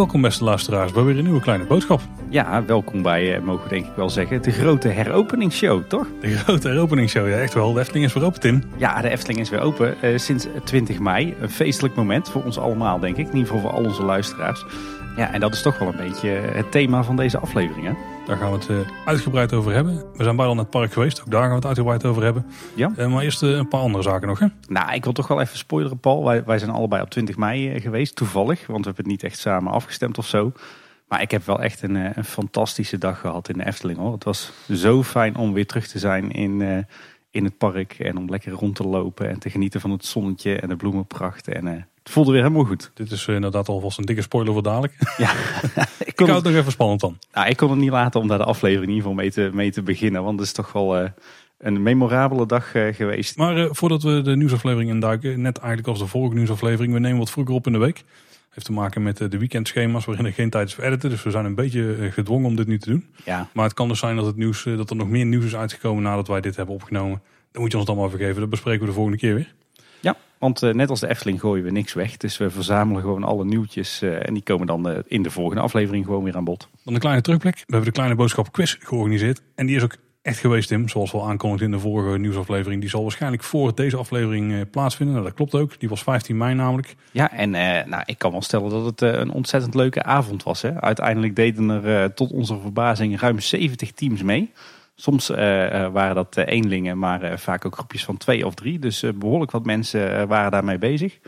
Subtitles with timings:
[0.00, 2.00] Welkom beste luisteraars bij weer een nieuwe kleine boodschap.
[2.28, 6.06] Ja, welkom bij, eh, mogen we denk ik wel zeggen, de grote heropeningsshow, toch?
[6.20, 7.72] De grote heropeningsshow, ja echt wel.
[7.72, 8.62] De Efteling is weer open, Tim.
[8.76, 11.34] Ja, de Efteling is weer open eh, sinds 20 mei.
[11.40, 13.28] Een feestelijk moment voor ons allemaal, denk ik.
[13.28, 14.64] In ieder geval voor al onze luisteraars.
[15.16, 17.92] Ja, en dat is toch wel een beetje het thema van deze aflevering, hè?
[18.30, 19.94] Daar gaan we het eh, uitgebreid over hebben.
[20.16, 22.46] We zijn bijna naar het park geweest, ook daar gaan we het uitgebreid over hebben.
[22.74, 22.92] Ja.
[22.96, 24.46] Eh, maar eerst eh, een paar andere zaken nog, hè?
[24.68, 26.24] Nou, ik wil toch wel even spoileren, Paul.
[26.24, 28.66] Wij, wij zijn allebei op 20 mei geweest, toevallig.
[28.66, 30.52] Want we hebben het niet echt samen afgestemd of zo.
[31.08, 34.12] Maar ik heb wel echt een, een fantastische dag gehad in de Efteling, hoor.
[34.12, 36.86] Het was zo fijn om weer terug te zijn in,
[37.30, 37.92] in het park.
[37.92, 41.48] En om lekker rond te lopen en te genieten van het zonnetje en de bloemenpracht.
[41.48, 42.90] En het voelde weer helemaal goed.
[42.94, 44.94] Dit is inderdaad alvast een dikke spoiler voor dadelijk.
[45.16, 45.32] Ja,
[46.10, 47.18] ik, kon ik het nog even spannend dan.
[47.32, 49.50] Nou, ik kon het niet laten om daar de aflevering in ieder geval mee te,
[49.52, 50.22] mee te beginnen.
[50.22, 51.08] Want het is toch wel uh,
[51.58, 53.36] een memorabele dag uh, geweest.
[53.36, 57.18] Maar uh, voordat we de nieuwsaflevering induiken, net eigenlijk als de vorige nieuwsaflevering, we nemen
[57.18, 58.04] wat vroeger op in de week.
[58.50, 61.10] Heeft te maken met de weekendschema's waarin er geen tijd is voor editen.
[61.10, 63.06] Dus we zijn een beetje gedwongen om dit nu te doen.
[63.24, 63.48] Ja.
[63.52, 66.02] Maar het kan dus zijn dat, het nieuws, dat er nog meer nieuws is uitgekomen
[66.02, 67.22] nadat wij dit hebben opgenomen.
[67.52, 68.40] Dan moet je ons dan maar vergeven.
[68.40, 69.54] Dat bespreken we de volgende keer weer.
[70.40, 72.16] Want uh, net als de Efteling gooien we niks weg.
[72.16, 74.02] Dus we verzamelen gewoon alle nieuwtjes.
[74.02, 76.68] Uh, en die komen dan uh, in de volgende aflevering gewoon weer aan bod.
[76.84, 77.54] Dan een kleine terugblik.
[77.54, 79.42] We hebben de Kleine Boodschap quiz georganiseerd.
[79.54, 80.88] En die is ook echt geweest, Tim.
[80.88, 82.80] Zoals we al aankondigden in de vorige nieuwsaflevering.
[82.80, 85.14] Die zal waarschijnlijk voor deze aflevering plaatsvinden.
[85.14, 85.80] Nou, dat klopt ook.
[85.80, 86.96] Die was 15 mei namelijk.
[87.12, 87.50] Ja, en
[87.90, 90.62] nou, ik kan wel stellen dat het een ontzettend leuke avond was.
[90.62, 90.80] Hè?
[90.80, 94.52] Uiteindelijk deden er tot onze verbazing ruim 70 teams mee.
[95.00, 95.36] Soms uh,
[95.92, 98.78] waren dat uh, eenlingen, maar vaak ook groepjes van twee of drie.
[98.78, 101.18] Dus behoorlijk wat mensen waren daarmee bezig.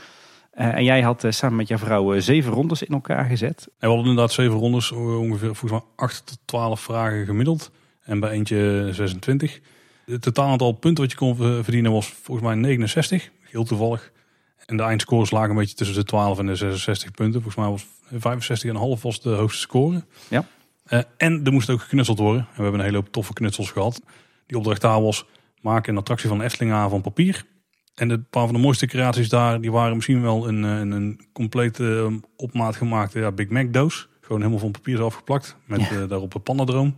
[0.50, 3.64] en jij had samen met jouw vrouw zeven rondes in elkaar gezet.
[3.66, 7.70] En we hadden inderdaad zeven rondes, ongeveer volgens mij acht tot twaalf vragen gemiddeld.
[8.02, 9.60] En bij eentje 26.
[10.04, 14.12] Het totaal aantal punten wat je kon verdienen was volgens mij 69, heel toevallig.
[14.66, 17.42] En de eindscores lagen een beetje tussen de 12 en de 66 punten.
[17.42, 17.86] Volgens mij was
[18.96, 20.02] 65,5 was de hoogste score.
[20.28, 20.44] Ja.
[20.92, 22.40] Uh, en er moest ook geknutseld worden.
[22.40, 24.02] En we hebben een hele hoop toffe knutsels gehad.
[24.46, 25.26] Die opdracht daar was,
[25.60, 27.44] maak een attractie van Efteling aan van papier.
[27.94, 31.20] En een paar van de mooiste creaties daar, die waren misschien wel een, een, een
[31.32, 34.08] complete uh, op maat gemaakte ja, Big Mac doos.
[34.20, 35.56] Gewoon helemaal van papier zelf geplakt.
[35.66, 35.92] Met ja.
[35.92, 36.96] uh, daarop een pandadroom.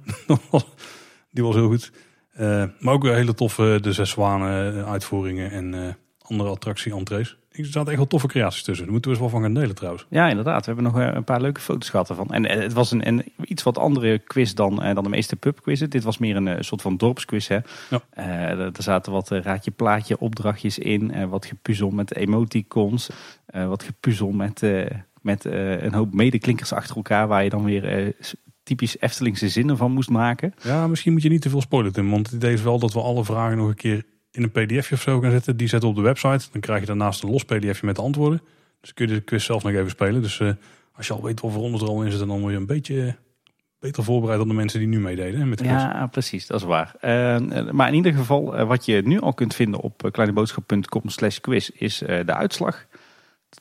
[1.31, 1.93] die was heel goed.
[2.81, 7.37] maar ook hele toffe de Zes Zwanen uitvoeringen en andere attractie-entrees.
[7.55, 8.85] Er zaten echt wel toffe creaties tussen.
[8.85, 10.07] Daar moeten we eens wel van gaan delen trouwens.
[10.11, 10.67] Ja, inderdaad.
[10.67, 12.29] We hebben nog een paar leuke foto's gehad ervan.
[12.29, 15.91] En het was een, een iets wat andere quiz dan, dan de meeste pubquizzen.
[15.91, 17.49] Dit was meer een soort van dorpsquiz.
[17.49, 17.59] Hè?
[17.91, 18.01] Ja.
[18.19, 21.13] Uh, er zaten wat raadje plaatje opdrachtjes in.
[21.15, 23.11] Uh, wat gepuzzel met emoticons.
[23.55, 24.63] Uh, wat gepuzzel met,
[25.21, 27.29] met een hoop medeklinkers achter elkaar.
[27.29, 28.15] Waar je dan weer
[28.63, 30.55] typisch Eftelingse zinnen van moest maken.
[30.63, 32.11] Ja, misschien moet je niet te veel spoilen Tim.
[32.11, 34.95] Want het idee is wel dat we alle vragen nog een keer in een pdfje
[34.95, 35.57] of zo gaan zetten.
[35.57, 36.47] Die zetten op de website.
[36.53, 38.41] Dan krijg je daarnaast een los pdfje met de antwoorden.
[38.81, 40.23] Dus kun je de quiz zelf nog even spelen.
[40.23, 40.51] Dus uh,
[40.93, 43.17] als je al weet of rondes er al in zitten, dan word je een beetje
[43.79, 45.77] beter voorbereid dan de mensen die nu meededen met de quiz.
[45.77, 46.47] Ja, precies.
[46.47, 46.95] Dat is waar.
[47.01, 51.39] Uh, maar in ieder geval, uh, wat je nu al kunt vinden op kleineboodschap.com slash
[51.39, 52.87] quiz is de uitslag.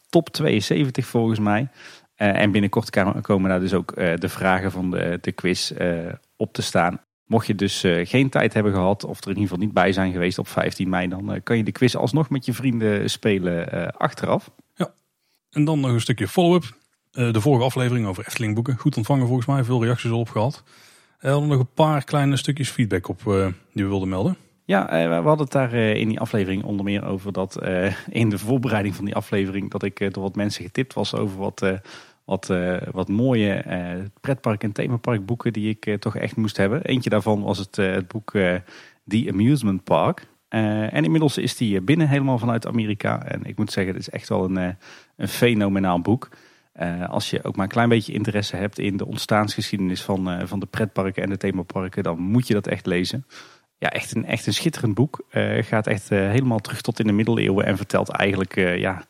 [0.09, 1.67] Top 72 volgens mij.
[2.15, 2.89] en binnenkort
[3.21, 5.71] komen daar dus ook de vragen van de, de quiz
[6.35, 7.01] op te staan.
[7.33, 9.91] Mocht je dus uh, geen tijd hebben gehad of er in ieder geval niet bij
[9.91, 13.09] zijn geweest op 15 mei, dan uh, kan je de quiz alsnog met je vrienden
[13.09, 14.51] spelen uh, achteraf.
[14.75, 14.93] Ja,
[15.51, 16.77] en dan nog een stukje follow-up.
[17.11, 18.77] de vorige aflevering over Efteling boeken.
[18.77, 20.63] Goed ontvangen volgens mij, veel reacties erop gehad.
[21.19, 23.21] We hadden nog een paar kleine stukjes feedback op
[23.73, 24.37] die we wilden melden.
[24.65, 27.61] Ja, we hadden het daar in die aflevering onder meer over dat
[28.09, 31.65] in de voorbereiding van die aflevering dat ik door wat mensen getipt was over wat
[32.25, 36.83] wat, uh, wat mooie uh, pretpark- en themaparkboeken die ik uh, toch echt moest hebben.
[36.83, 38.31] Eentje daarvan was het, het boek
[39.07, 40.27] The Amusement Park.
[40.47, 43.25] en inmiddels is die binnen helemaal vanuit Amerika.
[43.25, 44.75] En ik moet zeggen, het is echt wel een,
[45.15, 46.29] een fenomenaal boek.
[47.07, 50.65] als je ook maar een klein beetje interesse hebt in de ontstaansgeschiedenis van, van de
[50.65, 53.25] pretparken en de themaparken, dan moet je dat echt lezen.
[53.77, 55.25] Ja, echt een, echt een schitterend boek.
[55.59, 59.03] gaat echt helemaal terug tot in de middeleeuwen en vertelt eigenlijk ja,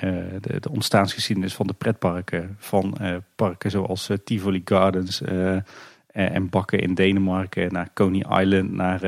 [0.00, 2.56] de, de, ontstaansgeschiedenis van de pretparken.
[2.58, 5.22] Van uh, parken zoals uh, Tivoli Gardens
[6.06, 7.72] en Bakken in Denemarken.
[7.72, 9.00] Naar Coney Island, naar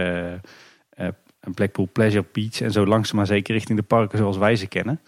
[1.54, 2.60] Blackpool Pleasure Beach.
[2.60, 5.00] En zo langzaam maar zeker richting de parken zoals wij ze kennen.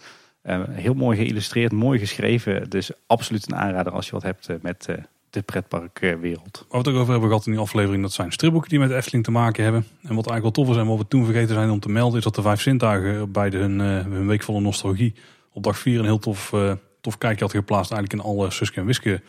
[0.69, 2.69] heel mooi geïllustreerd, mooi geschreven.
[2.69, 4.87] Dus absoluut een aanrader als je wat hebt met
[5.31, 6.65] de pretparkwereld.
[6.69, 8.91] Wat we het ook over hebben gehad in die aflevering, dat zijn stripboeken die met
[8.91, 9.81] Efteling te maken hebben.
[9.81, 12.17] En wat eigenlijk wel tof is en wat we toen vergeten zijn om te melden,
[12.17, 15.13] is dat de Vijf Zintuigen bij hun, hun nostalgie
[15.53, 17.91] op dag 4 een heel tof, uh, tof kijkje had geplaatst.
[17.91, 19.21] Eigenlijk in alle Suske en Wiske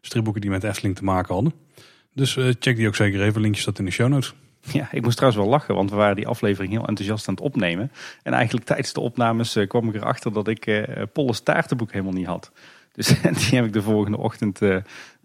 [0.00, 1.52] stripboeken die met Efteling te maken hadden.
[2.14, 3.40] Dus uh, check die ook zeker even.
[3.40, 4.34] Linkje staat in de show notes.
[4.72, 7.42] Ja, ik moest trouwens wel lachen, want we waren die aflevering heel enthousiast aan het
[7.42, 7.92] opnemen.
[8.22, 12.26] En eigenlijk tijdens de opnames eh, kwam ik erachter dat ik uh, Polles helemaal niet
[12.26, 12.52] had.
[12.92, 13.06] Dus
[13.38, 14.60] die heb ik de volgende ochtend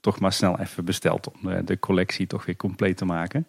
[0.01, 3.47] toch maar snel even besteld om de collectie toch weer compleet te maken.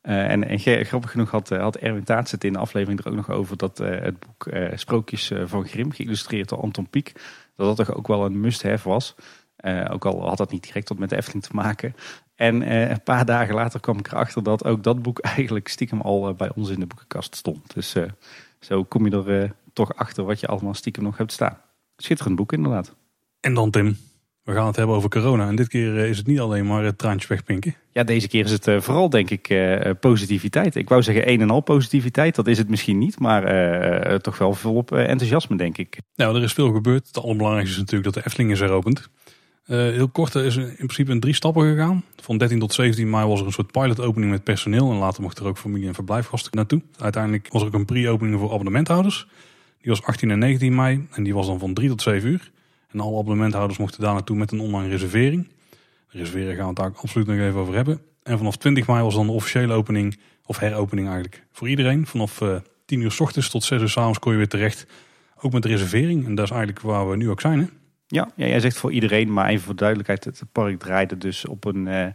[0.00, 3.30] En, en grappig genoeg had, had Erwin Taats het in de aflevering er ook nog
[3.30, 7.12] over dat het boek Sprookjes van Grim, geïllustreerd door Anton Pieck,
[7.56, 9.14] dat dat toch ook wel een must-have was.
[9.90, 11.94] ook al had dat niet direct wat met de Efteling te maken.
[12.40, 16.00] En eh, een paar dagen later kwam ik erachter dat ook dat boek eigenlijk stiekem
[16.00, 17.74] al eh, bij ons in de boekenkast stond.
[17.74, 17.96] Dus
[18.60, 21.58] zo kom je er toch achter wat je allemaal stiekem nog hebt staan.
[21.96, 22.94] Schitterend boek inderdaad.
[23.40, 23.96] En dan Tim,
[24.50, 25.48] we gaan het hebben over corona.
[25.48, 27.74] En dit keer is het niet alleen maar het traantje wegpinken.
[27.92, 29.54] Ja, deze keer is het vooral denk ik
[30.00, 30.74] positiviteit.
[30.74, 32.34] Ik wou zeggen een en al positiviteit.
[32.34, 35.98] Dat is het misschien niet, maar toch wel volop enthousiasme denk ik.
[36.16, 37.06] Nou, er is veel gebeurd.
[37.06, 39.08] Het allerbelangrijkste is natuurlijk dat de Efteling is heropend.
[39.64, 42.04] Heel kort, er is in principe in drie stappen gegaan.
[42.16, 44.90] Van 13 tot 17 mei was er een soort pilot-opening met personeel.
[44.90, 46.82] En later mochten er ook familie- en verblijfgasten naartoe.
[46.98, 49.26] Uiteindelijk was er ook een pre-opening voor abonnementhouders.
[49.80, 51.06] Die was 18 en 19 mei.
[51.10, 52.50] En die was dan van 3 tot 7 uur.
[52.92, 55.48] En alle abonnementhouders mochten daar naartoe met een online reservering.
[56.08, 58.00] Reserveren gaan we het daar absoluut nog even over hebben.
[58.22, 62.06] En vanaf 20 mei was dan de officiële opening, of heropening eigenlijk, voor iedereen.
[62.06, 64.86] Vanaf uh, 10 uur s ochtends tot 6 uur s avonds kon je weer terecht.
[65.40, 66.26] Ook met de reservering.
[66.26, 67.58] En dat is eigenlijk waar we nu ook zijn.
[67.58, 67.66] Hè?
[68.06, 71.64] Ja, ja, jij zegt voor iedereen, maar even voor duidelijkheid, het park draaide dus op
[71.64, 72.06] een, uh,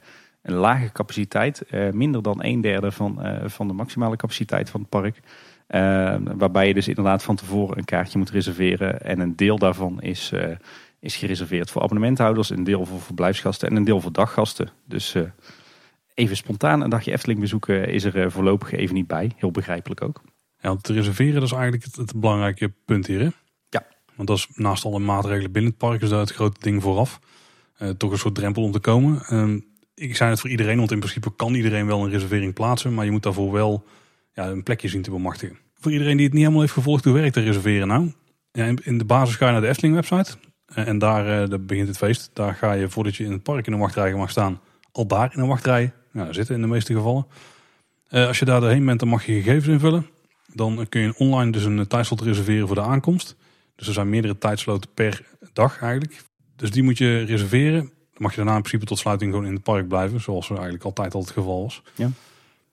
[0.42, 1.64] een lage capaciteit.
[1.72, 5.20] Uh, minder dan een derde van, van de maximale capaciteit van het park.
[6.38, 9.02] Waarbij je dus inderdaad van tevoren een kaartje moet reserveren.
[9.02, 10.32] En een deel daarvan is,
[11.00, 14.70] is gereserveerd voor abonnementhouders, een deel voor verblijfsgasten en een deel voor daggasten.
[14.88, 15.16] Dus
[16.14, 19.32] even spontaan een dagje Efteling bezoeken is er voorlopig even niet bij.
[19.36, 20.22] Heel begrijpelijk ook.
[20.60, 23.20] Ja, want te reserveren dat is eigenlijk het, het belangrijke punt hier.
[23.20, 23.30] Hè?
[24.16, 27.20] Want dat is naast alle maatregelen binnen het park is dat het grote ding vooraf.
[27.80, 29.22] Uh, toch een soort drempel om te komen.
[29.30, 29.62] Uh,
[29.94, 32.94] ik zei het voor iedereen, want in principe kan iedereen wel een reservering plaatsen.
[32.94, 33.86] Maar je moet daarvoor wel
[34.36, 35.58] ja, een plekje zien te bemachtigen.
[35.80, 38.12] Voor iedereen die het niet helemaal heeft gevolgd, hoe werkt te reserveren nou?
[38.52, 40.38] Ja, in, de basis ga je naar de Efteling website.
[40.76, 42.30] Uh, en daar, uh, begint het feest.
[42.34, 44.60] Daar ga je voordat je in het park in een wachtrij mag staan,
[44.92, 47.28] al daar in een wachtrij nou, zitten in de meeste gevallen.
[48.10, 50.08] als je daar doorheen bent, dan mag je gegevens invullen.
[50.54, 53.36] Dan kun je online dus een tijdslot reserveren voor de aankomst.
[53.76, 56.24] Dus er zijn meerdere tijdsloten per dag eigenlijk.
[56.56, 57.80] Dus die moet je reserveren.
[57.80, 60.22] Dan mag je daarna in principe tot sluiting gewoon in het park blijven.
[60.22, 61.82] Zoals er eigenlijk altijd al het geval was.
[61.96, 62.10] Ja.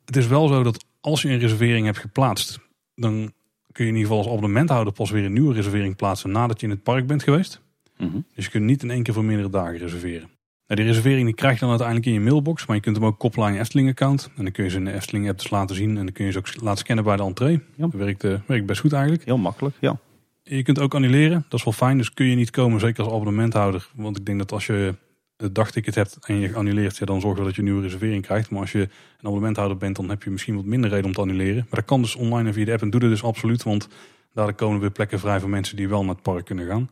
[0.04, 2.58] Het is wel zo dat als je een reservering hebt geplaatst.
[2.94, 3.32] Dan
[3.72, 6.66] kun je in ieder geval als abonnementhouder pas weer een nieuwe reservering plaatsen nadat je
[6.66, 7.60] in het park bent geweest.
[7.98, 8.20] Mhm.
[8.34, 10.30] Dus je kunt niet in één keer voor meerdere dagen reserveren.
[10.66, 12.66] Nou, die reservering die krijg je dan uiteindelijk in je mailbox.
[12.66, 14.30] Maar je kunt hem ook koppelen aan je Efteling account.
[14.36, 15.88] En dan kun je ze in de Efteling app dus laten zien.
[15.88, 17.60] En dan kun je ze ook laten scannen bij de entree.
[17.76, 19.24] Dat werkt, uh, werkt best goed eigenlijk.
[19.24, 19.98] Heel makkelijk, ja.
[20.42, 21.96] Je kunt ook annuleren, dat is wel fijn.
[21.96, 23.88] Dus kun je niet komen, zeker als abonnementhouder.
[23.94, 24.94] Want ik denk dat als je
[25.42, 28.22] het dagticket hebt en je annuleert, ja, dan zorg je dat je een nieuwe reservering
[28.22, 28.50] krijgt.
[28.50, 28.88] Maar als je een
[29.20, 31.66] abonnementhouder bent, dan heb je misschien wat minder reden om te annuleren.
[31.70, 33.62] Maar dat kan dus online en via de app en doe dat dus absoluut.
[33.62, 33.88] Want
[34.34, 36.90] daar komen weer plekken vrij voor mensen die wel naar het park kunnen gaan.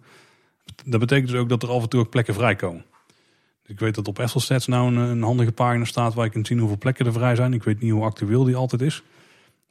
[0.84, 2.84] Dat betekent dus ook dat er af en toe ook plekken vrijkomen.
[3.62, 6.46] Dus ik weet dat op Esselstats nou een, een handige pagina staat waar je kunt
[6.46, 7.52] zien hoeveel plekken er vrij zijn.
[7.52, 9.02] Ik weet niet hoe actueel die altijd is.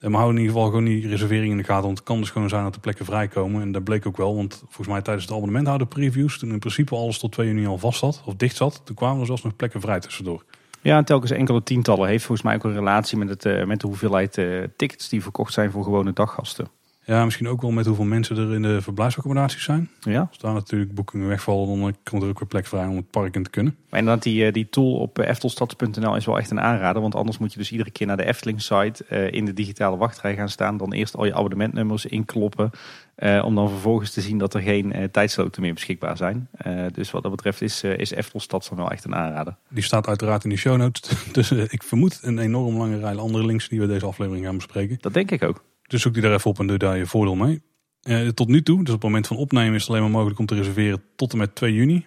[0.01, 1.86] Maar houden in ieder geval gewoon die reservering in de gaten.
[1.86, 3.62] Want het kan dus gewoon zijn dat de plekken vrijkomen.
[3.62, 4.36] En dat bleek ook wel.
[4.36, 6.40] Want volgens mij tijdens de abonnementhouder previews.
[6.40, 8.22] Toen in principe alles tot 2 juni al vast zat.
[8.25, 8.81] Of dicht zat.
[8.84, 10.44] Toen kwamen er zelfs nog plekken vrij tussendoor.
[10.81, 13.81] Ja, en telkens enkele tientallen heeft volgens mij ook een relatie met, het, eh, met
[13.81, 16.68] de hoeveelheid uh, tickets die verkocht zijn voor gewone daggasten.
[17.10, 19.89] Ja, misschien ook wel met hoeveel mensen er in de verblijfsaccommodaties zijn.
[20.00, 20.28] Ja.
[20.30, 23.36] Als daar natuurlijk boekingen wegvallen, dan komt er ook weer plek vrij om het park
[23.36, 23.75] in te kunnen.
[23.89, 27.01] Maar inderdaad, die, eh, die tool op eh, eftelstads.nl is wel echt een aanrader.
[27.01, 30.36] Want anders moet je dus iedere keer naar de Efteling-site uh, in de digitale wachtrij
[30.36, 30.78] gaan staan.
[30.78, 32.72] Dan eerst al je abonnementnummers inkloppen.
[33.18, 36.48] Uh, om dan vervolgens te zien dat er geen uh, tijdsloten meer beschikbaar zijn.
[36.68, 39.56] Uh, dus wat dat betreft is, is Eftelstad dan wel echt een aanrader.
[39.70, 41.10] Die staat uiteraard in de show notes.
[41.32, 44.98] dus ik vermoed een enorm lange rij andere links die we deze aflevering gaan bespreken.
[45.00, 45.63] Dat denk ik ook.
[45.89, 47.62] Dus zoek die daar even op en doe daar je voordeel mee.
[48.03, 50.39] Uh, tot nu toe, dus op het moment van opnemen is het alleen maar mogelijk
[50.39, 52.05] om te reserveren tot en met 2 juni.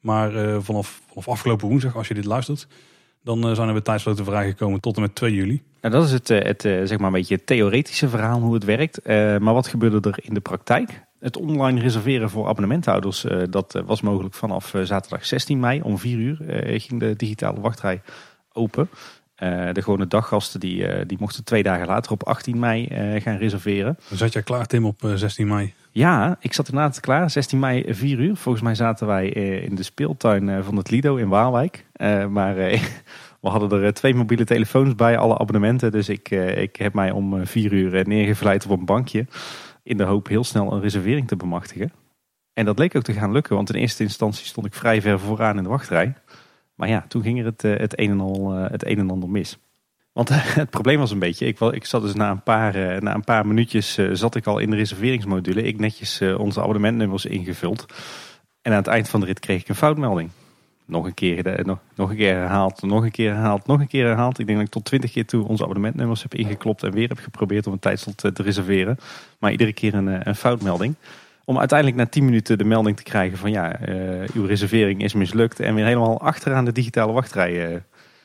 [0.00, 2.66] Maar uh, vanaf, vanaf afgelopen woensdag, als je dit luistert,
[3.22, 5.62] dan uh, zijn er weer tijdsloten vrijgekomen tot en met 2 juli.
[5.80, 9.04] Nou, dat is het, het zeg maar een beetje het theoretische verhaal hoe het werkt.
[9.40, 11.04] maar wat gebeurde er in de praktijk?
[11.18, 16.36] Het online reserveren voor abonnementhouders, dat was mogelijk vanaf zaterdag 16 mei om 4 uur
[16.80, 18.02] ging de digitale wachtrij
[18.52, 18.88] open.
[19.42, 23.20] Uh, de gewone daggasten die, uh, die mochten twee dagen later op 18 mei uh,
[23.20, 23.96] gaan reserveren.
[24.12, 25.74] Zat jij klaar Tim op 16 mei?
[25.90, 27.30] Ja, ik zat inderdaad klaar.
[27.30, 28.36] 16 mei 4 uur.
[28.36, 31.84] Volgens mij zaten wij in de speeltuin van het Lido in Waalwijk.
[32.28, 32.54] maar
[33.42, 35.92] we hadden er twee mobiele telefoons bij, alle abonnementen.
[35.92, 39.26] Dus ik, ik heb mij om 4 uur neergevleid op een bankje.
[39.82, 41.92] In de hoop heel snel een reservering te bemachtigen.
[42.52, 45.20] En dat leek ook te gaan lukken, want in eerste instantie stond ik vrij ver
[45.20, 46.14] vooraan in de wachtrij.
[46.82, 49.10] Maar ja, toen ging er het, eh, het, een, en al, eh, het een en
[49.10, 49.58] ander mis.
[50.12, 50.28] Want
[50.62, 53.46] het probleem was een beetje, ik, ik zat dus na een paar, na een paar
[53.46, 55.62] minuutjes zat ik al in de reserveringsmodule.
[55.62, 57.86] Ik netjes onze abonnementnummers ingevuld.
[58.62, 60.30] En aan het eind van de rit kreeg ik een foutmelding.
[60.84, 64.06] Nog een keer, nog, nog een keer herhaald, nog een keer herhaald, nog een keer
[64.06, 64.38] herhaald.
[64.38, 67.18] Ik denk dat ik tot twintig keer toe onze abonnementnummers heb ingeklopt en weer heb
[67.18, 68.98] geprobeerd om een tijdslot te reserveren.
[69.38, 70.94] Maar iedere keer een, een foutmelding.
[71.44, 73.80] Om uiteindelijk na 10 minuten de melding te krijgen van ja,
[74.34, 75.60] uw reservering is mislukt.
[75.60, 77.82] En weer helemaal achteraan de digitale wachtrij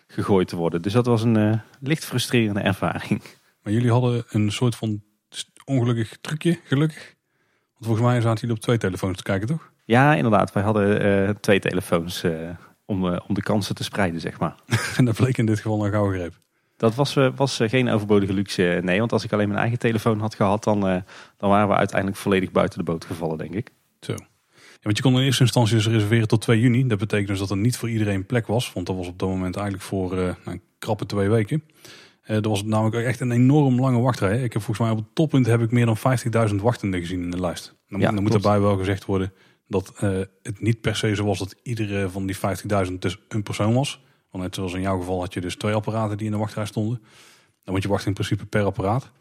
[0.08, 0.82] gegooid te worden.
[0.82, 3.22] Dus dat was een uh, licht frustrerende ervaring.
[3.62, 5.04] Maar jullie hadden een soort van
[5.66, 7.16] ongelukkig trucje, gelukkig.
[7.74, 9.72] Want volgens mij zaten jullie op twee telefoons te kijken, toch?
[9.86, 10.54] Ja, inderdaad.
[10.54, 12.24] Wij hadden twee telefoons
[12.86, 14.56] om, om de kansen te spreiden, zeg maar.
[14.98, 16.34] en dat bleek in dit geval een gauw greep.
[16.78, 19.00] Dat was, was geen overbodige luxe, nee.
[19.00, 20.80] Want als ik alleen mijn eigen telefoon had gehad, dan,
[21.38, 23.70] dan waren we uiteindelijk volledig buiten de boot gevallen, denk ik.
[24.00, 24.14] Zo.
[24.78, 26.88] Ja, want je kon in eerste instantie dus reserveren tot 2 juni.
[26.88, 28.74] Dat betekent dus dat er niet voor iedereen plek was.
[28.74, 31.64] Want dat was op dat moment eigenlijk voor uh, nou, krappe twee weken.
[32.28, 34.44] Uh, er was namelijk echt een enorm lange wachtrij.
[34.44, 35.98] Ik heb volgens mij op het toppunt heb ik meer dan
[36.50, 37.76] 50.000 wachtenden gezien in de lijst.
[37.90, 39.34] Dan, ja, dan moet erbij wel gezegd worden
[39.68, 42.38] dat uh, het niet per se zo was dat iedere van die
[42.88, 44.06] 50.000 dus een persoon was.
[44.30, 46.66] Want net zoals in jouw geval had je dus twee apparaten die in de wachtrij
[46.66, 47.02] stonden.
[47.64, 49.12] Dan moet je wachten in principe per apparaat.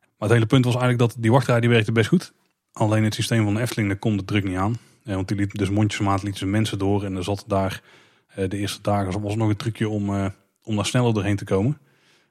[0.00, 2.32] Maar het hele punt was eigenlijk dat die wachtrij die werkte best goed.
[2.72, 4.76] Alleen het systeem van de Efteling, daar komt de druk niet aan.
[5.04, 7.04] Want die liet dus mondjesmaat lieten ze mensen door.
[7.04, 7.82] En er zat daar
[8.38, 10.26] uh, de eerste dagen was nog een trucje om, uh,
[10.62, 11.78] om daar sneller doorheen te komen.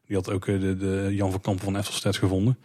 [0.05, 2.57] Die had ook uh, de, de, Jan van Kampen van Eftelstedt gevonden.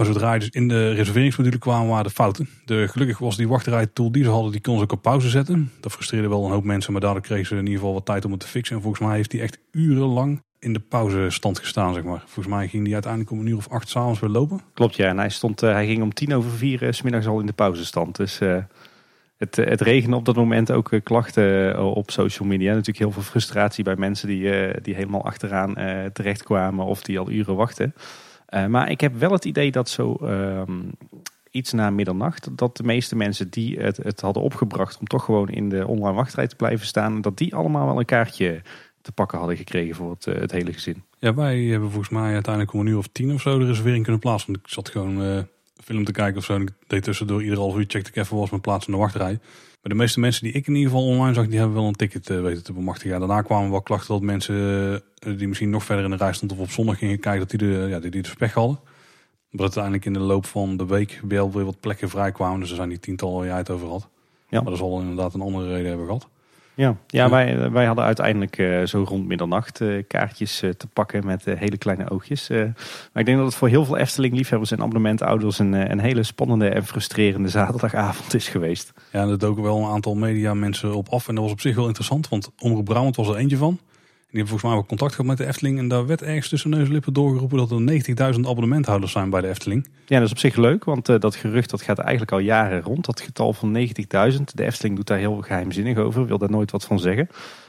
[0.00, 2.48] Maar zodra je dus in de reserveringsmodule kwamen, waren de fouten.
[2.64, 5.72] De, gelukkig was die wachtrijtool die ze hadden, die kon ze ook op pauze zetten.
[5.80, 8.24] Dat frustreerde wel een hoop mensen, maar daardoor kregen ze in ieder geval wat tijd
[8.24, 8.76] om het te fixen.
[8.76, 12.22] En volgens mij heeft die echt urenlang in de pauzestand gestaan, zeg maar.
[12.26, 14.60] Volgens mij ging die uiteindelijk om een uur of acht s'avonds weer lopen.
[14.74, 15.08] Klopt, ja.
[15.08, 18.16] En hij, stond, hij ging om tien over vier s smiddags al in de pauzestand.
[18.16, 18.40] Dus
[19.40, 22.70] het, eh, het regende op dat moment ook eh, klachten eh, op social media.
[22.70, 25.74] Natuurlijk heel veel frustratie bij mensen die, die helemaal achteraan
[26.12, 27.94] terechtkwamen of die al uren wachten.
[28.50, 30.80] Maar ik heb wel het idee dat zo ehm,
[31.50, 35.48] iets na middernacht, dat de meeste mensen die het, het hadden opgebracht om toch gewoon
[35.48, 38.62] in de online wachtrij te blijven staan, dat die allemaal wel een kaartje
[39.02, 41.02] te pakken hadden gekregen voor het, het hele gezin.
[41.18, 44.02] Ja, wij hebben volgens mij uiteindelijk om een uur of tien of zo de reservering
[44.02, 44.52] kunnen plaatsen.
[44.52, 45.46] Want ik zat gewoon
[45.84, 46.54] film te kijken of zo.
[46.54, 48.98] En ik deed tussendoor ieder half uur checkte ik even was mijn plaats in de
[48.98, 49.38] wachtrij.
[49.82, 51.92] Maar de meeste mensen die ik in ieder geval online zag, die hebben wel een
[51.92, 53.10] ticket uh, weten te bemachtigen.
[53.10, 54.54] Ja, daarna kwamen wel klachten dat mensen
[55.26, 57.50] uh, die misschien nog verder in de rij stonden of op zondag gingen kijken, dat
[57.50, 58.78] die de, ja, die, die de pech hadden.
[59.50, 62.60] Maar uiteindelijk in de loop van de week wel weer wat plekken vrij kwamen.
[62.60, 64.08] Dus er zijn die tientallen waar jij het over had.
[64.48, 64.60] Ja.
[64.60, 66.28] Maar dat zal inderdaad een andere reden hebben gehad.
[66.80, 71.26] Ja, ja wij, wij hadden uiteindelijk uh, zo rond middernacht uh, kaartjes uh, te pakken
[71.26, 72.48] met hele kleine oogjes.
[72.48, 72.68] maar
[73.14, 76.84] ik denk dat het voor heel veel Efteling-liefhebbers en abonnementauders een, een hele spannende en
[76.84, 78.92] frustrerende zaterdagavond is geweest.
[79.12, 81.74] Ja, er doken wel een aantal media mensen op af en dat was op zich
[81.74, 83.78] wel interessant, want Omroep Brabant was er eentje van
[84.30, 85.78] die hebben volgens mij wel contact gehad met de Efteling.
[85.78, 89.40] En daar werd ergens tussen neus en lippen doorgeroepen dat er 90.000 abonnementhouders zijn bij
[89.40, 89.88] de Efteling.
[90.06, 92.82] Ja, dat is op zich leuk, want uh, dat gerucht dat gaat eigenlijk al jaren
[92.82, 93.04] rond.
[93.04, 94.42] Dat getal van 90.000.
[94.54, 97.28] De Efteling doet daar heel geheimzinnig over, wil daar nooit wat van zeggen.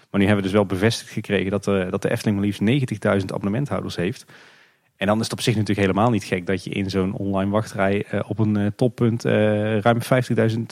[0.10, 2.92] Maar nu hebben we dus wel bevestigd gekregen dat, uh, dat de Efteling maar liefst
[3.22, 4.26] 90.000 abonnementhouders heeft.
[4.96, 7.52] En dan is het op zich natuurlijk helemaal niet gek dat je in zo'n online
[7.52, 9.98] wachtrij uh, op een toppunt ruim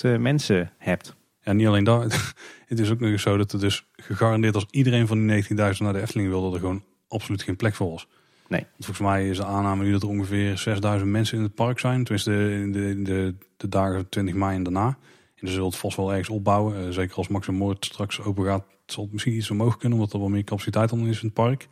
[0.05, 1.17] 50.000 mensen hebt.
[1.41, 2.33] Ja, niet alleen dat.
[2.65, 5.55] Het is ook nog eens zo dat er dus gegarandeerd als iedereen van die 19.000
[5.55, 8.07] naar de Efteling wilde, er gewoon absoluut geen plek voor was.
[8.47, 8.61] Nee.
[8.61, 11.79] Want volgens mij is de aanname nu dat er ongeveer 6000 mensen in het park
[11.79, 12.03] zijn.
[12.03, 14.87] Tenminste in de, in de, de dagen 20 mei en daarna.
[15.35, 16.85] En ze zullen het vast wel ergens opbouwen.
[16.85, 19.97] Uh, zeker als Max en Moord straks open gaat, zal het misschien iets omhoog kunnen.
[19.97, 21.67] Omdat er wel meer capaciteit dan is in het park.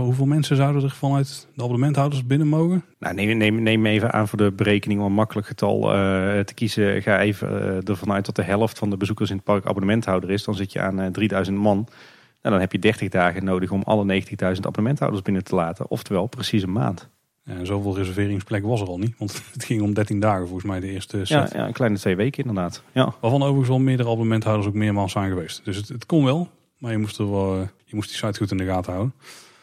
[0.00, 2.84] Hoeveel mensen zouden er vanuit de abonnementhouders binnen mogen?
[2.98, 6.54] Nou, neem, neem, neem even aan voor de berekening om een makkelijk getal uh, te
[6.54, 7.02] kiezen.
[7.02, 10.30] Ga even uh, ervan uit dat de helft van de bezoekers in het park abonnementhouder
[10.30, 10.44] is.
[10.44, 11.76] Dan zit je aan uh, eh, 3000 man.
[12.42, 15.90] Nou, dan heb je 30 dagen nodig om alle 90.000 abonnementhouders binnen te laten.
[15.90, 17.08] Oftewel precies een maand.
[17.44, 19.14] En zoveel reserveringsplek was er al niet.
[19.18, 21.52] Want het ging om 13 dagen volgens mij de eerste set.
[21.52, 22.82] Ja, ja een kleine twee weken inderdaad.
[22.92, 23.14] Ja.
[23.20, 25.64] Waarvan overigens wel meerdere abonnementhouders ook meermaals zijn geweest.
[25.64, 26.48] Dus het, het kon wel.
[26.78, 29.14] Maar je moest, er wel, je moest die site goed in de gaten houden.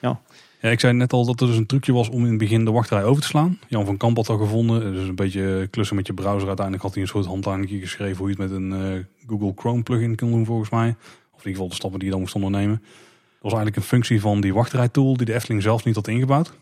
[0.02, 0.22] Ja.
[0.62, 2.72] Ik zei net al dat er dus een trucje was om in het begin de
[2.72, 3.60] wachtrij over te slaan.
[3.68, 4.94] Jan van Kamp had dat gevonden.
[4.94, 6.48] Dus een beetje klussen met je browser.
[6.48, 9.84] Uiteindelijk had hij een soort handleiding geschreven hoe je het met een uh, Google Chrome
[9.84, 10.96] plugin kon doen volgens mij.
[11.32, 12.78] Of in ieder geval de stappen die je dan moest ondernemen.
[12.80, 16.54] Dat was eigenlijk een functie van die wachtrijtool die de Efteling zelf niet had ingebouwd.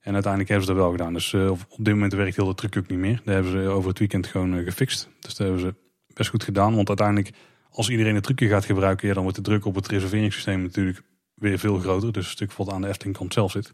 [0.00, 1.12] En uiteindelijk hebben ze dat wel gedaan.
[1.12, 3.20] Dus uh, op dit moment werkt heel de truc ook niet meer.
[3.24, 5.08] Daar hebben ze over het weekend gewoon gefixt.
[5.20, 5.74] Dus dat hebben ze
[6.14, 6.74] best goed gedaan.
[6.74, 7.30] Want uiteindelijk,
[7.70, 11.02] als iedereen het trucje gaat gebruiken, dan wordt de druk op het reserveringssysteem natuurlijk
[11.36, 12.12] weer veel groter.
[12.12, 13.72] Dus een stuk wat aan de Efteling kant zelf zit.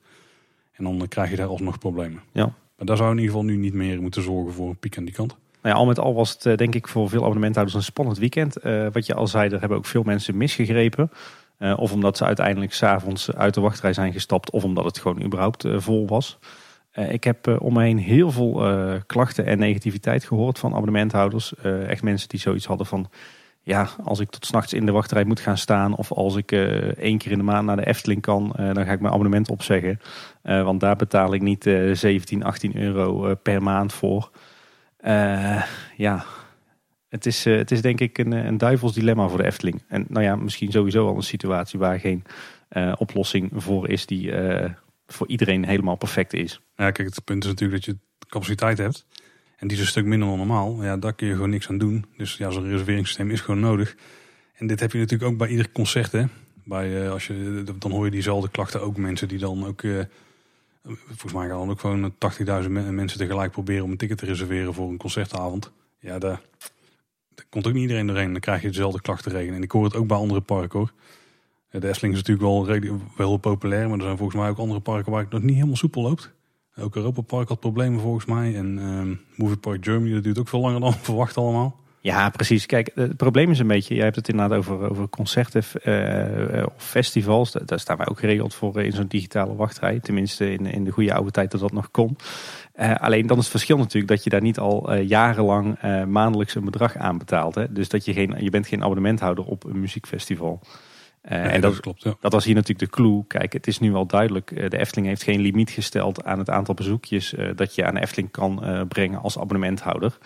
[0.72, 2.22] En dan krijg je daar alsnog problemen.
[2.32, 2.54] Ja.
[2.76, 5.04] Maar daar zou in ieder geval nu niet meer moeten zorgen voor een piek aan
[5.04, 5.36] die kant.
[5.62, 8.18] Nou ja, al met al was het eh, denk ik voor veel abonnementhouders een spannend
[8.18, 8.64] weekend.
[8.64, 11.10] Uh, wat je al zei, er hebben ook veel mensen misgegrepen.
[11.58, 14.50] Uh, of omdat ze uiteindelijk s'avonds uit de wachtrij zijn gestapt.
[14.50, 16.38] Of omdat het gewoon überhaupt uh, vol was.
[16.92, 18.62] Ik heb om me heen heel veel
[19.06, 21.54] klachten en negativiteit gehoord van abonnementhouders.
[21.86, 23.10] echt mensen die zoiets hadden van...
[23.64, 25.96] Ja, als ik tot s'nachts in de wachtrij moet gaan staan...
[25.96, 28.52] of als ik één keer in de maand naar de Efteling kan...
[28.56, 30.00] dan ga ik mijn abonnement opzeggen.
[30.42, 34.30] want daar betaal ik niet 17, 18 euro per maand voor.
[35.96, 36.24] ja,
[37.08, 39.82] het is, het is denk ik een, een duivels dilemma voor de Efteling.
[39.88, 42.24] En nou ja, misschien sowieso al een situatie waar geen
[42.96, 44.32] oplossing voor is die
[45.06, 46.60] voor iedereen helemaal perfect is.
[46.76, 49.06] Ja, kijk, het punt is natuurlijk dat je capaciteit hebt.
[49.62, 50.84] En die is een stuk minder dan normaal.
[50.84, 52.04] Ja, daar kun je gewoon niks aan doen.
[52.16, 53.96] Dus ja, zo'n reserveringssysteem is gewoon nodig.
[54.54, 56.12] En dit heb je natuurlijk ook bij ieder concert.
[56.12, 56.24] Hè?
[56.64, 58.96] Bij, als je, dan hoor je diezelfde klachten ook.
[58.96, 59.80] Mensen die dan ook...
[61.06, 62.14] volgens mij gaan dan ook gewoon
[62.62, 65.70] 80.000 mensen tegelijk proberen om een ticket te reserveren voor een concertavond.
[65.98, 66.40] Ja, daar
[67.48, 68.32] komt ook niet iedereen doorheen.
[68.32, 69.54] Dan krijg je dezelfde klachtenregen.
[69.54, 70.92] En ik hoor het ook bij andere parken hoor.
[71.70, 73.88] De Efteling is natuurlijk wel, wel heel populair.
[73.88, 76.32] Maar er zijn volgens mij ook andere parken waar het nog niet helemaal soepel loopt.
[76.78, 78.56] Ook Europa Park had problemen volgens mij.
[78.56, 81.80] En um, Movie Park Germany, dat duurt ook veel langer dan verwacht allemaal.
[82.00, 82.66] Ja, precies.
[82.66, 86.84] Kijk, het probleem is een beetje, jij hebt het inderdaad over, over concerten uh, of
[86.84, 87.52] festivals.
[87.64, 90.00] Daar staan wij ook geregeld voor in zo'n digitale wachtrij.
[90.00, 92.16] Tenminste in, in de goede oude tijd dat dat nog kon.
[92.76, 96.96] Alleen dan is het verschil natuurlijk dat je daar niet al jarenlang maandelijks een bedrag
[96.96, 97.54] aan betaalt.
[97.54, 97.72] Hè?
[97.72, 100.60] Dus dat je, geen, je bent geen abonnementhouder op een muziekfestival.
[101.22, 102.14] En dat, klopt, ja.
[102.20, 103.24] dat was hier natuurlijk de clue.
[103.26, 104.70] Kijk, het is nu al duidelijk.
[104.70, 108.30] de Efteling heeft geen limiet gesteld aan het aantal bezoekjes dat je aan de Efteling
[108.30, 110.18] kan brengen als abonnementhouder.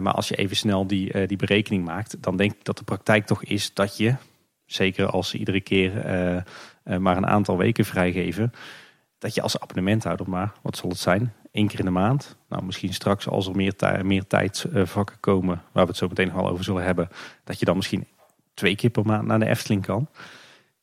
[0.00, 3.26] maar als je even snel die, die berekening maakt, dan denk ik dat de praktijk
[3.26, 4.14] toch is dat je,
[4.66, 5.92] zeker als ze iedere keer
[6.98, 8.52] maar een aantal weken vrijgeven,
[9.18, 12.36] dat je als abonnementhouder maar, wat zal het zijn, één keer in de maand.
[12.48, 16.36] Nou, misschien straks als er meer, meer tijdvakken komen, waar we het zo meteen nog
[16.36, 17.08] wel over zullen hebben,
[17.44, 18.06] dat je dan misschien
[18.54, 20.08] twee keer per maand naar de Efteling kan.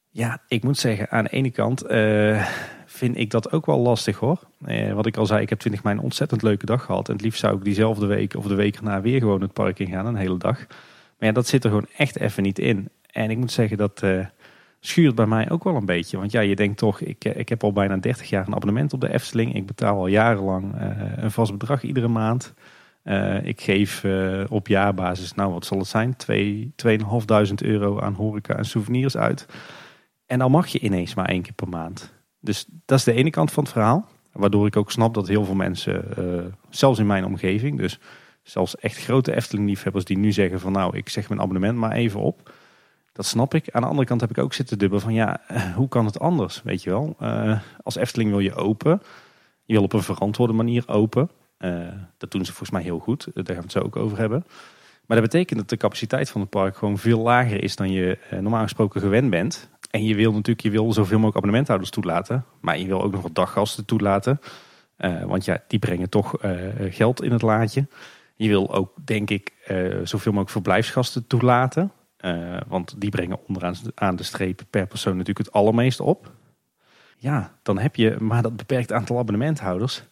[0.09, 2.45] Ja, ik moet zeggen, aan de ene kant uh,
[2.85, 4.39] vind ik dat ook wel lastig hoor.
[4.65, 7.07] Uh, wat ik al zei, ik heb 20 mei een ontzettend leuke dag gehad.
[7.07, 9.79] En het liefst zou ik diezelfde week of de week erna weer gewoon het park
[9.79, 10.57] in gaan, een hele dag.
[11.17, 12.89] Maar ja, dat zit er gewoon echt even niet in.
[13.11, 14.01] En ik moet zeggen dat...
[14.03, 14.25] Uh,
[14.81, 16.17] schuurt bij mij ook wel een beetje.
[16.17, 18.93] Want ja, je denkt toch, ik, eh, ik heb al bijna 30 jaar een abonnement
[18.93, 19.55] op de Efteling.
[19.55, 20.73] Ik betaal al jarenlang
[21.15, 22.53] een vast bedrag iedere maand.
[23.03, 26.15] Uh, ik geef uh, op jaarbasis, nou wat zal het zijn,
[27.47, 29.45] 2.500 euro aan horeca en souvenirs uit.
[30.25, 32.13] En dan mag je ineens maar één keer per maand.
[32.39, 34.07] Dus dat is de ene kant van het verhaal.
[34.31, 36.05] Waardoor ik ook snap dat heel veel mensen,
[36.69, 37.99] zelfs in mijn omgeving, dus
[38.43, 42.19] zelfs echt grote Efteling-liefhebbers die nu zeggen van nou, ik zeg mijn abonnement maar even
[42.19, 42.53] op.
[43.11, 43.69] Dat snap ik.
[43.71, 46.19] Aan de andere kant heb ik ook zitten dubbelen van ja, eh, hoe kan het
[46.19, 46.61] anders?
[46.63, 47.15] Weet je wel,
[47.83, 49.01] als Efteling wil je open.
[49.65, 51.29] Je wil op een verantwoorde manier open.
[51.59, 53.27] Uh, dat doen ze volgens mij heel goed.
[53.33, 54.45] Daar gaan we het zo ook over hebben.
[55.05, 58.17] Maar dat betekent dat de capaciteit van het park gewoon veel lager is dan je
[58.29, 59.69] normaal gesproken gewend bent.
[59.91, 62.45] En je wil natuurlijk je wil zoveel mogelijk abonnementhouders toelaten.
[62.61, 64.39] Maar je wil ook nog wat daggasten toelaten.
[65.25, 66.35] want ja, die brengen toch
[66.89, 67.87] geld in het laadje.
[68.35, 69.53] Je wil ook, denk ik,
[70.03, 71.91] zoveel mogelijk verblijfsgasten toelaten.
[72.67, 76.31] Want die brengen onderaan aan de streep per persoon natuurlijk het allermeest op.
[77.17, 80.03] Ja, dan heb je maar dat beperkt aantal abonnementhouders.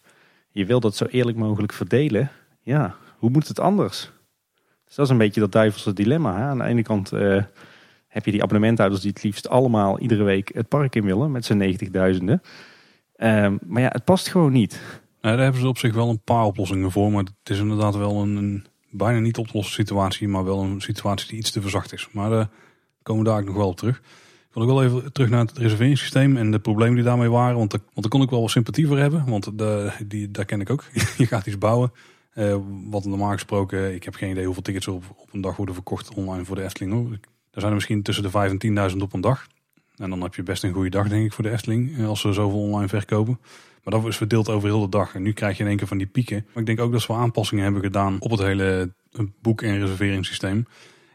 [0.50, 2.30] Je wil dat zo eerlijk mogelijk verdelen.
[2.62, 4.10] Ja, hoe moet het anders?
[4.84, 6.36] Dus dat is een beetje dat duivelse dilemma.
[6.36, 6.42] Hè?
[6.42, 7.42] Aan de ene kant uh,
[8.08, 11.44] heb je die abonnementhouders die het liefst allemaal iedere week het park in willen met
[11.44, 12.42] zijn negentigduizenden.
[13.16, 14.80] Uh, maar ja, het past gewoon niet.
[15.20, 17.12] Nou, daar hebben ze op zich wel een paar oplossingen voor.
[17.12, 20.80] Maar het is inderdaad wel een, bijna niet op te lossen situatie, maar wel een
[20.80, 22.08] situatie die iets te verzacht is.
[22.12, 22.48] Maar daar
[23.02, 24.02] komen we daar nog wel op terug.
[24.48, 27.56] Ik wil ook wel even terug naar het reserveringssysteem en de problemen die daarmee waren.
[27.56, 30.44] Want, daar, want daar kon ik wel wat sympathie voor hebben, want de, die, daar
[30.44, 30.84] ken ik ook.
[31.16, 31.92] je gaat iets bouwen.
[32.34, 32.56] Uh,
[32.90, 36.14] wat normaal gesproken, ik heb geen idee hoeveel tickets op, op een dag worden verkocht
[36.14, 37.12] online voor de Efteling.
[37.12, 39.46] Er zijn er misschien tussen de 5 en 10.000 op een dag.
[39.96, 41.98] En dan heb je best een goede dag, denk ik, voor de Efteling.
[41.98, 43.38] Eh, als ze zoveel online verkopen.
[43.84, 45.14] Maar dat is verdeeld over heel de dag.
[45.14, 46.46] En nu krijg je in één keer van die pieken.
[46.46, 48.92] Maar ik denk ook dat we aanpassingen hebben gedaan op het hele
[49.42, 50.66] boek- en reserveringssysteem.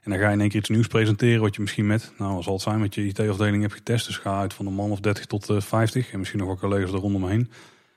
[0.03, 2.33] En dan ga je in één keer iets nieuws presenteren wat je misschien met, nou
[2.33, 4.05] wat zal het zijn, met je IT-afdeling hebt getest.
[4.05, 6.91] Dus ga uit van een man of 30 tot 50 en misschien nog wel collega's
[6.91, 7.49] er rondomheen.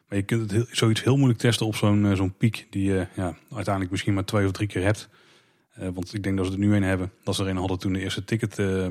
[0.09, 3.37] Maar je kunt het zoiets heel moeilijk testen op zo'n zo'n piek die je ja,
[3.51, 5.09] uiteindelijk misschien maar twee of drie keer hebt.
[5.81, 7.13] Uh, want ik denk dat ze er nu een hebben.
[7.23, 8.87] Dat ze er een hadden toen de eerste ticket, uh,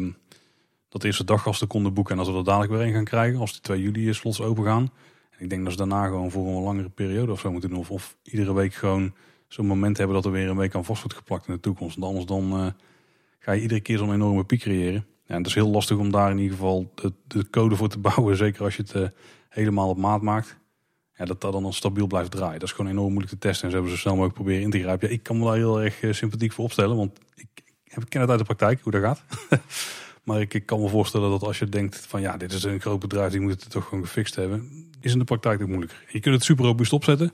[0.89, 2.11] dat de eerste daggasten konden boeken.
[2.11, 4.63] En dat we er dadelijk weer een gaan krijgen als de 2 juli slots open
[4.63, 4.91] gaan.
[5.29, 7.79] En ik denk dat ze daarna gewoon voor een langere periode of zo moeten doen.
[7.79, 9.13] Of, of iedere week gewoon
[9.47, 11.97] zo'n moment hebben dat er weer een week aan vast wordt geplakt in de toekomst.
[11.97, 12.73] Want anders dan
[13.45, 15.05] ga je iedere keer zo'n enorme piek creëren.
[15.25, 17.89] Ja, en het is heel lastig om daar in ieder geval de, de code voor
[17.89, 18.37] te bouwen.
[18.37, 19.07] Zeker als je het uh,
[19.49, 20.57] helemaal op maat maakt.
[21.17, 22.59] Ja, dat dat dan stabiel blijft draaien.
[22.59, 23.63] Dat is gewoon enorm moeilijk te testen.
[23.63, 25.07] En ze hebben zo snel mogelijk proberen in te grijpen.
[25.07, 26.95] Ja, ik kan me daar heel erg uh, sympathiek voor opstellen.
[26.95, 27.47] Want ik,
[27.83, 29.23] ik, ken het uit de praktijk, hoe dat gaat.
[30.23, 32.81] Maar ik, ik kan me voorstellen dat als je denkt van ja, dit is een
[32.81, 34.89] groot bedrijf, die moet het toch gewoon gefixt hebben.
[35.01, 36.03] Is in de praktijk ook moeilijker.
[36.07, 37.33] Je kunt het super robuust opzetten.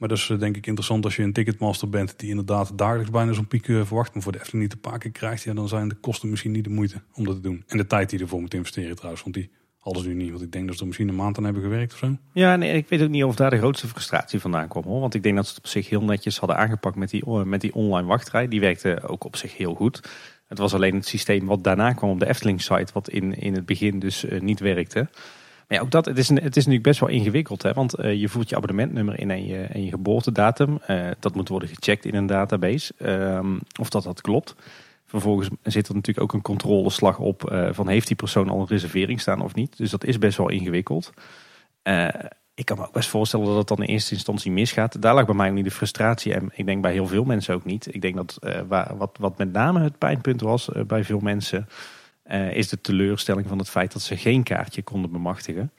[0.00, 3.10] Maar dat is eh, denk ik interessant als je een ticketmaster bent die inderdaad dagelijks
[3.10, 4.14] bijna zo'n piek eh, verwacht.
[4.14, 6.64] Maar voor de Efteling niet te pakken krijgt, ja, dan zijn de kosten misschien niet
[6.64, 7.64] de moeite om dat te doen.
[7.66, 10.30] En de tijd die ervoor moet investeren trouwens, want die hadden ze nu niet.
[10.30, 12.16] Want ik denk dat ze er misschien een maand aan hebben gewerkt of zo.
[12.32, 14.84] Ja, nee, ik weet ook niet of daar de grootste frustratie vandaan kwam.
[14.84, 15.00] Hoor.
[15.00, 17.60] Want ik denk dat ze het op zich heel netjes hadden aangepakt met die, met
[17.60, 18.48] die online wachtrij.
[18.48, 20.10] Die werkte ook op zich heel goed.
[20.46, 23.66] Het was alleen het systeem wat daarna kwam op de Efteling-site, wat in, in het
[23.66, 25.08] begin dus niet werkte.
[25.70, 27.62] Ja, ook dat, het is, het is natuurlijk best wel ingewikkeld.
[27.62, 27.72] Hè?
[27.72, 30.78] Want uh, je voert je abonnementnummer in en je, en je geboortedatum.
[30.88, 32.94] Uh, dat moet worden gecheckt in een database.
[32.98, 34.54] Um, of dat dat klopt.
[35.06, 38.66] Vervolgens zit er natuurlijk ook een controleslag op uh, van heeft die persoon al een
[38.66, 39.76] reservering staan of niet.
[39.76, 41.12] Dus dat is best wel ingewikkeld.
[42.54, 45.02] ik kan me ook best voorstellen dat het dan in eerste instantie misgaat.
[45.02, 46.34] Daar lag bij mij ook niet de frustratie.
[46.34, 47.94] En ik denk bij heel veel mensen ook niet.
[47.94, 51.68] Ik denk dat wat, wat met name het pijnpunt was bij veel mensen
[52.30, 55.72] uh, is de teleurstelling van het feit dat ze geen kaartje konden bemachtigen.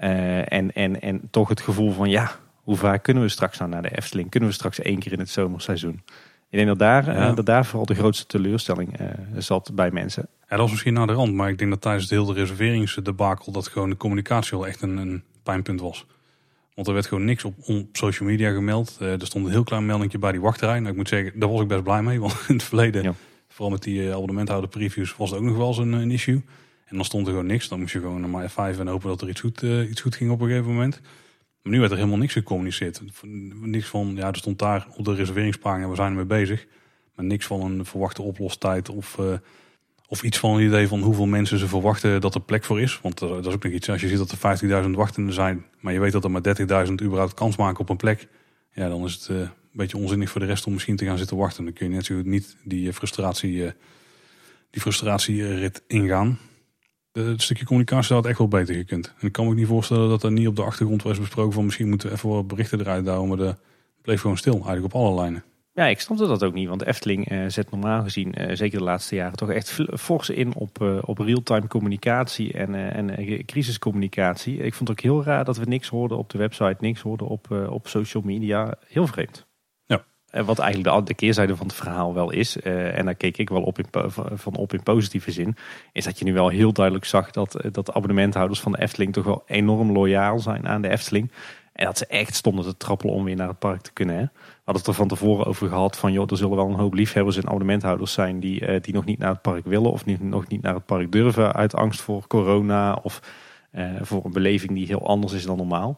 [0.00, 2.30] Uh, en, en, en toch het gevoel van ja,
[2.62, 4.30] hoe vaak kunnen we straks nou naar de Efteling?
[4.30, 6.02] Kunnen we straks één keer in het zomerseizoen?
[6.50, 7.30] Ik denk dat daar, ja.
[7.30, 8.96] uh, dat daar vooral de grootste teleurstelling
[9.36, 10.28] zat bij mensen.
[10.40, 13.52] Ja, dat was misschien naar de rand, maar ik denk dat tijdens het hele reserveringsdebakel
[13.52, 16.06] dat gewoon de communicatie wel echt een, een pijnpunt was.
[16.74, 18.96] Want er werd gewoon niks op, op social media gemeld.
[19.00, 20.78] er stond een heel klein meldingje bij die wachtrij.
[20.78, 22.20] Nou, ik moet zeggen, daar was ik best blij mee.
[22.20, 23.14] Want in het verleden ja.
[23.56, 26.42] Vooral met die abonnementhouder previews was het ook nog wel eens een, een, issue.
[26.84, 27.68] En dan stond er gewoon niks.
[27.68, 30.14] Dan moest je gewoon naar F5 en hopen dat er iets goed, uh, iets goed
[30.14, 31.00] ging op een gegeven moment.
[31.62, 33.02] Maar nu werd er helemaal niks gecommuniceerd.
[33.60, 36.66] Niks van, ja, er stond daar op de reserveringspagina, we zijn ermee bezig.
[37.14, 39.18] Maar niks van een verwachte oplostijd of,
[40.08, 43.00] of iets van een idee van hoeveel mensen ze verwachten dat er plek voor is.
[43.02, 45.92] Want dat is ook nog iets, als je ziet dat er 50.000 wachtenden zijn, maar
[45.92, 48.28] je weet dat er maar 30.000 überhaupt kans maken op een plek.
[48.72, 51.64] Ja, dan is het beetje onzinnig voor de rest om misschien te gaan zitten wachten.
[51.64, 53.72] Dan kun je natuurlijk niet die frustratie,
[54.70, 56.38] die frustratierit ingaan.
[57.12, 59.14] Het stukje communicatie had echt wel beter gekund.
[59.18, 61.52] En ik kan me ook niet voorstellen dat er niet op de achtergrond was besproken
[61.52, 63.28] van misschien moeten we even wat berichten eruit houden.
[63.28, 63.58] Maar dat
[64.02, 65.44] bleef gewoon stil, eigenlijk op alle lijnen.
[65.72, 66.68] Ja, ik snapte dat ook niet.
[66.68, 71.00] Want Efteling uh, zet normaal gezien, zeker de laatste jaren, toch echt fors in op,
[71.04, 74.56] op real-time communicatie en, en crisiscommunicatie.
[74.56, 77.26] Ik vond het ook heel raar dat we niks hoorden op de website, niks hoorden
[77.26, 78.74] op, op social media.
[78.86, 79.45] Heel vreemd.
[80.32, 80.44] Ja.
[80.44, 83.62] wat eigenlijk de, de, keerzijde van het verhaal wel is, en daar keek ik wel
[83.62, 83.86] op in,
[84.34, 85.56] van op in positieve zin,
[85.92, 89.12] is dat je nu wel heel duidelijk zag dat, dat de abonnementhouders van de Efteling
[89.12, 91.30] toch wel enorm loyaal zijn aan de Efteling.
[91.72, 94.14] En dat ze echt stonden te trappelen om weer naar het park te kunnen.
[94.14, 94.22] Hè.
[94.22, 94.30] We
[94.64, 97.36] hadden het er van tevoren over gehad van joh, er zullen wel een hoop liefhebbers
[97.36, 100.62] en abonnementhouders zijn die, die nog niet naar het park willen of niet, nog niet
[100.62, 103.20] naar het park durven uit angst voor corona of
[104.00, 105.96] voor een beleving die heel anders is dan normaal.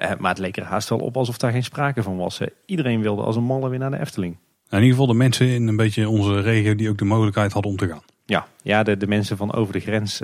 [0.00, 2.40] Uh, maar het leek er haast wel op alsof daar geen sprake van was.
[2.66, 4.36] Iedereen wilde als een malle weer naar de Efteling.
[4.68, 7.70] In ieder geval de mensen in een beetje onze regio die ook de mogelijkheid hadden
[7.70, 8.02] om te gaan.
[8.24, 10.18] Ja, ja de, de mensen van over de grens,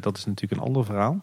[0.00, 1.22] dat is natuurlijk een ander verhaal.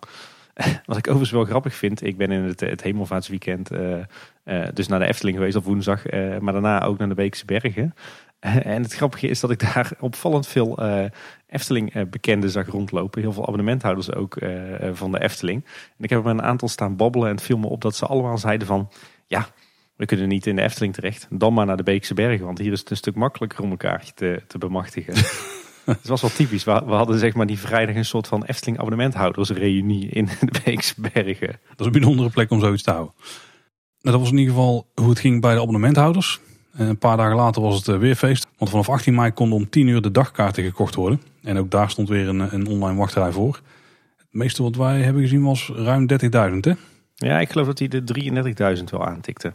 [0.86, 3.98] Wat ik overigens wel grappig vind, ik ben in het, het hemelvaartsweekend uh,
[4.46, 7.94] uh, dus naar de Efteling geweest op woensdag, maar daarna ook naar de Beekse Bergen.
[8.74, 10.80] en het grappige is dat ik daar opvallend veel
[11.48, 13.22] Efteling bekenden zag rondlopen.
[13.22, 14.38] Heel veel abonnementhouders ook
[14.94, 15.66] van de Efteling.
[15.98, 18.06] En ik heb er een aantal staan babbelen en het viel me op dat ze
[18.06, 18.90] allemaal zeiden van,
[19.28, 19.48] ja,
[19.98, 22.72] we kunnen niet in de Efteling terecht, dan maar naar de Beekse Bergen, want hier
[22.72, 25.14] is het een stuk makkelijker om een kaartje te, te bemachtigen.
[25.86, 26.64] Het was wel typisch.
[26.64, 31.60] We, hadden zeg maar die vrijdag een soort van Efteling abonnementhouders reunie in de Beeksbergen.
[31.70, 33.14] Dat is een bijzondere plek om zoiets te houden.
[34.02, 36.40] Nou, dat was in ieder geval hoe het ging bij de abonnementhouders.
[36.78, 38.48] En een paar dagen later was het weer feest.
[38.58, 41.22] Want vanaf 18 mei konden om 10 uur de dagkaarten gekocht worden.
[41.44, 43.62] En ook daar stond weer een, een online wachtrij voor.
[44.18, 46.72] Het meeste wat wij hebben gezien was ruim 30.000 hè?
[47.16, 48.04] Ja, ik geloof dat hij de
[48.78, 49.54] 33.000 wel aantikte.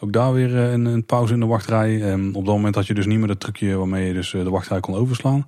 [0.00, 2.02] Ook daar weer een, een pauze in de wachtrij.
[2.02, 4.50] En op dat moment had je dus niet meer dat trucje waarmee je dus de
[4.50, 5.46] wachtrij kon overslaan.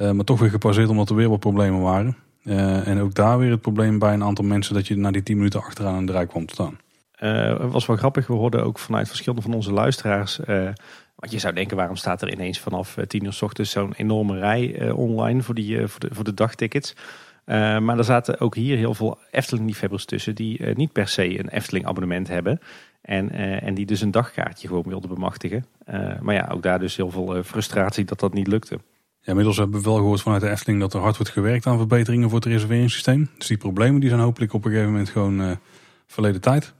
[0.00, 2.16] Uh, maar toch weer gepauzeerd omdat er weer wat problemen waren.
[2.44, 5.22] Uh, en ook daar weer het probleem bij een aantal mensen dat je na die
[5.22, 6.78] 10 minuten achteraan in de rij kwam te staan.
[7.22, 8.26] Uh, het was wel grappig.
[8.26, 10.36] We hoorden ook vanuit verschillende van onze luisteraars.
[11.14, 14.38] want je zou denken, waarom staat er ineens vanaf 10 uur s ochtends zo'n enorme
[14.38, 16.94] rij online voor, die, voor, de, voor de dagtickets?
[17.44, 22.28] maar er zaten ook hier heel veel Efteling-liefhebbers tussen die niet per se een Efteling-abonnement
[22.28, 22.60] hebben.
[23.00, 23.30] En,
[23.60, 25.66] en die dus een dagkaartje gewoon wilden bemachtigen.
[26.20, 28.78] maar ja, ook daar dus heel veel frustratie dat dat niet lukte.
[29.22, 31.78] Ja, inmiddels hebben we wel gehoord vanuit de Efteling dat er hard wordt gewerkt aan
[31.78, 33.28] verbeteringen voor het reserveringssysteem.
[33.38, 35.50] Dus die problemen die zijn hopelijk op een gegeven moment gewoon uh,
[36.06, 36.74] verleden tijd.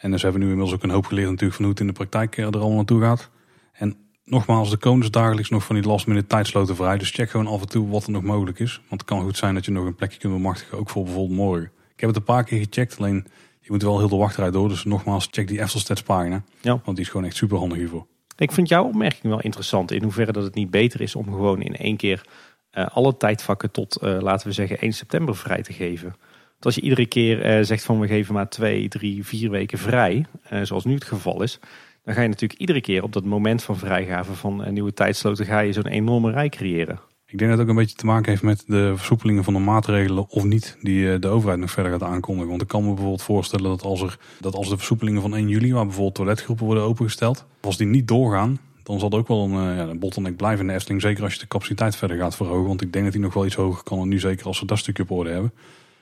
[0.00, 1.86] En dus hebben we nu inmiddels ook een hoop geleerd natuurlijk van hoe het in
[1.86, 3.30] de praktijk er allemaal naartoe gaat.
[3.72, 6.98] En nogmaals, de komen dagelijks nog van die last minute tijdsloten vrij.
[6.98, 8.76] Dus check gewoon af en toe wat er nog mogelijk is.
[8.88, 11.38] Want het kan goed zijn dat je nog een plekje kunt bemachtigen, ook voor bijvoorbeeld
[11.38, 11.70] morgen.
[11.94, 13.26] Ik heb het een paar keer gecheckt, alleen
[13.60, 14.68] je moet wel heel de wachtrij door.
[14.68, 16.42] Dus nogmaals, check die Eftelsteds pagina.
[16.60, 16.80] Ja.
[16.84, 18.06] Want die is gewoon echt super handig hiervoor.
[18.36, 21.62] Ik vind jouw opmerking wel interessant in hoeverre dat het niet beter is om gewoon
[21.62, 22.26] in één keer
[22.70, 26.14] alle tijdvakken tot, laten we zeggen, 1 september vrij te geven.
[26.60, 30.26] Als je iedere keer zegt van we geven maar twee, drie, vier weken vrij,
[30.62, 31.58] zoals nu het geval is,
[32.04, 35.60] dan ga je natuurlijk iedere keer op dat moment van vrijgave van nieuwe tijdsloten ga
[35.60, 37.00] je zo'n enorme rij creëren.
[37.26, 39.60] Ik denk dat het ook een beetje te maken heeft met de versoepelingen van de
[39.60, 42.50] maatregelen of niet die de overheid nog verder gaat aankondigen.
[42.50, 45.48] Want ik kan me bijvoorbeeld voorstellen dat als, er, dat als de versoepelingen van 1
[45.48, 49.44] juli, waar bijvoorbeeld toiletgroepen worden opengesteld, als die niet doorgaan, dan zal er ook wel
[49.44, 51.00] een, ja, een bottleneck blijven in de Efteling.
[51.00, 52.66] Zeker als je de capaciteit verder gaat verhogen.
[52.66, 54.78] Want ik denk dat die nog wel iets hoger kan nu, zeker als ze dat
[54.78, 55.52] stukje op orde hebben.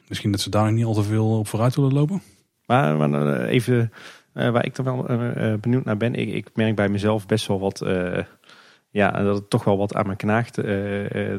[0.08, 2.22] Misschien dat ze daar niet al te veel op vooruit willen lopen.
[2.66, 3.92] Maar, maar even
[4.34, 6.14] uh, waar ik dan wel uh, benieuwd naar ben.
[6.14, 7.82] Ik, ik, merk bij mezelf best wel wat.
[8.90, 10.54] ja, dat het toch wel wat aan me knaagt.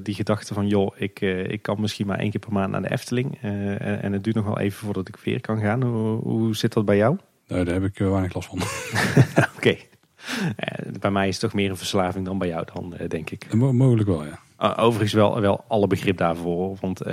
[0.04, 2.92] die gedachte van, joh, ik, ik kan misschien maar één keer per maand naar de
[2.92, 3.38] Efteling.
[3.42, 5.84] En, en, het duurt nog wel even voordat ik weer kan gaan.
[5.84, 7.18] Hoe, hoe zit dat bij jou?
[7.48, 8.60] Nee, daar heb ik weinig last van.
[9.58, 9.76] Oké.
[11.00, 13.54] bij mij is het toch meer een verslaving dan bij jou dan, denk ik.
[13.54, 14.40] mogelijk wel, ja.
[14.60, 16.78] Overigens wel, wel alle begrip daarvoor.
[16.80, 17.08] Want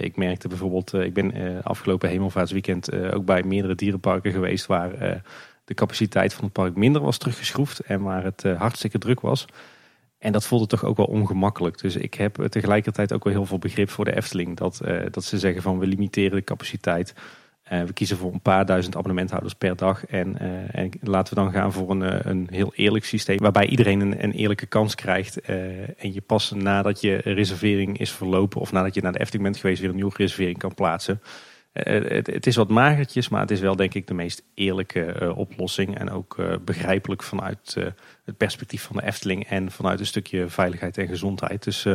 [0.00, 5.22] ik merkte bijvoorbeeld, ik ben afgelopen hemelvaartsweekend ook bij meerdere dierenparken geweest waar
[5.64, 9.46] de capaciteit van het park minder was teruggeschroefd en waar het hartstikke druk was.
[10.18, 11.78] En dat voelde toch ook wel ongemakkelijk.
[11.78, 14.56] Dus ik heb tegelijkertijd ook wel heel veel begrip voor de Efteling.
[14.56, 17.14] Dat, dat ze zeggen van we limiteren de capaciteit.
[17.70, 20.06] Uh, we kiezen voor een paar duizend abonnementhouders per dag.
[20.06, 23.38] En, uh, en laten we dan gaan voor een, eh, een heel eerlijk systeem.
[23.38, 25.40] Waarbij iedereen een, een eerlijke kans krijgt.
[25.40, 28.60] en je pas nadat je reservering is verlopen.
[28.60, 31.22] Of nadat je naar de Efteling bent geweest weer een nieuwe reservering kan plaatsen.
[31.72, 33.28] Het, het, is wat magertjes.
[33.28, 35.98] Maar het is wel denk ik de meest eerlijke oplossing.
[35.98, 37.76] En ook begrijpelijk vanuit
[38.24, 39.46] het perspectief van de Efteling.
[39.46, 41.64] En vanuit een stukje veiligheid en gezondheid.
[41.64, 41.86] Dus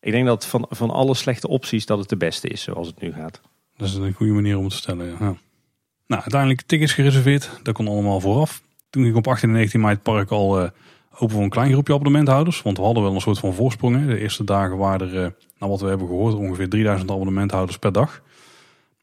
[0.00, 3.00] ik denk dat van, van alle slechte opties dat het de beste is zoals het
[3.00, 3.40] nu gaat.
[3.80, 5.06] Dat is een goede manier om het te stellen.
[5.06, 5.34] Ja.
[6.06, 7.50] Nou, uiteindelijk tickets gereserveerd.
[7.62, 8.62] Dat kon allemaal vooraf.
[8.90, 10.68] Toen ging op 18 en 19 mei het park al uh,
[11.12, 12.62] open voor een klein groepje abonnementhouders.
[12.62, 14.06] Want we hadden wel een soort van voorsprong.
[14.06, 17.92] De eerste dagen waren er, uh, nou wat we hebben gehoord, ongeveer 3000 abonnementhouders per
[17.92, 18.22] dag.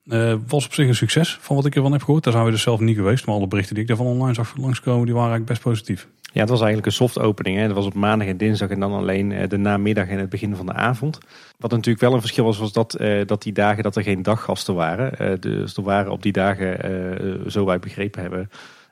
[0.05, 2.23] Uh, was op zich een succes van wat ik ervan heb gehoord.
[2.23, 3.25] Daar zijn we dus zelf niet geweest.
[3.25, 6.07] Maar alle berichten die ik daarvan online zag langskomen, die waren eigenlijk best positief.
[6.33, 7.57] Ja, het was eigenlijk een soft opening.
[7.57, 7.67] Hè.
[7.67, 10.55] Dat was op maandag en dinsdag en dan alleen eh, de namiddag en het begin
[10.55, 11.17] van de avond.
[11.57, 14.23] Wat natuurlijk wel een verschil was, was dat, uh, dat die dagen dat er geen
[14.23, 15.13] daggasten waren.
[15.21, 18.49] Uh, dus er waren op die dagen, zo wij begrepen hebben,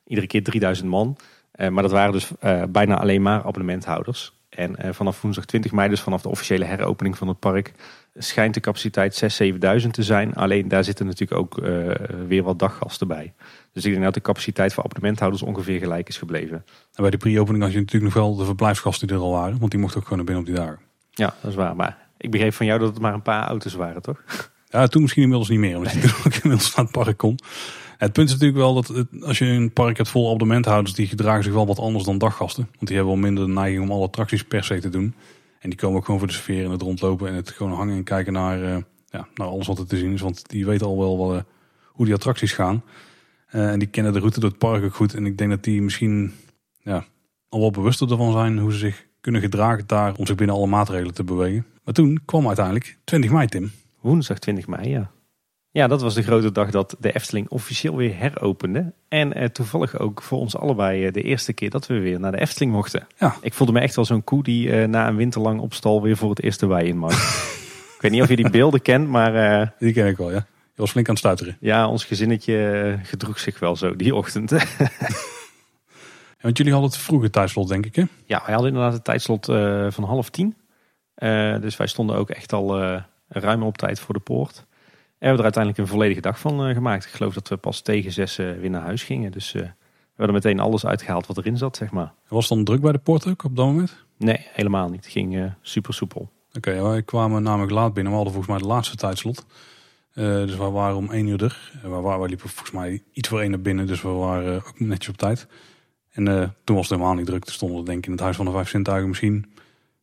[0.08, 1.18] iedere keer 3000 man.
[1.70, 2.32] maar dat waren dus
[2.70, 4.34] bijna alleen maar abonnementhouders.
[4.50, 7.72] En vanaf woensdag 20 mei, dus vanaf de officiële heropening van het park,
[8.18, 10.34] schijnt de capaciteit 6.000, 7.000 te zijn.
[10.34, 11.60] Alleen daar zitten natuurlijk ook
[12.28, 13.34] weer wat daggasten bij.
[13.74, 16.66] Dus ik denk dat de capaciteit voor abonnementhouders ongeveer gelijk is gebleven.
[16.94, 19.60] En bij de pre-opening had je natuurlijk nog wel de verblijfsgasten die er al waren.
[19.60, 20.84] Want die mochten ook gewoon naar binnen op die dagen.
[21.12, 21.76] Ja, dat is waar.
[21.76, 24.24] Maar ik begreep van jou dat het maar een paar auto's waren, toch?
[24.70, 25.78] Ja, toen misschien inmiddels niet meer.
[25.78, 27.40] Omdat je toen ook inmiddels naar het park kon.
[27.98, 31.08] Het punt is natuurlijk wel dat het, als je een park hebt vol abonnementhouders, die
[31.08, 32.68] gedragen zich wel wat anders dan daggasten.
[32.76, 35.14] Want die hebben wel minder de neiging om alle attracties per se te doen.
[35.66, 37.96] En die komen ook gewoon voor de sfeer en het rondlopen en het gewoon hangen
[37.96, 38.78] en kijken naar, uh,
[39.10, 40.22] ja, naar alles wat er te zien is.
[40.22, 41.42] Want die weten al wel uh,
[41.86, 42.84] hoe die attracties gaan.
[43.52, 45.14] Uh, en die kennen de route door het park ook goed.
[45.14, 46.34] En ik denk dat die misschien
[46.80, 47.06] ja,
[47.50, 50.68] al wel bewuster ervan zijn hoe ze zich kunnen gedragen daar om zich binnen alle
[50.68, 51.66] maatregelen te bewegen.
[51.84, 53.72] Maar toen kwam uiteindelijk 20 mei, Tim.
[54.02, 55.12] Woensdag 20 mei, ja.
[55.76, 58.94] Ja, dat was de grote dag dat de Efteling officieel weer heropende.
[59.08, 62.32] En eh, toevallig ook voor ons allebei eh, de eerste keer dat we weer naar
[62.32, 63.08] de Efteling mochten.
[63.18, 63.36] Ja.
[63.42, 66.18] Ik voelde me echt wel zo'n koe die eh, na een winterlang op stal weer
[66.18, 67.12] voor het eerste wei in mag.
[67.96, 69.74] ik weet niet of je die beelden kent, maar...
[69.80, 70.46] Die ken ik wel, ja.
[70.74, 71.58] Je was flink aan het stuiteren.
[71.60, 74.52] Ja, ons gezinnetje gedroeg zich wel zo die ochtend.
[76.42, 78.04] want jullie hadden het vroege tijdslot, denk ik, hè?
[78.26, 79.46] Ja, wij hadden inderdaad het tijdslot
[79.94, 80.56] van half tien.
[81.62, 82.80] Dus wij stonden ook echt al
[83.28, 84.66] ruim op tijd voor de poort.
[85.18, 87.06] En we hebben er uiteindelijk een volledige dag van gemaakt.
[87.06, 89.32] Ik geloof dat we pas tegen zes weer naar huis gingen.
[89.32, 89.72] Dus we
[90.16, 92.14] hebben meteen alles uitgehaald wat erin zat, zeg maar.
[92.28, 94.06] Was het dan druk bij de poort ook op dat moment?
[94.18, 95.04] Nee, helemaal niet.
[95.04, 96.30] Het ging super soepel.
[96.54, 98.12] Oké, wij kwamen namelijk laat binnen.
[98.12, 99.46] We hadden volgens mij de laatste tijdslot.
[100.14, 101.72] Uh, dus we waren om één uur er.
[101.82, 104.80] We, waren, we liepen volgens mij iets voor één naar binnen, dus we waren ook
[104.80, 105.48] netjes op tijd.
[106.12, 107.44] En uh, toen was het helemaal niet druk.
[107.44, 109.54] Toen stonden we denk ik in het Huis van de Vijf Zintuigen misschien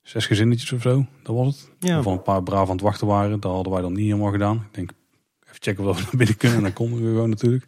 [0.03, 1.07] zes gezinnetjes of zo.
[1.23, 1.71] Dat was het.
[1.79, 2.03] Ja.
[2.03, 3.41] Van een paar braaf aan het wachten waren.
[3.41, 4.57] Dat hadden wij dan niet helemaal gedaan.
[4.57, 4.91] Ik denk,
[5.63, 6.57] checken of we naar binnen kunnen.
[6.59, 7.67] En dan konden we gewoon natuurlijk.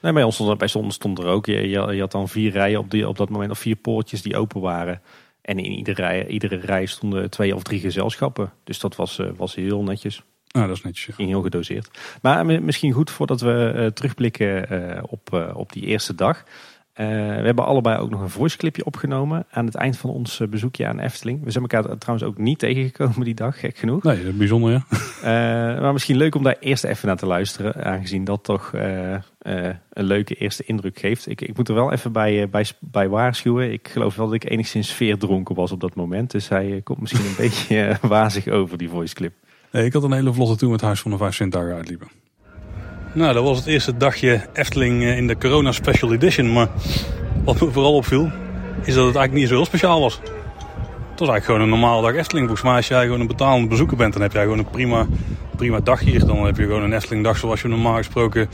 [0.00, 1.46] Nee, bij ons stond, bij stond, stond er ook.
[1.46, 4.36] Je, je, had dan vier rijen op, die, op dat moment, of vier poortjes die
[4.36, 5.00] open waren.
[5.40, 8.52] En in iedere rij, iedere rij stonden twee of drie gezelschappen.
[8.64, 10.22] Dus dat was, uh, was heel netjes.
[10.48, 11.16] Nou, dat is netjes.
[11.16, 11.90] Heel gedoseerd.
[12.22, 16.44] Maar misschien goed voordat we uh, terugblikken uh, op, op die eerste dag.
[16.94, 20.86] We hebben allebei ook nog een voice clipje opgenomen aan het eind van ons bezoekje
[20.86, 21.44] aan Efteling.
[21.44, 24.02] We zijn elkaar trouwens ook niet tegengekomen die dag, gek genoeg.
[24.02, 24.82] Nee, dat is bijzonder ja.
[25.80, 28.72] maar misschien leuk om daar eerst even naar te luisteren, aangezien dat toch
[29.94, 31.28] een leuke eerste indruk geeft.
[31.28, 33.72] Ik, ik moet er wel even bij, bij, bij waarschuwen.
[33.72, 36.30] Ik geloof wel dat ik enigszins veerdronken was op dat moment.
[36.30, 39.32] Dus hij komt misschien een beetje wazig over, die voice clip.
[39.70, 42.08] Nee, ik had een hele vlotte toen met Huis van de Vijf Sintuigen uitliepen.
[43.14, 46.52] Nou, dat was het eerste dagje Efteling eh, in de Corona Special Edition.
[46.52, 46.68] Maar
[47.44, 48.30] wat me vooral opviel,
[48.82, 50.14] is dat het eigenlijk niet zo heel speciaal was.
[50.14, 52.46] Het was eigenlijk gewoon een normale dag Efteling.
[52.46, 55.06] Volgens mij als jij gewoon een betalende bezoeker bent, dan heb jij gewoon een prima,
[55.56, 56.26] prima dag hier.
[56.26, 58.48] Dan heb je gewoon een Efteling dag zoals je normaal gesproken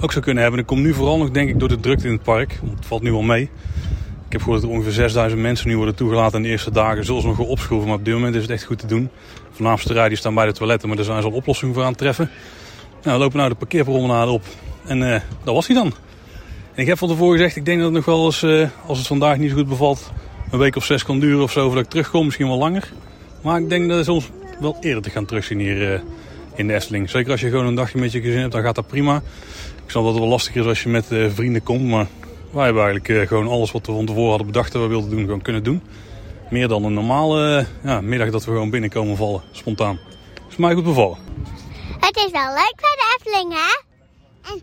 [0.00, 0.60] ook zou kunnen hebben.
[0.60, 2.58] En dat komt nu vooral nog denk ik door de drukte in het park.
[2.62, 3.42] Want het valt nu al mee.
[4.26, 7.04] Ik heb gehoord dat er ongeveer 6000 mensen nu worden toegelaten in de eerste dagen.
[7.04, 9.10] Zullen ze nog wel opschroeven, maar op dit moment is het echt goed te doen.
[9.50, 11.88] Voornaamste rij die staan bij de toiletten, maar daar zijn ze al oplossingen voor aan
[11.88, 12.30] het treffen.
[13.04, 14.42] Nou, we lopen nou de parkeerpromenade op.
[14.84, 15.92] En uh, dat was hij dan.
[16.74, 18.98] En ik heb van tevoren gezegd, ik denk dat het nog wel eens, uh, als
[18.98, 20.12] het vandaag niet zo goed bevalt,
[20.50, 22.24] een week of zes kan duren of zo voordat ik terugkom.
[22.24, 22.92] Misschien wel langer.
[23.42, 26.00] Maar ik denk dat het soms wel eerder te gaan terugzien hier uh,
[26.54, 27.10] in de Efteling.
[27.10, 29.16] Zeker als je gewoon een dagje met je gezin hebt, dan gaat dat prima.
[29.84, 31.88] Ik snap dat het wel lastig is als je met vrienden komt.
[31.88, 32.06] Maar
[32.50, 35.24] wij hebben eigenlijk gewoon alles wat we van tevoren hadden bedacht dat we wilden doen,
[35.24, 35.82] gewoon kunnen doen.
[36.50, 39.98] Meer dan een normale ja, middag dat we gewoon binnenkomen vallen, spontaan.
[40.50, 41.16] Is mij goed bevallen.
[42.04, 43.82] Het is wel leuk bij de Efteling, hè?
[44.52, 44.60] En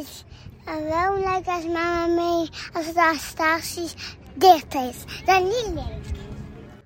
[0.00, 0.24] is
[0.64, 3.94] wel leuk als mama mee, als het attracties
[4.34, 5.22] dicht is.
[5.24, 6.04] Dan niet leuk.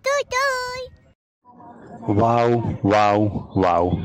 [0.00, 0.90] Doei, doei!
[2.18, 3.98] Wauw, wauw, wauw.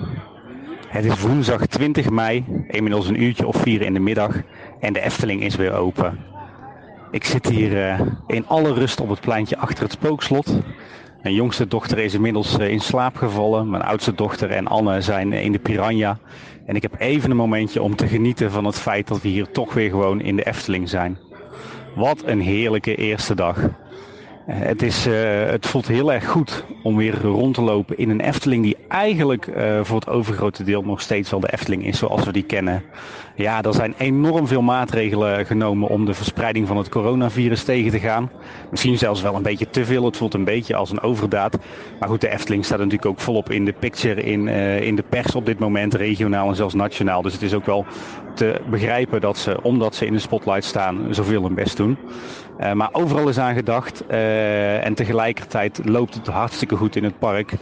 [0.87, 4.35] Het is woensdag 20 mei, inmiddels een uurtje of vier in de middag
[4.79, 6.25] en de Efteling is weer open.
[7.11, 10.59] Ik zit hier uh, in alle rust op het pleintje achter het spookslot.
[11.27, 13.69] Mijn jongste dochter is inmiddels uh, in slaap gevallen.
[13.69, 16.17] Mijn oudste dochter en Anne zijn in de Piranha.
[16.65, 19.51] En ik heb even een momentje om te genieten van het feit dat we hier
[19.51, 21.17] toch weer gewoon in de Efteling zijn.
[21.95, 23.57] Wat een heerlijke eerste dag.
[24.47, 25.13] Het, is, uh,
[25.45, 29.47] het voelt heel erg goed om weer rond te lopen in een Efteling die eigenlijk
[29.47, 32.83] uh, voor het overgrote deel nog steeds wel de Efteling is zoals we die kennen.
[33.35, 37.99] Ja, er zijn enorm veel maatregelen genomen om de verspreiding van het coronavirus tegen te
[37.99, 38.31] gaan.
[38.71, 40.05] Misschien zelfs wel een beetje te veel.
[40.05, 41.57] Het voelt een beetje als een overdaad.
[41.99, 45.03] Maar goed, de Efteling staat natuurlijk ook volop in de picture in, uh, in de
[45.09, 47.21] pers op dit moment, regionaal en zelfs nationaal.
[47.21, 47.85] Dus het is ook wel
[48.33, 51.97] te begrijpen dat ze, omdat ze in de spotlight staan, zoveel hun best doen.
[52.59, 57.19] Uh, maar overal is aan gedacht uh, en tegelijkertijd loopt het hartstikke goed in het
[57.19, 57.51] park.
[57.51, 57.57] Uh,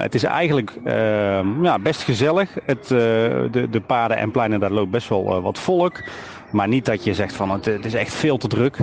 [0.00, 0.78] het is eigenlijk
[1.62, 2.50] ja, best gezellig.
[2.66, 6.02] Het, de, de paden en pleinen, daar loopt best wel wat volk.
[6.50, 8.76] Maar niet dat je zegt van het, is echt veel te druk.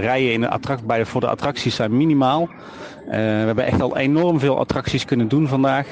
[0.00, 2.48] rijden in de attract, bij de, voor de attracties zijn minimaal.
[3.06, 5.86] we hebben echt al enorm veel attracties kunnen doen vandaag.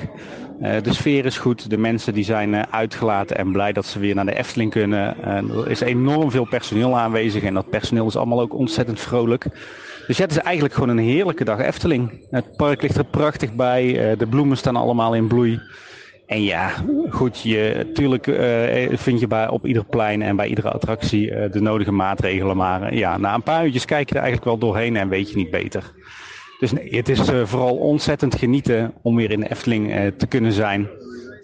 [0.60, 3.98] Uh, de sfeer is goed, de mensen die zijn uh, uitgelaten en blij dat ze
[3.98, 5.16] weer naar de Efteling kunnen.
[5.20, 9.46] Uh, er is enorm veel personeel aanwezig en dat personeel is allemaal ook ontzettend vrolijk.
[10.06, 12.26] Dus het is eigenlijk gewoon een heerlijke dag Efteling.
[12.30, 15.60] Het park ligt er prachtig bij, de bloemen staan allemaal in bloei.
[16.26, 16.72] En ja,
[17.10, 18.24] goed, je, natuurlijk
[19.00, 22.56] vind je bij, op ieder plein en bij iedere attractie de nodige maatregelen.
[22.56, 25.36] Maar ja, na een paar uurtjes kijk je er eigenlijk wel doorheen en weet je
[25.36, 25.92] niet beter.
[26.60, 30.52] Dus het is uh, vooral ontzettend genieten om weer in de Efteling uh, te kunnen
[30.52, 30.88] zijn.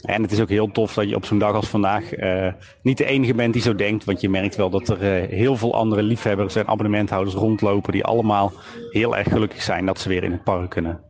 [0.03, 2.53] En het is ook heel tof dat je op zo'n dag als vandaag uh,
[2.83, 4.05] niet de enige bent die zo denkt.
[4.05, 7.93] Want je merkt wel dat er heel veel andere liefhebbers en abonnementhouders rondlopen.
[7.93, 8.53] Die allemaal
[8.91, 11.01] heel erg gelukkig zijn dat ze weer in het park kunnen.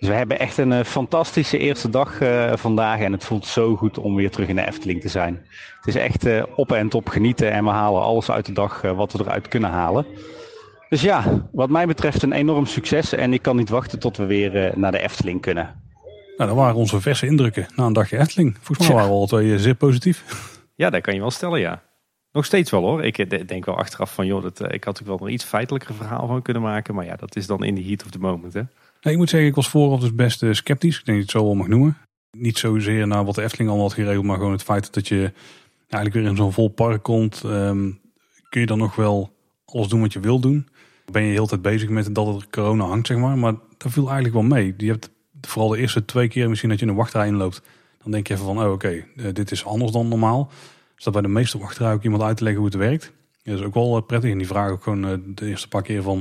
[0.00, 2.18] Dus we hebben echt een fantastische eerste dag
[2.54, 3.00] vandaag.
[3.00, 5.46] En het voelt zo goed om weer terug in de Efteling te zijn.
[5.76, 7.52] Het is echt op en top genieten.
[7.52, 10.06] En we halen alles uit de dag wat we eruit kunnen halen.
[10.88, 13.12] Dus ja, wat mij betreft een enorm succes.
[13.12, 15.82] En ik kan niet wachten tot we weer uh, naar de Efteling kunnen.
[16.36, 18.56] Nou, dat waren onze verse indrukken na een dagje Efteling.
[18.60, 20.24] Volgens mij waren we al twee eh, zeer positief.
[20.74, 21.82] Ja, dat kan je wel stellen, ja.
[22.32, 23.04] Nog steeds wel hoor.
[23.04, 25.94] Ik eh, denk wel achteraf van, joh, dat, ik had ook wel een iets feitelijker
[25.94, 26.94] verhaal van kunnen maken.
[26.94, 28.62] Maar ja, dat is dan in de heat of the moment, hè.
[29.00, 30.98] Nee, ik moet zeggen, ik was vooraf dus best sceptisch.
[30.98, 31.96] Ik denk dat je het zo wel mag noemen.
[32.30, 35.32] Niet zozeer naar wat de Efteling allemaal had geregeld, maar gewoon het feit dat je
[35.88, 37.42] eigenlijk weer in zo'n vol park komt.
[37.44, 38.00] Um,
[38.48, 39.30] kun je dan nog wel
[39.64, 40.68] alles doen wat je wil doen
[41.12, 43.38] ben je heel tijd bezig met dat er corona hangt, zeg maar.
[43.38, 44.74] Maar dat viel eigenlijk wel mee.
[44.76, 47.62] Je hebt vooral de eerste twee keer misschien dat je een wachtrij inloopt.
[48.02, 50.50] Dan denk je even van, oh oké, uh, dit is anders dan normaal.
[50.96, 53.12] Staat bij de meeste wachtrijen ook iemand uit te leggen hoe het werkt.
[53.42, 54.30] Dat is ook wel uh, prettig.
[54.30, 56.18] En die vragen ook gewoon uh, de eerste paar keer van,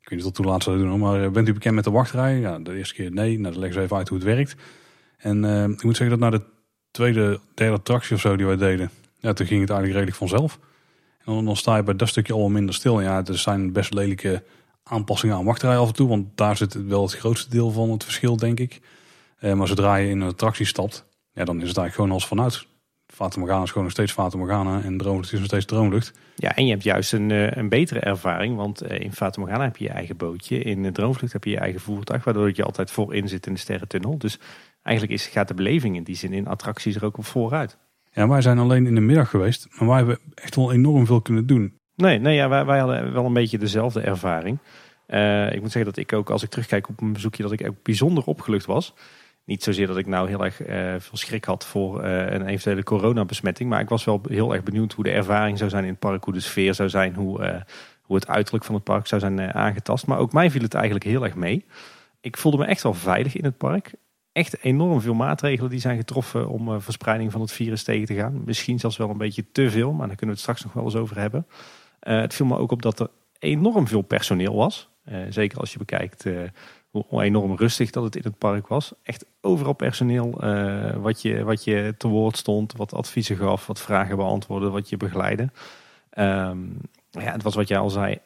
[0.00, 2.38] ik weet niet wat hoe laat ze doen, maar bent u bekend met de wachtrij?
[2.38, 3.38] Ja, de eerste keer nee.
[3.38, 4.56] Nou, dan leggen ze even uit hoe het werkt.
[5.18, 6.44] En ik moet zeggen dat na de
[6.90, 10.58] tweede, derde attractie of zo die wij deden, ja, toen ging het eigenlijk redelijk vanzelf.
[11.36, 13.00] En dan sta je bij dat stukje al minder stil.
[13.00, 14.42] Ja, er zijn best lelijke
[14.82, 16.08] aanpassingen aan wachtrij af en toe.
[16.08, 18.80] Want daar zit wel het grootste deel van het verschil, denk ik.
[19.38, 22.26] Eh, maar zodra je in een attractie stapt, ja, dan is het eigenlijk gewoon als
[22.26, 22.66] vanuit.
[23.06, 26.12] Fata Morgana is gewoon nog steeds Fata Morgana en Droomlucht is nog steeds Droomlucht.
[26.36, 29.64] Ja, en je hebt juist een, eh, een betere ervaring, want eh, in Fata Morgana
[29.64, 30.58] heb je je eigen bootje.
[30.58, 34.18] In Droomvlucht heb je je eigen voertuig, waardoor je altijd voorin zit in de sterrentunnel.
[34.18, 34.38] Dus
[34.82, 37.78] eigenlijk is, gaat de beleving in die zin in attracties er ook op vooruit.
[38.12, 41.20] Ja, wij zijn alleen in de middag geweest, maar wij hebben echt wel enorm veel
[41.20, 41.78] kunnen doen.
[41.96, 44.58] Nee, nee ja, wij, hadden wel een beetje dezelfde ervaring.
[45.06, 47.66] Eh, ik moet zeggen dat ik ook, als ik terugkijk op een bezoekje, dat ik
[47.66, 48.94] ook bijzonder opgelucht was.
[49.44, 52.82] Niet zozeer dat ik nou heel erg eh, veel schrik had voor eh, een eventuele
[52.82, 53.70] coronabesmetting.
[53.70, 56.24] Maar ik was wel heel erg benieuwd hoe de ervaring zou zijn in het park.
[56.24, 57.14] Hoe de sfeer zou zijn.
[57.14, 57.64] Hoe,
[58.02, 60.06] hoe het uiterlijk van het park zou zijn aangetast.
[60.06, 61.64] Maar ook mij viel het eigenlijk heel erg mee.
[62.20, 63.92] Ik voelde me echt wel veilig in het park.
[64.32, 68.42] Echt enorm veel maatregelen die zijn getroffen om verspreiding van het virus tegen te gaan.
[68.44, 69.92] Misschien zelfs wel een beetje te veel.
[69.92, 71.46] Maar daar kunnen we het straks nog wel eens over hebben.
[72.00, 74.88] het viel me ook op dat er enorm veel personeel was.
[75.08, 76.40] Eh, zeker als je bekijkt eh,
[76.90, 78.92] hoe enorm rustig dat het in het park was.
[79.02, 83.80] Echt overal personeel uh, wat, je, wat je te woord stond, wat adviezen gaf, wat
[83.80, 85.50] vragen beantwoordde, wat je begeleidde.
[86.10, 86.66] Ehm,
[87.10, 88.18] ja, het was wat jij al zei,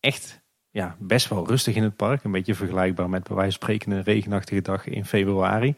[0.00, 0.40] echt
[0.72, 2.24] ja, best wel rustig in het park.
[2.24, 5.74] Een beetje vergelijkbaar met bij wijze van spreken een regenachtige dag in februari.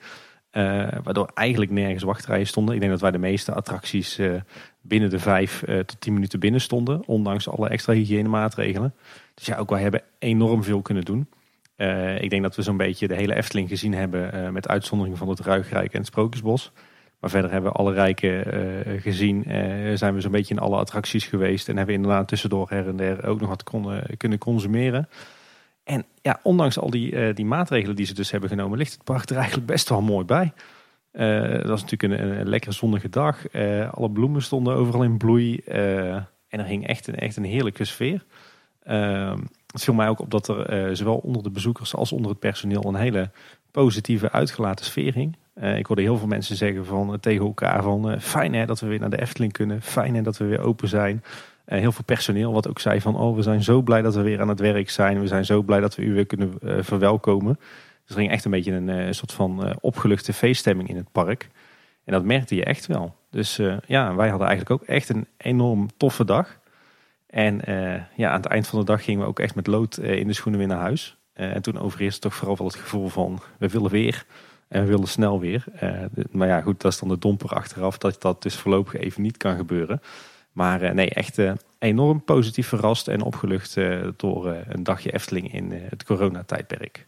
[1.03, 2.75] waardoor eigenlijk nergens wachtrijen stonden.
[2.75, 4.21] Ik denk dat wij de meeste attracties
[4.81, 7.07] binnen de vijf tot tien minuten binnen stonden.
[7.07, 8.95] Ondanks alle extra hygiënemaatregelen.
[9.35, 11.29] Dus ja, ook wij hebben enorm veel kunnen doen.
[12.21, 14.53] Ik denk dat we zo'n beetje de hele Efteling gezien hebben.
[14.53, 16.73] Met uitzondering van het Ruigrijk en het Sprookjesbos.
[17.25, 19.45] Maar verder hebben we alle rijken uh, gezien.
[19.95, 21.69] zijn we zo'n beetje in alle attracties geweest.
[21.69, 25.09] En hebben inderdaad tussendoor her en der ook nog wat konden, kunnen consumeren.
[25.85, 29.31] En ja, ondanks al die, die maatregelen die ze dus hebben genomen, ligt het park
[29.31, 30.53] er eigenlijk best wel mooi bij.
[31.59, 33.53] dat was natuurlijk een, een lekkere zonnige dag.
[33.91, 35.57] alle bloemen stonden overal in bloei.
[35.65, 38.25] en er hing echt een, echt een heerlijke sfeer.
[38.83, 42.31] Ehm, het viel mij ook op dat er eh, zowel onder de bezoekers als onder
[42.31, 43.31] het personeel een hele
[43.71, 45.37] positieve uitgelaten sfeer hing.
[45.55, 48.81] Uh, ik hoorde heel veel mensen zeggen van, uh, tegen elkaar van fijn hè, dat
[48.81, 49.83] we weer naar de Efteling kunnen.
[49.83, 51.25] Fijn hè, dat we weer open zijn.
[51.65, 54.41] heel veel personeel wat ook zei van oh we zijn zo blij dat we weer
[54.41, 55.21] aan het werk zijn.
[55.21, 56.53] We zijn zo blij dat we u weer kunnen
[56.85, 57.57] verwelkomen.
[58.07, 61.49] Dus er ging echt een beetje een soort van opgeluchte feeststemming in het park.
[62.05, 63.15] En dat merkte je echt wel.
[63.31, 66.59] Dus ja, wij hadden eigenlijk ook echt een enorm toffe dag.
[67.27, 67.61] En
[68.17, 70.33] ja, aan het eind van de dag gingen we ook echt met lood in de
[70.33, 71.17] schoenen weer naar huis.
[71.33, 74.25] En toen overheerste toch vooral wel het gevoel van we willen weer
[74.69, 75.65] en we willen snel weer.
[76.13, 79.23] De, maar ja, goed, dat is dan de domper achteraf dat dat dus voorlopig even
[79.23, 80.01] niet kan gebeuren.
[80.53, 81.39] Maar nee, echt
[81.79, 83.77] enorm positief verrast en opgelucht
[84.17, 87.07] door een dagje Efteling in het coronatijdperk.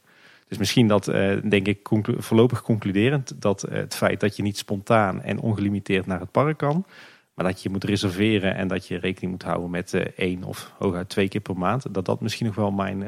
[0.49, 1.05] Dus misschien dat,
[1.45, 6.31] denk ik, voorlopig concluderend, dat het feit dat je niet spontaan en ongelimiteerd naar het
[6.31, 6.87] park kan,
[7.35, 11.09] maar dat je moet reserveren en dat je rekening moet houden met één of hooguit
[11.09, 11.95] twee keer per maand.
[11.95, 12.99] Dat dat misschien nog wel mijn,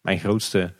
[0.00, 0.72] mijn grootste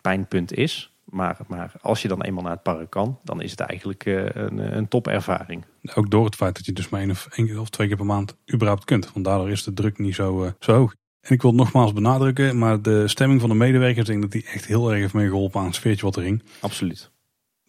[0.00, 0.91] pijnpunt is.
[1.12, 4.76] Maar, maar als je dan eenmaal naar het park kan, dan is het eigenlijk een,
[4.76, 5.64] een topervaring.
[5.94, 8.06] Ook door het feit dat je dus maar één of, één of twee keer per
[8.06, 9.12] maand überhaupt kunt.
[9.12, 10.94] Want daardoor is de druk niet zo, zo hoog.
[11.20, 14.32] En ik wil het nogmaals benadrukken, maar de stemming van de medewerkers, ik denk dat
[14.32, 16.42] die echt heel erg heeft meegeholpen aan het sfeertje wat er ging.
[16.60, 17.12] Absoluut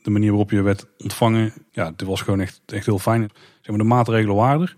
[0.03, 3.29] de manier waarop je werd ontvangen, ja, dit was gewoon echt, echt heel fijn.
[3.61, 4.69] Zeg maar, de maatregelen waren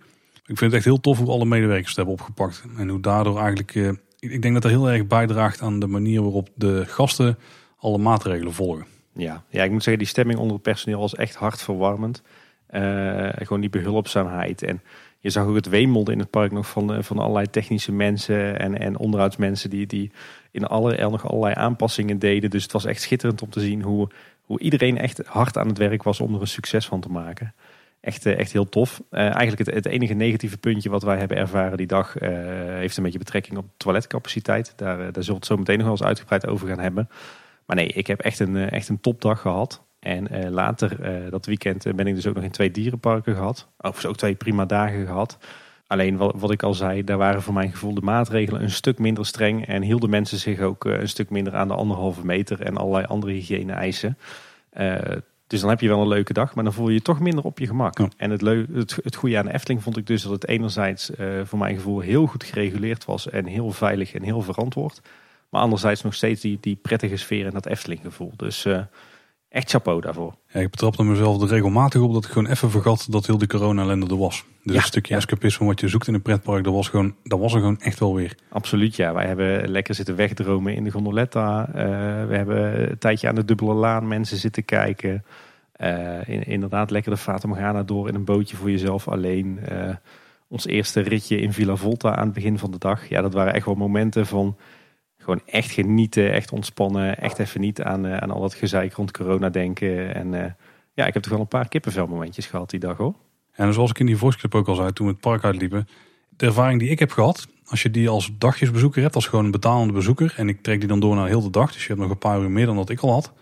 [0.45, 2.63] Ik vind het echt heel tof hoe alle medewerkers het hebben opgepakt.
[2.78, 3.89] En hoe daardoor eigenlijk, eh,
[4.20, 7.38] ik denk dat dat heel erg bijdraagt aan de manier waarop de gasten
[7.86, 8.86] alle maatregelen volgen.
[9.13, 12.21] Ja, ja ik moet zeggen, die stemming onder het personeel was echt hartverwarmend.
[12.71, 14.63] Uh, gewoon die behulpzaamheid.
[14.63, 14.81] En
[15.19, 18.59] je zag ook het weemonden in het park nog van, eh, van allerlei technische mensen
[18.59, 20.11] en, en onderhoudsmensen die, die
[20.51, 22.49] in alle, nog allerlei aanpassingen deden.
[22.49, 24.09] Dus het was echt schitterend om te zien hoe,
[24.41, 27.53] hoe iedereen echt hard aan het werk was om er een succes van te maken.
[28.01, 29.01] Echt, eh, echt heel tof.
[29.09, 33.19] Eigenlijk het, het, enige negatieve puntje wat wij hebben ervaren die dag heeft een beetje
[33.19, 34.73] betrekking op toiletcapaciteit.
[34.75, 37.09] Daar, daar zullen we het zo meteen nog wel eens uitgebreid over gaan hebben.
[37.66, 39.84] Maar nee, ik heb echt een, echt een topdag gehad.
[39.99, 40.97] En later
[41.30, 43.68] dat weekend ben ik dus ook nog in twee dierenparken gehad.
[43.78, 45.38] Overigens ook twee prima dagen gehad.
[45.88, 48.99] Alleen wat, wat ik al zei, daar waren voor mijn gevoel de maatregelen een stuk
[48.99, 49.68] minder streng.
[49.68, 53.34] En hielden mensen zich ook een stuk minder aan de anderhalve meter en allerlei andere
[53.34, 54.18] hygiëne eisen.
[54.74, 54.95] Uh,
[55.47, 57.43] dus dan heb je wel een leuke dag, maar dan voel je je toch minder
[57.43, 57.99] op je gemak.
[58.18, 61.11] En het, het, het goede aan de Efteling vond ik dus dat het enerzijds
[61.43, 65.01] voor mijn gevoel heel goed gereguleerd was en heel veilig en heel verantwoord.
[65.55, 68.33] Maar anderzijds nog steeds die, die prettige sfeer en dat Efteling gevoel.
[68.35, 68.79] Dus uh,
[69.49, 70.35] echt chapeau daarvoor.
[70.47, 73.47] Ja, ik betrapte mezelf er regelmatig op dat ik gewoon even vergat dat heel die
[73.47, 74.45] corona-ellende er was.
[74.63, 77.53] Dus een stukje escapisme wat je zoekt in een pretpark, dat was, gewoon, dat was
[77.53, 78.35] er gewoon echt wel weer.
[78.49, 79.13] Absoluut, ja.
[79.13, 81.67] Wij hebben lekker zitten wegdromen in de gondoletta.
[81.67, 81.73] Uh,
[82.27, 85.23] we hebben een tijdje aan de dubbele laan mensen zitten kijken.
[85.81, 89.59] Uh, in, inderdaad, lekker de Fata Morgana door in een bootje voor jezelf alleen.
[89.71, 89.95] Uh,
[90.47, 93.09] ons eerste ritje in Villa Volta aan het begin van de dag.
[93.09, 94.55] Ja, dat waren echt wel momenten van
[95.26, 97.17] gewoon echt genieten, echt ontspannen.
[97.17, 100.15] Echt even niet aan, aan al dat gezeik rond corona denken.
[100.15, 100.55] En
[100.93, 103.13] ja, ik heb toch wel een paar kippenvelmomentjes gehad die dag hoor.
[103.51, 105.88] En zoals ik in die clip ook al zei toen we het park uitliepen.
[106.30, 109.51] De ervaring die ik heb gehad, als je die als dagjesbezoeker hebt, als gewoon een
[109.51, 110.34] betalende bezoeker.
[110.38, 111.71] En ik trek die dan door naar heel de dag.
[111.71, 113.34] Dus je hebt nog een paar uur meer dan dat ik al had.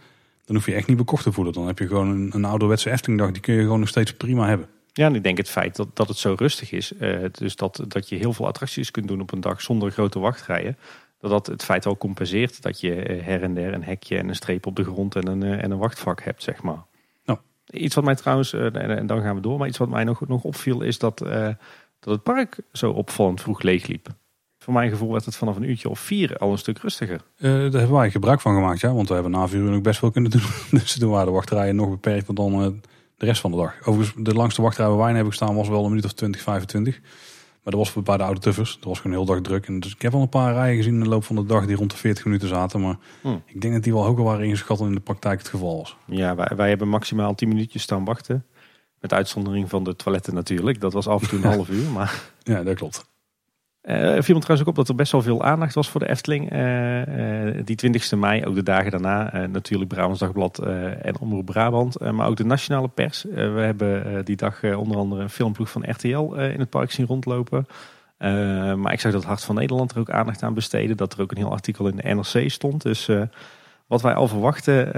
[0.46, 1.54] Dan hoef je echt niet bekocht te voelen.
[1.54, 3.32] Dan heb je gewoon een, een ouderwetse Eftelingdag.
[3.32, 4.68] Die kun je gewoon nog steeds prima hebben.
[4.94, 6.94] Ja, en ik denk het feit dat, dat het zo rustig is.
[6.94, 10.20] eh, dus dat, dat je heel veel attracties kunt doen op een dag zonder grote
[10.20, 10.78] wachtrijen.
[11.24, 14.30] Dat dat het feit al compenseert dat je eh, her en der een hekje en
[14.30, 16.86] een streep op de grond en een, eh, en een wachtvak hebt, zeg maar.
[17.26, 17.40] Nou.
[17.66, 20.28] Iets wat mij trouwens, eh, en, dan gaan we door, maar iets wat mij nog,
[20.28, 21.18] nog opviel is dat,
[22.00, 24.08] dat het park zo opvallend vroeg leegliep.
[24.58, 27.22] Voor mijn gevoel werd het vanaf een uurtje of vier al een stuk rustiger.
[27.38, 28.94] Daar hebben wij gebruik van gemaakt, ja.
[28.94, 30.42] Want we hebben na vier uur nog best wel kunnen doen.
[30.80, 32.82] Dus toen waren de wachtrijen nog beperkter dan
[33.18, 33.76] de rest van de dag.
[33.84, 36.42] Overigens, de langste wachtrij waar wij in hebben gestaan was wel een minuut of 20,
[36.42, 37.00] 25.
[37.64, 38.76] Maar dat was bij de oude tuffers.
[38.76, 39.68] Dat was gewoon heel dag druk.
[39.68, 41.66] En dus ik heb al een paar rijen gezien in de loop van de dag
[41.66, 42.82] die rond de 40 minuten zaten.
[42.82, 43.42] Maar Hmm.
[43.46, 45.96] ik denk dat die wel hoger waren ingeschat dan in de praktijk het geval was.
[46.06, 48.46] Ja, wij, wij hebben maximaal 10 minuutjes staan wachten.
[49.00, 50.82] Met uitzondering van de toiletten natuurlijk.
[50.82, 51.90] Dat was af en toe een half uur.
[51.90, 53.12] Maar Ja, dat klopt.
[53.84, 56.10] Eh viel me trouwens ook op dat er best wel veel aandacht was voor de
[56.10, 56.52] Efteling.
[56.52, 59.48] Eh, eh, die 20e mei, ook de dagen daarna.
[59.48, 60.60] natuurlijk Brabants Dagblad
[61.02, 62.00] en Omroep Brabant.
[62.00, 63.24] maar ook de nationale pers.
[63.24, 67.66] We hebben die dag onder andere een filmploeg van RTL in het park zien rondlopen.
[68.78, 70.98] Maar ik zag dat Hart van Nederland er ook aandacht aan besteden.
[70.98, 72.82] Dat er ook een heel artikel in de NRC stond.
[72.82, 73.10] Dus
[73.88, 74.92] wat wij al verwachten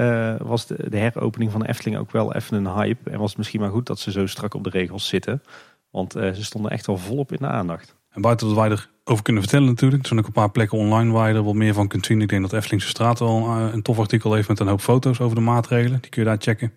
[0.47, 3.09] was de, heropening van de Efteling ook wel even een hype.
[3.09, 5.43] En was het misschien maar goed dat ze zo strak op de regels zitten.
[5.89, 7.95] Want ze stonden echt wel volop in de aandacht.
[8.15, 10.01] En buiten dat wij erover kunnen vertellen natuurlijk.
[10.01, 12.21] Er zijn ook een paar plekken online waar je er wat meer van kunt zien.
[12.21, 15.19] Ik denk dat Eftelingse Straat wel een, een tof artikel heeft met een hoop foto's
[15.19, 16.01] over de maatregelen.
[16.01, 16.73] Die kun je daar checken.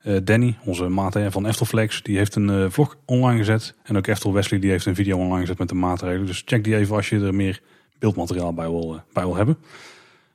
[0.00, 3.74] Eh, Danny, onze maat van Eftelflex, die heeft een eh, vlog online gezet.
[3.82, 6.26] En ook Eftel Wesley, die heeft een video online gezet met de maatregelen.
[6.26, 7.60] Dus check die even als je er meer
[7.98, 9.56] beeldmateriaal bij wil, eh, bij wil hebben.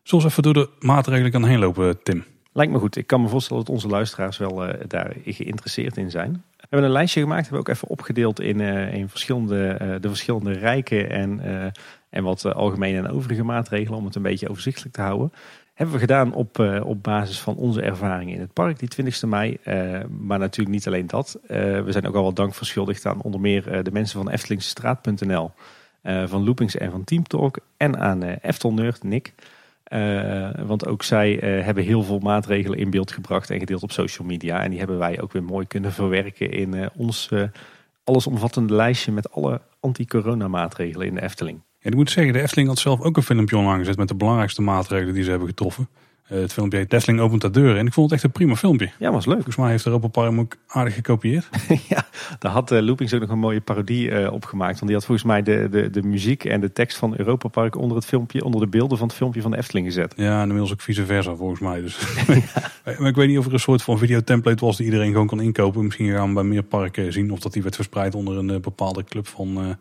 [0.03, 2.23] Eens even door de maatregelen kan heen lopen, Tim?
[2.53, 2.95] Lijkt me goed.
[2.95, 6.43] Ik kan me voorstellen dat onze luisteraars wel eh, daar geïnteresseerd in zijn.
[6.71, 10.07] Hebben een lijstje gemaakt, hebben we ook even opgedeeld in, eh, in verschillende, eh, de
[10.07, 11.71] verschillende rijken en, eh,
[12.09, 15.33] en wat algemene en overige maatregelen om het een beetje overzichtelijk te houden.
[15.73, 19.57] Hebben we gedaan op, op basis van onze ervaringen in het park die 20e mei.
[20.19, 21.39] Maar natuurlijk niet alleen dat.
[21.47, 25.51] We zijn ook al wat dank verschuldigd aan onder meer de mensen van Eftelingstraat.nl,
[26.01, 29.33] eh, van Loopings en van Teamtalk en aan eh Eftelnerd, Nick.
[29.91, 33.91] Eh, want ook zij eh, hebben heel veel maatregelen in beeld gebracht en gedeeld op
[33.91, 34.63] social media.
[34.63, 37.29] En die hebben wij ook weer mooi kunnen verwerken in eh, ons
[38.03, 41.61] allesomvattende lijstje met alle anti-corona maatregelen in de Efteling.
[41.79, 44.15] En ik moet zeggen, de Efteling had zelf ook een filmpje online gezet met de
[44.15, 45.87] belangrijkste maatregelen die ze hebben getroffen.
[46.31, 47.77] Eh, het filmpje heet opent de deuren.
[47.77, 48.91] En ik vond het echt een prima filmpje.
[48.99, 49.35] Ja, was leuk.
[49.35, 51.49] Volgens mij heeft Europa Park ook aardig gekopieerd.
[51.89, 52.05] ja,
[52.39, 54.73] daar had uh, Loopings ook nog een mooie parodie uh, op gemaakt.
[54.73, 57.75] Want die had volgens mij de, de, de muziek en de tekst van Europa Park
[57.75, 60.13] onder het filmpje, onder de beelden van het filmpje van de Efteling gezet.
[60.15, 61.81] Ja, en inmiddels ook vice versa volgens mij.
[61.81, 61.99] Dus.
[62.99, 65.41] maar ik weet niet of er een soort van videotemplate was die iedereen gewoon kan
[65.41, 65.83] inkopen.
[65.85, 68.59] Misschien gaan we bij meer parken zien of dat die werd verspreid onder een uh,
[68.59, 69.77] bepaalde club van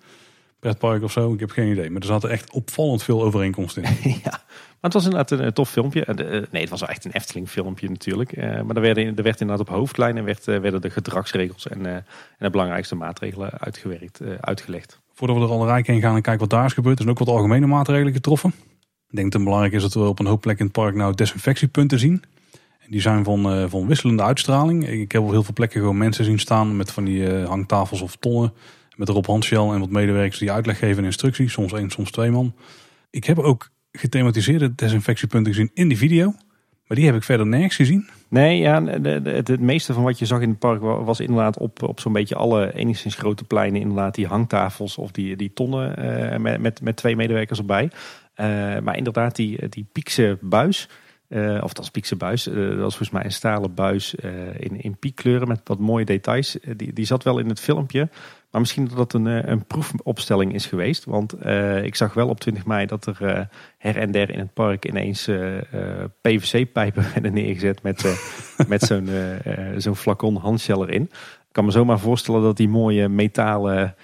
[0.60, 1.32] pretpark of zo.
[1.32, 1.90] Ik heb geen idee.
[1.90, 4.20] Maar er zaten echt opvallend veel overeenkomsten in.
[4.24, 4.42] ja.
[4.80, 6.06] Het was inderdaad een, een tof filmpje.
[6.08, 8.36] Uh, nee, het was echt een Efteling filmpje natuurlijk.
[8.36, 12.04] Maar er, werden, er werd inderdaad op hoofdlijnen werd, werden de gedragsregels en, en
[12.38, 15.00] de belangrijkste maatregelen uitgewerkt, uitgelegd.
[15.12, 17.16] Voordat we er al rijk heen gaan en kijken wat daar is gebeurd, er zijn
[17.16, 18.52] ook wat algemene maatregelen getroffen.
[19.08, 20.94] Ik denk dat het belangrijk is dat we op een hoop plekken in het park
[20.94, 22.22] nou desinfectiepunten zien.
[22.78, 24.88] En die zijn van, van wisselende uitstraling.
[24.88, 28.16] Ik heb op heel veel plekken gewoon mensen zien staan met van die hangtafels of
[28.16, 28.52] tonnen.
[28.96, 31.52] Met erop handshell en wat medewerkers die uitleg geven en instructies.
[31.52, 32.54] Soms één, soms twee man.
[33.10, 36.34] Ik heb ook gethematiseerde desinfectiepunten gezien in die video.
[36.90, 38.08] Maar die heb ik verder nergens gezien.
[38.28, 42.00] Nee, ja, het, meeste van wat je zag in het park was inderdaad op, op
[42.00, 43.80] zo'n beetje alle enigszins grote pleinen.
[43.80, 47.84] Inderdaad die hangtafels of die, die tonnen uh, met, met, met twee medewerkers erbij.
[47.84, 50.88] Uh, maar inderdaad die, die piekse buis.
[51.28, 52.42] Uh, of dat is piekse buis.
[52.44, 54.14] dat was volgens mij een stalen buis
[54.56, 56.58] in, in piekkleuren met wat mooie details.
[56.76, 58.08] die, die zat wel in het filmpje.
[58.50, 61.04] Maar misschien dat dat een, een proefopstelling is geweest.
[61.04, 63.40] Want uh, ik zag wel op 20 mei dat er uh,
[63.78, 65.56] her en der in het park ineens uh,
[66.20, 68.14] PVC-pijpen werden neergezet met,
[68.68, 69.08] met zo'n
[69.76, 71.02] zo'n flacon handshell erin.
[71.02, 73.94] Ik kan me zomaar voorstellen dat die mooie metalen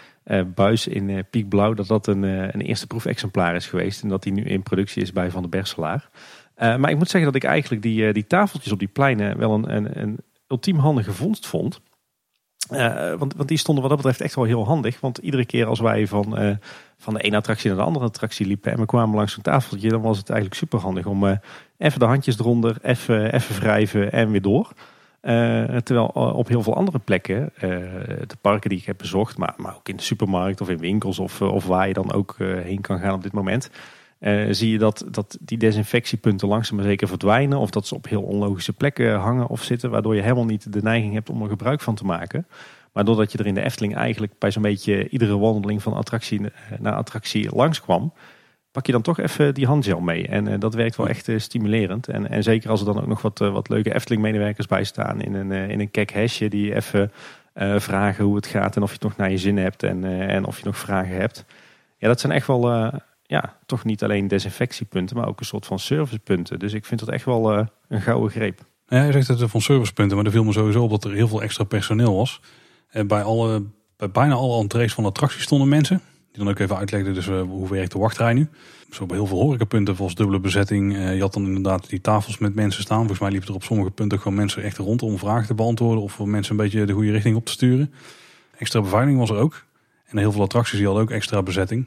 [0.54, 4.02] buis in piekblauw, dat dat een, een eerste proefexemplaar is geweest.
[4.02, 6.08] En dat die nu in productie is bij Van der Berselaar.
[6.56, 9.76] maar ik moet zeggen dat ik eigenlijk die, die tafeltjes op die pleinen wel een,
[9.76, 10.18] een, een
[10.48, 11.80] ultiem handige vondst vond.
[12.70, 15.00] Uh, want, want die stonden wat dat betreft echt wel heel handig.
[15.00, 16.56] Want iedere keer als wij van, uh,
[16.96, 19.88] van de ene attractie naar de andere attractie liepen en we kwamen langs zo'n tafeltje,
[19.88, 21.36] dan was het eigenlijk super handig om uh,
[21.78, 24.72] even de handjes eronder, even, even wrijven en weer door.
[25.82, 27.52] terwijl op heel veel andere plekken,
[28.26, 31.18] de parken die ik heb bezocht, maar, maar ook in de supermarkt of in winkels
[31.18, 33.70] of, of waar je dan ook heen kan gaan op dit moment,
[34.50, 37.58] zie je dat, dat die desinfectiepunten langzaam maar zeker verdwijnen.
[37.58, 39.90] Of dat ze op heel onlogische plekken hangen of zitten.
[39.90, 42.46] Waardoor je helemaal niet de neiging hebt om er gebruik van te maken.
[42.92, 46.40] Maar doordat je er in de Efteling eigenlijk bij zo'n beetje iedere wandeling van attractie
[46.78, 48.12] naar attractie langskwam,
[48.70, 50.26] pak je dan toch even die handgel mee.
[50.28, 52.08] En dat werkt wel echt stimulerend.
[52.08, 55.34] En, en zeker als er dan ook nog wat, wat leuke Efteling-medewerkers bij staan in
[55.34, 57.12] een, in een kek hesje die even
[57.76, 60.44] vragen hoe het gaat en of je het nog naar je zin hebt en, en
[60.44, 61.44] of je nog vragen hebt.
[61.98, 62.92] Ja, dat zijn echt wel
[63.26, 66.58] ja, toch niet alleen desinfectiepunten, maar ook een soort van servicepunten.
[66.58, 68.60] Dus ik vind dat echt wel uh, een gouden greep.
[68.86, 71.28] Ja, je zegt het van servicepunten, maar er viel me sowieso op dat er heel
[71.28, 72.40] veel extra personeel was.
[72.88, 73.62] En bij, alle,
[73.96, 76.00] bij bijna alle entrees van de attracties stonden mensen.
[76.32, 78.48] Die dan ook even uitlegden dus, uh, hoe werkt de wachtrij nu.
[78.90, 80.92] Zo bij heel veel horecapunten volgens dubbele bezetting.
[80.96, 82.98] Je had dan inderdaad die tafels met mensen staan.
[82.98, 86.02] Volgens mij liepen er op sommige punten gewoon mensen echt rond om vragen te beantwoorden.
[86.02, 87.92] Of om mensen een beetje de goede richting op te sturen.
[88.58, 89.64] Extra beveiliging was er ook.
[90.06, 91.86] En heel veel attracties die hadden ook extra bezetting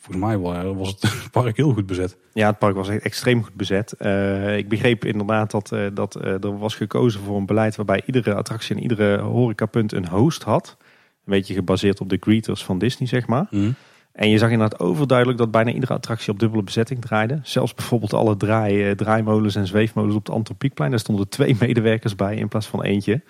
[0.00, 0.38] volgens mij
[0.74, 2.16] was het park heel goed bezet.
[2.32, 3.94] Ja, het park was extreem goed bezet.
[3.98, 8.02] Uh, ik begreep inderdaad dat, uh, dat uh, er was gekozen voor een beleid waarbij
[8.06, 10.76] iedere attractie en iedere horecapunt een host had.
[10.78, 13.46] Een beetje gebaseerd op de greeters van Disney, zeg maar.
[13.50, 13.74] Mm.
[14.12, 17.40] En je zag inderdaad overduidelijk dat bijna iedere attractie op dubbele bezetting draaide.
[17.42, 20.90] Zelfs bijvoorbeeld alle draai, draaimolens en zweefmolens op het Antropiekplein.
[20.90, 23.22] Daar stonden twee medewerkers bij in plaats van eentje.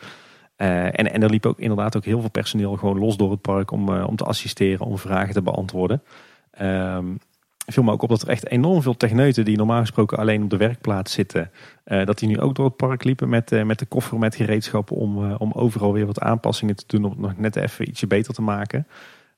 [0.57, 3.70] en, en er liep ook inderdaad ook heel veel personeel gewoon los door het park
[3.70, 6.03] om, om te assisteren, om vragen te beantwoorden.
[6.63, 7.19] Um,
[7.67, 10.51] viel me ook op dat er echt enorm veel techneuten die normaal gesproken alleen op
[10.51, 11.51] de werkplaats zitten,
[11.87, 14.35] uh, dat die nu ook door het park liepen met, uh, met de koffer met
[14.35, 17.89] gereedschappen om, uh, om overal weer wat aanpassingen te doen om het nog net even
[17.89, 18.87] ietsje beter te maken.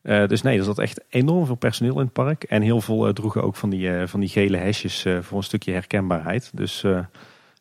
[0.03, 3.43] dus nee, er zat echt enorm veel personeel in het park en heel veel droegen
[3.43, 6.51] ook van die, van die gele hesjes voor een stukje herkenbaarheid.
[6.55, 6.85] Dus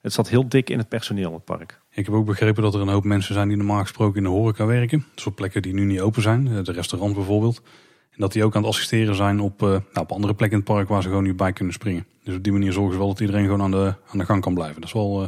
[0.02, 1.80] het zat heel dik in het personeel het park.
[1.92, 4.30] Ik heb ook begrepen dat er een hoop mensen zijn die normaal gesproken in de
[4.30, 5.06] horeca werken.
[5.16, 7.62] Dus op plekken die nu niet open zijn, de restaurant bijvoorbeeld.
[8.16, 10.64] En dat die ook aan het assisteren zijn op, uh, nou, op andere plekken in
[10.66, 12.06] het park waar ze gewoon nu bij kunnen springen.
[12.24, 14.42] Dus op die manier zorgen ze wel dat iedereen gewoon aan de, aan de gang
[14.42, 14.76] kan blijven.
[14.76, 15.28] Dat is wel uh,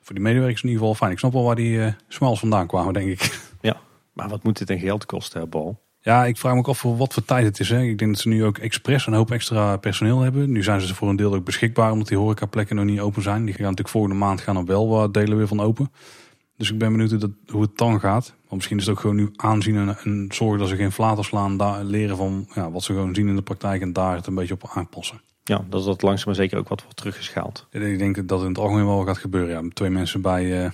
[0.00, 1.12] voor die medewerkers in ieder geval fijn.
[1.12, 3.28] Ik snap wel waar die uh, smiles vandaan kwamen, denk ik.
[3.62, 3.76] Ja,
[4.12, 5.80] maar wat moet dit in geld kosten, Bal?
[6.02, 7.68] Ja, ik vraag me ook af voor wat voor tijd het is.
[7.68, 7.82] Hè.
[7.82, 10.52] Ik denk dat ze nu ook expres een hoop extra personeel hebben.
[10.52, 13.44] Nu zijn ze voor een deel ook beschikbaar omdat die horecaplekken nog niet open zijn.
[13.44, 15.90] Die gaan natuurlijk volgende maand gaan op wel wat delen weer van open.
[16.60, 18.34] Dus ik ben benieuwd hoe, dat, hoe het dan gaat.
[18.40, 21.24] Want misschien is het ook gewoon nu aanzien en, en zorgen dat ze geen flater
[21.24, 21.56] slaan.
[21.56, 24.34] Daar leren van ja, wat ze gewoon zien in de praktijk en daar het een
[24.34, 25.20] beetje op aanpassen.
[25.44, 27.66] Ja, dat dat langzaam maar zeker ook wat wordt teruggeschaald.
[27.70, 29.64] Ik denk dat het in het algemeen wel gaat gebeuren.
[29.64, 30.70] Ja, twee mensen bij, uh,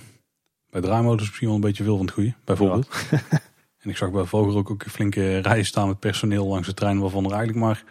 [0.69, 2.89] bij draaimotors misschien wel een beetje veel van het goede, bijvoorbeeld.
[3.81, 6.73] en ik zag bij Vogel ook, ook een flinke rij staan met personeel langs de
[6.73, 6.99] trein.
[6.99, 7.83] Waarvan er eigenlijk maar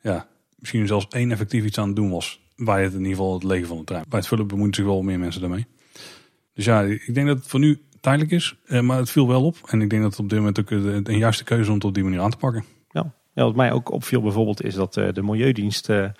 [0.00, 0.26] ja,
[0.56, 2.40] misschien zelfs één effectief iets aan het doen was.
[2.56, 4.04] Bij het in ieder geval het legen van de trein.
[4.08, 5.66] Bij het vullen bemoeien zich wel meer mensen daarmee.
[6.54, 8.56] Dus ja, ik denk dat het voor nu tijdelijk is.
[8.66, 9.56] Eh, maar het viel wel op.
[9.66, 11.94] En ik denk dat het op dit moment ook een juiste keuze om het op
[11.94, 12.64] die manier aan te pakken.
[12.90, 16.12] Ja, ja wat mij ook opviel bijvoorbeeld is dat eh, de Milieudienst de,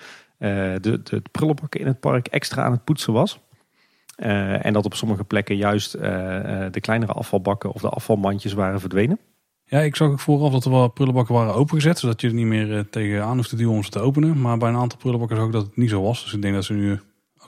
[0.81, 3.41] de prullenbakken in het park extra aan het poetsen was.
[4.17, 9.19] en dat op sommige plekken juist de kleinere afvalbakken of de afvalmandjes waren verdwenen.
[9.65, 11.99] Ja, ik zag ook vooraf dat er wel prullenbakken waren opengezet.
[11.99, 14.41] Zodat je er niet meer tegenaan hoeft te duwen om ze te openen.
[14.41, 16.23] Maar bij een aantal prullenbakken zag ik dat het niet zo was.
[16.23, 17.01] Dus ik denk dat ze nu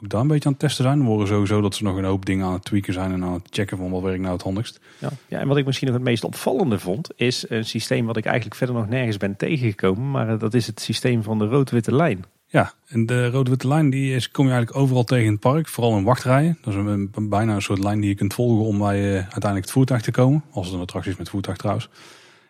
[0.02, 0.98] ook daar een beetje aan het testen zijn.
[0.98, 3.32] We horen sowieso dat ze nog een hoop dingen aan het tweaken zijn en aan
[3.32, 4.80] het checken van wat werkt nou het handigst.
[4.98, 8.16] Ja, ja en wat ik misschien nog het meest opvallende vond, is een systeem wat
[8.16, 10.10] ik eigenlijk verder nog nergens ben tegengekomen.
[10.10, 12.24] Maar eh, dat is het systeem van de rood-witte lijn.
[12.46, 15.68] Ja, en de rood-witte lijn die is, kom je eigenlijk overal tegen in het park.
[15.68, 16.58] Vooral in wachtrijen.
[16.62, 19.64] Dat is een, bijna een soort lijn die je kunt volgen om bij uh, uiteindelijk
[19.64, 20.42] het voertuig te komen.
[20.50, 21.88] Als het een attractie is met voertuig trouwens.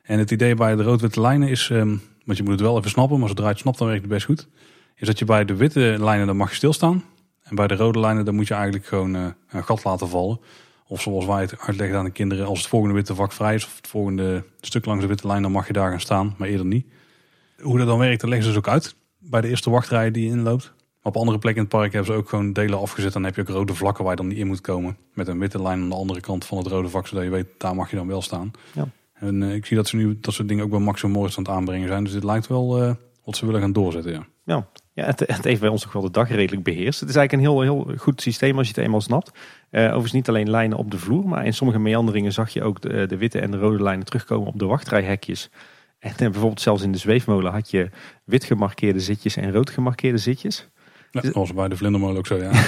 [0.02, 2.90] En het idee bij de rood-witte lijnen is, um, want je moet het wel even
[2.90, 4.48] snappen, maar zodra je het snapt dan werkt het best goed.
[4.96, 7.04] Is dat je bij de witte lijnen dan mag je stilstaan.
[7.54, 10.40] En bij de rode lijnen dan moet je eigenlijk gewoon uh, een gat laten vallen.
[10.86, 13.64] Of zoals wij het uitleggen aan de kinderen, als het volgende witte vak vrij is
[13.64, 16.48] of het volgende stuk langs de witte lijn, dan mag je daar gaan staan, maar
[16.48, 16.86] eerder niet.
[17.60, 20.24] Hoe dat dan werkt, dat leggen ze dus ook uit bij de eerste wachtrij die
[20.24, 20.72] je inloopt.
[21.02, 23.12] Op andere plekken in het park hebben ze ook gewoon delen afgezet.
[23.12, 24.96] Dan heb je ook rode vlakken waar je dan niet in moet komen.
[25.12, 27.46] Met een witte lijn aan de andere kant van het rode vak, zodat je weet,
[27.58, 28.50] daar mag je dan wel staan.
[28.72, 28.88] Ja.
[29.12, 31.44] En uh, ik zie dat ze nu dat soort dingen ook bij Maximum Morris aan
[31.44, 32.04] het aanbrengen zijn.
[32.04, 32.94] Dus dit lijkt wel uh,
[33.24, 34.26] wat ze willen gaan doorzetten, ja.
[34.44, 37.00] Ja, ja, het, het, heeft bij ons toch wel de dag redelijk beheerst.
[37.00, 39.30] Het is eigenlijk een heel, heel goed systeem als je het eenmaal snapt.
[39.70, 42.80] Uh, overigens niet alleen lijnen op de vloer, maar in sommige meanderingen zag je ook
[42.80, 45.50] de, de witte en de rode lijnen terugkomen op de wachtrijhekjes.
[45.98, 47.90] En uh, bijvoorbeeld zelfs in de zweefmolen had je
[48.24, 50.68] wit gemarkeerde zitjes en rood gemarkeerde zitjes.
[51.10, 52.50] Ja, dat was bij de vlindermolen ook zo, ja.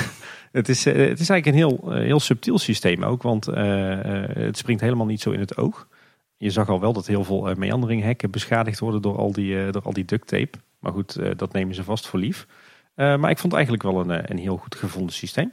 [0.52, 4.82] het, is, uh, het is eigenlijk een heel, heel subtiel systeem ook, want het springt
[4.82, 5.88] helemaal niet zo in het oog.
[6.36, 9.92] Je zag al wel dat heel veel meanderinghekken beschadigd worden door al die, door al
[9.92, 10.58] die duct tape.
[10.86, 12.46] Maar goed, eh, dat nemen ze vast voor lief.
[12.94, 15.52] Eh, maar ik vond het eigenlijk wel een, eh, een heel goed gevonden systeem.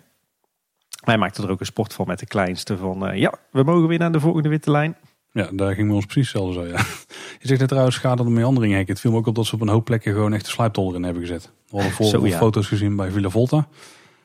[1.03, 2.77] Hij maakte er ook een sport van met de kleinste.
[2.77, 4.95] Van ja, we mogen weer naar de volgende witte lijn.
[5.31, 6.77] Ja, daar ging we ons precies hetzelfde zo, ja.
[7.41, 8.87] Je zegt net trouwens schade de meandering hek.
[8.87, 10.95] Het viel me ook op dat ze op een hoop plekken gewoon echt de slijptolder
[10.95, 11.51] in hebben gezet.
[11.69, 13.67] We hadden voor foto's gezien bij Villa Volta.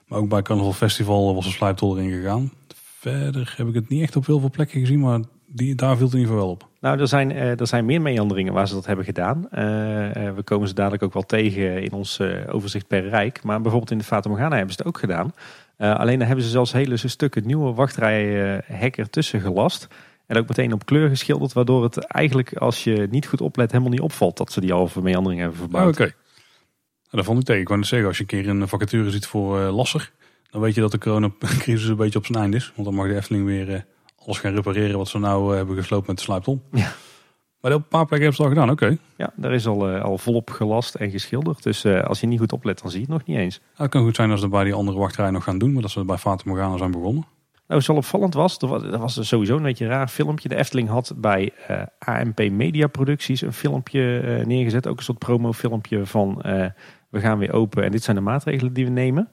[0.06, 2.52] Maar ook bij Carnival Festival was een slijptolder ingegaan.
[2.98, 5.00] Verder heb ik het niet echt op heel veel plekken gezien.
[5.00, 6.67] Maar die, daar viel het in ieder geval wel op.
[6.80, 9.50] Nou, er zijn, eh, er zijn meer meanderingen waar ze dat hebben gedaan.
[9.50, 12.20] Eh, eh, we komen ze dadelijk ook wel tegen in ons
[12.50, 13.42] overzicht per rijk.
[13.42, 15.32] Maar bijvoorbeeld in de Fata Morgana hebben ze het ook gedaan.
[15.78, 18.64] Alleen daar hebben ze zelfs hele stukken nieuwe wachtrijen
[18.94, 19.88] ertussen gelast.
[20.26, 21.52] En ook meteen op kleur geschilderd.
[21.52, 25.02] Waardoor het eigenlijk, als je niet goed oplet, helemaal niet opvalt dat ze die halve
[25.02, 25.92] meandering hebben verbouwd.
[25.92, 26.02] Oké.
[26.02, 26.14] Nou,
[27.10, 27.60] dat vond ik tegen.
[27.60, 30.12] Ik wou net zeggen, als je een keer een vacature ziet voor lasser,
[30.50, 32.72] dan weet je dat de coronacrisis een beetje op zijn einde is.
[32.74, 33.86] Want dan mag de Efteling weer
[34.28, 36.60] alles gaan repareren wat ze nou eh, hebben gesloopt met de sluiptol.
[36.72, 36.92] Ja.
[37.60, 38.98] Maar op een paar plekken hebben ze al gedaan, oké.
[39.16, 41.62] Ja, daar is al, eh, al volop gelast en geschilderd.
[41.62, 43.58] Dus eh, als je niet goed oplet, dan zie je het nog niet eens.
[43.58, 45.82] Nou, het kan goed zijn als ze bij die andere wachtrijen nog gaan doen, maar
[45.82, 47.26] dat ze bij Fata Morgana zijn begonnen.
[47.66, 50.48] Nou, wat wel opvallend was, er was, er was sowieso een beetje een raar filmpje.
[50.48, 51.52] De Efteling had bij
[51.98, 54.86] AMP Media Producties een filmpje neergezet.
[54.86, 56.42] Ook een soort promofilmpje van
[57.08, 59.28] we gaan weer open en dit zijn de maatregelen die we nemen.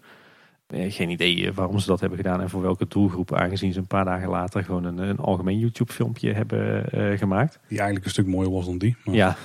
[0.68, 3.34] Eh, geen idee eh, waarom ze dat hebben gedaan en voor welke doelgroep.
[3.34, 7.60] Aangezien ze een paar dagen later gewoon een, een algemeen YouTube filmpje hebben eh, gemaakt.
[7.68, 8.96] Die eigenlijk een stuk mooier was dan die.
[9.04, 9.36] Maar Ja.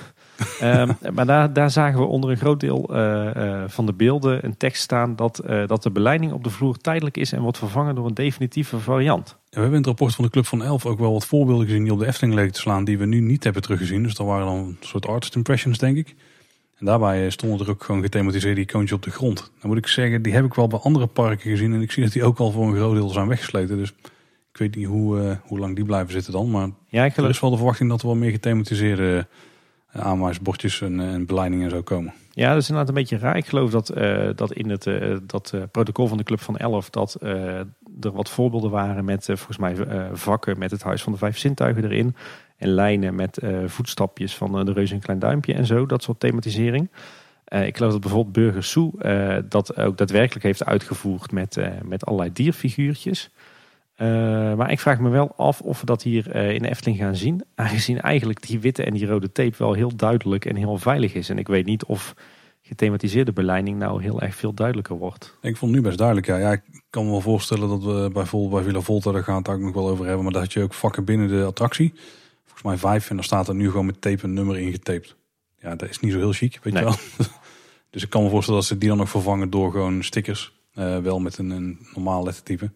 [0.59, 2.89] Ehm, maar daar, daar zagen we onder een groot deel
[3.67, 7.31] van de beelden een tekst staan dat, dat de beleiding op de vloer tijdelijk is
[7.31, 9.27] en wordt vervangen door een definitieve variant.
[9.27, 11.65] Ja, we hebben in het rapport van de Club van Elf ook wel wat voorbeelden
[11.65, 14.03] gezien die op de Efteling leken te slaan, die we nu niet hebben teruggezien.
[14.03, 16.15] Dus dat waren dan een soort artist impressions, denk ik.
[16.81, 19.51] En daarbij stonden er ook gewoon gethematiseerde icoontjes op de grond.
[19.59, 21.73] Dan moet ik zeggen, die heb ik wel bij andere parken gezien.
[21.73, 23.77] En ik zie dat die ook al voor een groot deel zijn weggesleten.
[23.77, 23.93] Dus
[24.51, 26.51] ik weet niet hoe, eh, hoe lang die blijven zitten dan.
[26.51, 29.27] Maar Ja, ik er is wel de verwachting dat er wel meer gethematiseerde
[29.91, 32.13] eh, aanwijsbordjes en, en beleidingen en zo komen.
[32.31, 33.37] Ja, dat is inderdaad een beetje raar.
[33.37, 33.87] Ik geloof dat,
[34.37, 34.89] dat in het
[35.23, 37.65] dat, protocol van de Club van 11 dat er
[38.13, 39.75] wat voorbeelden waren met volgens mij
[40.13, 42.15] vakken met het Huis van de Vijf Zintuigen erin.
[42.61, 45.85] En lijnen met eh, voetstapjes van eh, de Reus en Klein Duimpje en zo.
[45.85, 46.89] Dat soort thematisering.
[47.43, 48.91] Eh, ik geloof dat bijvoorbeeld Burger Soe
[49.49, 53.29] dat ook daadwerkelijk heeft uitgevoerd met, met allerlei dierfiguurtjes.
[54.57, 57.43] Maar ik vraag me wel af of we dat hier in de Efteling gaan zien.
[57.55, 61.29] Aangezien eigenlijk die witte en die rode tape wel heel duidelijk en heel veilig is.
[61.29, 62.13] En ik weet niet of
[62.61, 65.37] gethematiseerde beleiding nou heel erg veel duidelijker wordt.
[65.41, 66.27] Ik vond het nu best duidelijk.
[66.27, 66.37] Ja.
[66.37, 69.49] ja, ik kan me wel voorstellen dat we bijvoorbeeld bij Villa Volta, daar gaan we
[69.49, 70.23] het ook nog wel over hebben.
[70.23, 71.93] Maar dat had je ook vakken binnen de attractie.
[72.61, 73.09] Volgens mij vijf.
[73.09, 75.15] En daar staat er nu gewoon met tape een nummer ingetaped.
[75.59, 76.83] Ja, dat is niet zo heel chic, weet Nee.
[76.83, 77.27] je wel.
[77.89, 80.59] dus ik kan me voorstellen dat ze die dan nog vervangen door gewoon stickers.
[80.73, 82.71] Eh, wel met een, een normaal lettertype.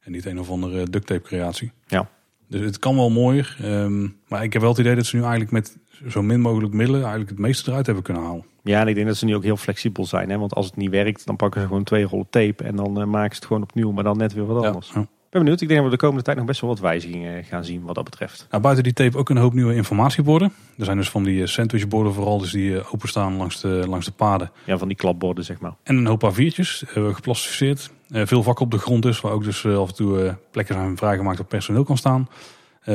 [0.00, 1.72] En niet een of andere duct tape creatie.
[1.86, 2.08] Ja.
[2.48, 3.56] Dus het kan wel mooier.
[3.62, 5.76] Ehm, maar ik heb wel het idee dat ze nu eigenlijk met
[6.08, 8.44] zo min mogelijk middelen eigenlijk het meeste eruit hebben kunnen halen.
[8.62, 10.30] Ja, en ik denk dat ze nu ook heel flexibel zijn.
[10.30, 10.38] Hè?
[10.38, 12.64] Want als het niet werkt, dan pakken ze gewoon twee rollen tape.
[12.64, 14.90] En dan eh, maken ze het gewoon opnieuw, maar dan net weer wat anders.
[14.94, 15.06] ja.
[15.36, 15.60] Ben benieuwd.
[15.60, 17.94] Ik denk dat we de komende tijd nog best wel wat wijzigingen gaan zien wat
[17.94, 18.46] dat betreft.
[18.50, 20.52] Nou, buiten die tape ook een hoop nieuwe informatieborden.
[20.78, 24.06] Er zijn dus van die eh, sandwichborden vooral, dus die eh, openstaan langs de, langs
[24.06, 24.50] de paden.
[24.64, 25.74] Ja, van die klapborden, zeg maar.
[25.82, 27.90] En een hoop A4'tjes, eh, geplastificeerd.
[28.08, 31.38] Veel vakken op de grond dus, waar ook dus af en toe plekken zijn vrijgemaakt
[31.38, 32.28] waar personeel kan staan.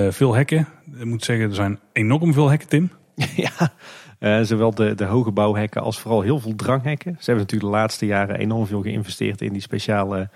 [0.10, 0.68] Veel hekken.
[0.98, 2.92] Ik moet zeggen, er zijn enorm veel hekken, Tim.
[4.20, 7.12] ja, zowel de, de hoge bouwhekken als vooral heel veel dranghekken.
[7.20, 10.30] Ze hebben natuurlijk de laatste jaren enorm veel geïnvesteerd in die speciale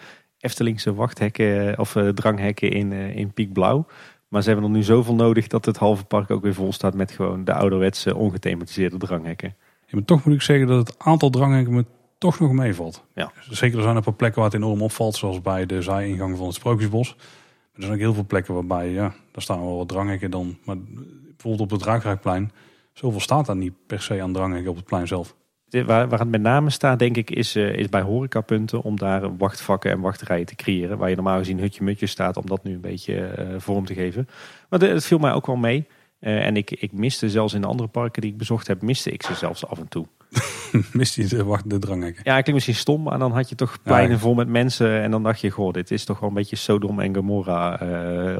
[0.45, 3.85] Eftelingse wachthekken of eh, dranghekken in, eh, in piekblauw.
[4.27, 6.93] Maar ze hebben er nu zoveel nodig dat het halve park ook weer vol staat
[6.93, 9.55] met gewoon de ouderwetse ongethematiseerde dranghekken.
[9.85, 11.85] Ja, maar toch moet ik zeggen dat het aantal dranghekken me
[12.17, 13.03] toch nog meevalt.
[13.13, 13.31] Ja.
[13.49, 16.45] Zeker er zijn een paar plekken waar het enorm opvalt, zoals bij de zijingang van
[16.45, 17.15] het Sprookjesbos.
[17.15, 17.25] Maar
[17.73, 20.57] er zijn ook heel veel plekken waarbij, ja, daar staan wel wat dranghekken dan.
[20.63, 22.51] Maar bijvoorbeeld op het Ruikraakplein,
[22.93, 25.35] zoveel staat daar niet per se aan dranghekken op het plein zelf.
[25.83, 29.37] Waar, waar het met name staat, denk ik, is, eh, is bij horecapunten om daar
[29.37, 30.97] wachtvakken en wachtrijen te creëren.
[30.97, 34.27] Waar je normaal gezien hutje-mutje staat om dat nu een beetje eh, vorm te geven.
[34.69, 35.87] Maar het viel mij ook wel mee.
[36.19, 39.11] Eh, en ik, ik miste zelfs in de andere parken die ik bezocht heb, miste
[39.11, 40.05] ik ze zelfs af en toe.
[40.93, 42.21] Mist je de, wacht, de dranghekken.
[42.25, 44.17] Ja, klinkt misschien stom, maar dan had je toch pleinen Ja.
[44.17, 45.01] vol met mensen.
[45.01, 47.79] En dan dacht je, goh, dit is toch wel een beetje Sodom en Gomorra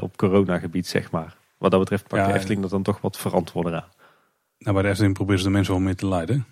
[0.00, 1.36] op coronagebied, zeg maar.
[1.58, 3.88] Wat dat betreft pakt Ja, de Efteling dat dan toch wat verantwoorder aan.
[4.58, 6.46] Nou, bij de Efteling proberen ze de mensen wel meer te leiden.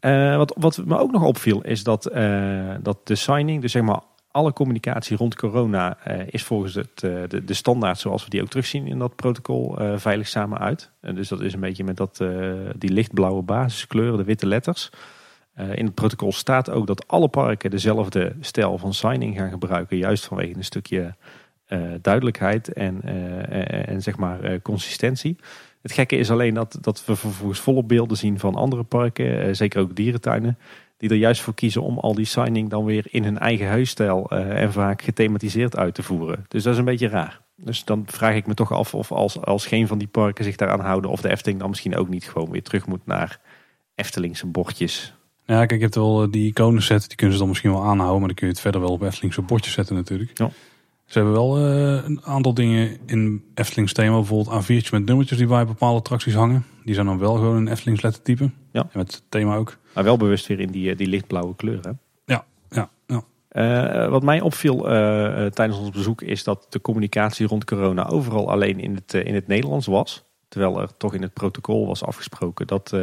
[0.00, 3.82] Eh, wat, wat me ook nog opviel is dat, eh, dat de signing, dus zeg
[3.82, 8.42] maar alle communicatie rond corona, eh, is volgens het, de, de standaard zoals we die
[8.42, 10.90] ook terugzien in dat protocol veilig samen uit.
[11.00, 12.22] En dus dat is een beetje met dat,
[12.76, 14.90] die lichtblauwe basiskleuren, de witte letters.
[15.54, 20.26] In het protocol staat ook dat alle parken dezelfde stijl van signing gaan gebruiken, juist
[20.26, 21.14] vanwege een stukje
[22.00, 23.02] duidelijkheid en,
[23.86, 25.38] en, zeg maar consistentie.
[25.88, 29.54] Het gekke is alleen dat, dat we vervolgens volop beelden zien van andere parken, eh,
[29.54, 30.58] zeker ook dierentuinen,
[30.96, 34.30] die er juist voor kiezen om al die signing dan weer in hun eigen huisstijl
[34.30, 36.44] eh, en vaak gethematiseerd uit te voeren.
[36.48, 37.40] Dus dat is een beetje raar.
[37.56, 40.56] Dus dan vraag ik me toch af of als, als geen van die parken zich
[40.56, 43.40] daaraan houden, of de Efteling dan misschien ook niet gewoon weer terug moet naar
[43.94, 45.14] Eftelingse bordjes.
[45.44, 47.84] Ja, kijk, je hebt wel eh, die iconen set, die kunnen ze dan misschien wel
[47.84, 50.38] aanhouden, maar dan kun je het verder wel op Eftelingse bordjes zetten natuurlijk.
[50.38, 50.50] Ja.
[51.08, 54.16] Ze hebben wel eh, een aantal dingen in Eftelings thema.
[54.16, 56.64] Bijvoorbeeld A4'tjes met nummertjes die bij bepaalde attracties hangen.
[56.84, 58.50] Die zijn dan wel gewoon in Eftelings lettertype.
[58.72, 58.80] Ja.
[58.80, 59.76] En met het thema ook.
[59.94, 61.80] Maar wel bewust weer in die, eh, die lichtblauwe kleur.
[61.82, 61.90] Hè?
[62.24, 63.22] Ja, ja, ja.
[63.48, 64.76] Eh, wat mij opviel
[65.50, 69.46] tijdens ons bezoek is dat de communicatie rond corona overal alleen in het, in het
[69.46, 70.24] Nederlands was.
[70.48, 72.96] Terwijl er toch in het protocol was afgesproken dat,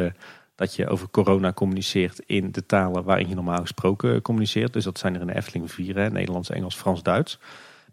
[0.54, 4.72] dat je over corona communiceert in de talen waarin je normaal gesproken communiceert.
[4.72, 7.38] Dus dat zijn er in de Efteling vier, hè, Nederlands, Engels, Frans, Duits.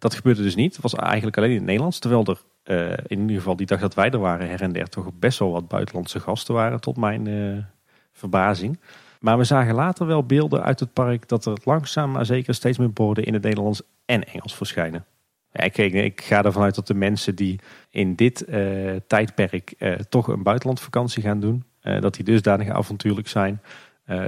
[0.04, 0.74] Dat gebeurde dus niet.
[0.74, 2.00] Het was eigenlijk alleen in het Nederlands.
[2.00, 4.90] Terwijl er eh, in ieder geval die dag dat wij er waren her en der
[4.90, 7.64] toch best wel wat buitenlandse gasten waren tot mijn eh,
[8.12, 8.80] verbazing.
[9.20, 12.78] Maar we zagen later wel beelden uit het park dat er langzaam maar zeker steeds
[12.78, 15.06] meer borden in het Nederlands en Engels verschijnen.
[15.52, 19.74] Ja, ik, ik, ga ervan uit dat de mensen die in dit eh, tijdperk
[20.10, 23.62] toch een buitenlandvakantie gaan doen, dat die dusdanig avontuurlijk zijn,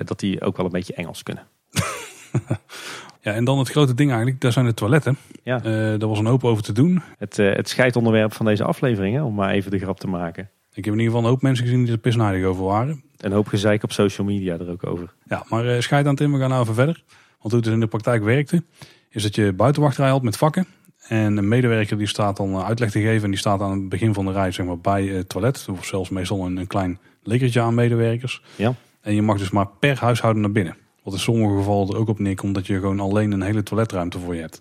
[0.03, 1.47] dat die ook wel een beetje Engels kunnen.
[3.25, 5.17] Ja, en dan het grote ding eigenlijk, daar zijn de toiletten.
[5.43, 5.57] Ja.
[5.57, 5.63] Eh
[5.99, 7.01] daar was een hoop over te doen.
[7.17, 10.49] Het, eh, het scheidonderwerp van deze aflevering, hè, om maar even de grap te maken.
[10.73, 13.03] Ik heb in ieder geval een hoop mensen gezien die er pisnijdig over waren.
[13.17, 15.13] Een hoop gezeik op social media er ook over.
[15.23, 17.03] Ja, maar eh scheid aan Tim, we gaan nou even verder.
[17.05, 18.63] Want hoe het dus in de praktijk werkte,
[19.09, 20.67] is dat je buitenwachtrij had met vakken.
[21.07, 24.13] En een medewerker die staat dan uitleg te geven en die staat aan het begin
[24.13, 25.67] van de rij zeg maar, bij het toilet.
[25.71, 28.41] Of zelfs meestal een, een klein lekertje aan medewerkers.
[28.55, 28.73] Ja.
[29.01, 30.77] En je mag dus maar per huishouden naar binnen.
[31.05, 34.19] Wat in sommige gevallen er ook op neerkomt dat je gewoon alleen een hele toiletruimte
[34.19, 34.59] voor je hebt.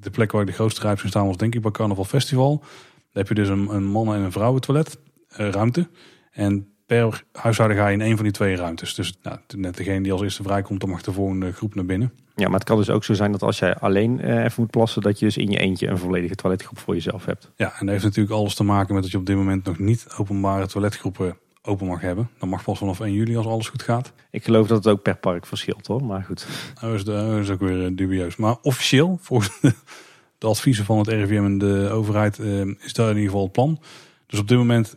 [0.00, 2.58] De plek waar ik de grootste zien staan was denk ik bij Carnaval Festival.
[2.58, 2.68] Daar
[3.12, 5.88] heb je dus een, een mannen- en een vrouwentoilet eh, ruimte.
[6.30, 8.94] En per huishouden ga je in één van die twee ruimtes.
[8.94, 12.12] Dus nou, net degene die als eerste vrijkomt, dan mag de volgende groep naar binnen.
[12.34, 14.70] Ja, maar het kan dus ook zo zijn dat als jij alleen eh, even moet
[14.70, 17.50] plassen, dat je dus in je eentje een volledige toiletgroep voor jezelf hebt.
[17.56, 19.78] Ja, en dat heeft natuurlijk alles te maken met dat je op dit moment nog
[19.78, 22.30] niet openbare toiletgroepen open mag hebben.
[22.38, 24.12] Dat mag pas vanaf 1 juli als alles goed gaat.
[24.30, 26.46] Ik geloof dat het ook per park verschilt hoor, maar goed.
[26.80, 28.36] Dat is, dat is ook weer eh, dubieus.
[28.36, 29.74] Maar officieel, volgens de,
[30.38, 33.52] de adviezen van het RIVM en de overheid, eh, is daar in ieder geval het
[33.52, 33.82] plan.
[34.26, 34.96] Dus op dit moment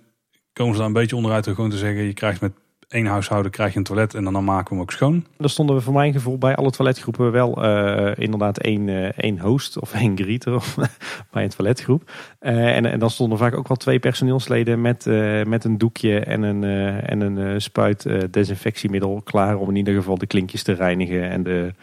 [0.54, 2.54] komen ze daar een beetje onderuit door gewoon te zeggen, je krijgt met
[2.92, 5.26] één huishouden krijg je een toilet en dan maken we hem ook schoon.
[5.38, 9.40] Er stonden we voor mijn gevoel bij alle toiletgroepen wel eh, inderdaad één, eh, één
[9.40, 10.64] host of één greeter
[11.32, 12.12] bij een toiletgroep.
[12.40, 15.06] Eh, en, en dan stonden vaak ook wel twee personeelsleden met,
[15.48, 16.64] met een doekje en een,
[17.04, 21.74] en een spuit desinfectiemiddel klaar om in ieder geval de klinkjes te reinigen en de,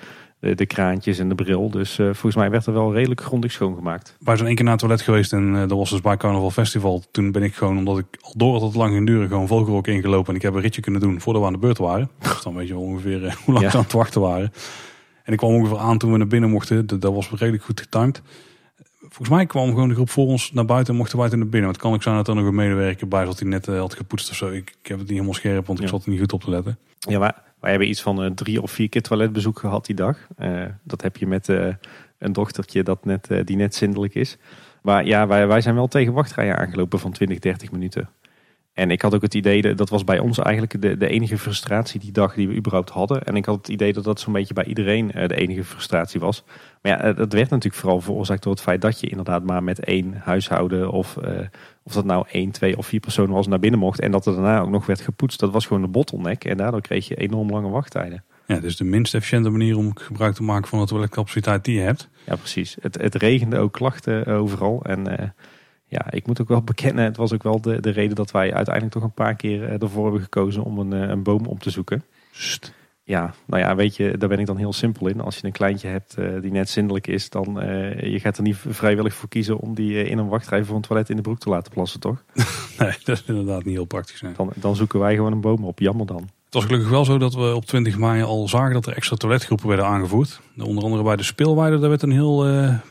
[0.41, 1.71] de, de kraantjes en de bril.
[1.71, 4.17] Dus eh, volgens mij werd er wel redelijk grondig schoongemaakt.
[4.21, 6.51] Wij zijn één keer naar het toilet geweest en eh, dat was dus bij Carnaval
[6.51, 7.03] Festival.
[7.11, 9.87] Toen ben ik gewoon, omdat ik al door dat het lang ging duren, gewoon Vogelrok
[9.87, 10.29] ingelopen.
[10.31, 12.11] En ik heb een ritje kunnen doen voordat we aan de beurt waren.
[12.19, 13.71] Dus dan weet je wel ongeveer eh, hoe lang Ja.
[13.71, 14.53] ze aan het wachten waren.
[15.25, 16.87] En ik kwam ongeveer aan toen we naar binnen mochten.
[16.87, 18.23] Dat, dat was redelijk goed getimed.
[19.01, 21.49] Volgens mij kwam gewoon de groep voor ons naar buiten en mochten wij toen naar
[21.49, 21.69] binnen.
[21.71, 23.79] Want het kan ook zijn dat er nog een medewerker bij zat die net eh,
[23.79, 24.47] had gepoetst of zo.
[24.49, 25.91] Ik, ik heb het niet helemaal scherp, want ik Ja.
[25.91, 26.79] zat er niet goed op te letten.
[26.99, 30.27] Ja, wij, wij hebben iets van eh, drie of vier keer toiletbezoek gehad die dag.
[30.37, 31.75] Eh, dat heb je met eh,
[32.19, 34.37] een dochtertje dat net, die net zindelijk is.
[34.83, 38.09] Maar ja, wij, wij zijn wel tegen wachtrijen aangelopen van 20, 30 minuten.
[38.79, 41.39] En ik had ook het idee, dat dat was bij ons eigenlijk de, de enige
[41.39, 43.25] frustratie die dag die we überhaupt hadden.
[43.25, 46.21] En ik had het idee dat dat zo'n beetje bij iedereen eh, de enige frustratie
[46.21, 46.45] was.
[46.83, 49.63] Maar ja, eh, dat werd natuurlijk vooral veroorzaakt door het feit dat je inderdaad maar
[49.63, 51.39] met één huishouden of, eh,
[51.83, 54.01] of dat nou één, twee of vier personen was naar binnen mocht.
[54.01, 55.41] En dat er daarna ook nog werd gepoetst.
[55.41, 56.45] Dat was gewoon de bottleneck.
[56.45, 58.25] En daardoor kreeg je enorm lange wachttijden.
[58.47, 61.83] Ja, is de minst efficiënte manier om gebruik te maken van de toiletcapaciteit die je
[61.83, 62.09] hebt.
[62.27, 62.77] Ja, precies.
[62.81, 64.83] Het, het regende ook klachten overal.
[64.85, 65.33] En
[65.89, 68.55] ja, ik moet ook wel bekennen, het was ook wel de, de reden dat wij
[68.55, 71.61] uiteindelijk toch een paar keer eh, ervoor hebben gekozen om een, eh, een boom op
[71.61, 72.03] te zoeken.
[73.09, 75.21] Ja, nou ja, weet je, daar ben ik dan heel simpel in.
[75.21, 78.43] Als je een kleintje hebt eh, die net zindelijk is, dan uh, je gaat er
[78.43, 81.23] niet vrijwillig voor kiezen om die uh, in een wachtrij voor een toilet in de
[81.23, 82.23] broek te laten plassen, toch?
[82.79, 84.21] Nee, dat is inderdaad niet heel praktisch.
[84.21, 84.33] Nee.
[84.37, 85.79] Dan, dan zoeken wij gewoon een boom op.
[85.79, 86.29] Jammer dan.
[86.45, 89.17] Het was gelukkig wel zo dat we op 20 mei al zagen dat er extra
[89.17, 90.41] toiletgroepen werden aangevoerd.
[90.59, 92.45] Onder andere bij de speelweide, daar werd een heel,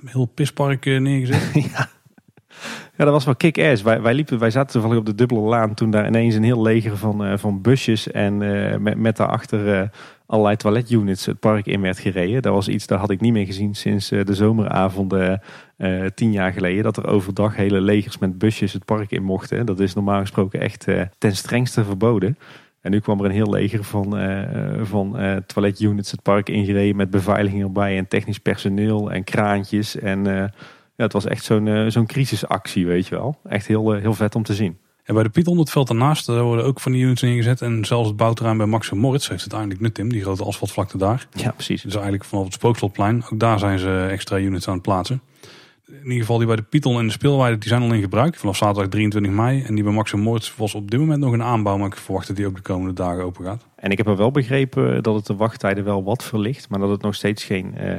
[0.06, 1.64] heel pispark neergezet.
[1.74, 1.90] ja.
[2.98, 3.82] Ja, dat was wel kick-ass.
[3.82, 6.62] Wij, wij, liepen, wij zaten toevallig op de dubbele laan toen daar ineens een heel
[6.62, 9.88] leger van, uh, van busjes en uh, met, daarachter uh,
[10.26, 12.42] allerlei toiletunits het park in werd gereden.
[12.42, 15.42] Dat was iets, dat had ik niet meer gezien sinds de zomeravonden
[16.16, 16.84] tien jaar geleden.
[16.84, 19.66] Dat er overdag hele legers met busjes het park in mochten.
[19.66, 20.86] Dat is normaal gesproken echt
[21.18, 22.38] ten strengste verboden.
[22.82, 24.20] En nu kwam er een heel leger van,
[24.82, 30.00] van toiletunits het park ingereden met beveiliging erbij en technisch personeel en kraantjes.
[30.00, 30.52] En
[30.98, 33.38] ja, het was echt zo'n uh, zo'n crisisactie, weet je wel.
[33.44, 34.78] Echt heel, heel vet om te zien.
[35.04, 37.62] En bij de Pieton, het veld daarnaast, daar worden ook van die units ingezet.
[37.62, 40.10] En zelfs het bouwterrein bij Max en Moritz heeft uiteindelijk nut, Tim.
[40.10, 41.28] Die grote asfaltvlakte daar.
[41.32, 41.82] Ja, precies.
[41.82, 45.22] Dus eigenlijk vanaf het Spookslotplein, ook daar zijn ze extra units aan het plaatsen.
[45.88, 48.36] In ieder geval die bij de Pieton en de speelweide, die zijn al in gebruik.
[48.36, 49.64] Vanaf zaterdag 23 mei.
[49.64, 51.78] En die bij Max en Moritz was op dit moment nog een aanbouw.
[51.78, 53.66] Maar ik verwacht dat die ook de komende dagen open gaat.
[53.76, 56.70] En ik heb er wel begrepen dat het de wachttijden wel wat verlicht.
[56.70, 57.92] Maar dat het nog steeds geen, uh,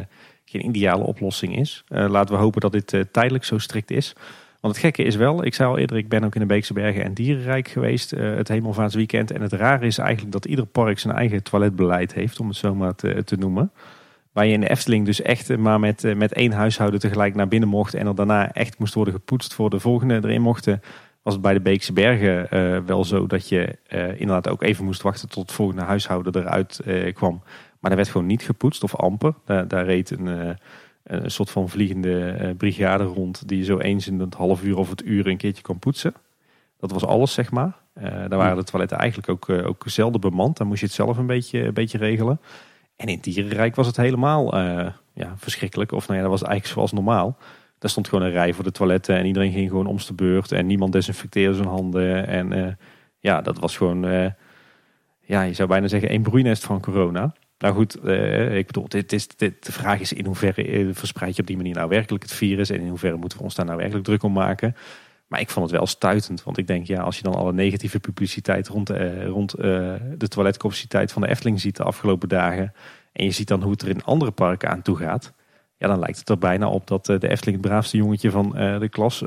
[0.50, 1.84] geen ideale oplossing is.
[1.88, 4.12] Eh, laten we hopen dat dit eh, tijdelijk zo strikt is.
[4.60, 6.72] Want het gekke is wel, ik zei al eerder, ik ben ook in de Beekse
[6.72, 9.30] Bergen en Dierenrijk geweest uh, het Hemelvaartsweekend.
[9.30, 12.74] En het rare is eigenlijk dat ieder park zijn eigen toiletbeleid heeft, om het zo
[12.74, 13.72] maar te, noemen.
[14.32, 17.68] Waar je in de Efteling dus echt maar met, met één huishouden tegelijk naar binnen
[17.68, 17.94] mocht.
[17.94, 20.80] En er daarna echt moest worden gepoetst voor de volgende erin mochten.
[21.22, 22.48] Was het bij de Beekse Bergen
[22.86, 23.76] wel zo dat je
[24.16, 26.80] inderdaad ook even moest wachten tot het volgende huishouden eruit
[27.14, 27.42] kwam.
[27.78, 29.34] Maar er werd gewoon niet gepoetst of amper.
[29.44, 30.56] Daar, daar reed een
[31.08, 34.90] een soort van vliegende uh, brigade rond die zo eens in het half uur of
[34.90, 36.14] het uur een keertje kan poetsen.
[36.78, 37.76] Dat was alles, zeg maar.
[38.02, 40.56] Uh, daar waren de toiletten eigenlijk ook, uh, ook zelden bemand.
[40.56, 42.40] Dan moest je het zelf een beetje, een beetje regelen.
[42.96, 44.56] En in Dierenrijk was het helemaal
[45.12, 45.92] ja, verschrikkelijk.
[45.92, 47.36] Of nou ja, dat was eigenlijk zoals normaal.
[47.78, 50.52] Daar stond gewoon een rij voor de toiletten en iedereen ging gewoon om de beurt.
[50.52, 52.26] En niemand desinfecteerde zijn handen.
[52.26, 52.78] En
[53.18, 54.02] ja, dat was gewoon,
[55.20, 57.34] ja, je zou bijna zeggen, een broeinest van corona.
[57.58, 61.40] Nou goed, uh, ik bedoel, is, dit, de vraag is in hoeverre eh, verspreid je
[61.40, 63.78] op die manier nou werkelijk het virus en in hoeverre moeten we ons daar nou
[63.78, 64.76] werkelijk druk om maken.
[65.26, 68.00] Maar ik vond het wel stuitend, want ik denk ja, als je dan alle negatieve
[68.00, 72.72] publiciteit rond, uh, rond de toiletcapaciteit van de Efteling ziet de afgelopen dagen
[73.12, 75.32] en je ziet dan hoe het er in andere parken aan toe gaat,
[75.76, 78.88] ja, dan lijkt het er bijna op dat de Efteling het braafste jongetje van de
[78.90, 79.22] klas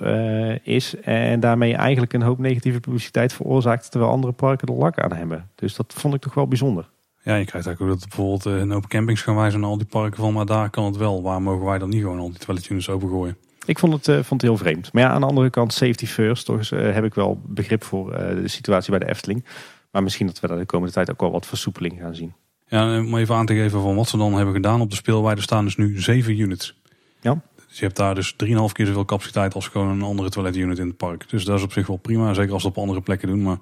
[0.63, 5.13] is en daarmee eigenlijk een hoop negatieve publiciteit veroorzaakt terwijl andere parken er lak aan
[5.13, 5.49] hebben.
[5.55, 6.89] Dus dat vond ik toch wel bijzonder.
[7.23, 9.77] Ja, je krijgt eigenlijk ook dat bijvoorbeeld eh, een open campings gaan wijzen naar al
[9.77, 11.21] die parken van, maar daar kan het wel.
[11.21, 13.37] Waar mogen wij dan niet gewoon al die toiletunits opengooien?
[13.65, 14.93] Ik vond het, uh, vond het heel vreemd.
[14.93, 16.45] Maar ja, aan de andere kant, safety first.
[16.45, 19.45] Toch uh, heb ik wel begrip voor de situatie bij de Efteling.
[19.91, 22.33] Maar misschien dat we daar de komende tijd ook wel wat versoepeling gaan zien.
[22.67, 25.41] Ja, om even aan te geven van wat ze dan hebben gedaan op de speelweide
[25.41, 26.79] staan dus nu zeven units.
[27.21, 27.41] Ja.
[27.67, 28.37] Dus je hebt daar dus 3,5
[28.71, 31.29] keer zoveel capaciteit als gewoon een andere toiletunit in het park.
[31.29, 33.41] Dus dat is op zich wel prima, zeker als ze op andere plekken doen.
[33.41, 33.57] Maar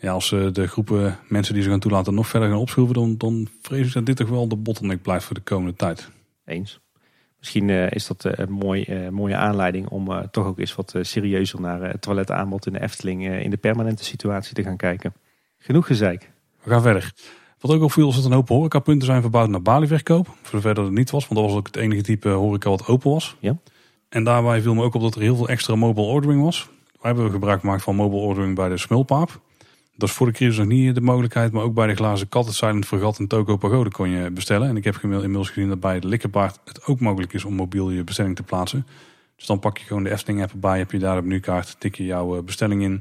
[0.00, 3.16] ja, als uh, de groepen mensen die ze gaan toelaten nog verder gaan opschroeven, dan,
[3.16, 6.10] dan vrees ik dat dit toch wel de bottleneck blijft voor de komende tijd.
[6.44, 6.80] Eens.
[7.38, 11.60] Misschien uh, is dat uh, een mooi, mooie aanleiding om toch ook eens wat serieuzer
[11.60, 15.12] naar het toiletaanbod in de Efteling in de permanente situatie te gaan kijken.
[15.58, 16.30] Genoeg gezeik.
[16.62, 17.12] We gaan verder.
[17.58, 20.26] Wat ook opviel is dat een hoop horecapunten zijn verbouwd naar balieverkoop.
[20.26, 22.86] Voor zover dat het niet was, want dat was ook het enige type horeca wat
[22.86, 23.36] open was.
[23.38, 23.56] Ja.
[24.08, 26.68] En daarbij viel me ook op dat er heel veel extra mobile ordering was.
[27.00, 29.40] Wij hebben gebruik gemaakt van mobile ordering bij de Smulpaap.
[30.00, 32.46] Dat is voor de crisis nog niet de mogelijkheid, maar ook bij de glazen kat,
[32.46, 34.68] het Silent Fregat en Toko Pagode kon je bestellen.
[34.68, 37.90] En ik heb inmiddels gezien dat bij de Likkerbaard het ook mogelijk is om mobiel
[37.90, 38.86] je bestelling te plaatsen.
[39.36, 41.94] Dus dan pak je gewoon de Efteling app erbij, heb je daar de menukaart, tik
[41.94, 42.98] je jouw eh, bestelling in,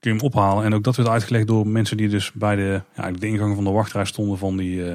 [0.00, 0.64] kun je hem ophalen.
[0.64, 3.64] En ook dat werd uitgelegd door mensen die dus bij de, ja, de ingang van
[3.64, 4.94] de wachtrij stonden van die, uh,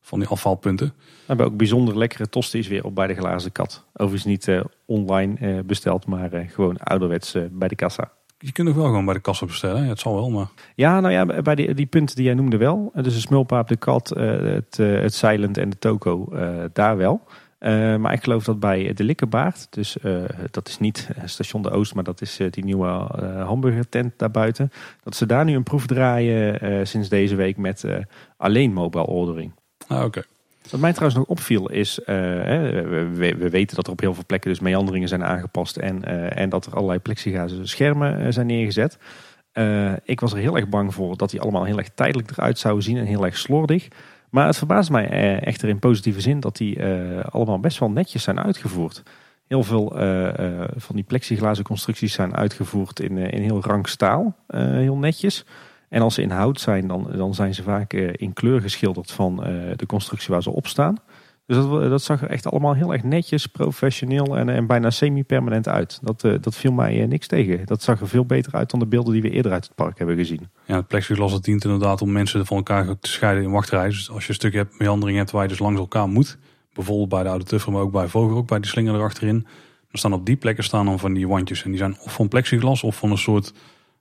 [0.00, 0.86] van die afvalpunten.
[0.96, 3.84] We hebben ook bijzonder lekkere tosties weer op bij de glazen kat.
[3.92, 8.12] Overigens niet uh, online besteld, maar gewoon ouderwets bij de kassa
[8.46, 9.82] je kunt nog wel gewoon bij de kassa bestellen.
[9.82, 10.46] Ja, het zal wel, maar...
[10.74, 12.92] Ja, nou ja, bij die, die punten die jij noemde wel.
[12.94, 16.96] Dus de smulpaap, de kat, eh, het, eh, het silent en de toko, eh, daar
[16.96, 17.22] wel.
[17.98, 19.96] maar ik geloof dat bij de Likkerbaard, dus
[20.50, 22.86] dat is niet station de Oost, maar dat is die nieuwe
[23.44, 24.70] hamburgertent daarbuiten.
[25.02, 27.84] Dat ze daar nu een proef draaien sinds deze week met
[28.36, 29.52] alleen mobile ordering.
[29.86, 30.22] Ah, oké.
[30.70, 34.26] Wat mij trouwens nog opviel is, uh, we, we, weten dat er op heel veel
[34.26, 38.46] plekken dus meanderingen zijn aangepast en, uh, en dat er allerlei plexigazen schermen uh, zijn
[38.46, 38.98] neergezet.
[40.04, 42.84] ik was er heel erg bang voor dat die allemaal heel erg tijdelijk eruit zouden
[42.84, 43.88] zien en heel erg slordig.
[44.30, 46.84] Maar het verbaast mij echter in positieve zin dat die
[47.30, 49.02] allemaal best wel netjes zijn uitgevoerd.
[49.46, 49.92] Heel veel
[50.76, 55.44] van die plexiglazen constructies zijn uitgevoerd in, in heel rank staal, heel netjes.
[55.88, 59.10] En als ze in hout zijn, dan, dan zijn ze vaak eh, in kleur geschilderd
[59.10, 60.96] van eh, de constructie waar ze op staan.
[61.46, 65.68] Dus dat, dat zag er echt allemaal heel erg netjes, professioneel en, en bijna semi-permanent
[65.68, 65.98] uit.
[66.02, 67.66] Dat, dat viel mij niks tegen.
[67.66, 69.98] Dat zag er veel beter uit dan de beelden die we eerder uit het park
[69.98, 70.48] hebben gezien.
[70.64, 73.90] Ja, het plexiglas dient inderdaad om mensen van elkaar te scheiden in wachtrijen.
[73.90, 76.38] Dus als je een stuk hebt, meandering hebt waar je dus langs elkaar moet.
[76.72, 79.46] Bijvoorbeeld bij de Oude Tuffer, maar ook bij Vogel, ook bij die slinger erachterin.
[79.88, 81.62] Dan staan op die plekken staan dan van die wandjes.
[81.62, 83.52] En die zijn of van plexiglas of van een soort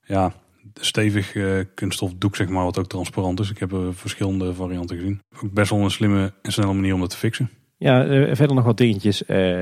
[0.04, 0.34] ja,
[0.80, 3.50] stevig uh, kunststof doek, zeg maar, wat ook transparant is.
[3.50, 5.22] Ik heb er verschillende varianten gezien.
[5.44, 7.50] Ook best wel een slimme en snelle manier om dat te fixen.
[7.78, 9.18] Ja, uh, verder nog wat dingetjes.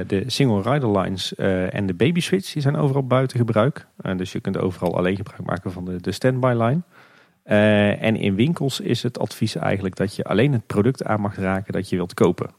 [0.05, 3.87] De single rider lines en de baby switch die zijn overal buiten gebruik.
[4.17, 6.81] dus je kunt overal alleen gebruik maken van de, de standby line.
[7.99, 11.73] en in winkels is het advies eigenlijk dat je alleen het product aan mag raken
[11.73, 12.49] dat je wilt kopen.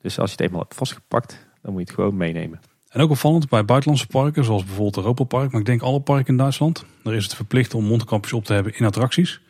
[0.00, 2.60] Dus als je het eenmaal hebt vastgepakt, dan moet je het gewoon meenemen.
[2.96, 6.26] En ook opvallend bij buitenlandse parken, zoals bijvoorbeeld Europa Park, maar ik denk alle parken
[6.26, 6.84] in Duitsland.
[7.02, 9.40] Daar is het verplicht om mondkapjes op te hebben in attracties.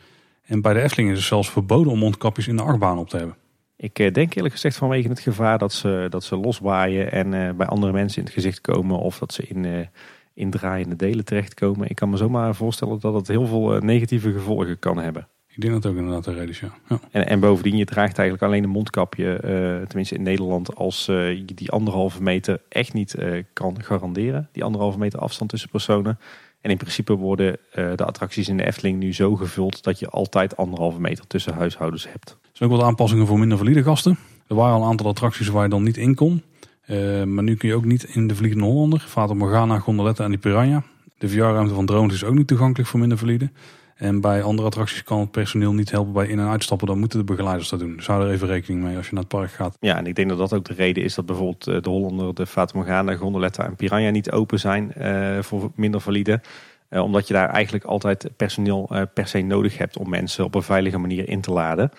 [0.42, 3.16] En bij de Efteling is het zelfs verboden om mondkapjes in de achtbaan op te
[3.16, 3.36] hebben.
[3.76, 7.50] Ik eh, denk eerlijk gezegd vanwege het gevaar dat ze, dat ze loswaaien en uh,
[7.50, 8.98] bij andere mensen in het gezicht komen.
[8.98, 9.86] Of dat ze in, uh,
[10.34, 11.88] in draaiende delen terechtkomen.
[11.88, 15.28] Ik kan me zomaar voorstellen dat het heel veel negatieve gevolgen kan hebben.
[15.56, 16.74] Ik denk dat ook inderdaad de reden is, ja.
[16.88, 17.00] ja.
[17.10, 21.32] En, en bovendien, je draagt eigenlijk alleen een mondkapje, eh, tenminste in Nederland, als eh,
[21.32, 24.48] je die anderhalve meter echt niet eh, kan garanderen.
[24.52, 26.18] Die anderhalve meter afstand tussen personen.
[26.60, 30.56] En in principe worden de attracties in de Efteling nu zo gevuld dat je altijd
[30.56, 32.30] anderhalve meter tussen huishoudens hebt.
[32.30, 34.18] Er zijn ook wat aanpassingen voor minder valide gasten.
[34.46, 36.42] Er waren al een aantal attracties waar je dan niet in kon.
[37.26, 40.38] maar nu kun je ook niet in de Vliegende Hollander, Fata Morgana, Gondoletta en die
[40.38, 40.82] Piranha.
[41.18, 43.50] De VR-ruimte van drones is ook niet toegankelijk voor minder valide.
[43.96, 46.86] En bij andere attracties kan het personeel niet helpen bij in- en uitstappen.
[46.86, 47.96] Dan moeten de begeleiders dat doen.
[47.96, 49.76] Dus hou er even rekening mee als je naar het park gaat.
[49.80, 52.34] Ja, en ik denk dat dat ook de reden is dat bijvoorbeeld eh, de Hollander,
[52.34, 56.40] de Fata Morgana, Gondoletta en Piranha niet open zijn uh, voor minder valide.
[56.90, 60.54] Uh, omdat je daar eigenlijk altijd personeel uh, per se nodig hebt om mensen op
[60.54, 61.90] een veilige manier in te laden.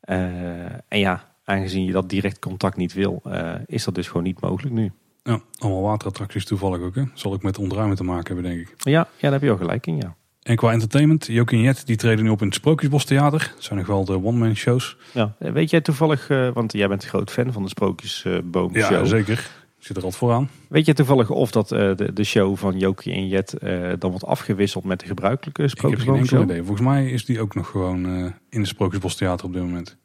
[0.00, 3.22] en ja, aangezien je dat direct contact niet wil,
[3.66, 4.92] is dat dus gewoon niet mogelijk nu.
[5.22, 6.94] Ja, allemaal waterattracties toevallig ook.
[6.94, 7.02] Hè?
[7.14, 8.74] Zal ik met ontruimen te maken hebben, denk ik.
[8.76, 10.14] Ja, ja daar heb je wel gelijk in, ja.
[10.50, 13.52] En qua entertainment, Jokie en Jet die treden nu op in het Sprookjesbos Theater.
[13.54, 14.96] Dat zijn nog wel de one-man shows.
[15.12, 15.34] Ja.
[15.38, 18.90] Weet jij toevallig, uh, want jij bent een groot fan van de Sprookjesboom show.
[18.90, 19.38] Ja, zeker.
[19.78, 20.50] Ik zit er altijd vooraan.
[20.68, 24.10] Weet je toevallig of dat uh, de, de, show van Jokie en Jet uh, dan
[24.10, 26.66] wordt afgewisseld met de gebruikelijke Sprookjesboom Ik heb geen enkel idee.
[26.66, 28.04] Volgens mij is die ook nog gewoon
[28.48, 29.96] in het Sprookjesbos Theater op dit moment.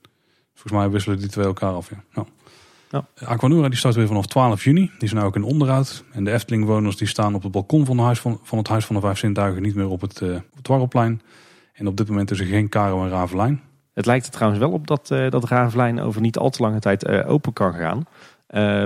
[0.53, 2.03] Volgens mij wisselen die twee elkaar af, ja.
[2.13, 2.27] Nou.
[2.89, 3.05] Ja.
[3.25, 4.81] Aquanura die start weer vanaf 12 juni.
[4.81, 6.03] Die is nou ook in onderhoud.
[6.11, 8.95] En de Eftelingwoners die staan op het balkon van, huis van, van het Huis van
[8.95, 9.61] de Vijf Zintuigen.
[9.61, 11.21] Niet meer op het, uh, het Warrelplein.
[11.73, 13.61] En op dit moment is er geen Karo en Ravelijn.
[13.93, 16.79] Het lijkt er trouwens wel op dat, uh, dat Ravelijn over niet al te lange
[16.79, 18.05] tijd uh, open kan gaan.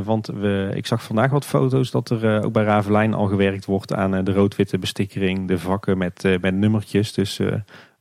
[0.03, 3.93] want we, ik zag vandaag wat foto's dat er ook bij Ravelijn al gewerkt wordt
[3.93, 5.47] aan de rood-witte bestikkering.
[5.47, 7.13] De vakken met, met nummertjes.
[7.13, 7.39] Dus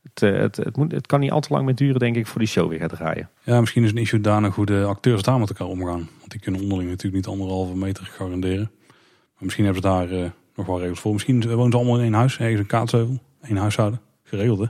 [0.03, 2.27] het, eh, het, het, moet, het kan niet al te lang meer duren, denk ik,
[2.27, 3.29] voor die show weer gaat draaien.
[3.43, 6.09] Ja, misschien is een issue daarna hoe de acteurs daar met elkaar omgaan.
[6.19, 8.71] Want die kunnen onderling natuurlijk niet anderhalve meter garanderen.
[9.33, 11.13] Maar misschien hebben ze daar uh, nog wel regels voor.
[11.13, 13.19] Misschien wonen ze allemaal in één huis, ergens een kaatsheuvel.
[13.41, 14.01] één huishouden.
[14.23, 14.65] Geregeld, hè?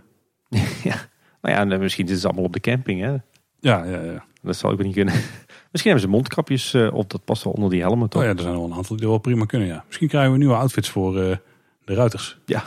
[0.90, 0.96] ja,
[1.42, 3.16] nou ja, misschien zitten ze allemaal op de camping, hè?
[3.60, 4.26] Ja, ja, ja.
[4.42, 5.14] Dat zou ik niet kunnen.
[5.72, 8.22] Misschien hebben ze mondkapjes uh, op, dat past wel onder die helmen toch?
[8.22, 9.84] Oh ja, er zijn wel een aantal die wel prima kunnen, ja.
[9.88, 11.36] Misschien krijgen we nieuwe outfits voor uh,
[11.86, 12.40] de ruiters.
[12.46, 12.64] Ja,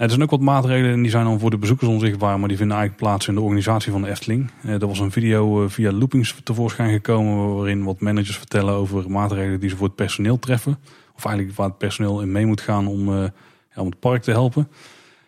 [0.00, 2.56] er zijn ook wat maatregelen en die zijn dan voor de bezoekers onzichtbaar, maar die
[2.56, 4.50] vinden eigenlijk plaats in de organisatie van de Efteling.
[4.62, 9.10] Eh, er was een video eh, via Loopings tevoorschijn gekomen waarin wat managers vertellen over
[9.10, 10.78] maatregelen die ze voor het personeel treffen.
[11.16, 13.24] Of eigenlijk waar het personeel in mee moet gaan om, uh,
[13.74, 14.68] ja, om het park te helpen.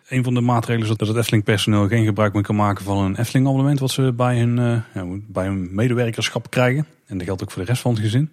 [0.07, 2.97] Een van de maatregelen is dat het Efteling personeel geen gebruik meer kan maken van
[2.97, 4.55] een Efteling abonnement wat ze bij hun,
[4.93, 6.85] ja, bij hun medewerkerschap krijgen.
[7.05, 8.29] En dat geldt ook voor de rest van het gezin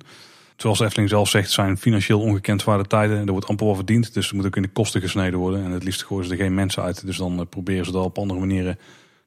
[0.61, 3.27] zoals de Efteling zelf zegt, zijn financieel ongekend zware tijden.
[3.27, 5.65] Er wordt amper wel verdiend, dus er moet ook in de kosten gesneden worden.
[5.65, 7.07] En het liefst gooien ze er geen mensen uit.
[7.07, 8.79] Dus dan eh, proberen ze dan op andere manieren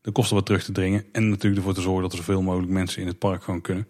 [0.01, 1.03] de kosten wat terug te dringen.
[1.11, 3.87] En natuurlijk ervoor te zorgen dat er zoveel mogelijk mensen in het park gewoon kunnen.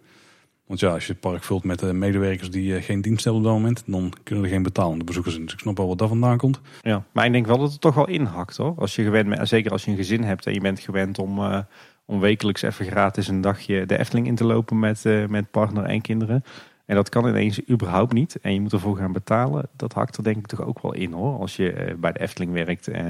[0.68, 3.42] Want ja, als je het park vult met eh, medewerkers die eh, geen dienst hebben
[3.42, 5.44] op dat moment, dan kunnen er geen betalende bezoekers in.
[5.44, 6.62] Dus ik snap wel wat daar vandaan komt.
[6.82, 8.74] Ja, maar ik denk wel dat het toch wel inhakt hoor.
[8.78, 11.66] Als je gewend bent, zeker als je een gezin hebt en je bent gewend om,
[12.06, 16.02] om wekelijks even gratis een dagje de Efteling in te lopen met, met partner en
[16.02, 16.44] kinderen.
[16.86, 18.40] En dat kan ineens überhaupt niet.
[18.42, 19.68] En je moet ervoor gaan betalen.
[19.76, 21.40] Dat hakt er denk ik toch ook wel in hoor.
[21.40, 23.08] Als je eh, bij de Efteling werkt eh,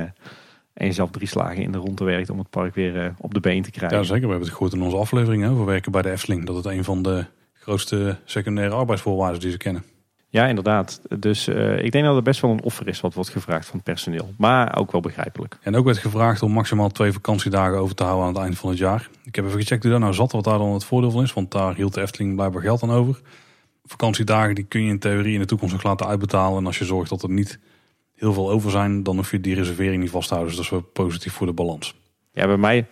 [0.74, 3.40] en jezelf drie slagen in de ronde werkt om het park weer eh, op de
[3.40, 3.98] been te krijgen.
[3.98, 4.22] Ja zeker.
[4.22, 6.46] We hebben het gehoord in onze aflevering over werken bij de Efteling.
[6.46, 9.84] Dat het een van de grootste secundaire arbeidsvoorwaarden die ze kennen.
[10.30, 11.02] Ja, inderdaad.
[11.20, 11.48] Dus
[11.78, 14.34] ik denk dat er best wel een offer is wat wordt gevraagd van het personeel.
[14.38, 15.58] Maar ook wel begrijpelijk.
[15.62, 18.70] En ook werd gevraagd om maximaal twee vakantiedagen over te houden aan het eind van
[18.70, 19.10] het jaar.
[19.24, 21.34] Ik heb even gecheckt hoe dat nou zat, wat daar dan het voordeel van is.
[21.34, 23.22] Want daar hield de Efteling blijkbaar geld aan over
[23.84, 26.58] vakantiedagen die kun je in theorie in de toekomst nog laten uitbetalen.
[26.58, 27.60] En als je zorgt dat er niet
[28.16, 30.56] heel veel over zijn, dan hoef je die reservering niet vast te houden.
[30.56, 31.96] Dus dat is wel positief voor de balans.
[32.32, 32.88] Ja, bij mij,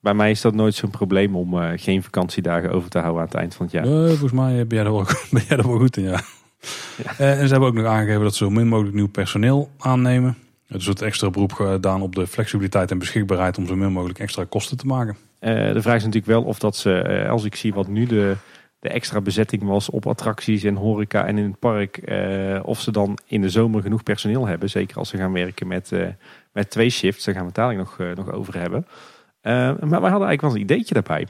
[0.00, 3.26] bij mij is dat nooit zo'n probleem om uh, geen vakantiedagen over te houden aan
[3.26, 3.86] het eind van het jaar.
[3.86, 6.20] Uh, volgens mij ben jij, er wel, ben jij er wel goed in, ja.
[7.04, 7.12] ja.
[7.20, 10.36] Uh, en ze hebben ook nog aangegeven dat ze zo min mogelijk nieuw personeel aannemen.
[10.66, 14.18] Het is het extra beroep gedaan op de flexibiliteit en beschikbaarheid om zo min mogelijk
[14.18, 15.16] extra kosten te maken.
[15.38, 18.36] de vraag is natuurlijk wel of dat ze, als ik zie wat nu de
[18.78, 22.00] de extra bezetting was op attracties en horeca en in het park.
[22.04, 24.70] Uh, of ze dan in de zomer genoeg personeel hebben.
[24.70, 26.08] Zeker als ze gaan werken met, uh,
[26.52, 27.24] met twee shifts.
[27.24, 28.86] Daar gaan we het dadelijk nog, uh, nog over hebben.
[29.42, 31.26] maar wij hadden eigenlijk wel een ideetje daarbij.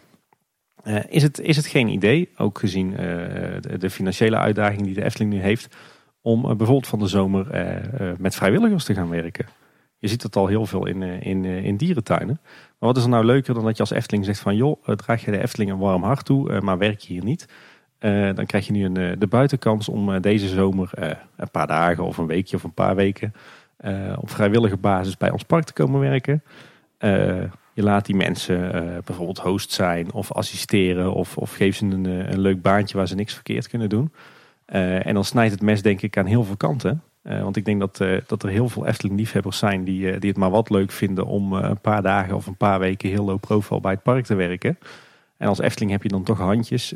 [1.09, 5.33] is, het, is het geen idee, ook gezien de, de, financiële uitdaging die de Efteling
[5.33, 5.77] nu heeft...
[6.21, 7.47] om bijvoorbeeld van de zomer
[8.19, 9.47] met vrijwilligers te gaan werken?
[9.99, 12.41] Je ziet dat al heel veel in, in, in dierentuinen.
[12.87, 15.25] Wat is er nou leuker dan dat je als Efteling zegt van joh, eh, draag
[15.25, 17.49] je de Efteling een warm hart toe, eh, maar werk je hier niet.
[18.01, 20.91] Uh, dan krijg je nu een, de buitenkans om deze zomer
[21.37, 23.35] een paar dagen of een weekje of een paar weken
[24.17, 26.43] op vrijwillige basis bij ons park te komen werken.
[27.73, 28.71] je laat die mensen
[29.05, 33.15] bijvoorbeeld host zijn of assisteren of, of geef ze een, een leuk baantje waar ze
[33.15, 34.13] niks verkeerd kunnen doen.
[34.67, 37.03] en dan snijdt het mes denk ik aan heel veel kanten.
[37.27, 40.29] Eh, want ik denk dat, eh, dat er heel veel Efteling-liefhebbers zijn die, eh, die
[40.31, 43.41] het maar wat leuk vinden om een paar dagen of een paar weken heel low
[43.41, 44.79] profile bij het park te werken.
[45.37, 46.95] En als Efteling heb je dan toch handjes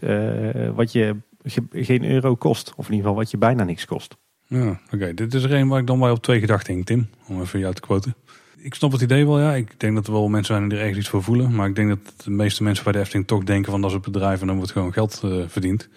[0.74, 2.72] wat je ge- geen euro kost.
[2.76, 4.16] Of in ieder geval wat je bijna niks kost.
[4.46, 5.14] Ja, oké.
[5.14, 7.08] Dit is er een waar ik dan bij op twee gedachten hing, Tim.
[7.28, 8.14] Om even jou te quoten.
[8.56, 9.54] Ik snap het idee wel, ja.
[9.54, 11.54] Ik denk dat er wel mensen zijn die er ergens iets voor voelen.
[11.54, 13.96] Maar ik denk dat de meeste mensen bij de Efteling toch denken van dat is
[13.96, 15.88] het bedrijf en dan wordt gewoon geld verdiend.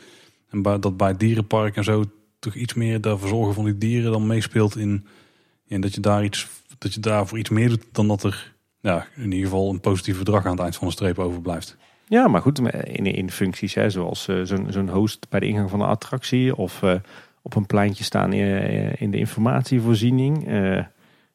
[0.50, 2.04] En dat bij het dierenpark en zo
[2.44, 5.06] toch iets meer de verzorgen van die dieren dan meespeelt in...
[5.68, 6.48] En dat je daar iets,
[6.78, 10.18] dat je daarvoor iets meer doet dan dat er ja, in ieder geval een positief
[10.18, 11.78] bedrag aan het eind van de streep overblijft.
[12.08, 15.70] Ja, maar goed, in, in functies hè, zoals eh, zo'n zo'n host bij de ingang
[15.70, 16.56] van een attractie.
[16.56, 16.96] Of eh,
[17.42, 20.48] op een pleintje staan in, eh, in de informatievoorziening.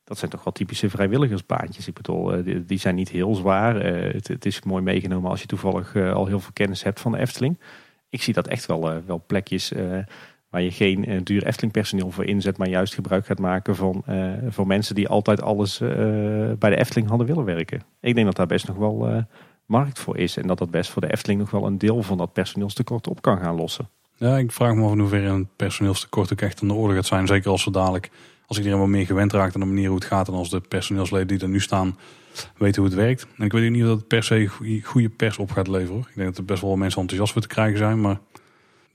[0.05, 1.89] Dat zijn toch wel typische vrijwilligersbaantjes.
[1.89, 3.85] Ik bedoel, die, die zijn niet heel zwaar.
[3.85, 7.19] Het, het is mooi meegenomen als je toevallig al heel veel kennis hebt van de
[7.19, 7.59] Efteling.
[8.09, 9.73] Ik zie dat echt wel, wel plekjes
[10.51, 12.59] waar je geen eh, duur Efteling personeel voor inzet.
[12.59, 15.89] Maar juist gebruik gaat maken van, eh, van mensen die altijd alles eh,
[16.59, 17.83] bij de Efteling hadden willen werken.
[18.01, 19.25] Ik denk dat daar best nog wel
[19.67, 20.37] markt voor is.
[20.37, 23.23] En dat dat best voor de Efteling nog wel een deel van dat personeelstekort op
[23.23, 23.89] kan gaan lossen.
[24.17, 27.07] Ja, ik vraag me af in hoeverre een personeelstekort ook echt aan de orde gaat
[27.07, 27.27] zijn.
[27.27, 28.11] Zeker als ze dadelijk,
[28.47, 30.29] als iedereen wat meer gewend raakt aan de manier hoe het gaat.
[30.29, 31.99] En als de personeelsleden die er nu staan
[32.57, 33.27] weten hoe het werkt.
[33.37, 34.47] En ik weet ook niet of dat het per se
[34.83, 36.01] goede pers op gaat leveren.
[36.01, 38.01] Ik denk dat er best wel mensen enthousiast voor te krijgen zijn.
[38.01, 38.19] Maar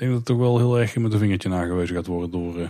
[0.03, 2.69] denk dat het toch wel heel erg met een vingertje nagewezen gaat worden door eh,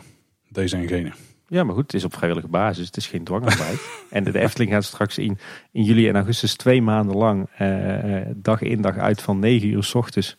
[0.50, 1.12] deze en gene.
[1.48, 2.86] Ja, maar goed, het is op vrijwillige basis.
[2.86, 3.80] Het is geen dwangarbeid.
[4.10, 5.38] en de, Efteling gaat straks in,
[5.72, 9.68] in juli en augustus twee maanden lang eh, eh, dag in dag uit van 9
[9.68, 10.38] uur s ochtends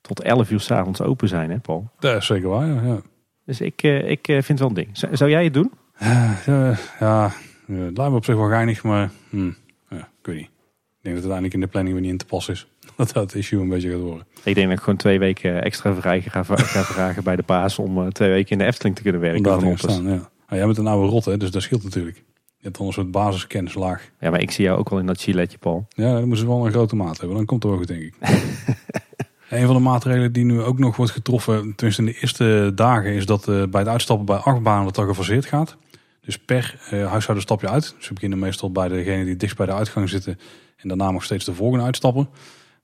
[0.00, 1.90] tot 11 uur s avonds open zijn, hè Paul?
[1.98, 2.82] Dat is zeker waar, ja.
[2.82, 3.00] ja.
[3.44, 4.88] Dus ik, eh, ik vind het wel een ding.
[4.92, 5.72] Zou, zou jij het doen?
[5.98, 7.32] Ja, ja, ja,
[7.66, 9.50] het lijkt me op zich wel geinig, maar hm,
[9.88, 10.50] ja, ik weet niet.
[10.98, 12.66] Ik denk dat het uiteindelijk in de planning weer niet in te passen is.
[13.06, 14.26] Dat dat issue een beetje gaat worden.
[14.42, 17.78] Ik denk dat ik gewoon twee weken extra vrij ga, ga vragen bij de paas
[17.78, 19.42] om eh, twee weken in de Efteling te kunnen werken.
[19.42, 20.30] Daar te staan, ja.
[20.48, 22.16] Maar jij bent een oude rot, hè, dus dat scheelt natuurlijk.
[22.56, 24.10] Je hebt dan een soort basiskennislaag.
[24.20, 25.86] Ja, maar ik zie jou ook wel in dat chiletje, Paul.
[25.88, 27.36] Ja, dan moeten ze wel een grote maat hebben.
[27.36, 28.14] Dan komt het wel goed, denk ik.
[29.58, 33.12] een van de maatregelen die nu ook nog wordt getroffen, tenminste in de eerste dagen,
[33.12, 35.76] is dat eh, bij het uitstappen bij achtbanen dat dat gefaseerd gaat.
[36.20, 37.94] Dus per eh, huishouden stap je uit.
[37.98, 40.38] Dus we beginnen meestal bij degene die dichtst bij de uitgang zitten
[40.76, 42.28] en daarna nog steeds de volgende uitstappen.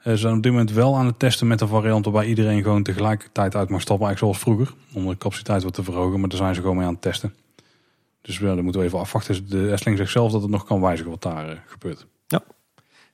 [0.02, 2.62] Eh, ze zijn op dit moment wel aan het testen met een variant waarbij iedereen
[2.62, 4.74] gewoon tegelijkertijd uit mag stappen, eigenlijk zoals vroeger.
[4.94, 7.34] Om de capaciteit wat te verhogen, maar daar zijn ze gewoon mee aan het testen.
[8.22, 9.48] Dus ja, moeten we even afwachten.
[9.48, 12.06] De Efteling zegt zelf dat het nog kan wijzigen wat daar eh, gebeurt.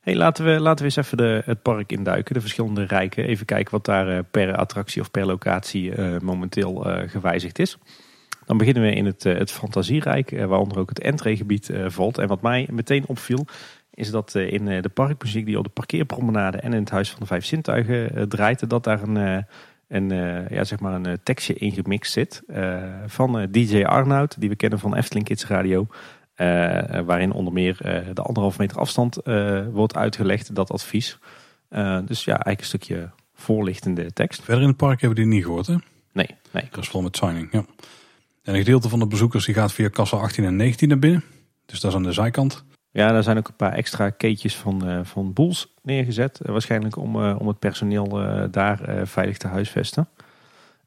[0.00, 3.24] Hey, laten, we, laten we eens even de, het park induiken, de verschillende rijken.
[3.24, 7.78] Even kijken wat daar eh, per attractie of per locatie momenteel gewijzigd is.
[8.46, 12.18] Dan beginnen we in het, het Fantasierijk, waaronder ook het entreegebied valt.
[12.18, 13.46] En wat mij meteen opviel,
[13.98, 17.10] is dat eh, in eh, de parkmuziek die op de parkeerpromenade en in het Huis
[17.10, 19.44] van de Vijf Zintuigen eh, draait, dat daar een,
[19.88, 20.08] een,
[20.50, 24.94] ja, zeg maar een tekstje ingemixt zit eh, van DJ Arnoud, die we kennen van
[24.94, 25.86] Efteling Kids Radio.
[27.04, 27.76] Waarin onder meer
[28.14, 29.20] de anderhalf meter afstand
[29.72, 31.18] wordt uitgelegd, dat advies.
[32.04, 34.42] Dus ja, eigenlijk een stukje voorlichtende tekst.
[34.42, 35.74] Verder in het park hebben we die niet gehoord, hè?
[36.12, 36.68] Nee, nee.
[36.70, 37.64] Dat is vol met signing, ja.
[38.42, 41.24] En een gedeelte van de bezoekers die gaat via kassa 18 en 19 naar binnen.
[41.66, 42.64] Dus dat is aan de zijkant.
[42.90, 46.40] Ja, daar zijn ook een paar extra keetjes van, eh, van boels neergezet.
[46.40, 48.08] Eh, waarschijnlijk om, eh, om het personeel
[48.50, 50.08] daar veilig te huisvesten.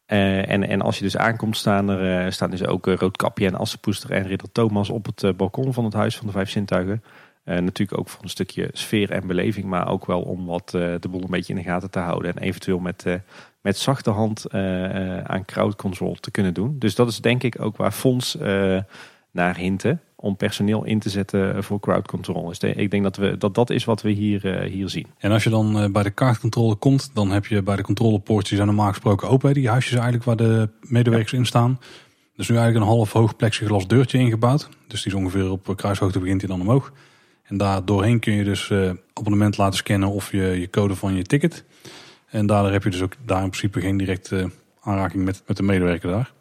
[0.06, 4.28] En, en als je dus aankomt staan er, staan dus ook Roodkapje en Assepoester en
[4.28, 7.04] Ridder Thomas op het balkon van het Huis van de Vijf Zintuigen.
[7.44, 11.22] Natuurlijk ook voor een stukje sfeer en beleving, maar ook wel om wat de boel
[11.22, 12.36] een beetje in de gaten te houden.
[12.36, 13.06] En eventueel met,
[13.62, 14.52] met zachte hand
[15.24, 16.76] aan crowd control te kunnen doen.
[16.80, 18.38] Dus dat is denk ik ook waar Fons
[19.32, 20.02] naar hinten.
[20.22, 22.48] Om personeel in te zetten voor crowd control.
[22.48, 25.08] Dus ik denk dat, we, dat dat is wat we hier, eh, hier zien.
[25.18, 28.50] En als je dan eh, bij de kaartcontrole komt, dan heb je bij de controlepoortjes
[28.50, 29.48] die zijn normaal gesproken open.
[29.48, 31.80] hè, Die huisjes eigenlijk waar de medewerkers in staan.
[32.34, 34.70] Er is nu eigenlijk een half hoog plexiglas deurtje ingebouwd.
[34.88, 36.94] Dus die is ongeveer op eh, kruishoogte begint hij dan omhoog.
[37.44, 38.72] En daar doorheen kun je dus
[39.14, 41.64] abonnement laten scannen of je, je code van je ticket.
[42.30, 45.64] En daardoor heb je dus ook daar in principe geen directe aanraking met, met de
[45.64, 46.32] medewerker daar.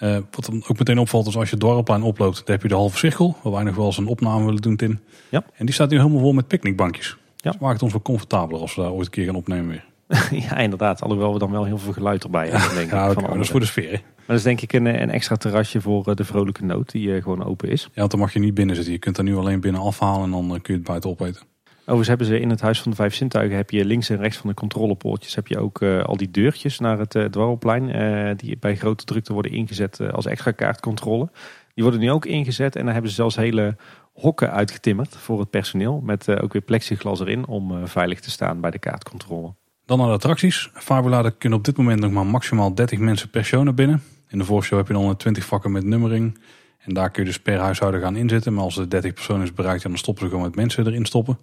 [0.00, 2.68] Eh, wat dan ook meteen opvalt is als je het dorpplein oploopt, dan heb je
[2.68, 3.36] de halve cirkel.
[3.42, 5.00] Waar wij nog wel eens een opname willen doen, Tim.
[5.28, 5.44] Ja.
[5.54, 7.16] En die staat nu helemaal vol met picknickbankjes.
[7.36, 7.50] Ja.
[7.50, 9.84] Dat maakt het ons wel comfortabeler als we daar ooit een keer gaan opnemen weer.
[10.48, 11.02] ja, inderdaad.
[11.02, 12.74] Alhoewel we dan wel heel veel geluid erbij hebben.
[12.74, 13.90] Denk ik, Ja, van dat is voor de sfeer.
[13.90, 13.98] hè?
[14.00, 17.14] Maar dat is denk ik een, een extra terrasje voor eh, de vrolijke noot die
[17.14, 17.82] eh, gewoon open is.
[17.82, 18.92] Ja, want dan mag je niet binnen zitten.
[18.92, 21.42] Je kunt er nu alleen binnen afhalen en dan kun je het buiten opeten.
[21.90, 24.36] Overigens hebben ze in het Huis van de Vijf Zintuigen heb je links en rechts
[24.36, 28.76] van de controlepoortjes heb je ook eh, al die deurtjes naar het uh, die bij
[28.76, 31.28] grote drukte worden ingezet als extra kaartcontrole.
[31.74, 33.76] Die worden nu ook ingezet en daar hebben ze zelfs hele
[34.12, 36.00] hokken uitgetimmerd voor het personeel.
[36.00, 39.54] Met ook weer plexiglas erin om veilig te staan bij de kaartcontrole.
[39.86, 40.70] Dan naar de attracties.
[40.74, 44.02] Fabula, daar kunnen op dit moment nog maar maximaal 30 mensen per show naar binnen.
[44.28, 46.38] In de voorshow heb je dan 20 vakken met nummering.
[46.78, 48.54] En daar kun je dus per huishouden gaan inzetten.
[48.54, 51.38] Maar als de 30 personen is bereikt, dan stoppen ze gewoon met mensen erin stoppen.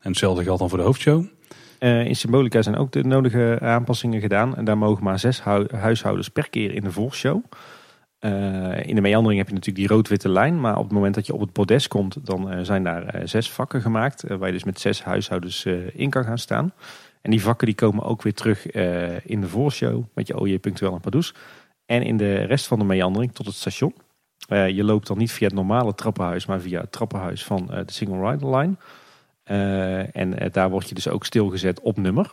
[0.00, 1.24] En hetzelfde geldt dan voor de hoofdshow.
[1.80, 4.56] Uh, in Symbolica zijn ook de nodige aanpassingen gedaan.
[4.56, 7.44] En daar mogen maar zes hu huishoudens per keer in de voorshow.
[8.20, 10.60] Uh, in de meandering heb je natuurlijk die rood-witte lijn.
[10.60, 13.50] Maar op het moment dat je op het podes komt, dan uh, zijn daar zes
[13.50, 14.24] vakken gemaakt.
[14.28, 16.72] waar je dus met zes huishoudens in kan gaan staan.
[17.22, 18.70] En die vakken die komen ook weer terug
[19.22, 20.04] in de voorshow.
[20.14, 21.34] Met je OJ punctueel en Pardoes.
[21.86, 23.94] En in de rest van de meandering tot het station.
[24.48, 28.30] je loopt dan niet via het normale trappenhuis, maar via het trappenhuis van de Single
[28.30, 28.74] Rider Line.
[29.50, 32.30] Uh, en daar word je dus ook stilgezet op nummer.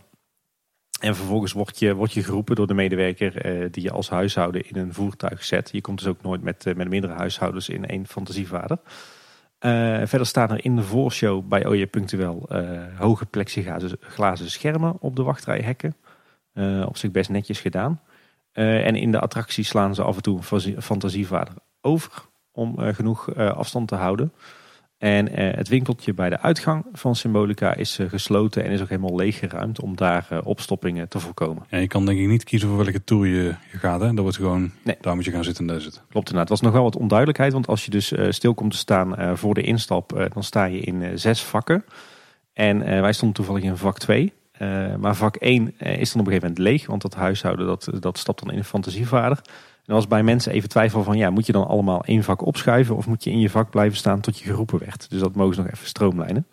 [0.99, 4.69] En vervolgens word je, word je geroepen door de medewerker uh, die je als huishouden
[4.69, 5.69] in een voertuig zet.
[5.71, 8.77] Je komt dus ook nooit met, met meerdere huishoudens in één fantasievader.
[10.07, 12.49] verder staan er in de voorshow bij OJ Punctueel
[12.97, 15.95] hoge plexiglazen schermen op de wachtrijhekken.
[16.85, 18.01] op zich best netjes gedaan.
[18.51, 23.87] en in de attractie slaan ze af en toe een fantasievader over om genoeg afstand
[23.87, 24.33] te houden.
[24.97, 28.89] En eh, het winkeltje bij de uitgang van Symbolica is eh, gesloten en is ook
[28.89, 31.65] helemaal leeggeruimd om daar eh, opstoppingen te voorkomen.
[31.69, 34.01] Ja, je kan denk ik niet kiezen voor welke tour je, je gaat.
[34.01, 34.07] Hè?
[34.07, 34.97] Dat wordt gewoon, nee.
[35.01, 36.01] daar moet je gaan zitten en daar zitten.
[36.01, 36.49] Klopt inderdaad.
[36.49, 39.53] Het was nog wel wat onduidelijkheid, want als je dus stil komt te staan voor
[39.53, 41.85] de instap, dan sta je in zes vakken.
[42.53, 44.33] En wij stonden toevallig in vak 2.
[44.99, 48.17] maar vak 1 is dan op een gegeven moment leeg, want dat huishouden dat, dat
[48.17, 49.41] stapt dan in een fantasievader.
[49.85, 52.95] En als bij mensen even twijfel van, ja, moet je dan allemaal één vak opschuiven
[52.95, 55.09] of moet je in je vak blijven staan tot je geroepen werd?
[55.09, 56.47] Dus dat mogen ze nog even stroomlijnen.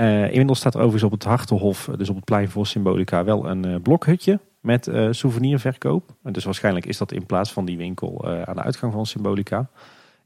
[0.00, 3.48] Uh, inmiddels staat er overigens op het Hartenhof, dus op het plein voor Symbolica, wel
[3.48, 6.16] een uh, blokhutje met uh, souvenirverkoop.
[6.22, 9.70] Dus waarschijnlijk is dat in plaats van die winkel aan de uitgang van Symbolica.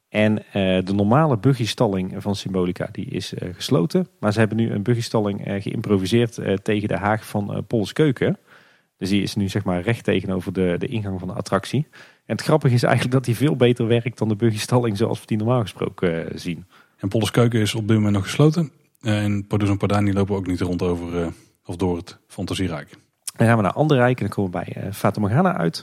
[0.08, 0.42] En
[0.84, 4.08] de normale buggystalling van Symbolica die is gesloten.
[4.20, 8.38] Maar ze hebben nu een buggystalling geïmproviseerd tegen de haag van Pols Keuken.
[8.96, 11.86] Dus die is nu zeg maar recht tegenover de, de ingang van de attractie.
[12.27, 15.27] En het grappige is eigenlijk dat hij veel beter werkt dan de buggystalling zoals we
[15.27, 16.66] die normaal gesproken uh, zien.
[16.97, 18.70] En Polles Keuken is op dit moment nog gesloten.
[19.01, 21.27] En Pardoes en Pardani lopen ook niet rond over uh,
[21.65, 22.90] of door het fantasierijk.
[23.36, 25.82] Dan gaan we naar andere rijken en dan komen we bij uh, Fata Morgana uit.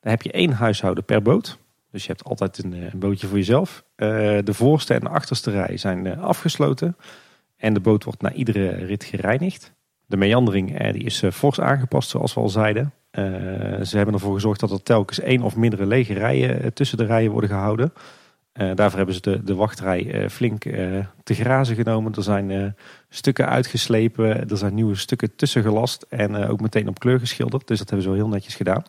[0.00, 1.58] Daar heb je één huishouden per boot.
[1.90, 3.84] Dus je hebt altijd een, een bootje voor jezelf.
[3.96, 6.96] de voorste en de achterste rij zijn afgesloten.
[7.56, 9.72] En de boot wordt na iedere rit gereinigd.
[10.14, 12.92] De meandering die is fors aangepast zoals we al zeiden.
[13.12, 13.24] Uh,
[13.82, 17.04] ze hebben ervoor gezorgd dat er telkens één of mindere lege rijen uh, tussen de
[17.04, 17.92] rijen worden gehouden.
[18.52, 20.62] Daarvoor hebben ze de, de wachtrij flink
[21.22, 22.14] te grazen genomen.
[22.14, 22.76] Er zijn
[23.08, 27.66] stukken uitgeslepen, er zijn nieuwe stukken tussen gelast en ook meteen op kleur geschilderd.
[27.66, 28.82] Dus dat hebben ze wel heel netjes gedaan.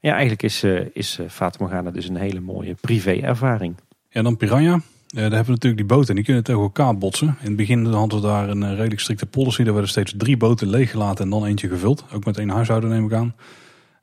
[0.00, 3.74] Ja, eigenlijk is, is Fata dus een hele mooie privé-ervaring.
[4.08, 4.80] Ja, dan Piranha.
[5.12, 7.26] Daar hebben we natuurlijk die boten, die kunnen tegen elkaar botsen.
[7.40, 9.60] In het begin hadden we daar een redelijk strikte policy.
[9.60, 12.04] Er werden steeds drie boten leeggelaten en dan eentje gevuld.
[12.12, 13.34] Ook met één huishouden neem ik aan.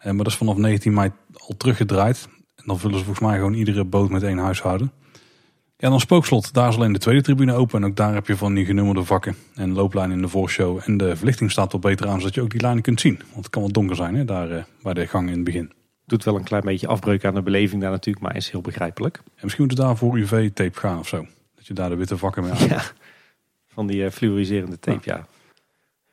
[0.04, 2.28] maar dat is vanaf 19 mei al teruggedraaid.
[2.56, 4.92] En dan vullen ze volgens mij gewoon iedere boot met één huishouden.
[5.78, 6.54] Ja, dan Spookslot.
[6.54, 7.84] Daar is alleen de tweede tribune open.
[7.84, 9.36] En ook daar heb je van die genummerde vakken.
[9.56, 10.80] En looplijnen in de voorshow.
[10.86, 13.18] En de verlichting staat wat beter aan, zodat je ook die lijnen kunt zien.
[13.18, 15.72] Want het kan wat donker zijn hè, daar bij de gang in het begin
[16.10, 19.18] doet wel een klein beetje afbreuk aan de beleving daar natuurlijk, maar is heel begrijpelijk.
[19.18, 21.26] En misschien moet het daar voor UV-tape gaan of zo.
[21.56, 22.68] Dat je daar de witte vakken mee aan.
[22.68, 22.82] Ja,
[23.68, 25.28] van die uh, fluoriserende tape, ja.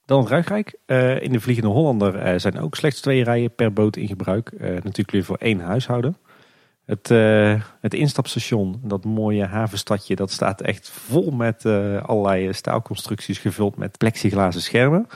[0.05, 0.79] Dan Ruigrijk.
[0.87, 4.53] Uh, in de Vliegende Hollander uh, zijn ook slechts twee rijen per boot in gebruik.
[4.61, 6.17] natuurlijk weer voor één huishouden.
[6.85, 7.09] Het,
[7.81, 11.67] het instapstation, dat mooie havenstadje, dat staat echt vol met
[12.03, 15.07] allerlei staalconstructies gevuld met plexiglazen schermen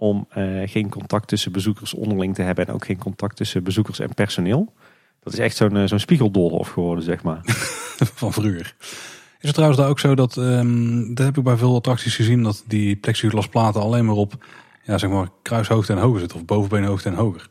[0.00, 3.98] om uh, geen contact tussen bezoekers onderling te hebben en ook geen contact tussen bezoekers
[3.98, 4.72] en personeel.
[5.22, 7.40] Dat is echt zo'n uh, zo'n spiegeldolhof geworden, zeg maar.
[8.20, 8.74] Van vroeger.
[9.40, 12.42] Is het trouwens daar ook zo dat, um, dat heb ik bij veel attracties gezien,
[12.42, 14.44] dat die plexiglasplaten alleen maar op
[14.82, 17.48] ja, zeg maar, kruishoogte en hoger zitten, of bovenbeenhoogte en hoger.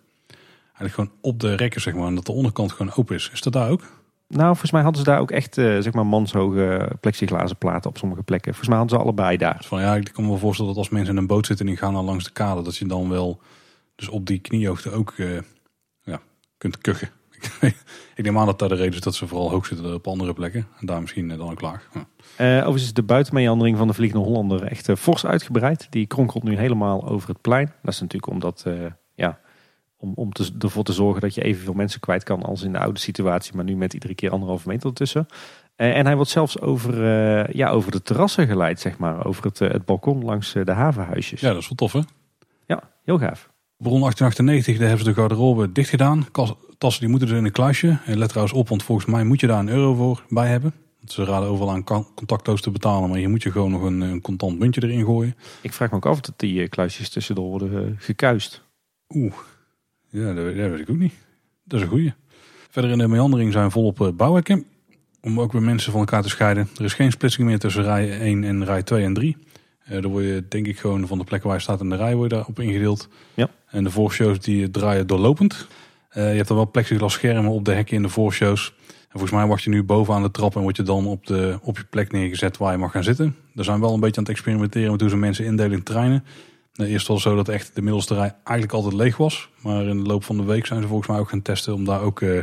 [0.64, 3.30] Eigenlijk gewoon op de rekken, zeg maar, en dat de onderkant gewoon open is.
[3.34, 3.99] Is dat daar ook?
[4.30, 7.98] Nou, volgens mij hadden ze daar ook echt uh, zeg maar manshoge plexiglazen platen op
[7.98, 8.54] sommige plekken.
[8.54, 9.62] Volgens mij hadden ze allebei daar.
[9.66, 11.72] Van, ja, ik kan me wel voorstellen dat als mensen in een boot zitten en
[11.72, 13.42] die gaan dan langs de kade, dat je dan wel
[13.96, 15.40] dus op die kniehoogte ook uh,
[16.02, 16.20] ja,
[16.58, 17.10] kunt kuchen.
[18.16, 20.34] ik neem aan dat daar de reden is dat ze vooral hoog zitten op andere
[20.34, 20.68] plekken.
[20.80, 21.90] En daar misschien dan ook laag.
[21.94, 22.08] Ja.
[22.46, 25.88] Uh, overigens is de buitenmeandering van de Vliegende Hollander echt fors uitgebreid.
[25.90, 27.74] Die kronkelt nu helemaal over het plein.
[27.82, 28.66] Dat is natuurlijk omdat
[29.16, 29.40] ja,
[30.00, 32.80] om, om te, ervoor te zorgen dat je evenveel mensen kwijt kan als in de
[32.80, 33.56] oude situatie.
[33.56, 35.26] Maar nu met iedere keer anderhalve meter ertussen.
[35.78, 39.26] Uh, en hij wordt zelfs over, uh, ja, over de terrassen geleid, zeg maar.
[39.26, 41.42] Over het, uh, het balkon langs de havenhuisjes.
[41.42, 42.00] Ja, dat is wel tof hè?
[42.66, 43.50] Ja, heel gaaf.
[43.78, 46.28] Bron 1898, daar hebben ze de garderobe dicht gedaan.
[46.78, 48.00] Tassen die moeten dus in een kluisje.
[48.06, 50.74] En let trouwens op, want volgens mij moet je daar een euro voor bij hebben.
[51.06, 51.84] Ze raden overal aan
[52.16, 55.36] contactloos te betalen, maar je moet je gewoon nog een, een contant muntje erin gooien.
[55.62, 58.64] Ik vraag me ook af dat die kluisjes tussendoor worden gekuist.
[59.16, 59.34] Oeh,
[60.10, 61.14] ja, dat, weet ik ook niet.
[61.64, 62.14] Dat is een goeie.
[62.70, 64.66] Verder in de meandering zijn volop eh, bouwhekken.
[65.22, 66.70] Om ook weer mensen van elkaar te scheiden.
[66.78, 69.38] Er is geen splitsing meer tussen rij 1 en rij 2 en 3.
[69.90, 71.96] Uh, dan word je denk ik gewoon van de plek waar je staat in de
[71.96, 73.10] rij word je daarop ingedeeld.
[73.34, 73.50] Ja.
[73.68, 75.68] En de voorshows die draaien doorlopend.
[76.14, 78.74] Uh, je hebt er wel plexiglas schermen op de hekken in de voorshows.
[78.88, 81.60] En volgens mij wacht je nu bovenaan de trap en word je dan op, de,
[81.62, 83.36] op je plek neergezet waar je mag gaan zitten.
[83.56, 86.24] Er zijn wel een beetje aan het experimenteren met hoe ze mensen indelen in treinen.
[86.88, 89.50] Eerst het zo dat echt de middelste rij eigenlijk altijd leeg was.
[89.62, 91.86] Maar in de loop van de week zijn ze volgens mij ook gaan testen om
[91.86, 92.42] daar ook uh,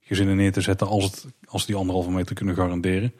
[0.00, 3.12] gezinnen neer te zetten als, het, als die anderhalve meter kunnen garanderen.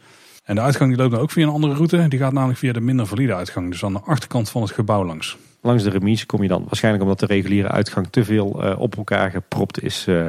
[0.44, 2.08] En de uitgang die loopt dan ook via een andere route.
[2.08, 3.70] Die gaat namelijk via de minder valide uitgang.
[3.70, 5.36] Dus aan de achterkant van het gebouw langs.
[5.60, 8.96] Langs de remise kom je dan waarschijnlijk omdat de reguliere uitgang te veel uh, op
[8.96, 10.26] elkaar gepropt is uh,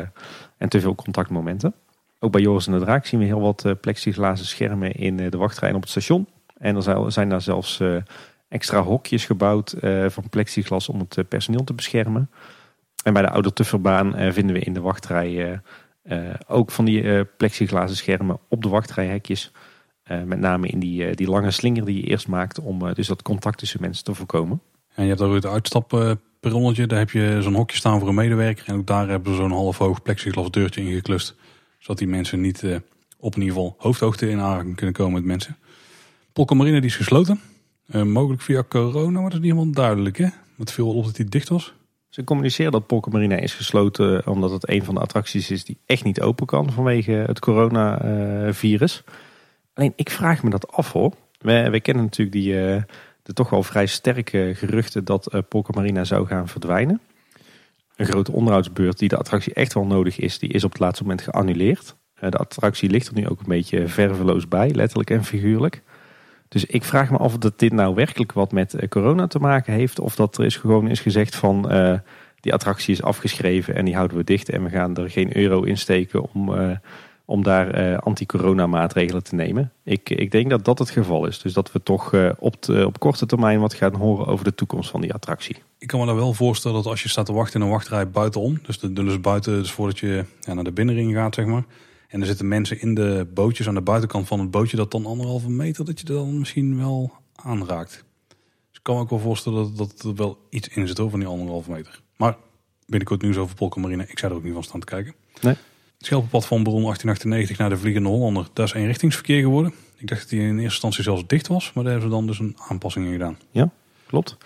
[0.57, 1.74] en te veel contactmomenten.
[2.20, 5.74] Ook bij Joris en de Draak zien we heel wat plexiglazen schermen in de wachtrij
[5.74, 6.28] op het station.
[6.57, 7.82] En er zijn daar zelfs
[8.56, 9.76] extra hokjes gebouwd
[10.07, 12.30] van plexiglas om het personeel te beschermen.
[13.03, 15.61] En bij de Oude Tufferbaan vinden we in de wachtrij
[16.48, 19.52] ook van die plexiglazen schermen op de wachtrijhekjes.
[20.26, 23.57] Met name in die, die lange slinger die je eerst maakt om dus dat contact
[23.57, 24.61] tussen mensen te voorkomen.
[24.94, 28.68] En je hebt daar het uitstapperronnetje, daar heb je zo'n hokje staan voor een medewerker.
[28.68, 31.36] En ook daar hebben ze zo'n half hoog plexiglas deurtje ingeklust.
[31.80, 32.64] Zodat die mensen niet
[33.19, 35.57] op in geval hoofdhoogte in aanraking kunnen komen met mensen.
[36.34, 37.40] Polkamarine die is gesloten.
[37.86, 40.28] Mogelijk via corona, maar dat is niet helemaal duidelijk hè.
[40.56, 41.74] Met veel op dat die dicht was.
[42.16, 46.03] Ze communiceren dat Polkamarina is gesloten omdat het een van de attracties is die echt
[46.03, 49.03] niet open kan vanwege het coronavirus.
[49.74, 51.14] Alleen ik vraag me dat af hoor.
[51.40, 52.82] We, we kennen natuurlijk die, uh,
[53.24, 57.02] de toch wel vrij sterke geruchten dat uh, zou gaan verdwijnen.
[57.95, 61.03] Een grote onderhoudsbeurt die de attractie echt wel nodig is, die is op het laatste
[61.03, 61.95] moment geannuleerd.
[62.20, 65.82] De attractie ligt er nu ook een beetje verveloos bij, letterlijk en figuurlijk.
[66.48, 70.00] Dus ik vraag me af dat dit nou werkelijk wat met corona te maken heeft.
[70.00, 71.62] Of dat er is gewoon is gezegd van
[72.40, 74.50] die attractie is afgeschreven en die houden we dicht.
[74.50, 76.78] En we gaan er geen euro in steken om
[77.28, 79.72] om daar anti-corona maatregelen te nemen.
[79.84, 81.40] Ik, ik denk dat dat het geval is.
[81.40, 84.90] Dus dat we toch op, de, op korte termijn wat gaan horen over de toekomst
[84.90, 85.56] van die attractie.
[85.78, 88.10] Ik kan me daar wel voorstellen dat als je staat te wachten in een wachtrij
[88.10, 91.64] buitenom, dus, de, dus buiten, dus voordat je ja, naar de binnenring gaat, zeg maar.
[92.07, 95.06] En er zitten mensen in de bootjes aan de buitenkant van het bootje, dat dan
[95.06, 98.03] anderhalve meter, dat je dan misschien wel aanraakt.
[98.27, 101.19] Dus ik kan me ook wel voorstellen dat, dat er wel iets in zit over
[101.19, 102.02] die anderhalve meter.
[102.15, 102.38] Maar
[102.86, 105.15] binnenkort nieuws over Polka ik zou er ook niet van staan te kijken.
[105.41, 105.53] Nee.
[105.98, 109.73] Het Schelpenpad van Bron 1898 naar de Vliegende Hollander, dat is eenrichtingsverkeer geworden.
[109.98, 112.27] Ik dacht dat die in eerste instantie zelfs dicht was, maar daar hebben ze dan
[112.27, 113.38] dus een aanpassing in gedaan.
[113.52, 113.72] Ja,
[114.07, 114.38] klopt.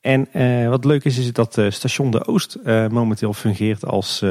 [0.00, 4.24] En uh, wat leuk is, is dat uh, Station de Oost uh, momenteel fungeert als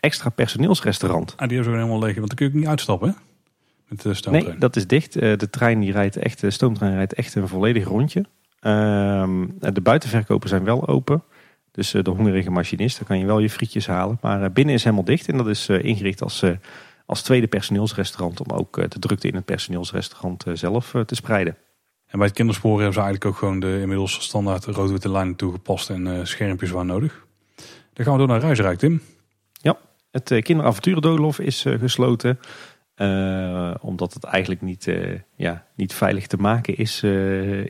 [0.00, 1.32] extra personeelsrestaurant.
[1.36, 3.14] Ah, die hebben ze helemaal leeg, want dan kun je ook niet uitstappen, hè?
[3.88, 4.48] Met de stoomtrein.
[4.48, 5.12] Nee, dat is dicht.
[5.12, 8.24] de trein die rijdt echt, de stoomtrein rijdt echt een volledig rondje.
[8.60, 11.22] Ehm, de buitenverkopen zijn wel open.
[11.74, 14.18] Dus eh, de hongerige machinist, daar kan je wel je frietjes halen.
[14.20, 16.44] Maar eh, binnen is helemaal dicht en dat is eh, ingericht als,
[17.06, 18.40] als tweede personeelsrestaurant.
[18.40, 21.56] Om ook de drukte in het personeelsrestaurant zelf te spreiden.
[22.14, 25.90] En bij het kinderspoor hebben ze eigenlijk ook gewoon de inmiddels standaard rood-witte lijnen toegepast
[25.90, 27.26] en schermpjes waar nodig.
[27.92, 29.02] Dan gaan we door naar Reisrijk, Tim.
[29.52, 29.78] Ja,
[30.10, 32.38] het uh, kinderavonturendoolhof is gesloten.
[33.80, 34.90] omdat het eigenlijk niet,
[35.36, 37.02] ja, niet veilig te maken is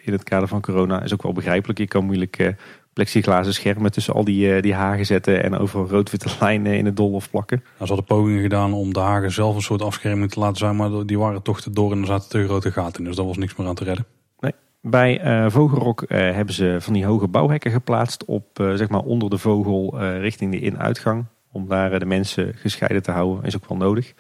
[0.02, 1.02] in het kader van corona.
[1.02, 1.78] Is ook wel begrijpelijk.
[1.78, 2.54] Je kan moeilijk
[2.92, 7.30] plexiglazen schermen tussen al die, die hagen zetten en over rood-witte lijnen in het doolhof
[7.30, 7.58] plakken.
[7.64, 10.76] Nou, ze hadden pogingen gedaan om de hagen zelf een soort afscherming te laten zijn,
[10.76, 13.26] maar die waren toch te door en er zaten te grote gaten in, dus daar
[13.26, 14.06] was niks meer aan te redden.
[14.86, 19.30] Bij uh, Vogelrok uh, hebben ze van die hoge bouwhekken geplaatst op zeg maar onder
[19.30, 21.24] de vogel richting de in-uitgang.
[21.52, 24.14] Om daar de mensen gescheiden te houden, is ook wel nodig.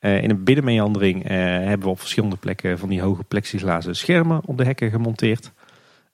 [0.00, 4.64] in een binnenmeandering hebben we op verschillende plekken van die hoge plexiglazen schermen op de
[4.64, 5.52] hekken gemonteerd.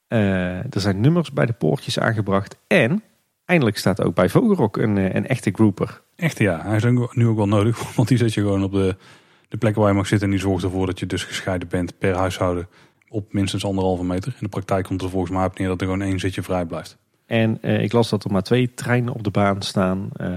[0.09, 2.57] Er zijn nummers bij de poortjes aangebracht.
[2.67, 3.03] En
[3.45, 6.03] eindelijk staat ook bij Vogelrok een, eh, een echte grouper.
[6.17, 7.83] Echt ja, hij is nu ook wel nodig.
[7.97, 8.97] Want die zet je gewoon op de,
[9.49, 10.27] de plek waar je mag zitten.
[10.27, 12.69] En die zorgt ervoor dat je dus gescheiden bent per huishouden
[13.15, 14.33] op minstens anderhalve meter.
[14.33, 16.65] In de praktijk komt er volgens mij op neer dat er gewoon één zitje vrij
[16.65, 16.97] blijft.
[17.27, 20.09] En uh, ik las dat er maar twee treinen op de baan staan.
[20.21, 20.29] Uh...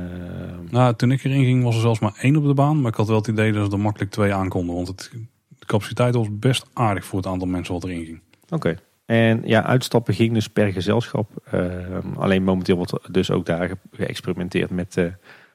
[0.70, 2.82] Nou, toen ik erin ging was er zelfs maar één op de baan.
[2.82, 4.76] Maar ik had wel het idee dat er makkelijk twee aankonden.
[4.76, 5.12] Want het,
[5.60, 8.22] de capaciteit was best aardig voor het aantal mensen wat erin ging.
[8.49, 8.78] Oké.
[9.06, 11.30] En ja, uitstappen ging dus per gezelschap.
[11.54, 14.98] Uh, alleen momenteel wordt dus ook daar geëxperimenteerd met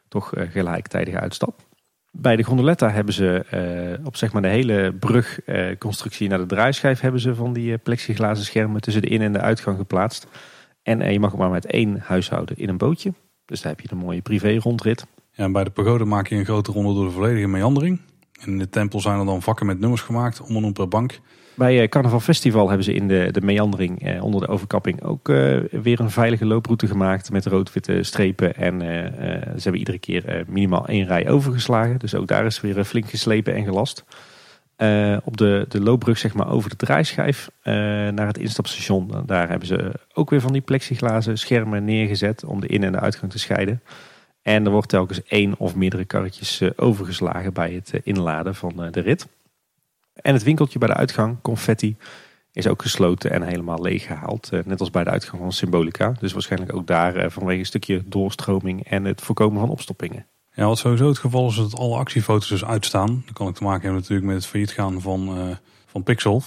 [0.08, 1.60] toch gelijktijdige uitstap.
[2.14, 3.44] Bij de gondoletta hebben ze
[4.04, 8.80] op zeg maar de hele brugconstructie naar de draaischijf hebben ze van die plexiglazen schermen
[8.80, 10.26] tussen de in- en de uitgang geplaatst.
[10.82, 13.12] En je mag ook maar met één huishouden in een bootje.
[13.44, 15.06] Dus daar heb je een mooie privé rondrit.
[15.32, 18.00] Ja, en bij de pagode maak je een grote ronde door de volledige meandering.
[18.44, 21.20] In de tempel zijn er dan vakken met nummers gemaakt, om en om per bank.
[21.54, 25.26] Bij Carnaval Festival hebben ze in de, de meandering onder de overkapping ook
[25.70, 28.54] weer een veilige looproute gemaakt met rood-witte strepen.
[28.54, 28.80] En
[29.56, 31.98] ze hebben iedere keer minimaal één rij overgeslagen.
[31.98, 34.04] Dus ook daar is weer flink geslepen en gelast.
[35.24, 37.50] Op de, de loopbrug zeg maar over de draaischijf
[38.14, 39.10] naar het instapstation.
[39.26, 43.00] Daar hebben ze ook weer van die plexiglazen schermen neergezet om de in- en de
[43.00, 43.82] uitgang te scheiden.
[44.42, 49.26] En er wordt telkens één of meerdere karretjes overgeslagen bij het inladen van de rit.
[50.22, 51.96] En het winkeltje bij de uitgang, confetti,
[52.52, 54.50] is ook gesloten en helemaal leeg gehaald.
[54.64, 56.14] net als bij de uitgang van Symbolica.
[56.20, 60.26] Dus waarschijnlijk ook daar vanwege een stukje doorstroming en het voorkomen van opstoppingen.
[60.54, 63.06] Ja, wat sowieso het geval is dat alle actiefoto's dus uitstaan.
[63.06, 66.42] Dan kan ik te maken hebben natuurlijk met het failliet gaan van, uh, van Pixel.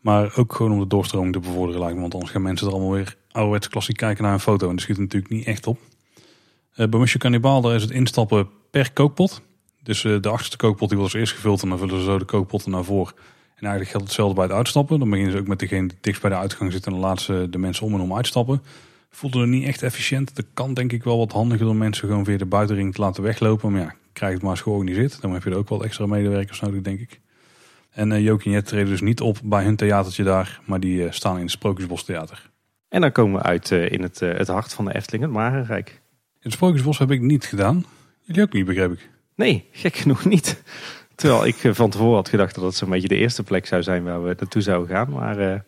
[0.00, 2.00] Maar ook gewoon om de doorstroming te bevorderen lijkt me.
[2.00, 4.68] Want anders gaan mensen er allemaal weer ouderwets klassiek kijken naar een foto.
[4.68, 5.78] En dat schiet natuurlijk niet echt op.
[6.76, 9.42] Uh, bij daar is het instappen per kookpot.
[9.82, 11.62] Dus uh, de achterste kookpot die wordt als eerst gevuld.
[11.62, 13.14] En dan vullen ze zo de kookpotten naar voren.
[13.54, 14.98] En eigenlijk geldt hetzelfde bij het uitstappen.
[14.98, 16.86] Dan beginnen ze ook met degene die dichtst bij de uitgang zit.
[16.86, 18.62] En dan laten ze de mensen om en om uitstappen
[19.10, 20.36] voelde er niet echt efficiënt.
[20.36, 23.22] Dat kan denk ik wel wat handiger door mensen gewoon via de buitenring te laten
[23.22, 23.72] weglopen.
[23.72, 25.20] Maar ja, krijg het maar eens georganiseerd.
[25.20, 27.20] Dan heb je er ook wel extra medewerkers nodig, denk ik.
[27.90, 31.02] En uh, Jokie en Jet treden dus niet op bij hun theatertje daar, maar die
[31.02, 32.50] uh, staan in het Sprookjesbos Theater.
[32.88, 35.88] En dan komen we uit uh, in het, het hart van de Efteling, het Marenrijk.
[35.88, 37.84] In het Sprookjesbos heb ik niet gedaan.
[38.22, 39.08] Jullie ook niet, begreep ik.
[39.40, 40.62] Nee, gek genoeg niet.
[41.14, 44.04] Terwijl ik van tevoren had gedacht dat het zo'n beetje de eerste plek zou zijn
[44.04, 45.10] waar we naartoe zouden gaan.
[45.10, 45.64] Maar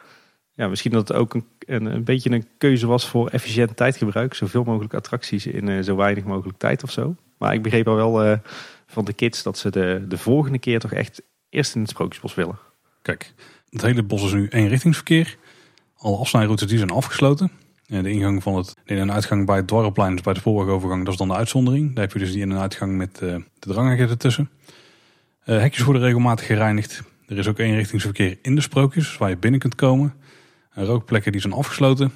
[0.51, 4.35] ja, misschien dat het ook een, een, een, beetje een keuze was voor efficiënt tijdgebruik.
[4.35, 7.15] Zoveel mogelijk attracties in uh, zo weinig mogelijk tijd of zo.
[7.39, 8.39] Maar ik begreep al wel
[8.87, 12.35] van de kids dat ze de, de volgende keer toch echt eerst in het Sprookjesbos
[12.35, 12.59] willen.
[13.03, 13.35] Kijk,
[13.71, 15.37] het hele bos is nu eenrichtingsverkeer.
[15.97, 17.51] Alle afsnijroutes die zijn afgesloten.
[18.01, 21.13] De ingang van het in- en uitgang bij het dwarrelplein, dus bij de spoorwegovergang, dat
[21.13, 21.95] is dan de uitzondering.
[21.95, 24.51] Daar heb je dus die in- en uitgang met uh, de dranghekken ertussen.
[25.45, 27.03] hekjes worden regelmatig gereinigd.
[27.27, 30.15] Er is ook eenrichtingsverkeer in de sprookjes, waar je binnen kunt komen.
[30.71, 32.13] Rookplekken die zijn afgesloten.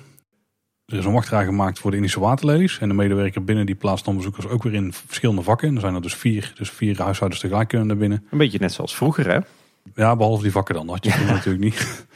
[0.86, 2.78] Er is een wachtrij gemaakt voor de Indische waterlelies.
[2.78, 5.74] En de medewerker binnen die plaatst dan bezoekers ook weer in verschillende vakken.
[5.74, 8.26] Er zijn er dus vier, dus vier huishoudens tegelijk kunnen naar binnen.
[8.30, 9.38] Een beetje net zoals vroeger hè?
[9.94, 10.86] Ja, behalve die vakken dan.
[10.86, 11.32] Dat had je ja.
[11.32, 12.06] natuurlijk niet.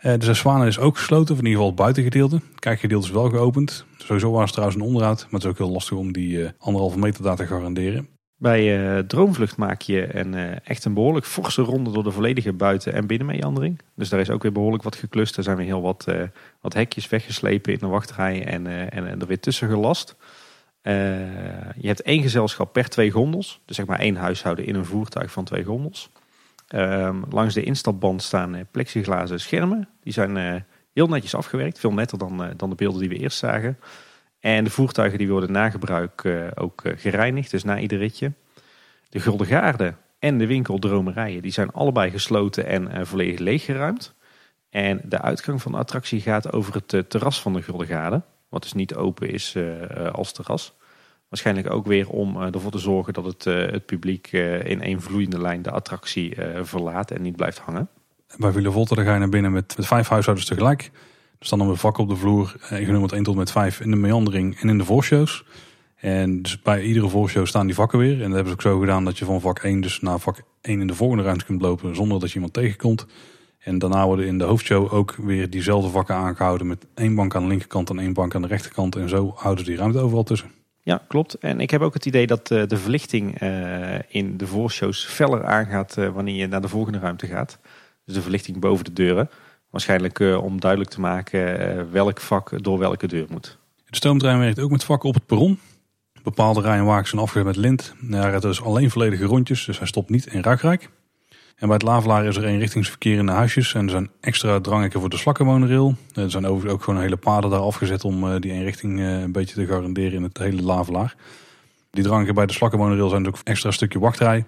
[0.00, 2.34] De Zwanen is ook gesloten, of in ieder geval het buitengedeelte.
[2.34, 3.84] Het kijkgedeelte is wel geopend.
[3.96, 5.18] Sowieso was het trouwens een onderhoud.
[5.18, 8.08] Maar het is ook heel lastig om die uh, anderhalve meter daar te garanderen.
[8.36, 12.92] Bij uh, Droomvlucht maak je een, echt een behoorlijk forse ronde door de volledige buiten-
[12.92, 13.80] en binnenmeandering.
[13.94, 15.36] Dus daar is ook weer behoorlijk wat geklust.
[15.36, 16.06] Er zijn weer heel wat,
[16.60, 20.16] wat hekjes weggeslepen in de wachtrij en, en, en, er weer tussen gelast.
[20.82, 23.60] je hebt één gezelschap per twee gondels.
[23.64, 26.10] Dus zeg maar één huishouden in een voertuig van twee gondels.
[26.74, 29.88] Um, langs de instapband staan plexiglazen schermen.
[30.02, 31.78] Die zijn heel netjes afgewerkt.
[31.78, 33.78] Veel netter dan, dan de beelden die we eerst zagen.
[34.40, 38.32] En de voertuigen die worden na gebruik uh, ook uh, gereinigd, dus na ieder ritje.
[39.08, 44.14] De Gulden Gaarden en de winkel Dromerijen die zijn allebei gesloten en uh, volledig leeggeruimd.
[44.70, 48.24] En de uitgang van de attractie gaat over het terras van de Gulden Gaarden.
[48.48, 49.56] Wat dus niet open is
[50.12, 50.76] als terras.
[51.30, 54.32] Waarschijnlijk ook weer om ervoor te zorgen dat het, het publiek
[54.64, 57.88] in één vloeiende lijn de attractie verlaat en niet blijft hangen.
[58.38, 60.90] Bij Villa Volta ga je naar binnen met, met vijf huishoudens tegelijk.
[61.38, 63.96] Er staan dan weer vakken op de vloer, genummerd 1 tot met 5 in de
[63.96, 65.44] meandering en in de voorshows.
[65.96, 68.12] En dus bij iedere voorshow staan die vakken weer.
[68.12, 70.42] En dat hebben ze ook zo gedaan dat je van vak 1 dus naar vak
[70.60, 73.06] 1 in de volgende ruimte kunt lopen zonder dat je iemand tegenkomt.
[73.58, 77.42] En daarna worden in de hoofdshow ook weer diezelfde vakken aangehouden met één bank aan
[77.42, 78.96] de linkerkant en één bank aan de rechterkant.
[78.96, 80.59] En zo houden ze die ruimte overal tussen.
[80.82, 81.34] Ja, klopt.
[81.34, 83.40] En ik heb ook het idee dat de verlichting
[84.08, 87.58] in de voorshows feller aangaat wanneer je naar de volgende ruimte gaat.
[88.04, 89.30] Dus de verlichting boven de deuren.
[89.70, 93.58] Waarschijnlijk om duidelijk te maken welk vak door welke deur moet.
[93.86, 95.58] De stoomtrein werkt ook met vakken op het perron.
[96.22, 97.94] Bepaalde rijen wagens zijn afgezet met lint.
[98.08, 100.90] Hij rijdt dus alleen volledige rondjes, dus hij stopt niet in Ruigrijk.
[101.60, 103.74] En bij het Lavelaar is er eenrichtingsverkeer in de huisjes.
[103.74, 105.94] En er zijn extra dranghekken voor de slakkenwoonrail.
[106.14, 109.54] Er zijn overigens ook gewoon hele paden daar afgezet om uh, die eenrichting een beetje
[109.54, 111.14] te garanderen in het hele Lavelaar.
[111.90, 114.44] Die dranghekken bij de slakkenwoonrail zijn ook extra stukje wachtrij.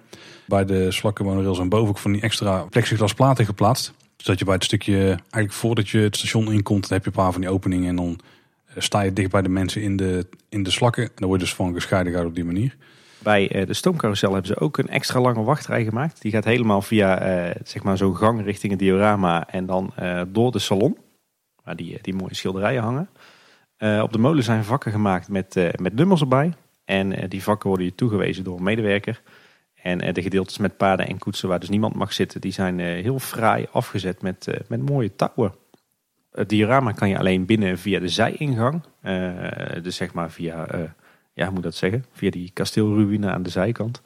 [0.47, 3.93] Bij de slakkenwoonrail zijn boven ook van die extra plexiglas platen geplaatst.
[4.17, 7.11] Dus dat je bij het stukje, eigenlijk voordat je het station inkomt, dan heb je
[7.11, 7.89] een paar van die openingen.
[7.89, 8.19] En dan
[8.77, 11.05] sta je dicht bij de mensen in de, in de slakken.
[11.05, 12.77] En dan word je dus van gescheiden gehouden op die manier.
[13.23, 16.23] Bij de stoomcarousel hebben ze ook een extra lange wachtrij gemaakt.
[16.23, 20.23] Die gaat helemaal via uh, zeg maar zo'n gang richting het diorama en dan uh,
[20.29, 20.99] door de salon.
[21.65, 23.09] Waar die, die mooie schilderijen hangen.
[24.03, 26.53] Op de molen zijn vakken gemaakt met, met nummers erbij.
[26.85, 29.23] En die vakken worden je toegewezen door een medewerker.
[29.75, 33.19] En de gedeeltes met paarden en koetsen waar dus niemand mag zitten, die zijn heel
[33.19, 35.55] fraai afgezet met, met mooie touwen.
[36.33, 38.83] Het diorama kan je alleen binnen via de zijingang.
[39.83, 40.67] Dus zeg maar via,
[41.35, 44.03] ja hoe moet dat zeggen, via die kasteelruïne aan de zijkant.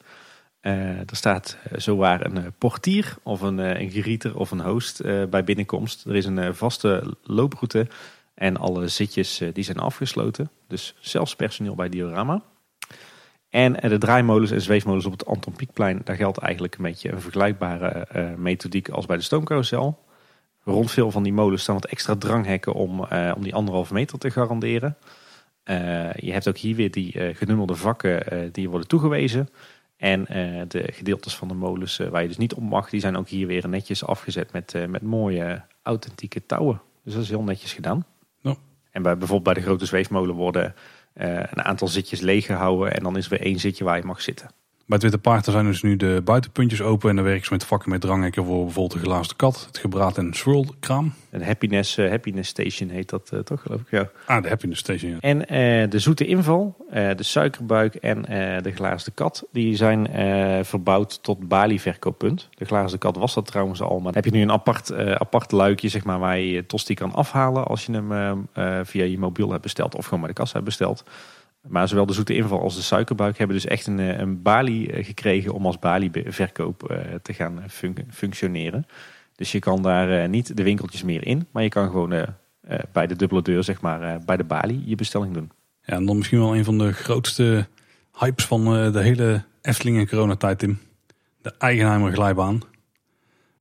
[0.61, 6.05] er staat zowaar een portier of een, een gerieter of een host bij binnenkomst.
[6.05, 7.87] Er is een vaste looproute
[8.33, 10.49] en alle zitjes die zijn afgesloten.
[10.67, 12.41] Dus zelfs personeel bij Diorama.
[13.49, 17.21] En de draaimolens en zweefmolens op het Anton Pieckplein, daar geldt eigenlijk een beetje een
[17.21, 20.05] vergelijkbare methodiek als bij de stoomcarousel.
[20.63, 22.99] Rond veel van die molens staan wat extra dranghekken om,
[23.35, 24.97] om die anderhalve meter te garanderen.
[25.69, 29.49] Uh, je hebt ook hier weer die uh, genummerde vakken die worden toegewezen.
[29.97, 30.23] En
[30.67, 33.47] de gedeeltes van de molens waar je dus niet op mag, die zijn ook hier
[33.47, 36.81] weer netjes afgezet met, met mooie authentieke touwen.
[37.03, 38.05] Dus dat is heel netjes gedaan.
[38.91, 40.75] En bij, bijvoorbeeld bij de grote zweefmolen worden
[41.13, 44.49] een aantal zitjes leeggehouden en dan is er weer één zitje waar je mag zitten.
[44.87, 47.09] Bij het Witte Paard zijn dus nu de buitenpuntjes open.
[47.09, 49.63] En dan werken ze met vakken met dranghekken voor bijvoorbeeld de glazen kat.
[49.67, 51.13] Het gebraad en swirl kraam.
[51.29, 53.91] Een happiness, uh, happiness station heet dat uh, toch geloof ik.
[53.91, 54.09] Ja.
[54.25, 55.11] Ah, de happiness station.
[55.11, 55.17] Ja.
[55.19, 58.21] En uh, de zoete inval, de suikerbuik en
[58.63, 59.45] de glazen kat.
[59.51, 60.07] Die zijn
[60.65, 62.49] verbouwd tot Bali-verkooppunt.
[62.55, 63.95] De glazen kat was dat trouwens al.
[63.95, 66.93] Maar dan heb je nu een apart, apart luikje zeg maar, waar je je tosti
[66.93, 67.65] kan afhalen.
[67.65, 68.47] Als je hem
[68.85, 71.03] via je mobiel hebt besteld of gewoon bij de kassa hebt besteld.
[71.67, 74.91] Maar zowel de zoete inval als de suikerbuik hebben dus echt een, eh, een balie
[74.91, 77.63] eh, gekregen om als balie-verkoop eh, te gaan
[78.09, 78.85] functioneren.
[79.35, 82.25] Dus je kan daar niet de winkeltjes meer in, maar je kan gewoon
[82.91, 85.51] bij de dubbele deur, zeg maar, bij de balie je bestelling doen.
[85.83, 87.67] Ja, en dan misschien wel een van de grootste
[88.19, 90.79] hypes van de hele Efteling en coronatijd, Tim.
[91.41, 92.61] De Eigenheimer glijbaan.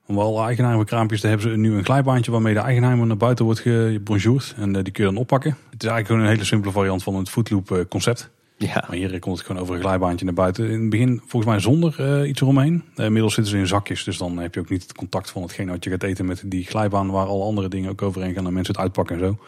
[0.07, 3.45] Om eigenaren van kraampjes te hebben ze nu een glijbaantje waarmee de eigenaar naar buiten
[3.45, 4.55] wordt gebonjourd.
[4.57, 5.57] En die kun je dan oppakken.
[5.77, 8.31] Het is eigenlijk gewoon een hele simpele variant van het footloop eh, concept.
[8.57, 8.85] Ja.
[8.89, 10.71] Maar hier komt het gewoon over een glijbaantje naar buiten.
[10.71, 12.85] In het begin volgens mij zonder uh, iets eromheen.
[12.95, 14.05] inmiddels zitten ze in zakjes.
[14.05, 16.43] Dus dan heb je ook niet het contact van hetgeen wat je gaat eten met
[16.45, 17.11] die glijbaan.
[17.11, 19.39] Waar alle andere dingen ook overheen gaan en mensen het uitpakken en zo.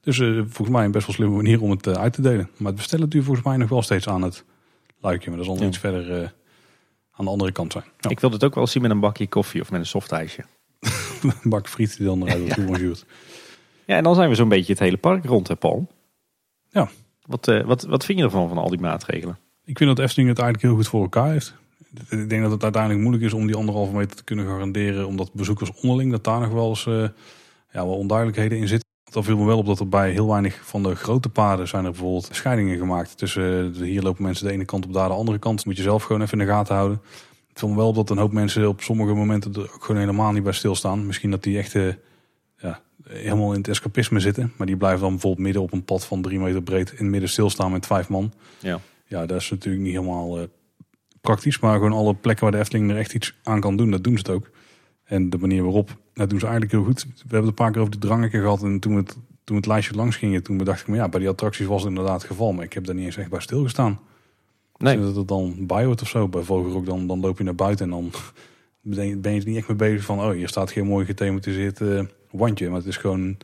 [0.00, 2.50] Dus volgens mij een best wel slimme manier om het uit te delen.
[2.56, 4.44] Maar het bestellen duurt volgens mij nog wel steeds aan het
[5.00, 5.28] luikje.
[5.30, 6.34] Maar dat is al iets verder
[7.12, 7.84] aan de andere kant zijn.
[8.08, 10.44] Ik wil het ook wel zien met een bakje koffie of met een softijsje.
[11.22, 13.06] een bak friet die dan eruit wordt ja.
[13.86, 15.86] Ja, en dan zijn we zo'n beetje het hele park rond, hè Paul?
[16.68, 16.88] Ja.
[17.26, 19.38] Wat, uh, wat, wat vind je ervan, van al die maatregelen?
[19.64, 21.54] Ik vind dat Efteling het eigenlijk heel goed voor elkaar heeft.
[22.08, 25.06] Ik denk dat het uiteindelijk moeilijk is om die anderhalve meter te kunnen garanderen.
[25.06, 27.08] Omdat bezoekers onderling, dat daar nog wel eens uh,
[27.72, 28.88] ja, wel onduidelijkheden in zitten.
[29.10, 31.84] Dan viel me wel op dat er bij heel weinig van de grote paden zijn
[31.84, 33.18] er bijvoorbeeld scheidingen gemaakt.
[33.18, 35.64] Tussen uh, hier lopen mensen de ene kant op, daar de andere kant.
[35.64, 37.00] moet je zelf gewoon even in de gaten houden.
[37.48, 40.00] Het viel me wel op dat een hoop mensen op sommige momenten er ook gewoon
[40.00, 41.06] helemaal niet bij stilstaan.
[41.06, 41.96] Misschien dat die echt ja,
[43.08, 44.52] helemaal in het escapisme zitten.
[44.56, 47.06] Maar die blijven dan bijvoorbeeld midden op een pad van drie meter breed in het
[47.06, 48.32] midden stilstaan met vijf man.
[48.58, 50.44] Ja, ja dat is natuurlijk niet helemaal uh,
[51.20, 51.58] praktisch.
[51.58, 54.12] Maar gewoon alle plekken waar de Efteling er echt iets aan kan doen, dat doen
[54.12, 54.50] ze het ook.
[55.04, 57.04] En de manier waarop, dat doen ze eigenlijk heel goed.
[57.04, 58.62] We hebben het een paar keer over de drangetje gehad.
[58.62, 61.28] En toen, het, toen het lijstje langs ging, toen bedacht ik me, ja, bij die
[61.28, 62.52] attracties was het inderdaad het geval.
[62.52, 64.00] Maar ik heb daar niet eens echt bij stilgestaan.
[64.76, 65.00] Nee.
[65.00, 66.28] dat het dan bij hoort of zo.
[66.28, 68.10] Bij Vogelrok dan, dan loop je naar buiten en dan
[68.96, 71.06] ben je, ben je er niet echt mee bezig van, oh, hier staat geen mooi
[71.06, 72.02] gethematiseerd uh,
[72.36, 72.68] wandje.
[72.68, 73.36] Maar het is gewoon,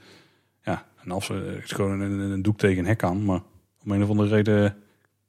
[0.63, 3.25] ja, een afze het is gewoon een, een, doek tegen een hek aan.
[3.25, 3.41] Maar
[3.85, 4.77] om een of andere reden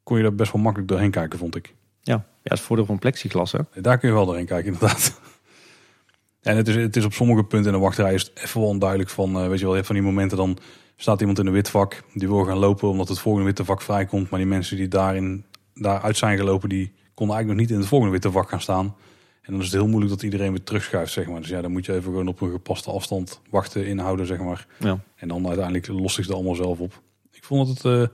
[0.03, 1.73] kon je daar best wel makkelijk doorheen kijken, vond ik.
[2.01, 3.59] Ja, ja het voordeel van plexiglas, hè?
[3.81, 5.13] Daar kun je wel doorheen kijken, inderdaad.
[6.41, 8.69] En het is, het is op sommige punten in de wachtrij is het even wel
[8.69, 10.57] onduidelijk van, uh, weet je wel, je van die momenten dan
[10.95, 13.81] staat iemand in een wit vak, die wil gaan lopen omdat het volgende witte vak
[13.81, 14.29] vrijkomt.
[14.29, 17.87] Maar die mensen die daarin, daaruit zijn gelopen, die konden eigenlijk nog niet in het
[17.87, 18.95] volgende witte vak gaan staan.
[19.43, 21.39] En dan is het heel moeilijk dat iedereen weer terugschuift, zeg maar.
[21.39, 24.67] Dus ja, dan moet je even gewoon op een gepaste afstand wachten, inhouden, zeg maar.
[24.79, 24.99] Ja.
[25.15, 27.01] En dan uiteindelijk lost zich het allemaal zelf op.
[27.31, 28.07] Ik vond dat het uh,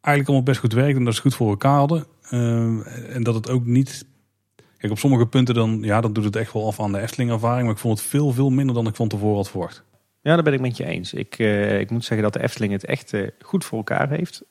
[0.00, 2.06] eigenlijk allemaal best goed werkte en dat ze goed voor elkaar hadden.
[2.30, 4.06] Uh, en dat het ook niet
[4.76, 7.30] Kijk, op sommige punten dan, ja, dan doet het echt wel af aan de Efteling
[7.30, 7.62] ervaring.
[7.62, 9.84] Maar ik vond het veel, veel minder dan ik van tevoren had verwacht.
[10.20, 11.12] Ja, daar ben ik met je eens.
[11.12, 14.42] Ik, uh, ik moet zeggen dat de Efteling het echt goed voor elkaar heeft.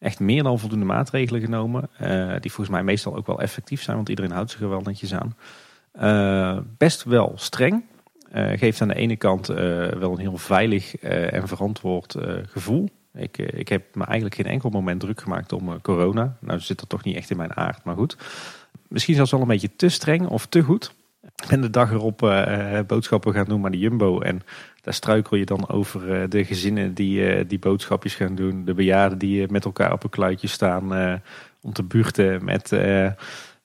[0.00, 1.90] Echt meer dan voldoende maatregelen genomen.
[2.40, 5.14] die volgens mij meestal ook wel effectief zijn, want iedereen houdt zich er wel netjes
[5.14, 5.36] aan.
[6.78, 7.84] best wel streng.
[8.32, 12.16] geeft aan de ene kant wel een heel veilig en verantwoord
[12.46, 12.88] gevoel.
[13.14, 16.36] Ik, ik heb me eigenlijk geen enkel moment druk gemaakt om corona.
[16.40, 18.16] Nou zit dat toch niet echt in mijn aard, maar goed
[18.88, 20.94] misschien zelfs wel een beetje te streng of te goed.
[21.48, 22.18] En de dag erop
[22.86, 24.20] boodschappen gaan doen maar de Jumbo.
[24.20, 24.42] En
[24.80, 28.64] daar struikel je dan over uh, de gezinnen die, uh, die boodschapjes gaan doen.
[28.64, 31.20] De bejaarden die met elkaar op een kluitje staan
[31.60, 32.44] om te buurten.
[32.44, 32.70] Met,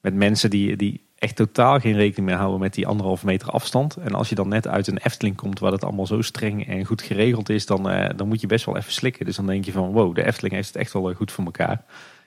[0.01, 3.95] met mensen die, die echt totaal geen rekening meer houden met die anderhalve meter afstand.
[3.95, 6.85] En als je dan net uit een Efteling komt waar het allemaal zo streng en
[6.85, 7.65] goed geregeld is.
[7.65, 7.83] Dan,
[8.15, 9.25] dan moet je best wel even slikken.
[9.25, 11.83] Dus dan denk je van wow, de Efteling heeft het echt wel goed voor elkaar.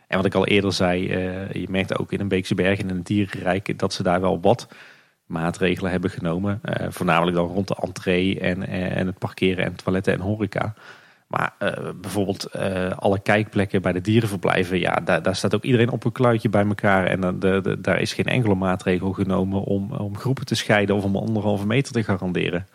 [0.06, 1.08] En wat ik al eerder zei,
[1.52, 4.40] je merkt ook in een Beekse Berg en in het dierenrijk dat ze daar wel
[4.40, 4.68] wat
[5.28, 6.60] maatregelen hebben genomen.
[6.64, 10.74] Uh, voornamelijk dan rond de entree en, en het parkeren en toiletten en horeca.
[11.28, 15.90] Maar uh, bijvoorbeeld uh, alle kijkplekken bij de dierenverblijven, ja, daar, daar, staat ook iedereen
[15.90, 17.06] op een kluitje bij elkaar.
[17.06, 21.04] En uh, de, daar is geen enkele maatregel genomen om, om groepen te scheiden of
[21.04, 22.66] om anderhalve meter te garanderen.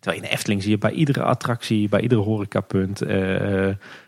[0.00, 3.02] Terwijl in de Efteling zie je bij iedere attractie, bij iedere horecapunt,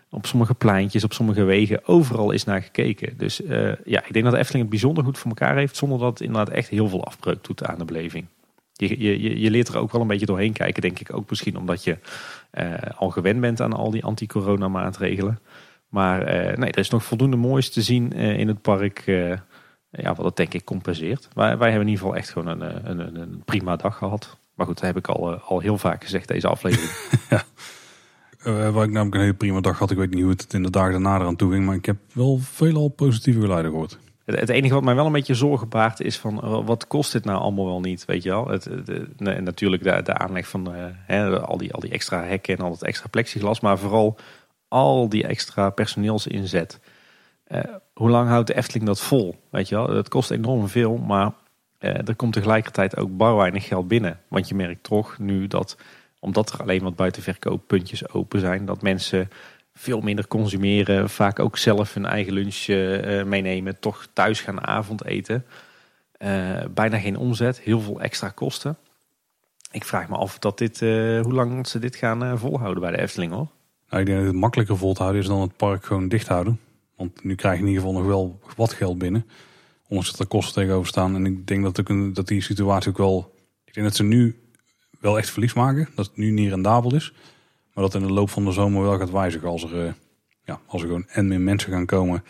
[0.09, 3.17] op sommige pleintjes, op sommige wegen, overal is naar gekeken.
[3.17, 3.41] Dus
[3.85, 6.21] ja, ik denk dat de Efteling het bijzonder goed voor elkaar heeft, zonder dat het
[6.21, 8.25] inderdaad echt heel veel afbreuk doet aan de beleving
[8.77, 11.13] je, je, je leert er ook wel een beetje doorheen kijken, denk ik.
[11.13, 11.97] Ook misschien omdat je
[12.53, 15.39] uh, al gewend bent aan al die anti-corona maatregelen.
[15.89, 19.03] Maar uh, nee, er is nog voldoende moois te zien in het park.
[19.89, 21.27] ja, wat het denk ik compenseert.
[21.33, 24.37] Wij, wij hebben in ieder geval echt gewoon een, een, een prima dag gehad.
[24.53, 26.91] Maar goed, dat heb ik al, al heel vaak gezegd deze aflevering.
[28.53, 29.91] waar ik namelijk een hele prima dag had.
[29.91, 31.65] Ik weet niet hoe het in de dagen daarna eraan toe ging.
[31.65, 33.97] Maar ik heb wel veelal positieve geluiden gehoord.
[34.25, 37.25] Het, enige wat mij wel een beetje zorgen baart is van eh, wat kost dit
[37.25, 38.47] nou allemaal wel niet, weet je wel?
[38.47, 38.69] Het,
[39.19, 40.73] natuurlijk de, de aanleg van
[41.05, 44.17] hè, al, die, al die extra hekken en al dat extra plexiglas, maar vooral
[44.67, 46.79] al die extra personeelsinzet.
[47.93, 49.89] Hoe lang houdt de Efteling dat vol, weet je wel?
[49.89, 51.31] Het kost enorm veel, maar
[51.79, 54.19] er komt tegelijkertijd ook bar weinig geld binnen.
[54.27, 55.77] Want je merkt toch nu dat,
[56.19, 59.29] omdat er alleen wat buitenverkooppuntjes open zijn, dat mensen
[59.73, 61.09] veel minder consumeren.
[61.09, 63.79] Vaak ook zelf hun eigen lunch uh, meenemen.
[63.79, 65.45] Toch thuis gaan avondeten.
[66.19, 67.59] Uh, bijna geen omzet.
[67.59, 68.77] Heel veel extra kosten.
[69.71, 73.31] Ik vraag me af dat dit, hoe lang ze dit gaan volhouden bij de Efteling
[73.31, 73.47] hoor.
[73.89, 76.27] Nou, ik denk dat het makkelijker vol te houden is dan het park gewoon dicht
[76.27, 76.59] houden.
[76.95, 79.25] Want nu krijg je in ieder geval nog wel wat geld binnen.
[79.87, 81.15] Ondanks dat er kosten tegenover staan.
[81.15, 83.33] En ik denk dat, ook dat die situatie ook wel...
[83.65, 84.35] Ik denk dat ze nu
[84.99, 85.89] wel echt verlies maken.
[85.95, 87.13] Dat het nu niet rendabel is.
[87.77, 89.93] Maar dat in de loop van de zomer wel gaat wijzigen als er, eh,
[90.43, 92.23] ja, als er gewoon en meer mensen gaan komen.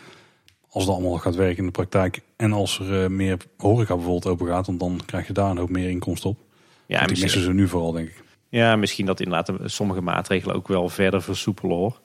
[0.70, 2.20] Als dat allemaal gaat werken in de praktijk.
[2.36, 4.66] En als er uh, meer horeca bijvoorbeeld open gaat.
[4.66, 6.38] Want dan krijg je daar een hoop meer inkomsten op.
[6.86, 8.22] Ja, die missen ze nu vooral denk ik.
[8.48, 12.00] Ja, misschien dat inderdaad sommige maatregelen ook wel verder versoepelen hoor.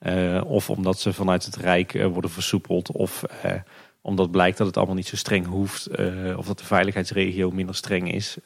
[0.00, 2.90] Uh, of omdat ze vanuit het Rijk worden versoepeld.
[2.90, 3.24] Of
[4.00, 5.88] omdat blijkt dat het allemaal niet zo streng hoeft.
[6.36, 8.36] of dat de veiligheidsregio minder streng is.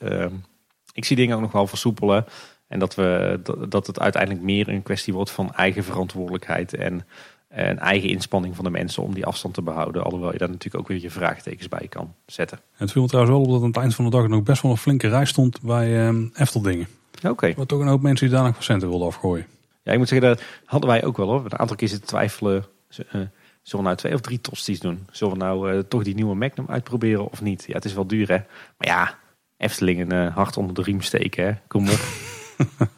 [1.00, 2.24] Ehm, ik zie dingen ook nog wel versoepelen.
[2.68, 7.06] En dat, we, dat het uiteindelijk meer een kwestie wordt van eigen verantwoordelijkheid en
[7.48, 10.04] een eigen inspanning van de mensen om die afstand te behouden.
[10.04, 12.58] Alhoewel je daar natuurlijk ook weer je vraagtekens bij kan zetten.
[12.72, 14.62] Het viel me trouwens wel op dat aan het eind van de dag nog best
[14.62, 16.86] wel een flinke rij stond bij uh, Efteldingen.
[17.16, 17.28] Oké.
[17.28, 17.54] Okay.
[17.56, 19.46] Wat toch een hoop mensen die daar nog patiënten wilden afgooien.
[19.82, 21.44] Ja, ik moet zeggen, dat hadden wij ook wel hoor.
[21.44, 22.64] Een aantal keer zitten twijfelen.
[22.98, 23.30] Uh, zullen
[23.62, 25.06] we nou twee of drie tosties doen?
[25.10, 27.64] Zullen we nou uh, toch die nieuwe Magnum uitproberen of niet?
[27.66, 28.38] Ja, het is wel duur hè.
[28.76, 29.18] Maar ja,
[29.60, 31.52] Eftelingen uh, hard onder de riem steken hè.
[31.68, 32.00] Kom op.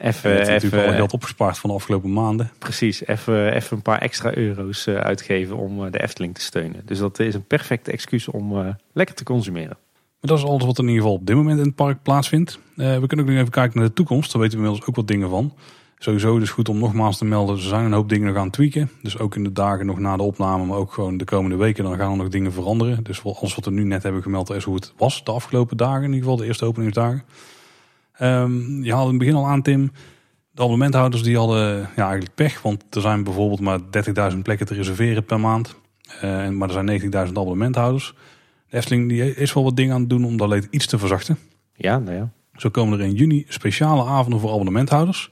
[0.00, 2.50] Even, ja, natuurlijk al geld opgespaard van de afgelopen maanden.
[2.58, 6.82] Precies, even, even een paar extra euro's eh, uitgeven om eh, de Efteling te steunen.
[6.84, 9.76] Dus dat is een perfecte excuus om lekker te consumeren.
[10.20, 12.58] Maar dat is alles wat in ieder geval op dit moment in het park plaatsvindt.
[12.76, 14.32] Uh, we kunnen ook nog even kijken naar de toekomst.
[14.32, 15.54] Daar weten we inmiddels ook wat dingen van.
[15.98, 17.56] Sowieso dus goed om nogmaals te melden.
[17.56, 18.90] Er zijn een hoop dingen nog aan het tweaken.
[19.02, 21.84] Dus ook in de dagen nog na de opname, maar ook gewoon de komende weken.
[21.84, 23.04] Dan gaan er nog dingen veranderen.
[23.04, 26.02] Dus alles wat we nu net hebben gemeld is hoe het was de afgelopen dagen.
[26.02, 27.22] In ieder geval de eerste openingsdagen.
[28.20, 29.92] Um, je haalde in het begin al aan, Tim.
[30.50, 32.62] De abonnementhouders die hadden ja, eigenlijk pech.
[32.62, 33.80] Want er zijn bijvoorbeeld maar
[34.32, 35.74] 30.000 plekken te reserveren per maand.
[36.24, 38.14] Uh, maar er zijn 19.000 abonnementhouers.
[38.68, 40.98] De Efteling die is wel wat dingen aan het doen om dat leed iets te
[40.98, 41.38] verzachten.
[41.74, 42.30] Ja, nou ja.
[42.56, 45.30] Zo komen er in juni speciale avonden voor abonnementhouders.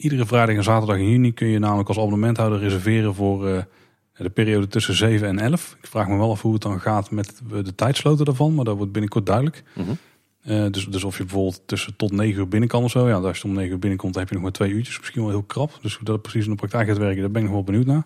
[0.00, 3.62] Iedere vrijdag en zaterdag in juni kun je namelijk als abonnementhouder reserveren voor uh,
[4.12, 5.76] de periode tussen 7 en 11.
[5.82, 8.76] Ik vraag me wel af hoe het dan gaat met de tijdsloten daarvan, maar dat
[8.76, 9.62] wordt binnenkort duidelijk.
[9.74, 9.98] Mm
[10.46, 13.08] uh, dus, dus of je bijvoorbeeld tussen tot 9 uur binnen kan of zo.
[13.08, 14.98] Ja, als je om 9 uur binnenkomt, dan heb je nog maar twee uurtjes.
[14.98, 15.78] Misschien wel heel krap.
[15.82, 17.86] Dus hoe dat precies in de praktijk gaat werken, daar ben ik nog wel benieuwd
[17.86, 18.04] naar.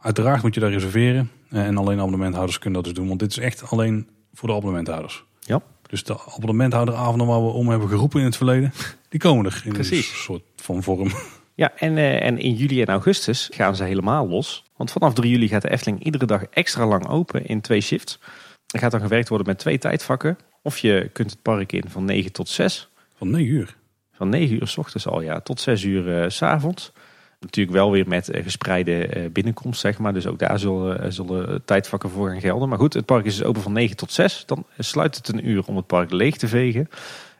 [0.00, 1.30] Uiteraard moet je daar reserveren.
[1.50, 3.08] Uh, en alleen abonnementhouders kunnen dat dus doen.
[3.08, 5.24] Want dit is echt alleen voor de abonnementhouders.
[5.40, 5.62] Ja.
[5.86, 8.72] Dus de abonnementhouderavonden waar we om hebben geroepen in het verleden,
[9.08, 10.10] die komen er in Precies.
[10.10, 11.10] een soort van vorm.
[11.56, 14.64] Ja, en, uh, en in juli en augustus gaan ze helemaal los.
[14.76, 18.18] Want vanaf 3 juli gaat de Efteling iedere dag extra lang open in twee shifts.
[18.66, 20.38] Er gaat dan gewerkt worden met twee tijdvakken.
[20.62, 22.88] Of je kunt het park in van 9 tot 6.
[23.14, 23.76] Van 9 uur?
[24.12, 26.92] Van 9 uur s ochtends al, ja, tot 6 uur uh, s avonds.
[27.40, 30.12] Natuurlijk wel weer met uh, gespreide uh, binnenkomst, zeg maar.
[30.12, 32.68] Dus ook daar zullen, zullen tijdvakken voor gaan gelden.
[32.68, 34.42] Maar goed, het park is dus open van 9 tot 6.
[34.46, 36.88] Dan sluit het een uur om het park leeg te vegen.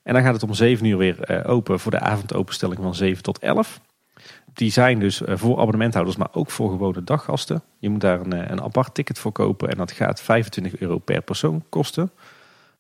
[0.03, 3.39] En dan gaat het om 7 uur weer open voor de avondopenstelling van 7 tot
[3.39, 3.81] 11.
[4.53, 7.63] Die zijn dus voor abonnementhouders, maar ook voor gewone daggasten.
[7.79, 11.23] Je moet daar een, een apart ticket voor kopen en dat gaat 25 euro per
[11.23, 12.11] persoon kosten.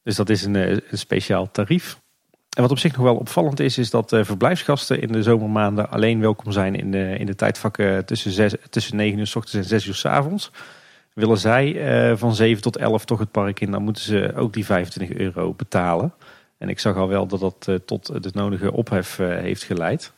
[0.06, 1.98] Dus dat is een, eh, een speciaal tarief.
[2.56, 5.90] En wat op zich nog wel opvallend is, is dat uh, verblijfsgasten in de zomermaanden
[5.90, 9.64] alleen welkom zijn in de, in de tijdvakken tussen, tussen 9 uur s ochtends en
[9.80, 10.50] 6 uur s avonds.
[11.12, 11.72] Willen zij
[12.10, 15.16] uh, van 7 tot 11 toch het park in, dan moeten ze ook die 25
[15.16, 16.14] euro betalen.
[16.58, 20.12] En ik zag al wel dat dat uh, tot de nodige ophef heeft geleid.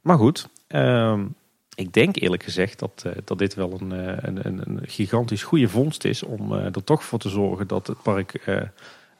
[0.00, 1.26] Maar goed, Ehm,
[1.74, 5.68] ik denk eerlijk gezegd dat, eh, dat dit wel een, eh, een, een, gigantisch goede
[5.68, 8.62] vondst is om eh, er toch voor te zorgen dat het park eh,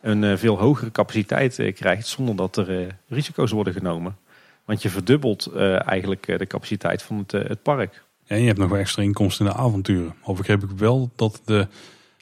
[0.03, 4.17] een eh, veel hogere capaciteit eh, krijgt zonder dat er eh, risico's worden genomen.
[4.65, 5.53] Want je verdubbelt
[5.87, 8.05] eigenlijk de capaciteit van het, het park.
[8.27, 10.15] En je hebt nog wel extra inkomsten in de avonturen.
[10.23, 11.67] Al begreep ik wel dat de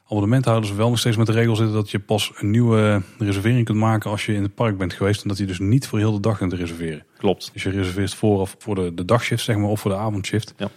[0.03, 3.77] abonnementhouders wel nog steeds met de regel zitten dat je pas een nieuwe reservering kunt
[3.77, 5.21] maken als je in het park bent geweest.
[5.21, 7.05] En dat je dus niet voor heel de dag kunt reserveren.
[7.17, 7.49] Klopt.
[7.53, 10.53] Dus je reserveert vooraf voor de, de dagshift zeg maar, of voor de avondshift.
[10.57, 10.69] Ja.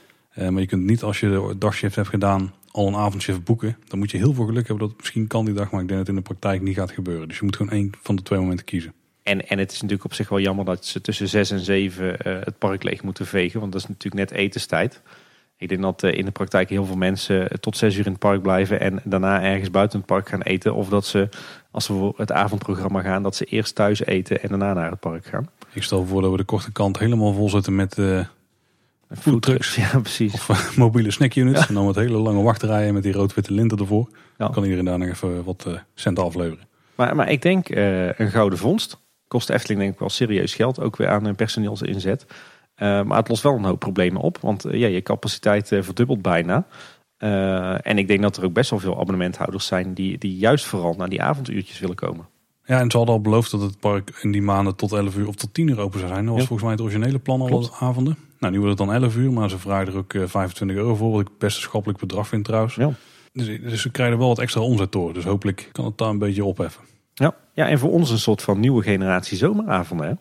[0.51, 3.77] Maar je kunt niet als je de dagshift hebt gedaan al een avondshift boeken.
[3.89, 5.89] Dan moet je heel veel geluk hebben dat het misschien kan die dag, maar ik
[5.89, 7.29] denk dat het in de praktijk niet gaat gebeuren.
[7.29, 8.93] Dus je moet gewoon één van de twee momenten kiezen.
[9.23, 12.19] En, en het is natuurlijk op zich wel jammer dat ze tussen 6 en 7
[12.19, 13.61] eh, het park leeg moeten vegen.
[13.61, 15.03] Want dat is natuurlijk net etenstijd.
[15.57, 18.11] Ik denk dat eh, in de praktijk heel veel mensen eh, tot 6 uur in
[18.11, 18.81] het park blijven.
[18.81, 20.75] En daarna ergens buiten het park gaan eten.
[20.75, 21.29] Of dat ze,
[21.71, 25.01] als ze voor het avondprogramma gaan, dat ze eerst thuis eten en daarna naar het
[25.01, 25.49] park gaan.
[25.73, 28.21] Ik stel voor dat we de korte kant helemaal vol zetten met eh
[29.19, 29.75] foodtrucks.
[29.75, 30.33] Ja, precies.
[30.33, 31.67] of eh, mobiele snackunits.
[31.67, 34.09] En dan met hele lange wachtrijen met die rood-witte linten ervoor.
[34.37, 36.67] Dan kan iedereen daar nog even wat eh, centen afleveren.
[36.95, 39.03] Maar, maar ik denk eh, een gouden vondst.
[39.29, 40.81] Kost de Efteling denk ik wel serieus geld.
[40.81, 42.27] Ook weer aan een personeelsinzet.
[42.75, 44.39] Eh, maar het lost wel een hoop problemen op.
[44.41, 46.67] Want eh, ja, je capaciteit eh, verdubbelt bijna.
[47.17, 50.65] Eh, en ik denk dat er ook best wel veel abonnementhouders zijn die, die juist
[50.65, 52.27] vooral naar die avonduurtjes willen komen.
[52.67, 55.29] Ja, en ze hadden al beloofd dat het park in die maanden tot 11 uur
[55.29, 56.25] of tot 10 uur open zou zijn.
[56.25, 56.49] Dat was Ja.
[56.49, 58.17] volgens mij het originele plan al de avonden.
[58.45, 60.95] Nou, nu wordt het dan 11 uur, maar ze vragen er ook eh, 25 euro
[60.95, 61.11] voor.
[61.11, 62.75] Wat ik best een schappelijk bedrag vind trouwens.
[62.75, 62.91] Ja.
[63.33, 65.13] Dus, dus ze krijgen wel wat extra omzet door.
[65.13, 66.83] Dus hopelijk kan het daar een beetje opheffen.
[67.15, 67.35] Ja.
[67.53, 70.07] ja, en voor ons een soort van nieuwe generatie zomeravonden.
[70.07, 70.15] Hè?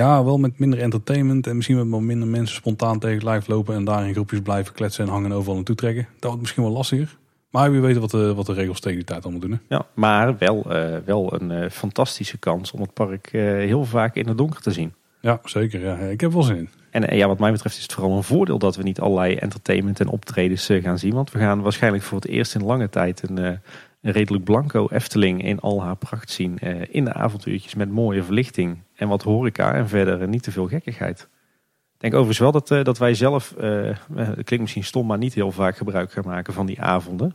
[0.00, 3.74] Ja, wel met minder entertainment en misschien met wat minder mensen spontaan tegen live lopen
[3.74, 6.08] en daar in groepjes blijven kletsen en hangen en overal naartoe trekken.
[6.12, 7.18] Dat wordt misschien wel lastiger.
[7.50, 9.50] Maar wie weet wat de, wat de regels tegen die tijd allemaal doen.
[9.52, 9.76] Hè?
[9.76, 14.14] Ja, maar wel, eh, wel een eh, fantastische kans om het park eh, heel vaak
[14.14, 14.94] in het donker te zien.
[15.20, 15.80] Ja, zeker.
[15.80, 15.96] Ja.
[15.96, 16.68] Ik heb wel zin in.
[16.90, 19.34] En eh, ja, wat mij betreft is het vooral een voordeel dat we niet allerlei
[19.34, 21.14] entertainment en optredens eh, gaan zien.
[21.14, 23.52] Want we gaan waarschijnlijk voor het eerst in lange tijd een, eh,
[24.02, 26.58] een redelijk blanco Efteling in al haar pracht zien.
[26.90, 31.28] in de avontuurtjes met mooie verlichting en wat horeca en verder niet te veel gekkigheid.
[31.94, 33.54] Ik denk overigens wel dat, dat wij zelf,
[34.14, 37.34] het klinkt misschien stom, maar niet heel vaak gebruik gaan maken van die avonden.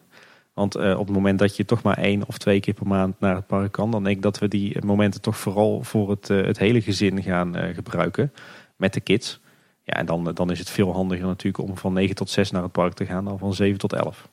[0.54, 3.36] Want op het moment dat je toch maar één of twee keer per maand naar
[3.36, 6.60] het park kan, dan denk ik dat we die momenten toch vooral voor het, het
[6.60, 8.32] hele gezin gaan gebruiken
[8.76, 9.40] met de kids.
[9.86, 12.64] Ja, en dan, dan is het veel handiger natuurlijk om van 9 tot 6 naar
[12.64, 14.30] het park te gaan dan van 7 tot 11.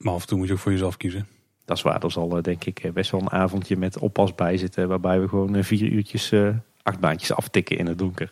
[0.00, 1.26] Maar af en toe moet je ook voor jezelf kiezen.
[1.64, 4.34] Dat is waar, er zal eh, denk ik eh, best wel een avondje met oppas
[4.34, 4.88] bij zitten.
[4.88, 6.32] Waarbij we gewoon eh, vier uurtjes
[6.82, 8.30] acht baantjes aftikken in het donker.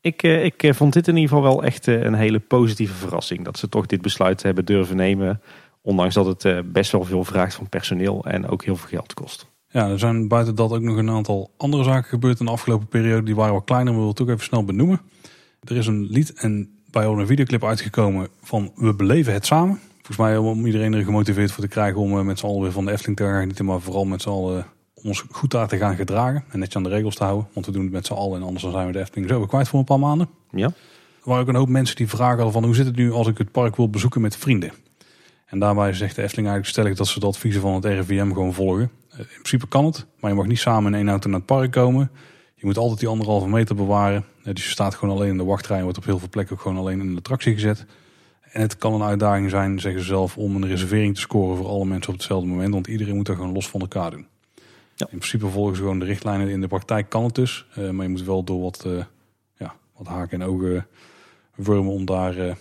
[0.00, 3.44] Ik, ik vond dit in ieder geval wel echt een hele positieve verrassing.
[3.44, 5.40] Dat ze toch dit besluit hebben durven nemen.
[5.80, 9.46] Ondanks dat het best wel veel vraagt van personeel en ook heel veel geld kost.
[9.74, 12.86] Ja, er zijn buiten dat ook nog een aantal andere zaken gebeurd in de afgelopen
[12.86, 13.22] periode.
[13.22, 15.00] Die waren wat kleiner, maar we willen ook even snel benoemen.
[15.64, 19.80] Er is een lied en bij ons een videoclip uitgekomen van We beleven het samen.
[19.94, 22.72] Volgens mij om iedereen er gemotiveerd voor te krijgen om eh, met z'n allen weer
[22.72, 23.64] van de Efteling te gaan genieten.
[23.64, 24.64] Maar vooral met z'n allen eh,
[25.04, 26.44] ons goed daar te gaan gedragen.
[26.48, 27.46] En netjes aan de regels te houden.
[27.52, 29.38] Want we doen het met z'n allen en anders dan zijn we de Efteling zo
[29.38, 30.28] weer kwijt voor een paar maanden.
[30.50, 30.66] Ja?
[30.66, 33.26] Er waren ook een hoop mensen die vragen hadden van hoe zit het nu als
[33.26, 34.72] ik het park wil bezoeken met vrienden.
[35.46, 38.54] En daarbij zegt de Efteling eigenlijk stellig dat ze de adviezen van het RIVM gewoon
[38.54, 38.90] volgen.
[39.14, 41.46] Eh, In principe kan het, maar je mag niet samen in één auto naar het
[41.46, 42.10] park komen.
[42.54, 44.24] Je moet altijd die anderhalve meter bewaren.
[44.44, 46.54] Eh, Dus je staat gewoon alleen in de wachtrij en wordt op heel veel plekken
[46.56, 47.86] ook gewoon alleen in de attractie gezet.
[48.40, 51.66] En het kan een uitdaging zijn, zeggen ze zelf, om een reservering te scoren voor
[51.66, 52.72] alle mensen op hetzelfde moment.
[52.72, 54.26] Want iedereen moet dat gewoon los van elkaar doen.
[54.96, 55.06] Ja.
[55.10, 56.48] In principe volgen ze gewoon de richtlijnen.
[56.48, 57.66] In de praktijk kan het dus.
[57.74, 58.86] eh, Maar je moet wel door wat,
[59.56, 60.86] ja, wat haken en ogen
[61.58, 62.56] vormen om daar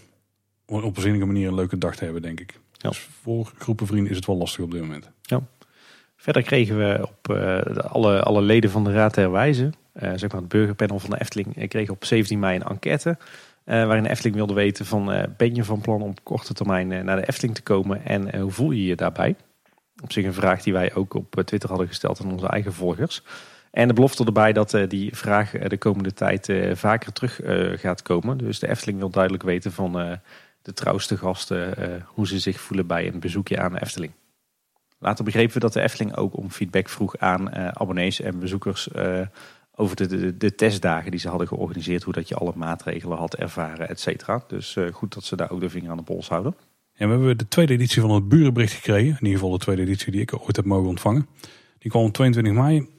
[0.65, 2.59] op een zinnige manier een leuke dag te hebben, denk ik.
[2.71, 2.89] Ja.
[2.89, 5.09] Dus voor groepen vrienden is het wel lastig op dit moment.
[6.23, 10.31] Verder kregen we op eh, alle, alle leden van de Raad der Wijzen, eh, zeg
[10.31, 13.17] maar het burgerpanel van de Efteling, eh, kregen op 17 mei een enquête.
[13.63, 16.87] eh, waarin de Efteling wilde weten van ben je van plan om op korte termijn
[16.87, 19.35] naar de Efteling te komen en hoe voel je je daarbij?
[20.03, 23.23] Op zich een vraag die wij ook op Twitter hadden gesteld aan onze eigen volgers.
[23.71, 27.39] En de belofte erbij dat die vraag de komende tijd vaker terug
[27.81, 28.37] gaat komen.
[28.37, 30.19] Dus de Efteling wil duidelijk weten van
[30.61, 31.73] de trouwste gasten
[32.07, 34.11] hoe ze zich voelen bij een bezoekje aan de Efteling.
[35.03, 38.91] Later begrepen we dat de Efteling ook om feedback vroeg aan eh, abonnees en bezoekers
[38.91, 39.19] eh,
[39.75, 42.03] over de, de, testdagen die ze hadden georganiseerd.
[42.03, 44.43] Hoe dat je alle maatregelen had ervaren, et cetera.
[44.47, 46.55] Dus eh, goed dat ze daar ook de vinger aan de pols houden.
[46.93, 49.07] En we hebben de tweede editie van het burenbericht gekregen.
[49.07, 51.27] In ieder geval de tweede editie die ik ooit heb mogen ontvangen.
[51.79, 52.89] Die kwam op 22 mei.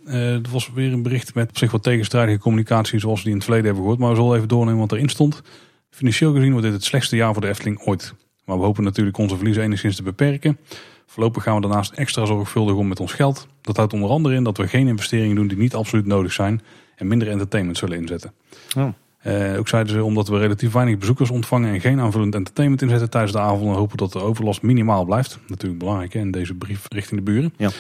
[0.42, 3.36] Dat was weer een bericht met op zich wat tegenstrijdige communicatie zoals we die in
[3.36, 4.00] het verleden hebben gehoord.
[4.02, 5.42] Maar we zullen even doornemen wat erin stond.
[5.90, 8.14] Financieel gezien wordt dit het slechtste jaar voor de Efteling ooit.
[8.44, 10.58] Maar we hopen natuurlijk onze verliezen enigszins te beperken.
[11.06, 13.48] Voorlopig gaan we daarnaast extra zorgvuldig om met ons geld.
[13.60, 16.62] Dat houdt onder andere in dat we geen investeringen doen die niet absoluut nodig zijn
[16.96, 18.32] en minder entertainment zullen inzetten.
[18.76, 18.88] Oh.
[19.18, 23.10] Eh, ook zeiden ze omdat we relatief weinig bezoekers ontvangen en geen aanvullend entertainment inzetten
[23.10, 25.38] tijdens de avond, dan hopen dat de overlast minimaal blijft.
[25.46, 27.54] Natuurlijk belangrijk hè, in deze brief richting de buren.
[27.56, 27.70] Ja.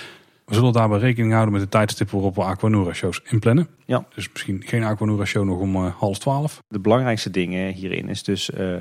[0.44, 3.68] We zullen daarbij rekening houden met de tijdstippen waarop we Aquanura shows inplannen.
[3.84, 4.06] Ja.
[4.14, 6.62] Dus misschien geen Aquanura show nog om eh, half twaalf.
[6.68, 8.74] De belangrijkste dingen hierin is dus eh,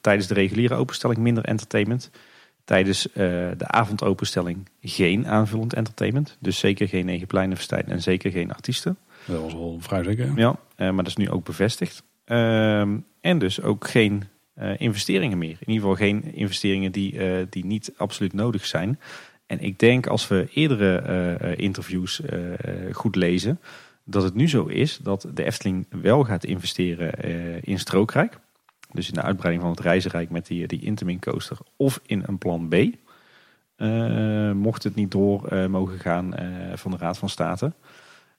[0.00, 2.10] tijdens de reguliere openstelling minder entertainment.
[2.66, 3.14] Tijdens eh,
[3.56, 6.36] de avondopenstelling geen aanvullend entertainment.
[6.40, 8.98] Dus zeker geen Negenpleinenfestijn en zeker geen artiesten.
[9.26, 10.32] Dat was wel vrij zeker.
[10.36, 12.02] Ja, eh, maar dat is nu ook bevestigd.
[12.24, 14.24] Ehm, en dus ook geen
[14.54, 15.56] eh, investeringen meer.
[15.60, 17.18] In ieder geval geen investeringen die,
[17.48, 19.00] die niet absoluut nodig zijn.
[19.46, 22.20] En ik denk als we eerdere interviews
[22.92, 23.60] goed lezen,
[24.04, 27.12] dat het nu zo is dat de Efteling wel gaat investeren
[27.62, 28.38] in Strookrijk.
[28.92, 32.38] Dus in de uitbreiding van het reizenrijk met die, die Intamin coaster of in een
[32.38, 32.74] plan B.
[33.76, 37.72] Eh, mocht het niet door eh, mogen gaan eh, van de Raad van State.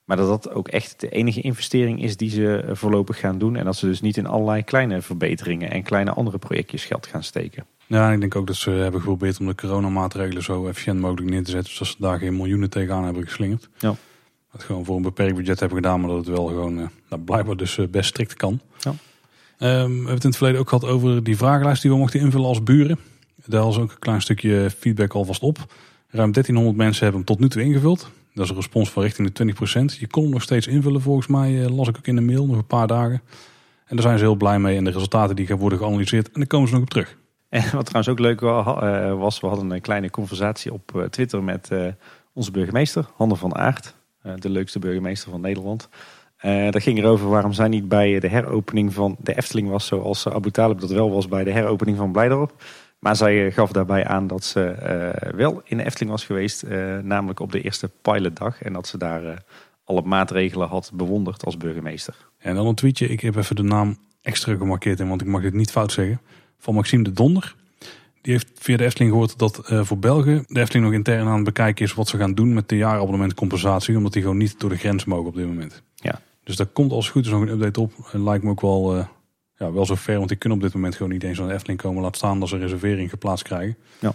[0.04, 3.56] Maar dat dat ook echt de enige investering is die ze voorlopig gaan doen.
[3.56, 7.22] En dat ze dus niet in allerlei kleine verbeteringen en kleine andere projectjes geld gaan
[7.22, 7.64] steken.
[7.86, 11.44] Ja, ik denk ook dat ze hebben geprobeerd om de coronamaatregelen zo efficiënt mogelijk neer
[11.44, 11.72] te zetten.
[11.72, 13.68] Zodat ze daar geen miljoenen tegenaan hebben geslingerd.
[13.78, 13.94] Ja.
[14.52, 16.74] Dat gewoon voor een beperkt budget hebben gedaan, maar dat het wel gewoon
[17.08, 18.60] nou, blijkbaar dus best strikt kan.
[18.78, 18.94] Ja.
[19.58, 22.20] Ehm, we hebben het in het verleden ook gehad over die vragenlijst die we mochten
[22.20, 22.98] invullen als buren.
[23.46, 25.58] Daar was ook een klein stukje feedback alvast op.
[26.08, 28.10] Ruim 1300 mensen hebben hem tot nu toe ingevuld.
[28.34, 29.98] Dat is een respons van richting de 20%.
[29.98, 32.46] Je kon hem nog steeds invullen volgens mij, eh, las ik ook in de mail,
[32.46, 33.22] nog een paar dagen.
[33.84, 36.26] En daar zijn ze heel blij mee en de resultaten die gaan worden geanalyseerd.
[36.26, 37.16] En daar komen ze nog op terug.
[37.48, 41.42] En wat trouwens ook leuk eh, was, we hadden een kleine conversatie op eh, Twitter
[41.42, 41.70] met
[42.32, 43.94] onze burgemeester, Hanne van Aert.
[44.38, 45.88] de leukste burgemeester van Nederland.
[46.38, 50.28] Eh dat ging erover waarom zij niet bij de heropening van de Efteling was, zoals
[50.28, 52.52] Abu Talib dat wel was bij de heropening van Blijdorp.
[52.98, 56.62] Maar zij eh, gaf daarbij aan dat ze eh, wel in de Efteling was geweest,
[57.02, 58.62] namelijk op de eerste pilotdag.
[58.62, 59.42] En dat ze daar
[59.84, 62.14] alle maatregelen had bewonderd als burgemeester.
[62.38, 63.08] En dan een tweetje.
[63.08, 66.20] Ik heb even de naam extra gemarkeerd in, want ik mag dit niet fout zeggen.
[66.58, 67.54] Van Maxime de Donder.
[68.20, 71.44] Die heeft via de Efteling gehoord dat voor Belgen de Efteling nog intern aan het
[71.44, 73.96] bekijken is wat ze gaan doen met de jaarabonnementcompensatie.
[73.96, 75.82] Omdat die gewoon niet door de grens mogen op dit moment.
[75.94, 76.20] Ja.
[76.48, 77.92] Dus daar komt als het goed is nog een update op.
[78.12, 79.06] En lijkt me ook wel, eh,
[79.56, 81.54] ja, wel zo ver, want die kunnen op dit moment gewoon niet eens aan de
[81.54, 82.02] Efteling komen.
[82.02, 83.76] Laat staan dat ze een reservering geplaatst krijgen.
[84.00, 84.14] Ja.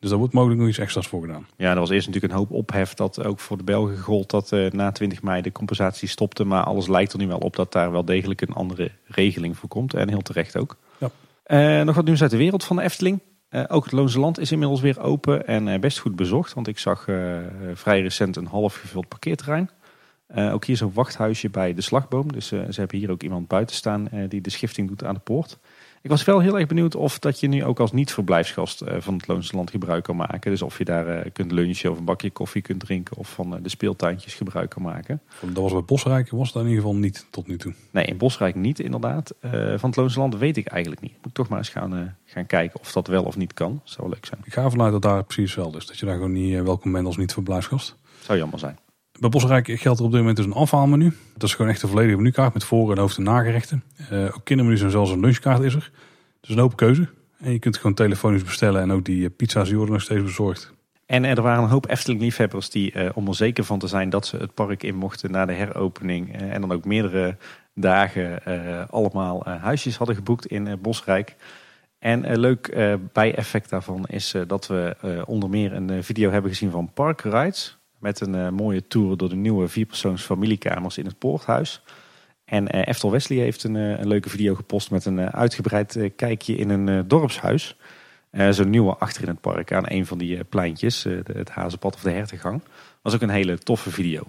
[0.00, 1.46] Dus daar wordt mogelijk nog iets extra's voor gedaan.
[1.56, 4.52] Ja, er was eerst natuurlijk een hoop ophef dat ook voor de Belgen gold dat
[4.52, 6.44] eh, na 20 mei de compensatie stopte.
[6.44, 9.68] Maar alles lijkt er nu wel op dat daar wel degelijk een andere regeling voor
[9.68, 9.94] komt.
[9.94, 10.76] En heel terecht ook.
[10.98, 11.10] Ja.
[11.42, 13.20] Eh, nog wat nieuws uit de wereld van de Efteling.
[13.54, 16.54] Eh, ook het Loonse Land is inmiddels weer open en eh, best goed bezocht.
[16.54, 17.38] Want ik zag eh,
[17.74, 19.70] vrij recent een half gevuld parkeerterrein.
[20.34, 22.32] Eh, ook hier zo'n wachthuisje bij de slagboom.
[22.32, 25.14] Dus eh, ze hebben hier ook iemand buiten staan eh, die de schifting doet aan
[25.14, 25.58] de poort.
[26.02, 29.26] Ik was wel heel erg benieuwd of dat je nu ook als niet-verblijfsgast van het
[29.26, 30.50] Loonse Land gebruik kan maken.
[30.50, 33.68] Dus of je daar kunt lunchen of een bakje koffie kunt drinken of van de
[33.68, 35.20] speeltuintjes gebruik kan maken.
[35.40, 37.74] Dat was bij Bosrijk, was dat in ieder geval niet tot nu toe.
[37.90, 39.34] Nee, in Bosrijk niet inderdaad.
[39.76, 41.12] Van het Loonse Land weet ik eigenlijk niet.
[41.16, 43.80] Moet ik toch maar eens gaan, gaan kijken of dat wel of niet kan.
[43.84, 44.40] Zou wel leuk zijn.
[44.44, 45.86] Ik ga ervan uit dat daar precies wel is.
[45.86, 47.96] Dat je daar gewoon niet welkom bent als niet-verblijfsgast.
[48.20, 48.78] Zou jammer zijn.
[49.20, 51.12] Bij Bosrijk geldt er op dit moment dus een afhaalmenu.
[51.32, 53.84] Dat is gewoon echt een volledige menukaart met voor- en hoofd- en nagerechten.
[54.10, 55.90] Eh, ook kindermenu's en zelfs een lunchkaart is er.
[56.40, 57.08] Dus een open keuze.
[57.38, 60.72] En je kunt gewoon telefonisch bestellen en ook die eh, pizza's worden nog steeds bezorgd.
[61.06, 64.26] En er waren een hoop Efteling-liefhebbers die, eh, om er zeker van te zijn dat
[64.26, 66.36] ze het park in mochten na de heropening.
[66.36, 67.36] en dan ook meerdere
[67.74, 68.42] dagen
[68.90, 71.36] allemaal huisjes hadden geboekt in Bosrijk.
[71.98, 72.76] En een leuk
[73.12, 74.96] bijeffect daarvan is dat we
[75.26, 77.78] onder meer een video hebben gezien van Park Rides.
[78.04, 81.82] Met een eh, mooie tour door de nieuwe vierpersoons familiekamers in het Poorthuis.
[82.44, 86.56] En eh Eftel Wesley heeft een, eh, een leuke video gepost met een uitgebreid kijkje
[86.56, 87.76] in een dorpshuis.
[88.30, 91.02] Eh, Zo'n nieuwe achter in het park aan een van die pleintjes,
[91.32, 92.62] het Hazenpad of de Hertengang.
[93.02, 94.22] Was ook een hele toffe video.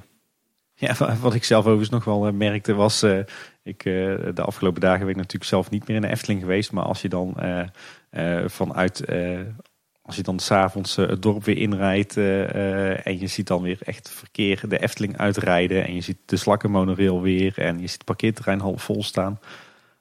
[0.76, 3.04] Ja, wa- wat ik zelf overigens nog wel merkte was,
[3.64, 6.72] ik, de afgelopen dagen ben ik natuurlijk zelf niet meer in de Efteling geweest.
[6.72, 7.38] Maar als je dan
[8.46, 9.06] vanuit,
[10.06, 13.62] als je dan s'avonds uh, het dorp weer inrijdt eh, eh, en je ziet dan
[13.62, 15.86] weer echt verkeer de Efteling uitrijden.
[15.86, 19.40] En je ziet de slakkenmonorail weer en je ziet het parkeerterrein half vol staan.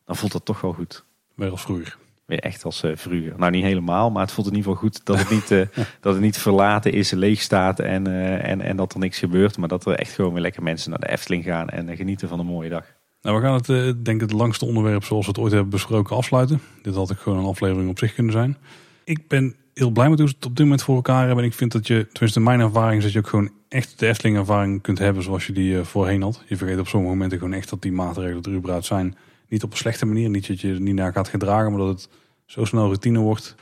[0.05, 1.05] Dan voelt dat toch wel goed.
[1.35, 1.97] Weer als vroeger.
[2.25, 3.33] Weer echt als eh vroeger.
[3.37, 6.13] Nou, niet helemaal, maar het voelt in ieder geval goed dat het niet, eh, dat
[6.13, 9.59] het niet verlaten is, leeg staat en, eh, en, en dat er niks gebeurt.
[9.59, 12.29] Maar dat er echt gewoon weer lekker mensen naar de Efteling gaan en eh, genieten
[12.29, 12.85] van een mooie dag.
[13.23, 15.71] Nou, we gaan het, eh, denk ik, het langste onderwerp zoals we het ooit hebben
[15.71, 16.61] besproken afsluiten.
[16.83, 18.57] Dit had ik gewoon een aflevering op zich kunnen zijn.
[19.05, 21.45] Ik ben heel blij met hoe ze het op dit moment voor elkaar hebben.
[21.45, 23.99] En ik vind dat je, tenminste in mijn ervaring, is dat je ook gewoon echt
[23.99, 26.43] de Efteling ervaring kunt hebben zoals je die eh, voorheen had.
[26.47, 29.17] Je vergeet op sommige momenten gewoon echt dat die maatregelen er überhaupt zijn.
[29.49, 31.89] Niet op een slechte manier, niet dat je er niet naar gaat gedragen, maar dat
[31.89, 32.09] het
[32.47, 33.55] zo snel routine wordt.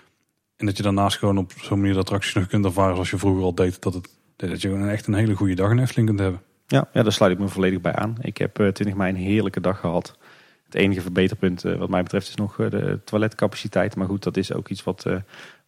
[0.57, 3.19] En dat je daarnaast gewoon op zo'n manier de attracties nog kunt ervaren zoals je
[3.19, 3.83] vroeger al deed.
[3.83, 6.41] Dat, het, dat je gewoon echt een hele goede dag in Efteling kunt hebben.
[6.67, 8.17] Ja, ja, daar sluit ik me volledig bij aan.
[8.21, 10.17] Ik heb eh 20 mei een heerlijke dag gehad.
[10.65, 13.97] Het enige verbeterpunt eh, wat mij betreft is nog eh, de toiletcapaciteit.
[13.97, 15.17] Maar goed, dat is ook iets wat, eh,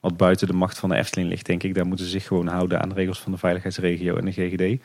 [0.05, 1.75] wat buiten de macht van de Efteling ligt, denk ik.
[1.75, 4.83] Daar moeten ze zich gewoon houden aan de regels van de veiligheidsregio en de GGD.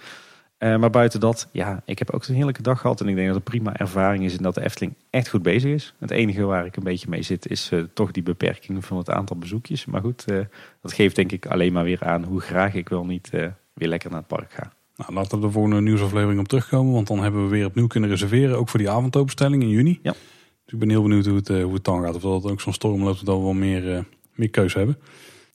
[0.57, 3.01] Eh, maar buiten dat, ja, ik heb ook een heerlijke dag gehad.
[3.01, 5.41] En ik denk dat het een prima ervaring is en dat de Efteling echt goed
[5.41, 5.93] bezig is.
[5.99, 9.09] Het enige waar ik een beetje mee zit is eh, toch die beperking van het
[9.09, 9.85] aantal bezoekjes.
[9.85, 10.39] Maar goed, eh,
[10.81, 13.29] dat geeft denk ik alleen maar weer aan hoe graag ik wel niet
[13.73, 14.71] weer lekker naar het park ga.
[14.95, 16.93] Nou, laten we voor een nieuwsaflevering op terugkomen.
[16.93, 18.57] Want dan hebben we weer opnieuw kunnen reserveren.
[18.57, 19.99] Ook voor die avondopenstelling in juni.
[20.03, 20.11] Ja.
[20.63, 22.15] Dus ik ben heel benieuwd hoe het, hoe het dan gaat.
[22.15, 24.05] Of dat ook zo'n storm loopt dat we wel meer,
[24.39, 24.97] meer keuze hebben.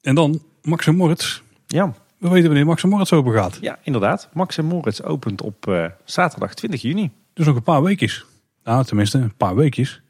[0.03, 1.43] En dan Max en Moritz.
[1.67, 3.59] Ja, We weten wanneer Max en Moritz open gaat.
[3.61, 4.29] ja inderdaad.
[4.33, 7.11] Max en Moritz opent op eh, zaterdag 20 juni.
[7.33, 8.25] Dus nog een paar weekjes.
[8.65, 10.03] Nou, tenminste, een paar weekjes.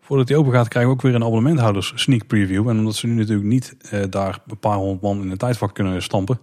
[0.00, 2.68] Voordat die open gaat, krijgen we ook weer een abonnementhouders sneak preview.
[2.68, 5.74] En omdat ze nu natuurlijk niet eh, daar een paar honderd man in een tijdvak
[5.74, 6.40] kunnen stampen,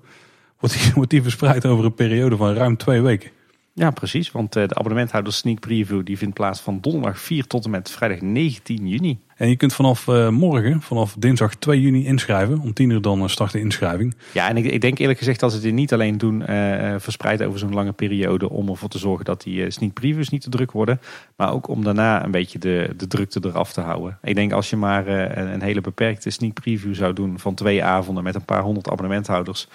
[0.59, 3.29] wordt die, wordt die verspreid over een periode van ruim twee weken.
[3.77, 4.31] Ja, precies.
[4.31, 7.91] Want eh, de abonnementhouders sneak preview die vindt plaats van donderdag 4 tot en met
[7.91, 9.19] vrijdag 19 juni.
[9.37, 12.59] En je kunt vanaf eh, morgen, vanaf dinsdag 2 juni inschrijven.
[12.59, 14.15] Om 10 uur dan eh, start de inschrijving.
[14.33, 17.43] Ja, en ik, ik denk eerlijk gezegd dat ze dit niet alleen doen eh, verspreid
[17.43, 20.71] over zo'n lange periode om ervoor te zorgen dat die sneak previews niet te druk
[20.71, 20.99] worden.
[21.35, 24.17] Maar ook om daarna een beetje de, de drukte eraf te houden.
[24.23, 27.83] Ik denk als je maar een, een hele beperkte sneak preview zou doen van twee
[27.83, 29.67] avonden met een paar honderd abonnementhouders.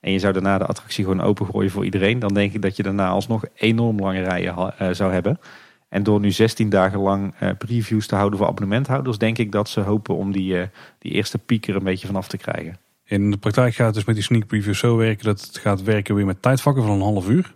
[0.00, 2.18] En je zou daarna de attractie gewoon opengooien voor iedereen.
[2.18, 5.38] Dan denk ik dat je daarna alsnog enorm lange rijen eh, zou hebben.
[5.88, 9.68] En door nu 16 dagen lang eh, previews te houden voor abonnementhouders, denk ik dat
[9.68, 10.66] ze hopen om die, eh,
[10.98, 12.78] die eerste piek er een beetje vanaf te krijgen.
[13.04, 15.82] In de praktijk gaat het dus met die sneak preview zo werken dat het gaat
[15.82, 17.54] werken weer met tijdvakken van een half uur.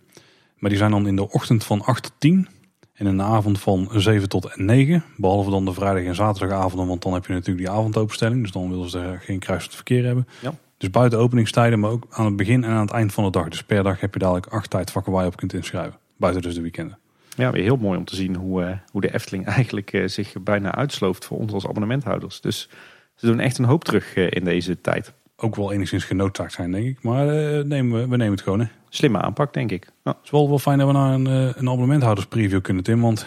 [0.58, 2.48] Maar die zijn dan in de ochtend van 8 tot 10
[2.94, 5.04] en in de avond van 7 tot 9.
[5.16, 8.42] Behalve dan de vrijdag en zaterdagavonden, want dan heb je natuurlijk die avondopenstelling.
[8.42, 10.28] Dus dan willen ze er geen kruisend verkeer hebben.
[10.42, 10.54] Ja.
[10.84, 13.48] Dus buiten openingstijden, maar ook aan het begin en aan het eind van de dag.
[13.48, 15.98] Dus per dag heb je dadelijk acht tijdvakken waar je op kunt inschrijven.
[16.16, 16.98] Buiten dus de weekenden.
[17.36, 20.42] Ja, weer heel mooi om te zien hoe, eh, hoe de Efteling eigenlijk eh, zich
[20.42, 22.40] bijna uitslooft voor ons als abonnementhouders.
[22.40, 22.68] Dus
[23.14, 25.12] ze doen echt een hoop terug eh, in deze tijd.
[25.36, 27.02] Ook wel enigszins genoodzaakt zijn, denk ik.
[27.02, 27.26] Maar
[27.66, 28.60] nemen we, we nemen het gewoon.
[28.60, 28.66] Hè.
[28.88, 29.84] Slimme aanpak, denk ik.
[30.04, 33.00] Ja, Het is wel, wel fijn dat we naar een, een abonnementhouders preview kunnen, Tim.
[33.00, 33.26] Want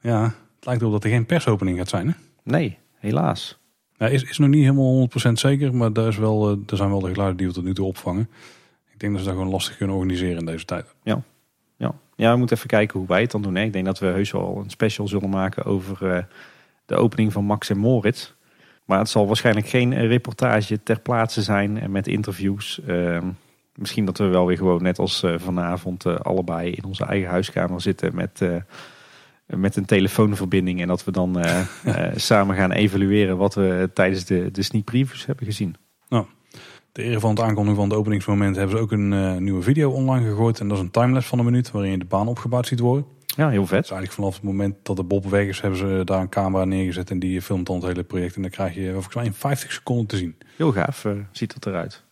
[0.00, 0.22] ja,
[0.56, 2.06] het lijkt erop dat er geen persopening gaat zijn.
[2.08, 2.14] Hè?
[2.42, 3.57] nee, helaas.
[3.98, 6.90] Ja, is, is nog niet helemaal 100% zeker, maar daar, is wel, eh, er zijn
[6.90, 8.28] wel de geluiden die we tot nu toe opvangen.
[8.92, 10.94] Ik denk dat ze dat gewoon lastig kunnen organiseren in deze tijd.
[11.02, 11.22] Ja.
[12.16, 13.56] ja, we moeten even kijken hoe wij het dan doen.
[13.56, 16.22] Ik denk dat we heus wel een special zullen maken over eh,
[16.86, 18.32] de opening van Max en Moritz.
[18.84, 22.80] Maar het zal waarschijnlijk geen eh, reportage ter plaatse zijn met interviews.
[22.86, 23.28] Ehm,
[23.78, 27.30] misschien dat we wel weer gewoon net als eh, vanavond eh, allebei in onze eigen
[27.30, 28.56] huiskamer zitten met, eh,
[29.56, 30.80] met een telefoonverbinding.
[30.80, 34.84] En dat we dan eh, eh, samen gaan evalueren wat we tijdens de, de sneak
[34.84, 35.76] previews hebben gezien.
[36.92, 39.90] De ere van het aankondigen van het openingsmoment hebben ze ook een eh, nieuwe video
[39.90, 40.60] online gegooid.
[40.60, 43.06] En dat is een timelapse van een minuut waarin je de baan opgebouwd ziet worden.
[43.26, 43.80] Ja, heel Dus vet.
[43.90, 47.10] eigenlijk vanaf het moment dat de Bob weg is, hebben ze daar een camera neergezet.
[47.10, 48.36] En die filmt dan het hele project.
[48.36, 50.36] En dan krijg je volgens mij in 50 seconden te zien.
[50.56, 52.06] Heel gaaf ziet het eruit.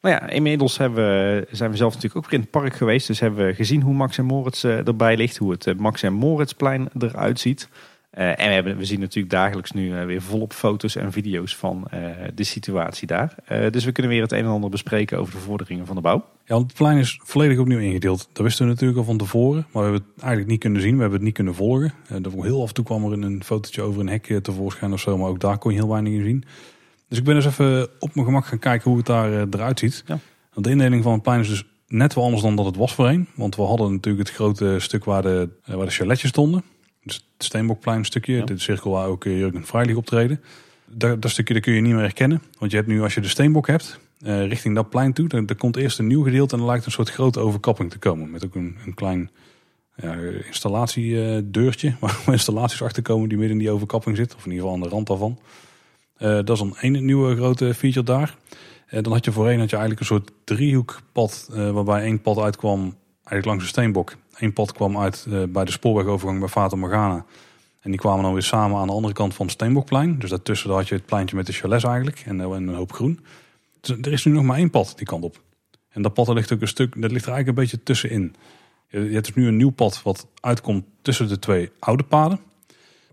[0.00, 3.06] Nou ja, inmiddels we, zijn we zelf natuurlijk ook weer in het park geweest.
[3.06, 5.36] Dus hebben we gezien hoe Max en Moritz eh, erbij ligt.
[5.36, 7.68] Hoe het eh, Max en Moritzplein eruit ziet.
[8.10, 11.88] Eh, en we, hebben, we zien natuurlijk dagelijks nu weer volop foto's en video's van
[12.34, 13.34] de situatie daar.
[13.70, 16.24] Dus we kunnen weer het een en ander bespreken over de vorderingen van de bouw.
[16.44, 18.28] Ja, want het plein is volledig opnieuw ingedeeld.
[18.32, 19.66] Dat wisten we natuurlijk al van tevoren.
[19.72, 20.94] Maar we hebben het eigenlijk niet kunnen zien.
[20.94, 21.92] We hebben het niet kunnen volgen.
[22.08, 25.18] En heel af en toe kwam er een fotootje over een hek tevoorschijn of zo.
[25.18, 26.44] Maar ook daar kon je heel weinig in zien.
[27.10, 29.78] Dus ik ben eens even op mijn gemak gaan kijken hoe het daar eh, eruit
[29.78, 30.02] ziet.
[30.06, 30.18] Ja.
[30.52, 32.94] Want de indeling van het plein is dus net wel anders dan dat het was
[32.94, 33.28] voorheen.
[33.34, 36.64] Want we hadden natuurlijk het grote stuk waar de, eh, waar de chaletjes stonden.
[37.02, 38.34] Dus het Steenbokplein stukje.
[38.34, 38.44] Ja.
[38.44, 40.40] Dit cirkel waar ook eh, Jurgen Freilich optreden.
[40.86, 42.42] Dat, dat stukje dat kun je niet meer herkennen.
[42.58, 45.28] Want je hebt nu als je de Steenbok hebt, richting dat plein toe.
[45.28, 47.98] Dan, dan komt eerst een nieuw gedeelte en dan lijkt een soort grote overkapping te
[47.98, 48.30] komen.
[48.30, 49.30] Met ook een, een klein
[49.96, 50.14] ja,
[50.46, 54.34] installatiedeurtje waar installaties achter komen die midden in die overkapping zit.
[54.34, 55.38] Of in ieder geval aan de rand daarvan.
[56.20, 58.36] Eh, dat is dan één nieuwe grote feature daar.
[58.86, 62.38] Eh, dan had je voorheen had je eigenlijk een soort driehoekpad eh, waarbij één pad
[62.38, 62.80] uitkwam
[63.14, 64.16] eigenlijk langs de Steenbok.
[64.34, 67.24] Eén pad kwam uit bij de spoorwegovergang bij Fata Morgana.
[67.80, 70.18] En die kwamen dan weer samen aan de andere kant van het Steenbokplein.
[70.18, 72.92] Dus daartussen daar had je het pleintje met de chalets eigenlijk en, en een hoop
[72.92, 73.20] groen.
[73.80, 75.40] Dus er is nu nog maar één pad die kant op.
[75.88, 78.34] En dat pad ligt ook een stuk, dat ligt er eigenlijk een beetje tussenin.
[78.88, 82.40] Je hebt dus nu een nieuw pad wat uitkomt tussen de twee oude paden.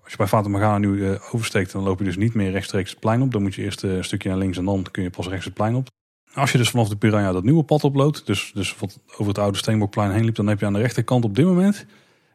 [0.08, 2.90] Als je bij Fata Morgana nu eh, oversteekt, dan loop je dus niet meer rechtstreeks
[2.90, 3.32] het plein op.
[3.32, 5.46] Dan moet je eerst eh, een stukje naar links en dan kun je pas rechts
[5.46, 5.88] het plein op.
[6.34, 9.38] Als je dus vanaf de Piranha dat nieuwe pad oploopt, dus, dus wat over het
[9.38, 11.86] oude Steenbokplein heen liep, dan heb je aan de rechterkant op dit moment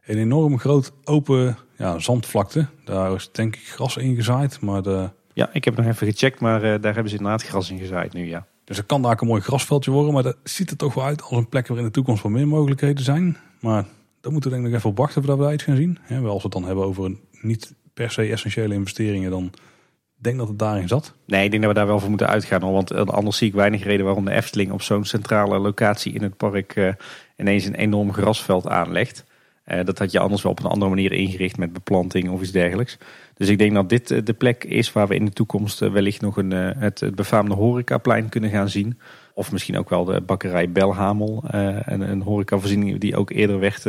[0.04, 2.66] een enorm groot open ja, zandvlakte.
[2.84, 6.62] Daar is denk ik gras ingezaaid, maar de, Ja, ik heb nog even gecheckt, maar
[6.62, 8.46] eh, daar hebben ze inderdaad gras in gezaaid nu, ja.
[8.64, 10.12] Dus het kan daar een mooi grasveldje worden.
[10.12, 12.32] Maar dat ziet er toch wel uit als een plek waar in de toekomst wat
[12.32, 13.36] meer mogelijkheden zijn.
[13.60, 13.84] Maar
[14.20, 15.98] daar moeten we denk ik nog even op wachten voordat we daar iets gaan zien.
[16.08, 19.52] Ja, wel als we het dan hebben over een niet per se essentiële investeringen, dan
[20.22, 21.14] denk dat het daarin zat.
[21.26, 22.72] Nee, ik denk dat we daar wel voor moeten uitgaan.
[22.72, 26.36] Want anders zie ik weinig reden waarom de Efteling op zo'n centrale locatie in het
[26.36, 26.88] park eh,
[27.36, 29.24] ineens een enorm grasveld aanlegt.
[29.64, 32.50] Eh, dat had je anders wel op een andere manier ingericht met beplanting of iets
[32.50, 32.98] dergelijks.
[33.34, 36.20] Dus ik denk dat dit eh, de plek is waar we in de toekomst wellicht
[36.20, 38.98] nog een, het, het befaamde horecaplein kunnen gaan zien.
[39.34, 41.44] Of misschien ook wel de bakkerij Belhamel.
[41.46, 43.82] een, een horecavoorziening die ook eerder werd,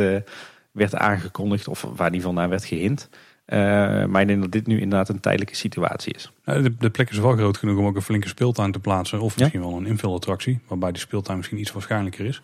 [0.70, 3.08] werd aangekondigd of waar die van naar werd gehind.
[3.44, 3.58] Eh,
[4.04, 6.32] maar ik denk dat dit nu inderdaad een tijdelijke situatie is.
[6.44, 9.20] De, de plek is wel groot genoeg om ook een flinke speeltuin te plaatsen.
[9.20, 9.40] Of Ja.
[9.40, 10.60] misschien wel een invulattractie.
[10.68, 12.42] Waarbij die speeltuin misschien iets waarschijnlijker is.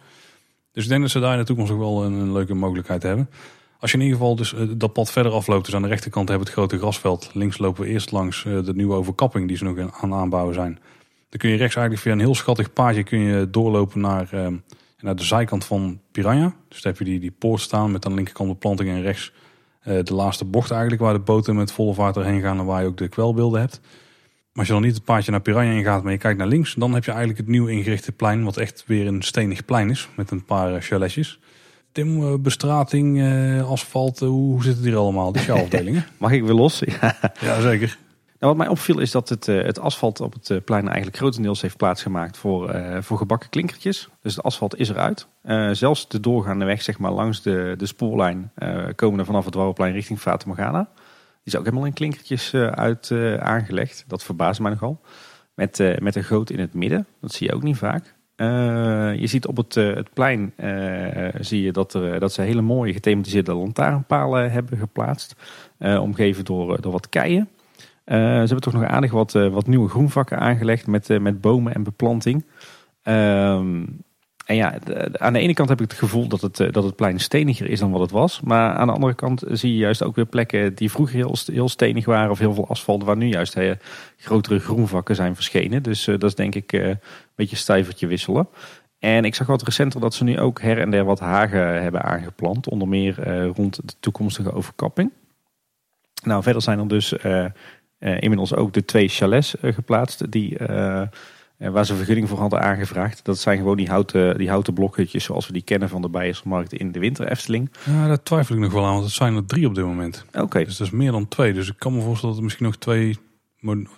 [0.73, 3.03] Dus ik denk dat ze daar in de toekomst ook wel een, een leuke mogelijkheid
[3.03, 3.31] hebben.
[3.79, 5.65] Als je in ieder geval dus eh, dat pad verder afloopt.
[5.65, 7.31] Dus aan de rechterkant hebben we het grote grasveld.
[7.35, 10.55] Links lopen we eerst langs eh, de nieuwe overkapping die ze nog aan aan aanbouwen
[10.55, 10.79] zijn.
[11.29, 14.47] Dan kun je rechts eigenlijk via een heel schattig paadje kun je doorlopen naar, eh,
[15.01, 16.55] naar de zijkant van Piranha.
[16.69, 19.33] Dus daar heb je die, die poort staan met aan de linkerkant beplanting en rechts
[19.83, 21.03] de laatste bocht eigenlijk.
[21.03, 23.81] Waar de boten met volle vaart erheen gaan en waar je ook de kwelbeelden hebt.
[23.81, 26.75] Maar als je dan niet het paadje naar Piranha ingaat, maar je kijkt naar links,
[26.75, 30.09] dan heb je eigenlijk het nieuw ingerichte plein, wat echt weer een stenig plein is,
[30.17, 31.39] met een paar eh, chaletjes.
[31.93, 35.33] Tim, eh, bestrating, eh, asfalt, eh, hoe, zit het hier allemaal?
[35.33, 36.07] Die afdelingen.
[36.19, 36.83] Mag ik weer los?
[37.01, 37.17] Ja.
[37.41, 37.99] ja, zeker.
[38.41, 41.17] Nou, wat mij opviel is dat het, eh, het asfalt op het eh, plein eigenlijk
[41.17, 44.09] grotendeels heeft plaatsgemaakt voor, eh, voor gebakken klinkertjes.
[44.23, 45.27] Dus het asfalt is eruit.
[45.73, 48.53] Zelfs de doorgaande weg zeg maar, langs de, de spoorlijn
[48.95, 50.89] komen er vanaf het Wouwplein richting Fata Morgana.
[50.89, 54.05] Die is ook helemaal in klinkertjes uit aangelegd.
[54.07, 55.01] Dat verbaast mij nogal.
[55.55, 57.07] Met, met een goot in het midden.
[57.21, 58.15] Dat zie je ook niet vaak.
[59.17, 60.53] Je ziet op het, het plein
[61.41, 65.35] zie je dat, er, dat ze hele mooie gethematiseerde lantaarnpalen hebben geplaatst.
[65.79, 67.49] Omgeven door, door wat keien.
[68.11, 71.41] Eh, ze hebben toch nog aardig wat, eh, wat nieuwe groenvakken aangelegd met, eh, met
[71.41, 72.47] bomen en beplanting.
[73.03, 73.85] Ehm,
[74.47, 74.79] en ja,
[75.13, 77.81] aan de ene kant heb ik het gevoel dat het, dat het plein steniger is
[77.81, 78.41] dan wat het was.
[78.41, 81.69] Maar aan de andere kant zie je juist ook weer plekken die vroeger heel, heel
[81.69, 83.73] stenig waren of heel veel asfalt, waar nu juist eh,
[84.17, 85.83] grotere groenvakken zijn verschenen.
[85.83, 86.99] Dus dat is denk ik een
[87.35, 88.49] beetje stijvertje wisselen.
[88.99, 92.03] En ik zag wat recenter dat ze nu ook her en der wat hagen hebben
[92.03, 92.69] aangeplant.
[92.69, 95.13] Onder meer rond de toekomstige overkapping.
[96.23, 97.15] Nou, verder zijn er dus
[98.01, 101.09] inmiddels ook de twee chalets eh, geplaatst die, eh, eh,
[101.71, 103.25] waar ze vergunning voor hadden aangevraagd.
[103.25, 106.73] Dat zijn gewoon die houten, die houten blokhutjes zoals we die kennen van de Bijersmarkt
[106.73, 107.71] in de winter Efteling.
[107.85, 110.25] Ja, daar twijfel ik nog wel aan, want het zijn er drie op dit moment.
[110.33, 111.53] Oké, Dus dat is meer dan twee.
[111.53, 113.19] Dus ik kan me voorstellen dat er misschien nog twee,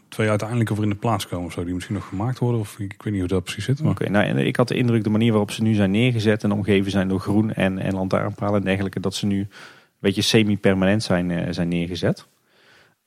[0.08, 1.64] twee uiteindelijk over in de plaats komen of zo.
[1.64, 2.60] Die misschien nog gemaakt worden.
[2.60, 3.82] Of ik, weet niet hoe dat precies zit.
[3.82, 6.52] Maar Oké, nou, ik had de indruk, de manier waarop ze nu zijn neergezet en
[6.52, 9.48] omgeven zijn door groen en, en lantaarnpalen en dergelijke, dat ze nu een
[9.98, 12.26] beetje semi-permanent zijn, eh, zijn neergezet.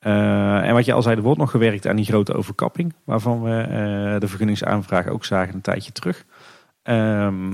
[0.06, 3.42] Eh, en wat je al zei, er wordt nog gewerkt aan die grote overkapping, waarvan
[3.42, 6.24] we eh, de vergunningsaanvraag ook zagen een tijdje terug.
[6.82, 7.52] Ehm,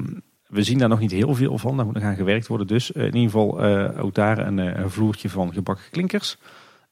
[0.53, 2.67] we zien daar nog niet heel veel van, daar moet nog aan gewerkt worden.
[2.67, 6.37] Dus eh, in ieder geval eh, ook daar een, een vloertje van gebakken klinkers.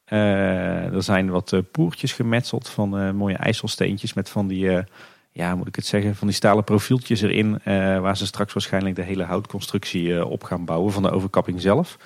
[0.05, 4.85] Eh, er zijn wat poertjes gemetseld van mooie ijsselsteentjes met van die,
[5.31, 7.61] ja, moet ik het zeggen, van die stalen profieltjes erin.
[8.01, 11.99] waar ze straks waarschijnlijk de hele houtconstructie op gaan bouwen van de overkapping zelf.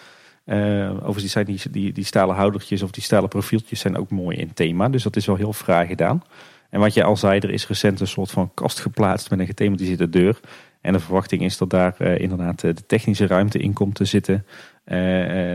[0.45, 4.37] Eh, overigens zijn die, die, die stalen houdertjes of die stalen profieltjes zijn ook mooi
[4.37, 4.89] in thema.
[4.89, 6.23] Dus dat is wel heel fraai gedaan.
[6.71, 9.47] En wat je al zei, er is recent een soort van kast geplaatst met een
[9.47, 10.41] gethematiseerde deur.
[10.81, 14.05] En de verwachting is dat daar eh, inderdaad eh, de technische ruimte in komt te
[14.05, 14.47] zitten.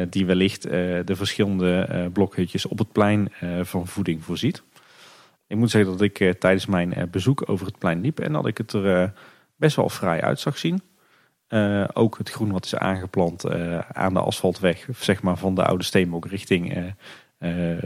[0.10, 4.64] die wellicht de verschillende blokhutjes op het plein van voeding voorziet.
[5.48, 8.58] Ik moet zeggen dat ik tijdens mijn bezoek over het plein liep en dat ik
[8.58, 9.14] het er
[9.56, 10.82] best wel fraai uit zag zien.
[11.50, 15.66] Eh, ook het groen wat is aangeplant eh, aan de asfaltweg, zeg maar van de
[15.66, 16.84] oude steenbok richting eh,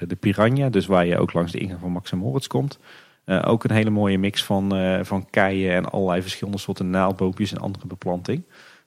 [0.07, 0.69] de Piranha.
[0.69, 2.79] Dus waar je ook langs de ingang van Max en Moritz komt.
[3.25, 4.71] Ook een hele mooie mix van,
[5.05, 8.43] van keien en allerlei verschillende soorten naaldboompjes en andere beplanting.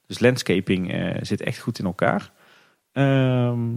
[0.07, 2.31] Dus landscaping zit echt goed in elkaar.
[2.93, 3.69] Ehm,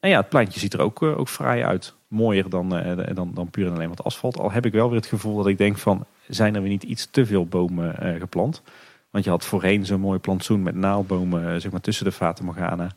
[0.00, 1.94] en ja, het pleintje ziet er ook, ook uit.
[2.08, 2.68] Mooier dan,
[3.14, 4.38] dan, dan puur en alleen wat asfalt.
[4.38, 6.04] Al heb ik wel weer het gevoel dat ik denk van...
[6.28, 8.62] zijn er weer niet iets te veel bomen geplant?
[9.10, 11.54] Want je had voorheen zo'n mooi plantsoen met naaldbomen...
[11.54, 12.90] eh, zeg maar tussen de Fata Morgana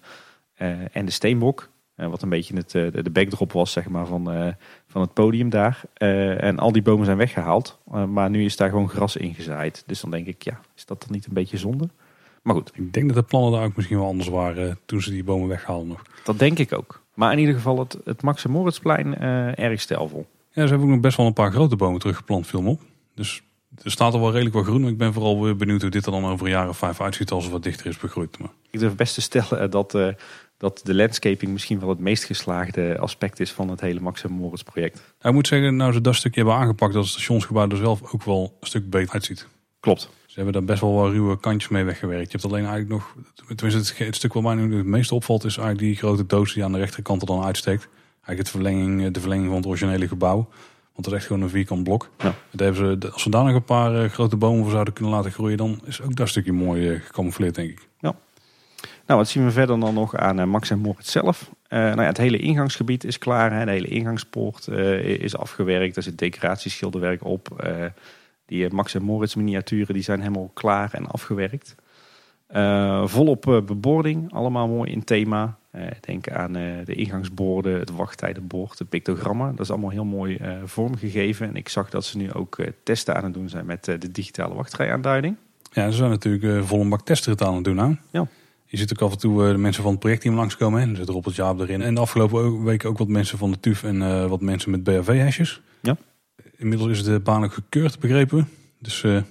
[0.54, 1.70] eh, en de Steenbok.
[1.96, 4.54] Eh, wat een beetje het, de backdrop was zeg maar, van,
[4.88, 5.82] van het podium daar.
[5.94, 7.80] En al die bomen zijn weggehaald.
[7.92, 9.84] Eh, maar nu is daar gewoon gras ingezaaid.
[9.86, 11.90] Dus dan denk ik, ja, is dat dan niet een beetje zonde?
[12.42, 15.12] Maar goed, ik denk dat de plannen daar ook misschien wel anders waren toen ze
[15.12, 16.02] die bomen weghaalden nog.
[16.24, 17.04] dat denk ik ook.
[17.14, 20.26] Maar in ieder geval het, het Max en Moritzplein eh, erg stijlvol.
[20.52, 22.82] Ja, ze hebben ook nog best wel een paar grote bomen teruggeplant, viel me op.
[23.16, 23.44] Dus
[23.84, 24.82] er staat er wel redelijk wat groen.
[24.82, 27.02] Maar ik ben vooral weer benieuwd hoe dit er dan over een jaar of vijf
[27.02, 28.40] uitziet als het wat dichter is begroeid.
[28.40, 30.08] Maar Ik durf best te stellen eh, dat, eh,
[30.58, 34.32] dat de landscaping misschien wel het meest geslaagde aspect is van het hele Max en
[34.32, 35.14] Moritz project.
[35.22, 38.24] ik moet zeggen, nou ze dat stukje hebben aangepakt, dat het stationsgebouw er zelf ook
[38.24, 39.48] wel een stuk beter uitziet.
[39.80, 40.10] Klopt.
[40.26, 42.32] Ze hebben daar best wel wat ruwe kantjes mee weggewerkt.
[42.32, 43.16] Je hebt alleen eigenlijk nog,
[43.56, 46.54] tenminste het, het stuk wat mij nu het meeste opvalt, is eigenlijk die grote doos
[46.54, 47.88] die aan de rechterkant er dan uitsteekt.
[48.24, 50.50] Eigenlijk het verlenging, de verlenging van het originele gebouw.
[50.94, 52.10] Want dat is echt gewoon een vierkant blok.
[52.18, 52.34] Ja.
[52.58, 55.32] Hebben ze, als we daar nog een paar eh, grote bomen voor zouden kunnen laten
[55.32, 57.90] groeien, dan is ook dat stukje mooi eh, gecamoufleerd, denk ik.
[59.06, 61.52] Nou, wat zien we verder dan nog aan eh, Max en Moritz zelf?
[61.70, 63.54] Nou ja, het hele ingangsgebied is klaar.
[63.54, 63.66] Hè?
[63.66, 65.96] De hele ingangspoort is afgewerkt.
[65.96, 67.72] Er zit decoratieschilderwerk op.
[68.46, 71.76] Die Max en Moritz miniaturen die zijn helemaal klaar en afgewerkt.
[73.06, 75.58] Volop bebording, allemaal mooi in thema.
[75.72, 79.52] Eh, denk aan eh, de ingangsborden, het wachttijdenbord, de pictogrammen.
[79.52, 81.48] Dat is allemaal heel mooi eh, vormgegeven.
[81.48, 84.54] En ik zag dat ze nu ook testen aan het doen zijn met de digitale
[84.54, 85.36] wachtrijaanduiding.
[85.72, 88.00] Ja, ze zijn natuurlijk eh, vol een bak testrit aan het doen aan.
[88.10, 88.28] Ja.
[88.66, 90.82] Je ziet ook af en toe de mensen van het projectteam langskomen.
[90.82, 90.90] Hè.
[90.90, 91.82] Er zit Robert Jaap erin.
[91.82, 95.62] En de afgelopen weken ook wat mensen van de TUF en wat mensen met BHV-hesjes.
[95.82, 95.98] Ja.
[96.58, 98.44] Inmiddels is de baan ook gekeurd, begrepen we.
[98.80, 99.24] Dus ze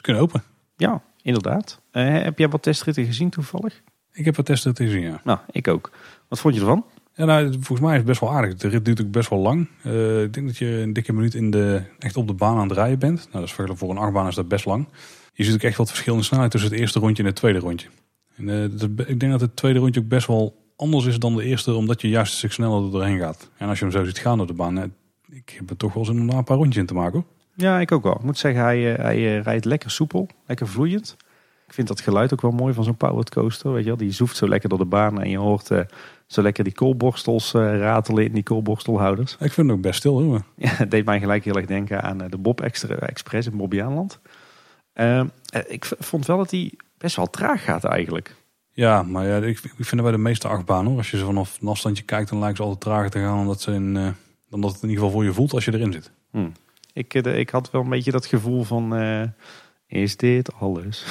[0.00, 0.42] kunnen open.
[0.76, 1.80] Ja, inderdaad.
[1.90, 3.82] Heb jij wat testritten gezien toevallig?
[4.12, 5.20] Ik heb wat testritten gezien, ja.
[5.24, 5.90] Nou, ik ook.
[6.28, 6.84] Wat vond je ervan?
[7.14, 8.54] Ja, nou, volgens mij is het best wel aardig.
[8.54, 9.68] De rit duurt ook best wel lang.
[9.82, 12.68] Eh, ik denk dat je een dikke minuut in de, echt op de baan aan
[12.68, 13.16] het rijden bent.
[13.18, 14.88] Nou, dat is voor- voor een achtbaan is dat best lang.
[15.32, 17.36] Je ziet ook echt wat verschil in de snelheid tussen het eerste rondje en het
[17.38, 17.88] tweede rondje.
[18.36, 21.36] En, eh, dat- ik denk dat het tweede rondje ook best wel anders is dan
[21.36, 23.50] de eerste, omdat je juist een stuk sneller er doorheen gaat.
[23.56, 24.92] En als je hem zo ziet gaan op de baan,
[25.30, 27.12] ik heb er toch wel zin om daar een paar rondjes in te maken.
[27.12, 27.24] Hoor.
[27.54, 28.14] Ja, ik ook wel.
[28.14, 31.16] Ik moet zeggen, hij, eh, hij rijdt lekker soepel, lekker vloeiend.
[31.70, 33.72] Ik vind dat geluid ook wel mooi van zo'n powered coaster.
[33.72, 33.96] Weet je wel?
[33.98, 35.80] Die zoeft zo lekker door de baan en je hoort eh,
[36.26, 39.32] zo lekker die koolborstels eh, ratelen in die koolborstelhouders.
[39.40, 40.20] Ik vind het ook best stil.
[40.22, 40.42] Hoor.
[40.56, 43.56] Ja, het deed mij gelijk heel erg denken aan eh, de Bob Extra Express in
[43.56, 44.20] Bobbejaanland.
[44.92, 45.26] Eh, eh,
[45.68, 48.34] ik vond wel dat hij best wel traag gaat eigenlijk.
[48.72, 50.96] Ja, maar ja, ik, ik vind het bij de meeste achtbanen hoor.
[50.98, 53.46] Als je ze vanaf een afstandje kijkt, dan lijken ze altijd trager te gaan dan
[53.46, 53.92] dat, ze in,
[54.48, 56.10] dan dat het in ieder geval voor je voelt als je erin zit.
[56.92, 58.94] Ik, eh, de- ik had wel een beetje dat gevoel van,
[59.86, 61.04] is dit alles?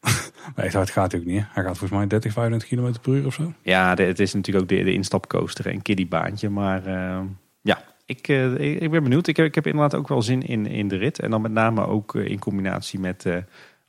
[0.56, 1.40] Echt hard gaat ook niet.
[1.40, 1.46] hè.
[1.52, 3.52] Hij gaat volgens mij 30, 35 km per uur of zo.
[3.62, 6.48] Ja, het is natuurlijk ook de, instapcoaster en kiddiebaantje.
[6.48, 7.20] Maar eh,
[7.60, 9.26] ja, ik, eh, ik, ik ben benieuwd.
[9.26, 11.18] Ik heb, ik heb inderdaad ook wel zin in, in de rit.
[11.18, 13.36] En dan met name ook eh, in combinatie met eh,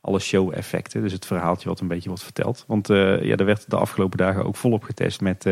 [0.00, 1.02] alle show-effecten.
[1.02, 2.64] Dus het verhaaltje wat een beetje wordt verteld.
[2.66, 5.46] Want ja, er werd de afgelopen dagen ook volop getest met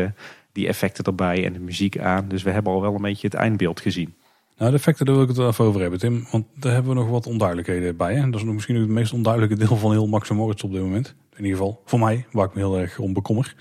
[0.51, 2.27] die effecten erbij en de muziek aan.
[2.27, 4.15] Dus we hebben al wel een beetje het eindbeeld gezien.
[4.61, 6.25] Nou, de effecten daar wil ik het wel even over hebben, Tim.
[6.31, 8.15] Want daar hebben we nog wat onduidelijkheden bij.
[8.15, 8.25] Hè?
[8.29, 10.71] Dat is nog misschien ook het meest onduidelijke deel van heel Max en Moritz op
[10.71, 11.15] dit moment.
[11.31, 13.55] In ieder geval voor mij, waar ik me heel erg om bekommer.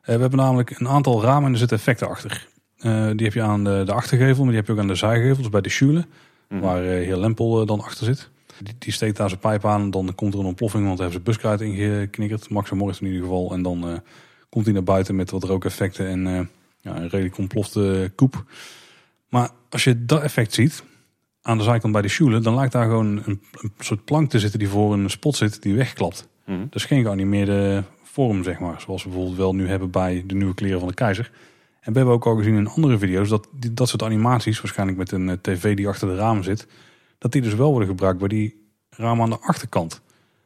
[0.00, 2.48] Eh, we hebben namelijk een aantal ramen en er zitten effecten achter.
[2.78, 4.94] Eh, die heb je aan de, de achtergevel, maar die heb je ook aan de
[4.94, 6.06] zijgevels bij de Schule.
[6.48, 8.30] Waar eh, heer Lempel dan achter zit.
[8.62, 11.10] Die, die steekt daar zijn pijp aan en dan komt er een ontploffing, want daar
[11.10, 12.50] hebben ze buskruid in geknikkerd.
[12.50, 13.52] Max en Moritz in ieder geval.
[13.52, 14.02] En dan
[14.48, 16.50] komt hij naar buiten met wat rookeffecten en
[16.80, 18.44] ja, een redelijk ontplofte koep.
[19.34, 20.84] Maar als je dat effect ziet,
[21.42, 24.38] aan de zijkant bij de Schule, dan lijkt daar gewoon een, een soort plank te
[24.38, 26.28] zitten die voor een spot zit die wegklapt.
[26.46, 28.80] Dat is geen geanimeerde vorm, zeg maar.
[28.80, 31.30] Zoals we bijvoorbeeld wel nu hebben bij de nieuwe kleren van de keizer.
[31.80, 34.98] En we hebben ook al gezien in andere video's dat die, dat soort animaties, waarschijnlijk
[34.98, 36.66] met een eh, tv die achter de ramen zit,
[37.18, 40.00] dat die dus wel worden gebruikt bij die ramen aan de achterkant.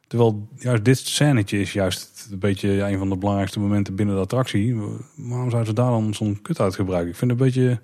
[0.07, 4.15] Terwijl juist dit scènetje is juist een beetje ja, een van de belangrijkste momenten binnen
[4.15, 4.75] de attractie.
[5.17, 7.11] Waarom zouden ze daar dan zo'n kut uit gebruiken?
[7.11, 7.81] Ik vind het een beetje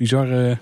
[0.00, 0.58] bizarre,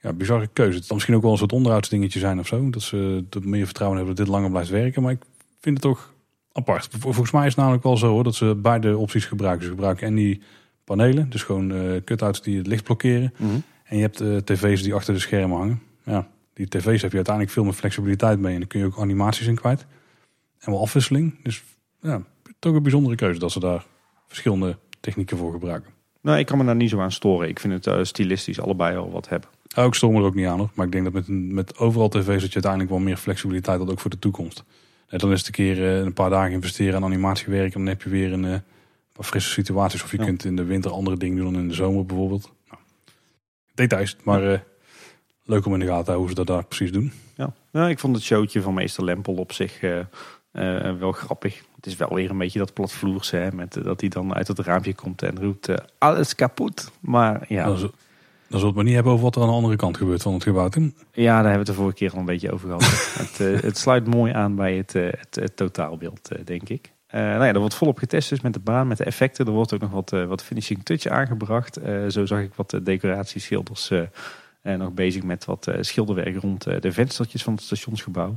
[0.00, 0.76] ja, bizarre keuze.
[0.76, 2.70] Het kan misschien ook wel een soort onderhoudsdingetje zijn of zo.
[2.70, 5.02] Dat ze er meer vertrouwen hebben dat dit langer blijft werken.
[5.02, 5.22] Maar ik
[5.60, 6.12] vind het toch
[6.52, 6.88] apart.
[6.90, 9.64] Vol- Volgens mij is het namelijk wel zo hoor, dat ze beide opties gebruiken.
[9.64, 10.42] Ze gebruiken en die
[10.84, 13.32] panelen, dus gewoon eh cut-outs die het licht blokkeren.
[13.38, 13.50] Mhm.
[13.84, 15.82] En je hebt eh, tv's die achter de schermen hangen.
[16.04, 18.52] Ja, die tv's heb je uiteindelijk veel meer flexibiliteit mee.
[18.52, 19.86] En dan kun je ook animaties in kwijt.
[20.58, 21.42] En wel afwisseling.
[21.42, 21.62] Dus
[22.00, 22.22] ja,
[22.58, 23.86] toch een bijzondere keuze dat ze daar
[24.26, 25.90] verschillende technieken voor gebruiken.
[26.22, 27.48] Nou, ik kan me daar niet zo aan storen.
[27.48, 29.48] Ik vind het eh, stilistisch allebei al wat hebben.
[29.66, 30.70] Ja, ik stoor me er ook niet aan hoor.
[30.74, 33.90] Maar ik denk dat met, met overal tv's dat je uiteindelijk wel meer flexibiliteit had
[33.90, 34.64] ook voor de toekomst.
[35.06, 37.74] En dan is het een keer eh, een paar dagen investeren aan animatiewerk.
[37.74, 38.56] En dan heb je weer een eh,
[39.12, 40.02] paar frisse situaties.
[40.02, 40.24] Of je Ja.
[40.24, 42.52] kunt in de winter andere dingen doen dan in de zomer bijvoorbeeld.
[42.68, 42.80] Nou,
[43.74, 44.64] details, maar
[45.44, 47.12] leuk om in de gaten te houden hoe ze dat daar precies doen.
[47.36, 47.52] Ja.
[47.72, 49.80] Nou, ik vond het showtje van meester Lempel op zich
[50.52, 51.62] eh, wel grappig.
[51.76, 54.48] Het is wel weer een beetje dat platvloerse, hè, met, eh, dat hij dan uit
[54.48, 56.90] het raampje komt en roept eh, alles kapot.
[57.00, 57.90] Maar ja, Dan, zul-
[58.48, 60.22] dan zullen we het maar niet hebben over wat er aan de andere kant gebeurt
[60.22, 60.68] van het gebouw.
[61.12, 63.16] Ja, daar hebben we het de vorige keer al een beetje over gehad.
[63.38, 66.92] het, het sluit mooi aan bij het, het, het totaalbeeld, denk ik.
[67.10, 69.46] Nou ja, er wordt volop getest dus met de baan, met de effecten.
[69.46, 71.78] Er wordt ook nog wat, wat finishing touch aangebracht.
[72.08, 73.90] Zo zag ik wat decoratieschilders
[74.62, 78.36] En nog bezig met wat schilderwerk rond de venstertjes van het stationsgebouw.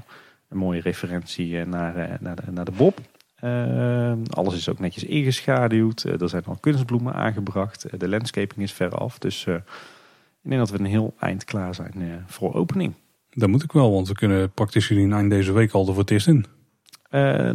[0.50, 3.00] Een mooie referentie eh, naar, eh, naar, de, naar de Bob.
[3.36, 6.04] Eh, alles is ook netjes ingeschaduwd.
[6.04, 8.00] Er zijn al kunstbloemen aangebracht.
[8.00, 9.18] De landscaping is ver af.
[9.18, 12.94] Dus ik denk dat we een heel eind klaar zijn voor opening.
[13.32, 16.02] Dat moet ik wel, want we kunnen praktisch gezien eind deze week al er voor
[16.02, 16.46] het eerst in.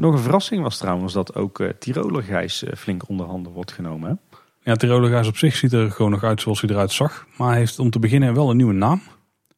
[0.01, 4.09] Nog een verrassing was trouwens dat ook Tiroler Gijs flink onder handen wordt genomen.
[4.09, 4.39] Hè?
[4.63, 7.27] Ja, Tiroler Gijs op zich ziet er gewoon nog uit zoals hij eruit zag.
[7.37, 9.03] Maar hij heeft om te beginnen wel een nieuwe naam.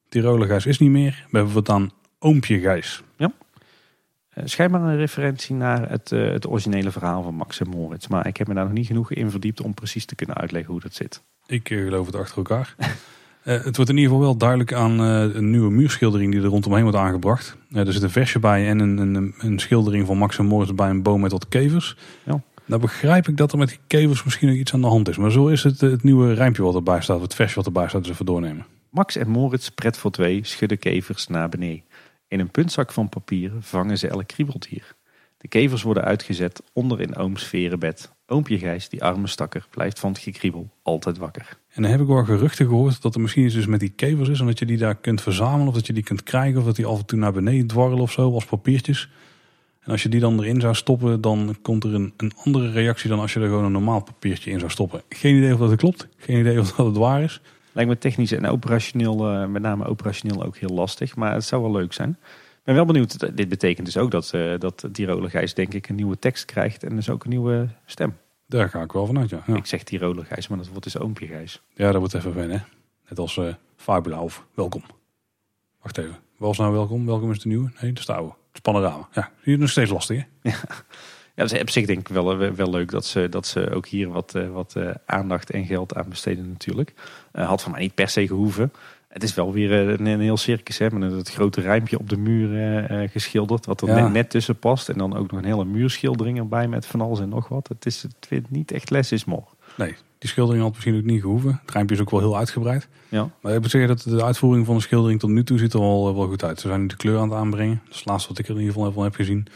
[0.09, 1.27] Tiroler Gijs is niet meer.
[1.31, 1.91] We hebben het aan
[2.23, 3.03] Oompje Gijs.
[4.33, 8.07] Eh, schijnbaar een referentie naar het, eh, het originele verhaal van Max en Moritz.
[8.07, 10.73] Maar ik heb me daar nog niet genoeg in verdiept om precies te kunnen uitleggen
[10.73, 11.23] hoe dat zit.
[11.47, 12.75] Ik eh, geloof het achter elkaar.
[13.43, 16.99] Het wordt in ieder geval wel duidelijk aan een nieuwe muurschildering die er rondomheen wordt
[16.99, 17.57] aangebracht.
[17.73, 20.91] Er zit een versje bij en een, een, een schildering van Max en Moritz bij
[20.91, 21.97] een boom met wat kevers.
[22.25, 22.43] Ja.
[22.65, 25.17] Nou begrijp ik dat er met die kevers misschien nog iets aan de hand is.
[25.17, 28.03] Maar zo is het, het nieuwe rijmpje wat erbij staat, het versje wat erbij staat,
[28.03, 28.67] dus even doornemen.
[28.91, 31.83] Max en Moritz, pret voor twee, schudden kevers naar beneden.
[32.33, 34.95] In een puntzak van papier vangen ze elk kriebeldier.
[35.39, 38.13] De kevers worden uitgezet onder in ooms verenbed.
[38.27, 41.59] Oompje Gijs, die arme stakker, blijft van het gekriebel altijd wakker.
[41.69, 44.29] En dan heb ik wel geruchten gehoord dat er misschien iets dus met die kevers
[44.29, 44.41] is.
[44.41, 46.59] En dat je die daar kunt verzamelen of dat je die kunt krijgen.
[46.59, 49.11] Of dat die af en toe naar beneden dwarrelen of zo als papiertjes.
[49.81, 53.09] En als je die dan erin zou stoppen, dan komt er een, een andere reactie
[53.09, 55.03] dan als je er gewoon een normaal papiertje in zou stoppen.
[55.09, 56.09] Geen idee of dat klopt.
[56.17, 57.41] Geen idee of dat het waar is.
[57.73, 61.17] Lijkt me technisch en operationeel, eh, met name operationeel ook heel lastig.
[61.17, 62.11] Maar het zou wel leuk zijn.
[62.11, 63.37] Ik ben wel benieuwd.
[63.37, 66.83] Dit betekent dus ook dat, eh dat Tiroler Gijs denk ik een nieuwe tekst krijgt.
[66.85, 68.17] En dus ook een nieuwe stem.
[68.47, 69.43] Daar ga ik wel vanuit, ja.
[69.47, 71.63] Ja, Ik zeg Tiroler Gijs, maar dat wordt dus Oompje Gijs.
[71.75, 72.57] ja dat wordt even wennen.
[72.59, 72.65] hè.
[73.09, 74.83] Net als eh Fabula of Welkom.
[75.83, 76.17] Wacht even.
[76.39, 77.07] Wel is nou Welkom?
[77.07, 77.71] Welkom is de nieuwe?
[77.81, 78.29] Nee, dat is de oude.
[78.31, 79.09] Het is Panorama.
[79.13, 80.51] Ja, is nog steeds lastig, hè?
[80.51, 80.59] Ja,
[81.35, 83.87] dat is op zich denk ik wel, eh, wel leuk dat ze, dat ze ook
[83.87, 86.93] hier wat, eh, wat eh, aandacht en geld aan besteden natuurlijk.
[87.33, 88.73] Had van mij niet per se gehoeven.
[89.09, 92.17] Het is wel weer een, een heel circus hè, met het grote rijmpje op de
[92.17, 93.67] muur eh, geschilderd.
[93.67, 94.03] Wat er Ja.
[94.03, 94.89] net, net tussen past.
[94.89, 97.69] En dan ook nog een hele muurschildering erbij met van alles en nog wat.
[97.69, 99.45] Het is het vindt niet echt less is more.
[99.77, 101.59] Nee, die schildering had misschien ook niet gehoeven.
[101.63, 102.89] Het rijmpje is ook wel heel uitgebreid.
[103.09, 103.31] Ja.
[103.41, 105.81] Maar ik moet zeggen dat de uitvoering van de schildering tot nu toe ziet er
[105.81, 106.61] wel, wel goed uit.
[106.61, 107.81] Ze zijn nu de kleur aan het aanbrengen.
[107.85, 109.47] Dat is het laatste wat ik er in ieder geval van heb gezien.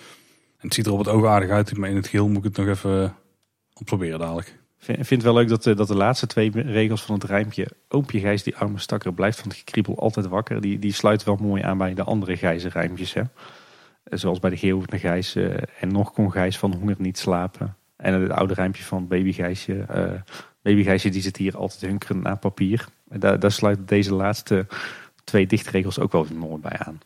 [0.66, 1.76] Het ziet er op het oog aardig uit.
[1.76, 4.58] Maar in het geheel moet ik het nog even eh, proberen dadelijk.
[4.78, 7.68] Ik vind het wel leuk dat de, dat de laatste twee regels van het rijmpje...
[7.88, 10.60] Oompje Gijs, die arme stakker, blijft van het gekriebel altijd wakker.
[10.60, 13.12] Die, die sluit wel mooi aan bij de andere Gijzen rijmpjes.
[13.12, 13.20] Hè?
[13.20, 17.76] Eh, Zoals bij de geeuwende Gijs eh, en nog kon Gijs van honger niet slapen.
[17.96, 19.84] En het oude rijmpje van baby Gijsje.
[20.62, 22.88] eh, die zit hier altijd hunkerend naar papier.
[23.04, 24.66] Daar, daar sluit deze laatste
[25.24, 26.98] twee dichtregels ook wel mooi bij aan.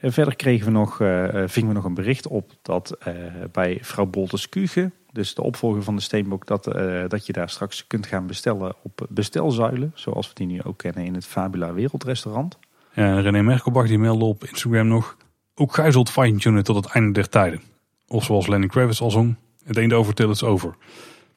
[0.00, 3.14] En verder kregen we nog, eh, eh, vingen we nog een bericht op dat eh,
[3.52, 7.50] bij vrouw Boltes Kuge, dus de opvolger van de Steenbok, dat, eh, dat je daar
[7.50, 9.92] straks kunt gaan bestellen op bestelzuilen.
[9.94, 12.58] Zoals we die nu ook kennen in het Fabula Wereldrestaurant.
[12.92, 15.16] Ja, en René Merkelbach die meldde op Instagram nog...
[15.54, 17.60] Ook gij zult fine-tunen tot het einde der tijden.
[18.06, 19.36] Of zoals Lenny Kravitz al zong...
[19.64, 20.76] Het einde over till it's over.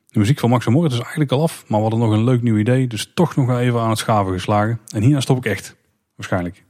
[0.07, 1.63] De muziek van Max Moritz is eigenlijk al af...
[1.67, 2.87] maar we hadden nog een leuk nieuw idee...
[2.87, 4.79] dus toch nog even aan het schaven geslagen.
[4.93, 5.75] En hierna stop ik echt.
[6.15, 6.63] Waarschijnlijk.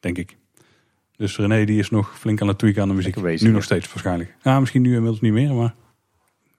[0.00, 0.36] Denk ik.
[1.18, 3.20] Dus René die is nog flink aan het tweaken aan de muziek.
[3.20, 3.54] Bezig, nu ja.
[3.54, 4.34] nog steeds waarschijnlijk.
[4.42, 5.74] Ja, misschien nu inmiddels niet meer, maar...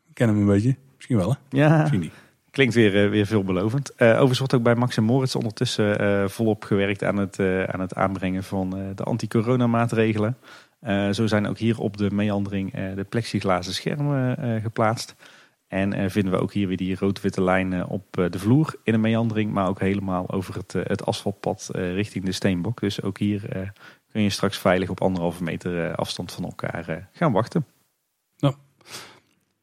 [0.07, 0.75] Ik ken hem een beetje.
[0.95, 1.57] Misschien wel, hè?
[1.57, 2.13] Ja, Misschien niet.
[2.51, 3.95] klinkt weer, eh, weer veelbelovend.
[3.95, 7.79] Eh overigens wordt ook bij Max en Moritz ondertussen eh, volop gewerkt aan het, aan
[7.79, 10.37] het aanbrengen van de anti-corona maatregelen.
[11.11, 15.15] Zo zijn ook hier op de meandering de plexiglazen schermen geplaatst.
[15.67, 19.51] En vinden we ook hier weer die rood-witte lijnen op de vloer in de meandering.
[19.51, 22.79] Maar ook helemaal over het, het asfaltpad richting de Steenbok.
[22.79, 23.71] Dus ook hier
[24.11, 27.65] kun je straks veilig op anderhalve meter eh, afstand van elkaar eh, gaan wachten.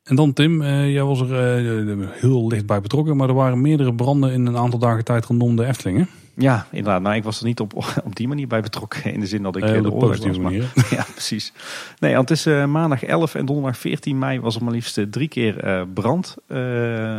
[0.06, 3.16] En dan Tim, eh, jij was er heel licht bij betrokken...
[3.16, 6.05] maar er waren meerdere branden in een aantal dagen tijd rondom de Efteling, hè?
[6.36, 7.02] Ja, inderdaad.
[7.02, 7.74] Nou, ik was er niet op,
[8.05, 9.12] op die manier bij betrokken.
[9.12, 10.55] In de zin dat ik de oorlog was.
[10.97, 11.52] Ja, precies.
[11.98, 15.86] Nee, want eh, maandag 11 en donderdag 14 mei was er maar liefst drie keer
[15.94, 16.36] brand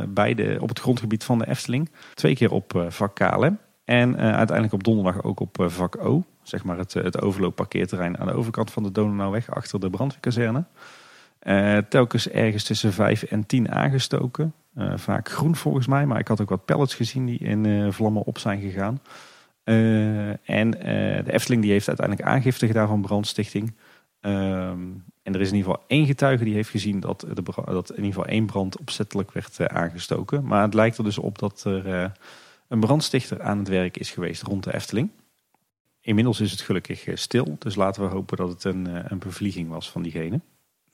[0.07, 1.89] bij de, op het grondgebied van de Efteling.
[2.13, 3.57] Twee keer op vak KLM.
[3.85, 6.23] En uiteindelijk op donderdag ook op vak O.
[6.47, 10.63] Zeg maar het, eh, het overloopparkeerterrein aan de overkant van de Donauweg achter de brandweerkazerne.
[11.39, 14.53] Eh, telkens ergens tussen 5 en 10 aangestoken.
[14.73, 18.23] Eh, vaak groen volgens mij, maar ik had ook wat pallets gezien die in vlammen
[18.23, 19.01] op zijn gegaan.
[20.43, 23.75] En de Efteling die heeft uiteindelijk aangifte gedaan van brandstichting.
[24.21, 24.81] Ehm,
[25.23, 27.95] en er is in ieder geval één getuige die heeft gezien dat, de, dat in
[27.95, 30.43] ieder geval één brand opzettelijk werd aangestoken.
[30.45, 32.11] Maar het lijkt er dus op dat er
[32.67, 35.09] een brandstichter aan het werk is geweest rond de Efteling.
[36.07, 39.19] Inmiddels is het gelukkig eh, stil, dus laten we hopen dat het een, eh, een
[39.19, 40.41] bevlieging was van diegene.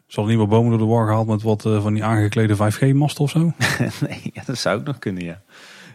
[0.07, 2.56] Zal er niet wat bomen door de war gehaald met wat eh, van die aangeklede
[2.56, 3.40] 5G-masten of zo?
[4.07, 5.41] nee, ja, dat zou ook nog kunnen, ja.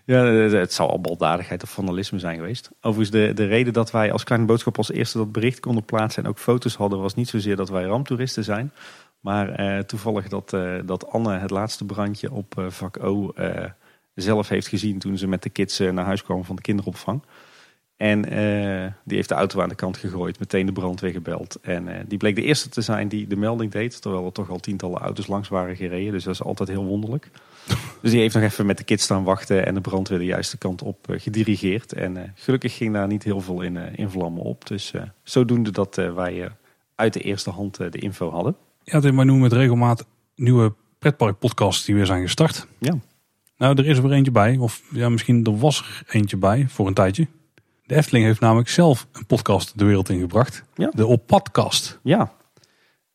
[0.05, 2.71] Ja, het zou al baldadigheid of vandalisme zijn geweest.
[2.81, 6.23] Overigens, de, de reden dat wij als kleine boodschap als eerste dat bericht konden plaatsen
[6.23, 8.73] en ook foto's hadden, was niet zozeer dat wij ramptoeristen zijn.
[9.21, 13.65] Maar eh, toevallig dat, eh, dat Anne het laatste brandje op eh, vak O eh,
[14.15, 17.23] zelf heeft gezien toen ze met de kids naar huis kwam van de kinderopvang.
[17.99, 21.59] En eh, die heeft de auto aan de kant gegooid, meteen de brandweer gebeld.
[21.63, 24.51] En eh, die bleek de eerste te zijn die de melding deed, terwijl er toch
[24.51, 26.13] al tientallen auto's langs waren gereden.
[26.13, 27.31] Dus dat is altijd heel wonderlijk.
[28.03, 30.59] dus die heeft nog even met de kids staan wachten en de brandweer de juiste
[30.59, 31.93] kant op eh, gedirigeerd.
[31.93, 34.67] En gelukkig ging daar niet heel veel in, in vlammen op.
[34.67, 34.93] Dus
[35.23, 36.51] zodoende dat wij
[36.95, 38.57] uit de eerste hand de info hadden.
[38.83, 42.67] Ja, wij noemen met regelmaat nieuwe pretparkpodcasts die weer zijn gestart.
[42.79, 42.99] Ja.
[43.57, 44.57] Nou, er is er weer eentje bij.
[44.57, 47.27] Of ja, misschien er was er eentje bij voor een tijdje.
[47.89, 50.65] De Efteling heeft namelijk zelf een podcast de wereld ingebracht.
[50.75, 50.91] Ja.
[50.95, 51.99] De Oppodcast.
[52.03, 52.33] Ja,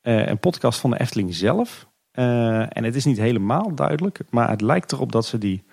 [0.02, 1.88] Eh, een podcast van de Efteling zelf.
[2.12, 5.64] Eh, en het is niet helemaal duidelijk, maar het lijkt erop dat ze die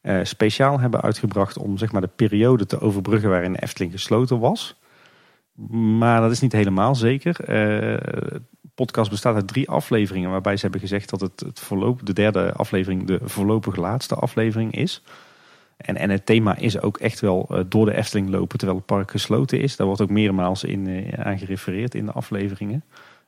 [0.00, 4.38] eh, speciaal hebben uitgebracht om zeg maar, de periode te overbruggen waarin de Efteling gesloten
[4.38, 4.80] was.
[5.98, 7.34] Maar dat is niet helemaal zeker.
[7.46, 8.42] De
[8.74, 12.52] podcast bestaat uit drie afleveringen, waarbij ze hebben gezegd dat het, het voorlopig, de derde
[12.52, 15.02] aflevering de voorlopig laatste aflevering is.
[15.78, 18.86] En, en het thema is ook echt wel eh, door de Efteling lopen terwijl het
[18.86, 19.76] park gesloten is.
[19.76, 22.84] Daar wordt ook meermaals in, eh, aan gerefereerd in de afleveringen.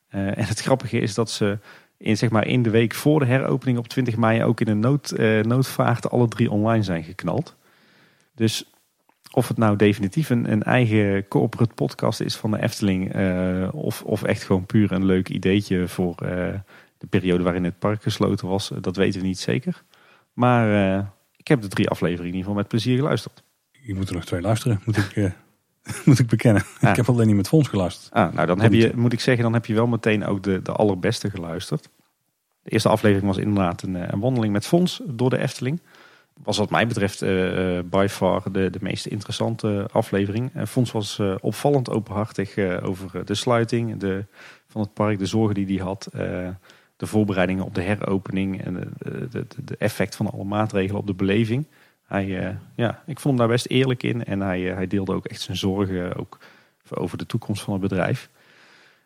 [0.08, 1.58] Eh, en het grappige is dat ze
[1.96, 4.80] in, zeg maar, in de week voor de heropening op 20 mei ook in een
[4.80, 5.12] nood,
[5.42, 7.56] noodvaart alle drie online zijn geknald.
[8.34, 8.70] Dus
[9.32, 13.14] of het nou definitief een, eigen corporate podcast is van de Efteling,
[13.72, 16.14] of, of echt gewoon puur een leuk ideetje voor
[16.98, 19.82] de periode waarin het park gesloten was, dat weten we niet zeker.
[20.32, 23.42] Maar ik heb de drie afleveringen in ieder geval met plezier geluisterd.
[23.70, 25.30] Je moet er nog twee luisteren, moet ik, eh,
[26.06, 26.62] moet ik bekennen.
[26.80, 28.12] Ik heb alleen niet met Fons geluisterd.
[28.12, 30.62] Ah, nou, dan heb je, moet ik zeggen, dan heb je wel meteen ook de,
[30.62, 31.88] de allerbeste geluisterd.
[32.62, 35.82] De eerste aflevering was inderdaad een, eh, een wandeling met Fons door de Efteling.
[36.42, 37.30] Was wat mij betreft eh,
[37.84, 40.50] by far de, de meest interessante aflevering.
[40.54, 44.24] En Fons was opvallend openhartig over de sluiting de,
[44.66, 46.08] van het park, de zorgen die hij had.
[47.00, 48.92] Eh, de voorbereidingen op de heropening en
[49.30, 51.66] de, effect van alle maatregelen op de beleving.
[52.06, 55.14] Hij, eh, ja, ik vond hem daar best eerlijk in en hij, eh, hij deelde
[55.14, 56.38] ook echt zijn zorgen ook
[56.88, 58.30] over de toekomst van het bedrijf.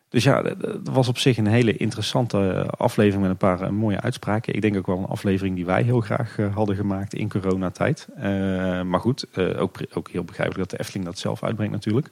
[0.09, 4.01] Dus ja, het was op zich een hele interessante aflevering met een paar eh, mooie
[4.01, 4.53] uitspraken.
[4.53, 8.07] Ik denk ook wel een aflevering die wij heel graag eh, hadden gemaakt in coronatijd.
[8.15, 8.23] Eh,
[8.81, 12.11] maar goed, eh, ook, ook heel begrijpelijk dat de Efteling dat zelf uitbrengt natuurlijk.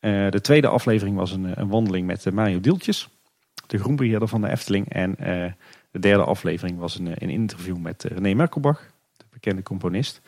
[0.00, 3.08] Eh, de tweede aflevering was een, een wandeling met eh, Mario Dieltjes,
[3.70, 4.88] de groenbeheerder van de Efteling.
[4.88, 5.52] En eh,
[5.90, 10.20] de derde aflevering was een, een interview met eh, René Merkelbach, de bekende componist.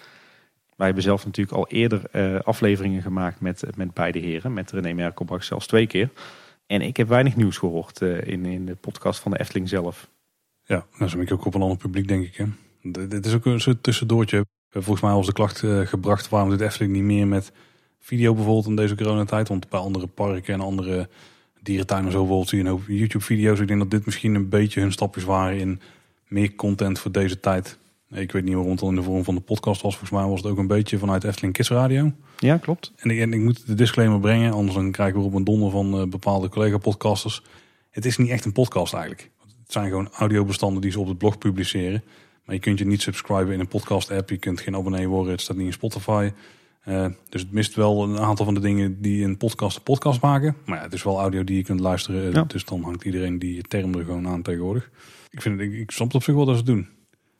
[0.77, 4.53] Wij hebben zelf natuurlijk al eerder eh, afleveringen gemaakt met, met beide heren.
[4.53, 6.11] Met René Merkelbach zelfs twee keer.
[6.67, 10.11] En ik heb weinig nieuws gehoord eh, in, in de podcast van de Efteling zelf.
[10.65, 12.37] Ja, is een beetje ook op een ander publiek, denk ik.
[12.37, 12.45] Hè.
[13.07, 14.37] Dit is ook een soort tussendoortje.
[14.39, 17.53] Eh, Volgens mij was de klacht eh, gebracht waarom doet Efteling niet meer met
[17.99, 19.49] video bijvoorbeeld in deze coronatijd.
[19.49, 21.09] Want bij andere parken en andere
[21.63, 23.61] dierentuinen en zo bijvoorbeeld zie je een hoop YouTube-video's.
[23.61, 25.81] Ik denk dat dit misschien een beetje hun stapjes waren in
[26.29, 27.79] meer content voor deze tijd.
[28.11, 29.97] Ik weet niet waarom het al in de vorm van de podcast was.
[29.97, 32.13] Volgens mij was het ook een beetje vanuit Efteling Kids Radio.
[32.39, 32.93] Ja, klopt.
[32.97, 35.71] En ik, en ik moet de disclaimer brengen, anders dan krijgen we op een donder
[35.71, 37.43] van eh, bepaalde collega-podcasters.
[37.91, 39.31] Het is niet echt een podcast eigenlijk.
[39.63, 42.03] Het zijn gewoon audiobestanden die ze op het blog publiceren.
[42.45, 44.31] Maar je kunt je niet subscriben in een podcast-app.
[44.31, 45.33] Je kunt geen abonnee worden.
[45.33, 46.31] Het staat niet in Spotify.
[46.83, 50.21] Eh, dus het mist wel een aantal van de dingen die een podcast een podcast
[50.21, 50.57] maken.
[50.65, 52.33] Maar ja, het is wel audio die je kunt luisteren.
[52.33, 52.45] Ja.
[52.45, 54.91] Dus dan hangt iedereen die term er gewoon aan tegenwoordig.
[55.31, 56.89] Ik, vind het, ik, ik snap het op zich wel dat ze het doen.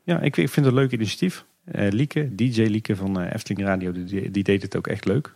[0.03, 1.45] Ja, ik, ik vind het een leuk initiatief.
[1.65, 5.35] Eh Lieke, DJ Lieke van eh, Efteling Radio, die, die deed het ook echt leuk.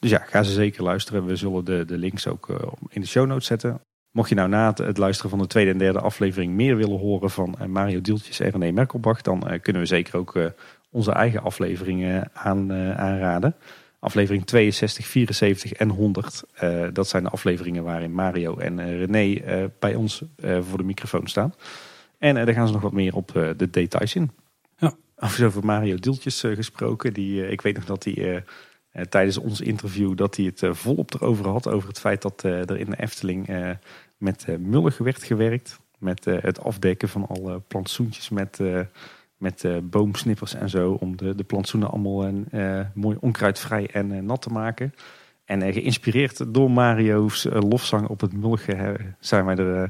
[0.00, 1.26] Dus ja, ga ze zeker luisteren.
[1.26, 2.48] We zullen de, de links ook
[2.88, 3.80] in de show notes zetten.
[4.10, 6.98] Mocht je nou na het, het luisteren van de tweede en derde aflevering meer willen
[6.98, 10.52] horen van Mario Dieltjes en René Merkelbach, dan kunnen we zeker ook
[10.92, 13.54] onze eigen afleveringen aan, eh, aanraden.
[14.02, 16.44] Aflevering 62, 74 en 100.
[16.54, 19.40] eh, dat zijn de afleveringen waarin Mario en eh, René
[19.78, 20.22] bij ons
[20.60, 21.54] voor de microfoon staan.
[22.18, 24.30] En daar gaan ze nog wat meer op de details in.
[24.76, 24.94] Ja.
[25.16, 27.12] Over Mario Dieltjes eh, gesproken.
[27.12, 28.44] Die, ik weet nog dat hij
[29.08, 31.68] tijdens ons interview dat hij het volop erover had.
[31.68, 33.48] Over het feit dat er in de Efteling
[34.16, 35.80] met mullig werd gewerkt.
[35.98, 38.58] Met het afdekken van alle plantsoentjes met,
[39.42, 40.96] met eh, boomsnippers en zo.
[41.00, 44.94] Om de, de plantsoenen allemaal eh, mooi onkruidvrij en eh, nat te maken.
[45.44, 49.88] En eh, geïnspireerd door Mario's eh, lofzang op het mullige eh, zijn wij er, eh,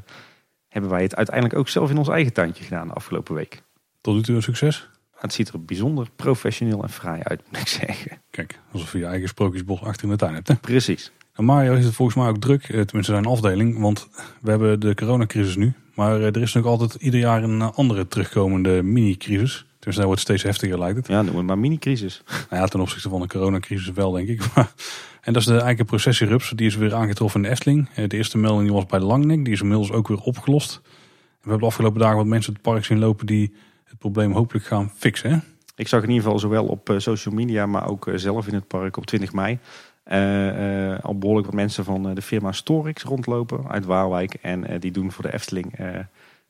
[0.69, 3.63] hebben wij het uiteindelijk ook zelf in ons eigen tuintje gedaan de afgelopen week.
[4.01, 4.89] Tot nu toe een succes.
[5.15, 8.21] Het ziet er bijzonder professioneel en fraai uit, moet ik zeggen.
[8.31, 10.49] Kijk, alsof je je eigen sprookjesbos achter in de tuin hebt.
[10.49, 10.55] Hè?
[10.55, 11.13] Precies.
[11.33, 13.79] En Mario heeft het volgens mij ook druk, eh, tenminste zijn afdeling.
[13.79, 14.09] Want
[14.41, 15.73] we hebben de coronacrisis nu.
[15.95, 19.65] Maar eh, er is nog altijd ieder jaar een eh, andere terugkomende mini-crisis.
[19.79, 21.07] Dus dat wordt steeds heftiger lijkt het.
[21.09, 22.23] Ja, noem het maar mini-crisis.
[22.51, 24.41] Nou ja, ten opzichte van de coronacrisis wel, denk ik.
[24.55, 24.73] Maar-
[25.21, 26.51] en dat is de eigen processierups.
[26.57, 27.89] Die is weer aangetroffen in de Efteling.
[27.95, 29.45] Eh, De eerste melding die was bij Langnek.
[29.45, 30.75] Die is inmiddels ook weer opgelost.
[30.83, 30.91] En
[31.23, 33.55] we hebben de afgelopen dagen wat mensen het park zien lopen die
[33.85, 35.31] het probleem hopelijk gaan fixen.
[35.31, 35.37] Hè?
[35.77, 38.97] Ik zag in ieder geval zowel op social media, maar ook zelf in het park
[38.97, 39.59] op 20 mei.
[40.03, 44.35] Eh, eh, al behoorlijk wat mensen van eh, de firma Storix rondlopen uit Waalwijk.
[44.35, 45.79] En die doen voor de Efteling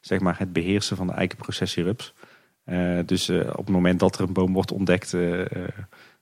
[0.01, 2.15] zeg maar het beheersen van de eikenprocessierups.
[3.07, 5.17] Dus op het moment dat er een boom wordt ontdekt,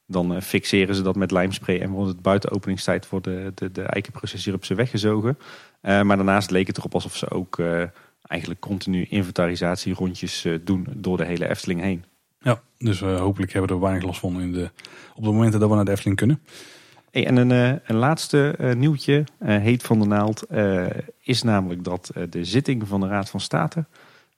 [0.06, 1.80] dan fixeren ze dat met lijmspray.
[1.80, 5.38] En wordt het buiten openingstijd voor de, de, eikenprocessierupsen weggezogen.
[5.80, 7.58] Maar daarnaast leek het erop alsof ze ook
[8.30, 12.04] eigenlijk continu inventarisatierondjes eh, doen door de hele Efteling heen.
[12.40, 14.70] Ja, dus hopelijk hebben we er weinig last van in de,
[15.14, 16.42] op de momenten dat we naar de Efteling kunnen.
[17.10, 20.44] Hey, en een, eh, een laatste eh, nieuwtje, eh, heet van de naald,
[21.20, 23.84] is namelijk dat de zitting van de Raad van State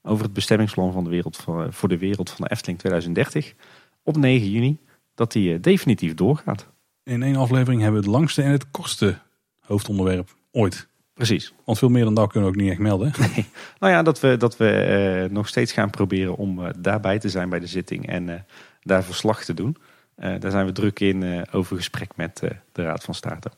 [0.03, 3.55] over het bestemmingsplan van de wereld van, voor de wereld van de Efteling 2030
[4.03, 4.79] op 9 juni,
[5.15, 6.69] dat die definitief doorgaat.
[7.03, 9.19] In één aflevering hebben we het langste en het kortste
[9.61, 10.89] hoofdonderwerp ooit.
[11.15, 11.53] Precies.
[11.65, 13.13] Want veel meer dan dat kunnen we ook niet echt melden.
[13.17, 13.45] hè?
[13.79, 17.61] Nou ja, dat we, dat we nog steeds gaan proberen om daarbij te zijn bij
[17.61, 18.41] de zitting en eh,
[18.83, 19.77] daar verslag te doen.
[20.23, 23.51] Eh, daar zijn we druk in eh, over gesprek met eh, de Raad van State.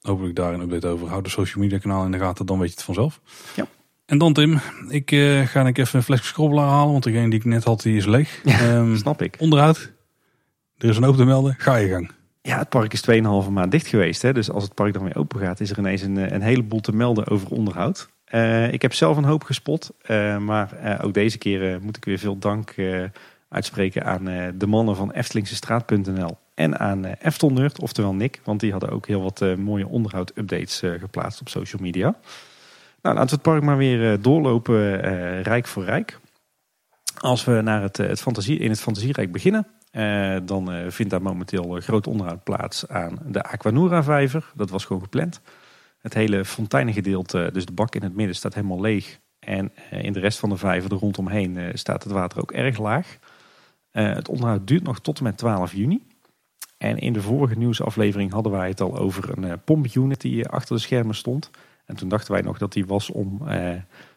[0.00, 1.08] Hopelijk daar een update over.
[1.08, 3.20] Houd de social media kanaal in de gaten, dan weet je het vanzelf.
[3.56, 3.66] Ja.
[4.06, 7.38] En dan Tim, ik eh, ga ik even een flesje schrobbelaar halen, want degene die
[7.38, 8.40] ik net had, die is leeg.
[8.44, 9.36] Ehm, Snap ik.
[9.38, 9.92] onderhoud.
[10.78, 11.54] Er is een open te melden.
[11.58, 12.10] Ga je gang.
[12.42, 14.22] Ja, het park is 2,5 maand dicht geweest.
[14.22, 14.32] Hè?
[14.32, 16.92] Dus als het park dan weer open gaat, is er ineens een, een heleboel te
[16.92, 18.08] melden over onderhoud.
[18.70, 19.90] Ik heb zelf een hoop gespot.
[20.38, 22.74] maar ook deze keer moet ik weer veel dank
[23.48, 26.38] uitspreken aan eh, de mannen van Eftelingsestraat.nl.
[26.54, 28.40] En aan uh, Eftelnerd, oftewel Nick.
[28.44, 32.14] Want die hadden ook heel wat eh, mooie onderhoud-updates geplaatst op social media.
[33.02, 35.00] Nou, laten we het park maar weer doorlopen,
[35.42, 36.18] rijk voor rijk.
[37.18, 39.66] Als we naar het, het fantasie, in het Fantasierijk beginnen,
[40.46, 44.52] dan vindt daar momenteel groot onderhoud plaats aan de Aquanura vijver.
[44.54, 45.40] Dat was gewoon gepland.
[45.98, 49.18] Het hele fonteinengedeelte, dus de bak in het midden, staat helemaal leeg.
[49.38, 53.18] En in de rest van de vijver er rondomheen staat het water ook erg laag.
[53.90, 56.06] Eh, het onderhoud duurt nog tot en met 12 juni.
[56.78, 60.50] En in de vorige nieuwsaflevering hadden wij het al over een eh, pompunit die eh,
[60.50, 61.50] achter de schermen stond.
[61.84, 63.40] En toen dachten wij nog dat die was om,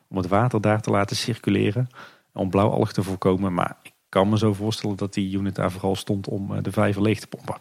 [0.07, 1.87] om het water daar te laten circuleren.
[2.33, 3.53] Om blauwalg te voorkomen.
[3.53, 7.01] Maar ik kan me zo voorstellen dat die unit daar vooral stond om de vijver
[7.01, 7.55] leeg te pompen.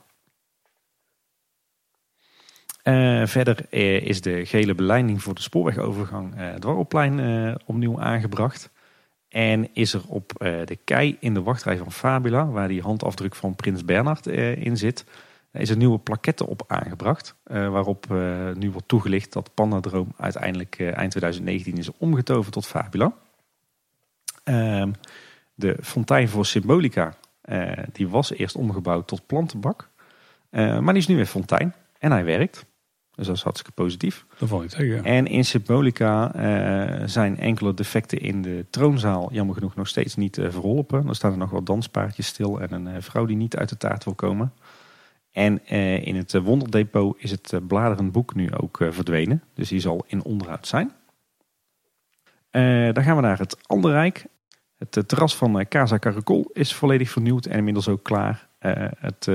[3.28, 3.72] Verder
[4.02, 8.70] is de gele beleiding voor de spoorwegovergang eh Dwarrelplein opnieuw aangebracht.
[9.30, 13.34] En is er op eh, de kei in de wachtrij van Fabula, waar die handafdruk
[13.34, 15.04] van Prins Bernhard eh, in zit,
[15.52, 17.34] daar is een nieuwe plaquette op aangebracht.
[17.44, 22.66] eh, waarop eh, nu wordt toegelicht dat Pandadroom uiteindelijk eh, eind 2019 is omgetoverd tot
[22.66, 23.12] Fabula.
[24.44, 24.92] Ehm,
[25.54, 29.88] de fontein voor Symbolica, eh, die was eerst omgebouwd tot plantenbak.
[30.50, 32.64] Eh, maar die is nu weer fontein en hij werkt.
[33.20, 34.24] Dus dat is hartstikke positief.
[34.38, 35.04] Dat valt tegen.
[35.04, 40.38] En in Symbolica eh, zijn enkele defecten in de troonzaal jammer genoeg nog steeds niet
[40.38, 41.08] eh, verholpen.
[41.08, 43.76] Er staan er nog wat danspaardjes stil en een eh, vrouw die niet uit de
[43.76, 44.52] taart wil komen.
[45.32, 45.66] En
[46.04, 49.42] in het wonderdepot is het bladerend boek nu ook verdwenen.
[49.54, 50.92] Dus die zal in onderhoud zijn.
[52.94, 54.26] Dan gaan we naar het andere rijk.
[54.76, 58.48] Het terras van Casa Caracol is volledig vernieuwd en inmiddels ook klaar.
[58.98, 59.28] Het,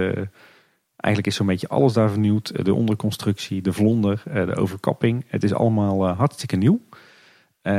[1.06, 2.66] eigenlijk is zo'n beetje alles daar vernieuwd.
[2.66, 5.26] De onderconstructie, de vlonder, eh, de overkapping.
[5.28, 6.80] Het is allemaal eh, hartstikke nieuw.
[7.62, 7.74] Eh,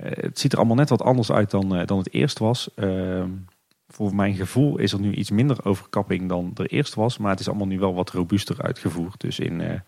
[0.00, 2.74] het ziet er allemaal net wat anders uit dan, eh, dan het eerst was.
[2.74, 3.30] Ehm,
[3.88, 7.18] voor mijn gevoel is er nu iets minder overkapping dan er eerst was.
[7.18, 9.20] Maar het is allemaal nu wel wat robuuster uitgevoerd.
[9.20, 9.80] Dus in, eh,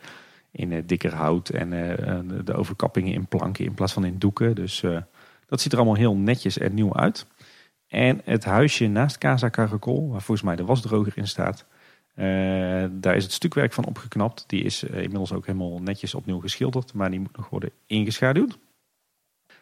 [0.52, 4.54] in eh, dikker hout en eh, de- overkappingen in planken in plaats van in doeken.
[4.54, 4.96] Dus eh,
[5.46, 7.26] dat ziet er allemaal heel netjes en nieuw uit.
[7.88, 11.66] En het huisje naast Casa Caracol, waar volgens mij de wasdroger in staat.
[12.20, 14.44] Eh, daar is het stukwerk van opgeknapt.
[14.46, 16.92] Die is eh, inmiddels ook helemaal netjes opnieuw geschilderd.
[16.92, 18.58] Maar die moet nog worden ingeschaduwd.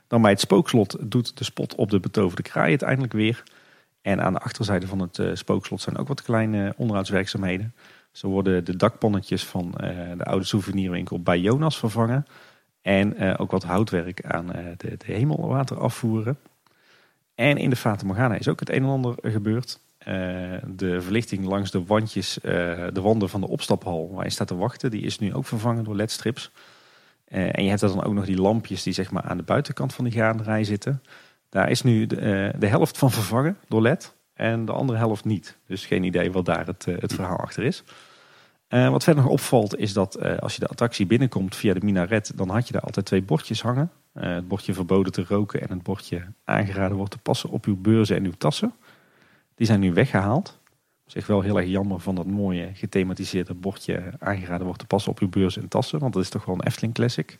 [0.06, 3.42] Dan bij het spookslot doet de spot op de betoverde kraai het eindelijk weer.
[4.02, 7.74] En aan de achterzijde van het eh, spookslot zijn ook wat kleine onderhoudswerkzaamheden.
[8.12, 9.70] Zo worden de dakpannetjes van
[10.16, 12.26] de oude souvenirwinkel bij Jonas vervangen.
[12.82, 14.46] En ook wat houtwerk aan
[14.76, 16.38] de, de hemelwater afvoeren.
[17.34, 19.80] En in de Fata Morgana is ook het een en ander gebeurd.
[20.08, 20.14] Eh,
[20.66, 22.52] de verlichting langs de wandjes, eh,
[22.92, 25.84] de wanden van de opstaphal waar je staat te wachten, die is nu ook vervangen
[25.84, 26.50] door ledstrips.
[27.24, 29.94] Eh, en je hebt dan ook nog die lampjes die zeg maar aan de buitenkant
[29.94, 31.02] van die gaanderij zitten.
[31.48, 35.58] Daar is nu de, de helft van vervangen door led en de andere helft niet.
[35.66, 37.84] Dus geen idee wat daar het, het verhaal achter is.
[38.68, 42.48] Wat verder nog opvalt is dat als je de attractie binnenkomt via de minaret, dan
[42.48, 43.90] had je daar altijd twee bordjes hangen.
[44.12, 48.16] Het bordje verboden te roken en het bordje aangeraden wordt te passen op uw beurzen
[48.16, 48.72] en uw tassen.
[49.58, 50.58] Die zijn nu weggehaald.
[51.06, 55.18] Zeg wel heel erg jammer van dat mooie gethematiseerde bordje aangeraden wordt te passen op
[55.18, 55.98] uw beurs en tassen.
[55.98, 57.38] Want dat is toch wel een Efteling Classic.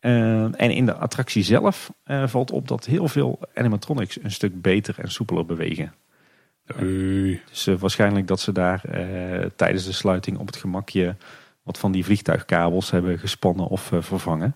[0.00, 4.62] Uh, en in de attractie zelf uh, valt op dat heel veel animatronics een stuk
[4.62, 5.94] beter en soepeler bewegen.
[6.76, 8.82] Dus uh, waarschijnlijk dat ze daar
[9.56, 11.16] tijdens de sluiting op het gemakje
[11.62, 14.54] wat van die vliegtuigkabels hebben gespannen of vervangen.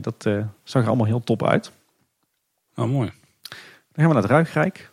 [0.00, 0.28] dat
[0.62, 1.72] zag er allemaal heel top uit.
[2.74, 3.12] Oh, mooi.
[3.92, 4.90] Dan gaan we naar het Ruigrijk.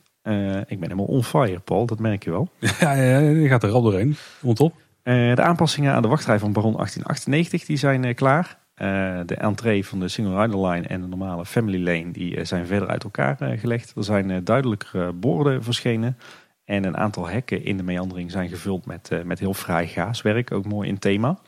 [0.68, 2.50] Ik ben helemaal on fire, Paul, dat merk je wel.
[2.80, 4.16] Ja, ja, ja die gaat er al doorheen.
[4.42, 4.74] Komt op.
[5.04, 8.58] de aanpassingen aan de wachtrij van Baron 1898 die zijn klaar.
[8.82, 12.66] Uh, de entree van de Single Rider Line en de normale Family Lane die zijn
[12.66, 13.94] verder uit elkaar gelegd.
[13.95, 16.18] Er zijn duidelijkere borden verschenen.
[16.66, 20.52] En een aantal hekken in de meandering zijn gevuld met, met heel fraai gaaswerk.
[20.52, 21.40] Ook mooi in thema.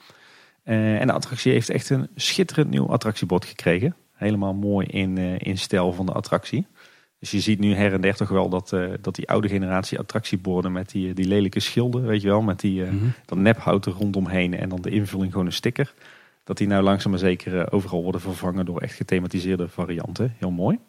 [0.64, 3.96] en de attractie heeft echt een schitterend nieuw attractiebord gekregen.
[4.14, 6.68] Helemaal mooi in, in stijl van de attractie.
[7.20, 10.72] Dus je ziet nu her en der toch wel dat, dat die oude generatie attractieborden
[10.72, 13.14] met die, die lelijke schilden, weet je wel, met die, mm -hmm.
[13.26, 15.94] dat nephout er rondomheen en dan de invulling gewoon een sticker
[16.48, 20.34] dat die nou langzaam maar zeker eh, overal worden vervangen door echt gethematiseerde varianten.
[20.38, 20.80] Heel mooi.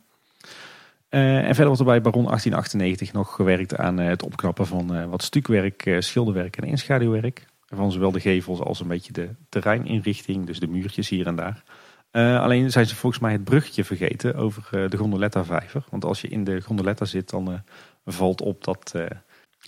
[1.10, 4.97] Uh, en verder wordt er bij Baron 1898 nog gewerkt aan uh, het opknappen van
[4.97, 7.47] uh, wat stukwerk, schilderwerk en inschaduwwerk.
[7.66, 11.62] Van zowel de gevels als een beetje de terreininrichting, dus de muurtjes hier en daar.
[12.10, 15.84] Alleen zijn ze volgens mij het bruggetje vergeten over de Gondoletta vijver.
[15.90, 17.62] Want als je in de Gondoletta zit, dan
[18.04, 18.94] valt op dat,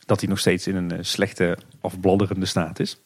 [0.07, 3.01] dat die nog steeds in een slechte afbladderende staat is.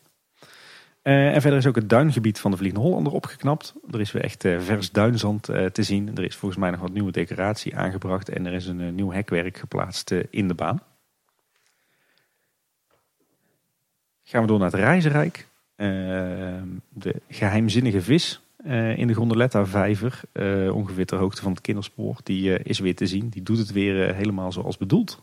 [1.02, 3.74] En verder is ook het duingebied van de Vliegende Hollander opgeknapt.
[3.90, 6.16] Er is weer echt vers duinzand te zien.
[6.16, 8.28] Er is volgens mij nog wat nieuwe decoratie aangebracht.
[8.28, 10.82] En er is een nieuw hekwerk geplaatst in de baan.
[14.22, 15.48] Gaan we door naar het Reizenrijk.
[16.88, 18.43] de geheimzinnige vis
[18.96, 20.20] in de Gondoletta vijver.
[20.72, 22.16] ongeveer ter hoogte van het kinderspoor.
[22.22, 23.28] Die is weer te zien.
[23.28, 25.22] Die doet het weer helemaal zoals bedoeld.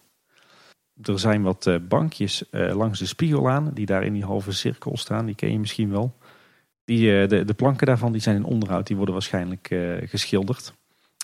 [1.04, 4.52] Er zijn wat eh, bankjes eh, langs de spiegel aan, die daar in die halve
[4.52, 5.26] cirkel staan.
[5.26, 6.14] Die ken je misschien wel.
[6.86, 10.74] Die, eh, de, de planken daarvan die zijn in onderhoud, die worden waarschijnlijk geschilderd.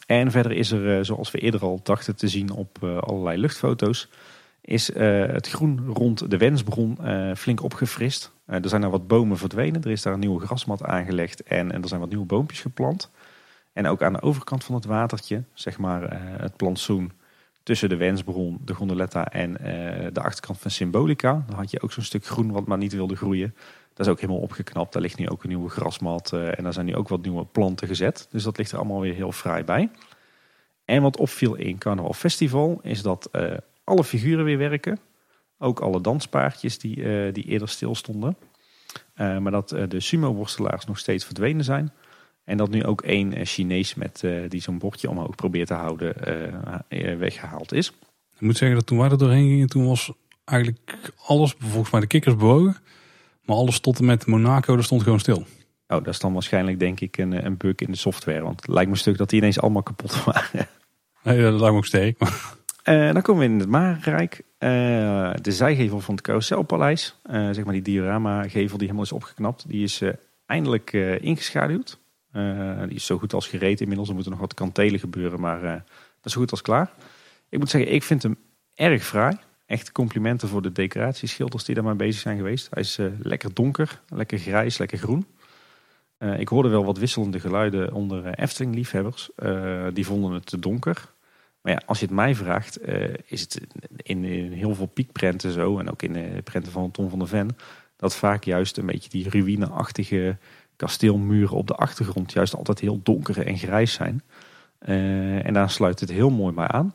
[0.05, 4.09] En verder is er, zoals we eerder al dachten te zien op allerlei luchtfoto's,
[4.67, 6.97] is het groen rond de Wensbron
[7.35, 8.31] flink opgefrist.
[8.45, 11.81] er zijn er wat bomen verdwenen, er is daar een nieuwe grasmat aangelegd en, en
[11.81, 13.11] er zijn wat nieuwe boompjes geplant.
[13.73, 17.11] En ook aan de overkant van het watertje, zeg maar het plantsoen,
[17.63, 19.53] tussen de Wensbron, de Gondoletta en
[20.13, 21.43] de achterkant van Symbolica.
[21.47, 23.55] Dan had je ook zo'n stuk groen wat maar niet wilde groeien.
[23.93, 24.93] Dat is ook helemaal opgeknapt.
[24.93, 27.87] Daar ligt nu ook een nieuwe grasmat en daar zijn nu ook wat nieuwe planten
[27.87, 28.27] gezet.
[28.31, 29.89] Dus dat ligt er allemaal weer heel fraai bij.
[30.85, 33.29] En wat opviel in Carnaval Festival is dat
[33.87, 34.99] alle figuren weer werken.
[35.57, 38.37] Ook alle danspaardjes die, die eerder stil stonden.
[39.15, 41.91] maar dat de sumo-worstelaars nog steeds verdwenen zijn.
[42.47, 45.73] En dat nu ook één eh, Chinees met, uh, die zo'n bordje omhoog probeert te
[45.73, 46.13] houden
[46.89, 47.87] uh, weggehaald is.
[48.33, 50.11] Ik moet zeggen dat toen wij er doorheen gingen, toen was
[50.45, 52.77] eigenlijk alles, volgens mij de kikkers bewogen.
[53.45, 55.37] Maar alles tot en met Monaco, daar stond gewoon stil.
[55.37, 55.45] Oh,
[55.87, 58.41] dat is dan waarschijnlijk denk ik een, een bug in de software.
[58.41, 60.67] Want het lijkt me een stuk dat die ineens allemaal kapot waren.
[61.23, 62.17] Nee, dat lijkt me ook sterk.
[62.87, 64.41] Dan komen we in het Marenrijk.
[65.41, 67.19] de zijgevel van het Carouselpaleis.
[67.31, 69.67] zeg maar die diorama-gevel die helemaal is opgeknapt.
[69.67, 70.01] Die is
[70.45, 71.99] eindelijk ingeschaduwd.
[72.37, 74.07] Uh, die is zo goed als gereed inmiddels.
[74.07, 76.91] Er moeten nog wat kantelen gebeuren, maar uh, dat is zo goed als klaar.
[77.49, 78.37] Ik moet zeggen, ik vind hem
[78.75, 79.37] erg fraai.
[79.65, 82.67] Echt complimenten voor de decoratieschilders die daarmee bezig zijn geweest.
[82.71, 85.25] Hij is uh, lekker donker, lekker grijs, lekker groen.
[86.37, 89.29] ik hoorde wel wat wisselende geluiden onder Efteling-liefhebbers.
[89.93, 91.09] die vonden het te donker.
[91.67, 92.79] Maar ja, als je het mij vraagt,
[93.25, 93.61] is het
[93.95, 94.23] in,
[94.53, 95.79] heel veel piekprenten zo...
[95.79, 97.57] en ook in de prenten van Tom van der Ven...
[97.95, 100.37] dat vaak juist een beetje die ruïne-achtige
[100.75, 104.23] kasteelmuren op de achtergrond juist altijd heel donker en grijs zijn.
[104.87, 106.93] Uh, en daar sluit het heel mooi bij aan.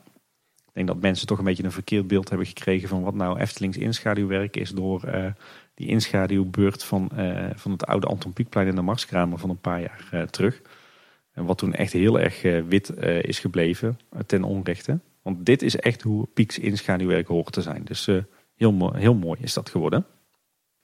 [0.56, 3.38] Ik denk dat mensen toch een beetje een verkeerd beeld hebben gekregen van wat nou
[3.38, 5.26] Eftelings inschaduwwerk is door uh,
[5.74, 7.10] die inschaduwbeurt van,
[7.54, 10.62] van het oude Anton Pieckplein in de Marskramer van een paar jaar terug.
[11.32, 15.00] En wat toen echt heel erg wit is gebleven ten onrechte.
[15.22, 17.84] Want dit is echt hoe Pieks inschaduwwerk hoort te zijn.
[17.84, 18.08] Dus
[18.54, 20.06] heel, heel mooi is dat geworden.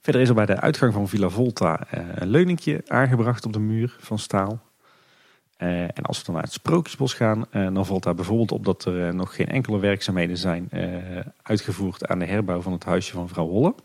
[0.01, 3.59] Verder is er bij de uitgang van Villa Volta eh, een leuningje aangebracht op de
[3.59, 4.67] muur van staal.
[5.57, 8.65] Uh, en als we dan naar het Sprookjesbos gaan, uh, dan valt daar bijvoorbeeld op
[8.65, 10.69] dat er nog geen enkele werkzaamheden zijn
[11.41, 13.75] uitgevoerd aan de herbouw van het huisje van vrouw Holle.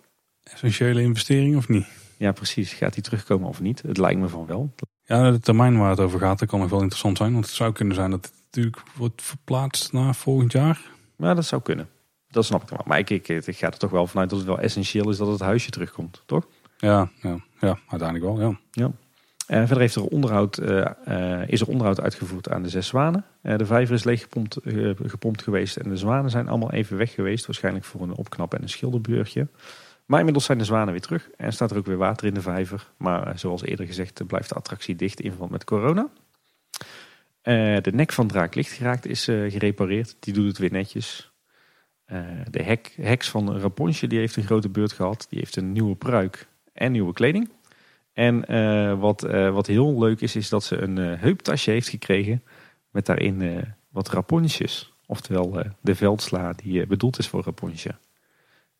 [0.42, 1.86] Essentiële investering of niet?
[2.16, 2.72] Ja, precies.
[2.72, 3.82] Gaat die terugkomen of niet?
[3.82, 4.74] Het lijkt me van wel.
[5.05, 7.33] Ja, de termijn waar het over gaat, dat kan nog wel interessant zijn.
[7.33, 10.81] Want het zou kunnen zijn dat het natuurlijk wordt verplaatst naar volgend jaar.
[11.16, 11.89] Ja, dat zou kunnen.
[12.31, 12.83] Dat snap ik wel.
[12.84, 15.28] Maar ik, ik, ik ga er toch wel vanuit dat het wel essentieel is dat
[15.28, 16.47] het huisje terugkomt, toch?
[16.76, 18.58] Ja, ja, ja uiteindelijk wel, ja.
[18.70, 18.91] ja.
[19.47, 23.24] En verder heeft er onderhoud, uh, uh, is er onderhoud uitgevoerd aan de Zes Zwanen.
[23.41, 26.97] Eh, de vijver is leeg gepompt, eh, gepompt geweest en de zwanen zijn allemaal even
[26.97, 27.47] weg geweest.
[27.47, 29.49] Waarschijnlijk voor een opknap en een schilderbeurtje.
[30.05, 32.41] Maar inmiddels zijn de zwanen weer terug en staat er ook weer water in de
[32.41, 32.92] vijver.
[32.97, 36.08] Maar eh, zoals eerder gezegd eh, blijft de attractie dicht in verband met corona.
[37.42, 40.16] Eh, de nek van Draak Licht geraakt is gerepareerd.
[40.20, 41.33] Die doet het weer netjes.
[42.50, 45.26] De hek, heks van Rapunzel die heeft een grote beurt gehad.
[45.28, 47.50] Die heeft een nieuwe pruik en nieuwe kleding.
[48.12, 48.41] En
[48.99, 49.20] wat,
[49.52, 52.42] wat heel leuk is, is dat ze een heuptasje heeft gekregen.
[52.91, 54.92] Met daarin wat Rapunzel's.
[55.07, 57.94] Oftewel de veldsla die bedoeld is voor Rapunzel.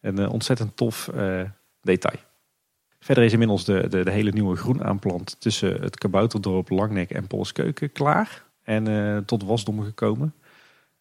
[0.05, 1.42] Een eh, ontzettend tof eh,
[1.81, 2.18] detail.
[2.99, 7.92] Verder is inmiddels de, de, de hele nieuwe groenaanplant tussen het kabouterdorp Langnek en Polskeuken
[7.92, 8.44] klaar.
[8.62, 10.34] En eh, tot wasdom gekomen.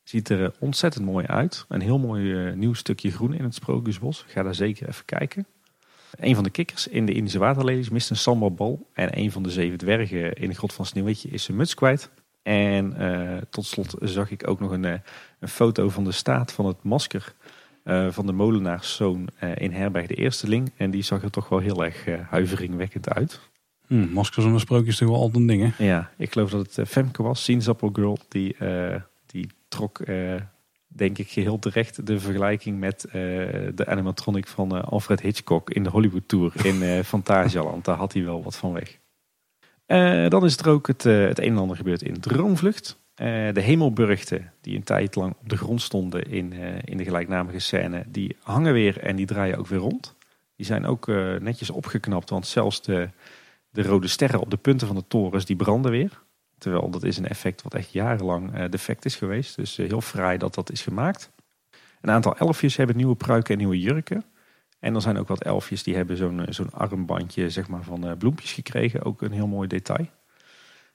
[0.03, 1.65] Ziet er ontzettend mooi uit.
[1.69, 4.25] Een heel mooi nieuw stukje groen in het Sprookjesbos.
[4.27, 5.45] Ga daar zeker even kijken.
[6.19, 8.89] Een van de kikkers in de Indische waterlelies mist een sambarbal.
[8.93, 12.09] En een van de zeven dwergen in de grot van Sneeuwwitje is zijn muts kwijt.
[12.41, 12.95] En
[13.49, 17.33] tot slot zag ik ook nog een, een foto van de staat van het masker
[17.83, 20.71] eh, van de molenaarszoon eh, in Herberg de Eersteling.
[20.77, 23.39] En die zag er toch wel heel erg eh, huiveringwekkend uit.
[23.87, 25.85] Hm, maskers en sprookjes is toch wel altijd een ding, hè?
[25.85, 30.01] Ja, ik geloof dat het Femke was, Sinaasappelgirl, die, eh, die trok,
[30.87, 36.27] denk ik, geheel terecht de vergelijking met de animatronic van Alfred Hitchcock in de Hollywood
[36.27, 37.85] Tour in eh Fantasialand.
[37.85, 38.99] Daar had hij wel wat van weg.
[40.29, 43.02] Dan is er ook het, het een en ander gebeurd in Droomvlucht.
[43.13, 47.03] Eh, de hemelburgten, die een tijd lang op de grond stonden in, eh, in de
[47.03, 50.15] gelijknamige scène, die hangen weer en die draaien ook weer rond.
[50.55, 53.09] Die zijn ook eh, netjes opgeknapt, want zelfs de,
[53.69, 56.21] de rode sterren op de punten van de torens, die branden weer.
[56.57, 59.55] Terwijl dat is een effect wat echt jarenlang defect is geweest.
[59.55, 61.31] Dus heel fraai dat dat is gemaakt.
[62.01, 64.23] Een aantal elfjes hebben nieuwe pruiken en nieuwe jurken.
[64.79, 68.53] En er zijn ook wat elfjes die hebben zo'n zo'n armbandje zeg maar, van bloempjes
[68.53, 69.03] gekregen.
[69.03, 70.07] Ook een heel mooi detail.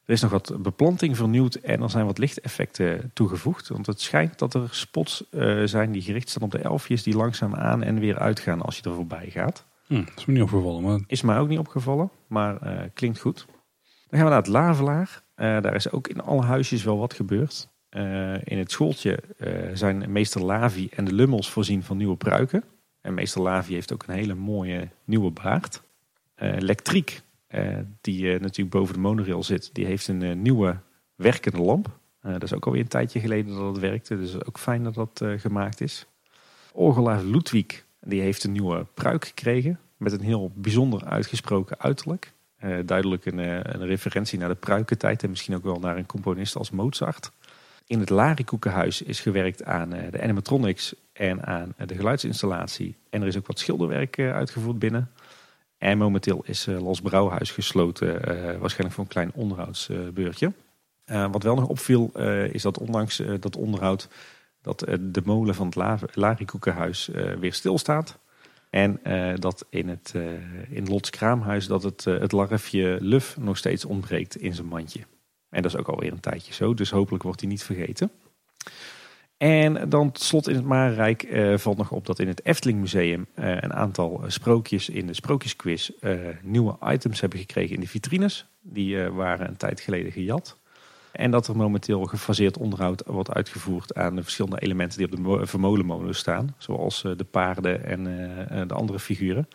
[0.08, 3.68] Er is nog wat beplanting vernieuwd en er zijn wat lichteffecten toegevoegd.
[3.68, 7.16] Want het schijnt dat er spots eh, zijn die gericht staan op de elfjes die
[7.16, 9.64] langzaam aan en weer uitgaan als je er voorbij gaat.
[9.86, 13.46] Hm, is me niet opgevallen, maar Is mij ook niet opgevallen, maar eh, klinkt goed.
[14.08, 15.22] Dan gaan we naar het Lavelaar.
[15.34, 17.68] Eh, daar is ook in alle huisjes wel wat gebeurd.
[18.44, 19.18] In het schooltje
[19.74, 22.64] zijn meester Lavi en de Lummels voorzien van nieuwe pruiken.
[23.00, 25.82] En meester Lavi heeft ook een hele mooie nieuwe baard.
[26.38, 27.27] Lektriek, eh,
[28.00, 30.76] die eh, natuurlijk boven de monorail zit, die heeft een eh, nieuwe
[31.14, 31.98] werkende lamp.
[32.20, 34.94] Eh, dat is ook alweer een tijdje geleden dat het werkte, dus ook fijn dat
[34.94, 36.06] dat eh, gemaakt is.
[36.72, 42.32] Orgelaar Ludwig, die heeft een nieuwe pruik gekregen met een heel bijzonder uitgesproken uiterlijk.
[42.56, 46.06] Eh, duidelijk een, eh, een referentie naar de pruikentijd en misschien ook wel naar een
[46.06, 47.30] componist als Mozart.
[47.88, 52.96] In het Larikoekenhuis is gewerkt aan eh, de animatronics en aan eh, de geluidsinstallatie.
[53.10, 55.10] En er is ook wat schilderwerk eh, uitgevoerd binnen.
[55.78, 60.52] En momenteel is eh, Las Brouwhuis gesloten, eh, waarschijnlijk voor een klein onderhoudsbeurtje.
[61.04, 62.12] Eh, wat wel nog opviel
[62.52, 64.08] is dat ondanks dat onderhoud
[64.62, 68.18] dat de molen van het La- Larikoekenhuis weer stilstaat.
[68.70, 69.00] En
[69.40, 70.14] dat in het
[70.68, 75.00] in Lots Kraamhuis dat het, het larfje Luf nog steeds ontbreekt in zijn mandje.
[75.50, 78.10] En dat is ook alweer een tijdje zo, dus hopelijk wordt hij niet vergeten.
[79.38, 82.78] En dan tot slot in het Marenrijk eh, valt nog op dat in het Efteling
[82.80, 87.80] Museum eh, een aantal eh, sprookjes in de sprookjesquiz eh, nieuwe items hebben gekregen in
[87.80, 88.46] de vitrines.
[88.62, 90.56] Die waren een tijd geleden gejat.
[91.12, 95.20] En dat er momenteel gefaseerd onderhoud wordt uitgevoerd aan de verschillende elementen die op de
[95.20, 96.54] mo- vermolenmolen staan.
[96.58, 98.04] Zoals de paarden en
[98.68, 99.48] de andere figuren.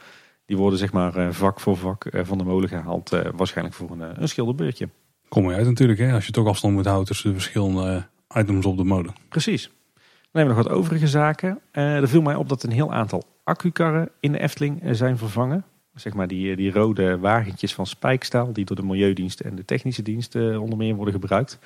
[0.45, 3.11] Die worden zeg maar vak voor vak van de molen gehaald.
[3.11, 4.89] eh, waarschijnlijk voor een, een schilderbeurtje.
[5.29, 6.13] kom je uit natuurlijk, hè?
[6.13, 9.13] Als je toch afstand moet houden tussen de verschillende items op de molen.
[9.29, 9.63] Precies.
[9.93, 11.59] Dan hebben we nog wat overige zaken.
[11.71, 15.17] Eh, er viel mij op dat een heel aantal accukarren in de Efteling eh, zijn
[15.17, 15.65] vervangen.
[15.95, 20.01] Zeg maar die, die rode wagentjes van spijkstaal die door de Milieudienst en de Technische
[20.01, 21.59] Dienst eh, onder meer worden gebruikt.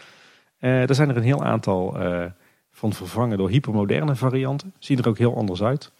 [0.59, 2.25] Eh daar zijn er een heel aantal eh,
[2.71, 4.73] van vervangen door hypermoderne varianten.
[4.79, 5.91] Zien er ook heel anders uit.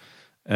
[0.42, 0.56] Eh,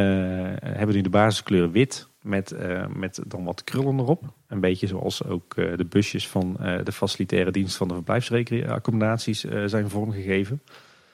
[0.62, 4.24] hebben nu de basiskleur wit met, eh, met dan wat krullen erop.
[4.48, 9.40] Een beetje zoals ook eh, de busjes van eh, de facilitaire dienst van de verblijfsaccommodaties
[9.66, 10.62] zijn vormgegeven.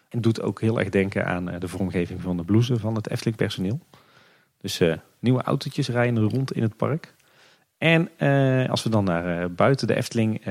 [0.10, 3.38] En doet ook heel erg denken aan de vormgeving van de blouse van het Efteling
[3.38, 3.80] personeel.
[4.62, 4.82] Dus
[5.20, 7.14] nieuwe autootjes rijden rond in het park.
[7.78, 8.10] En
[8.70, 10.42] als we dan naar buiten de Efteling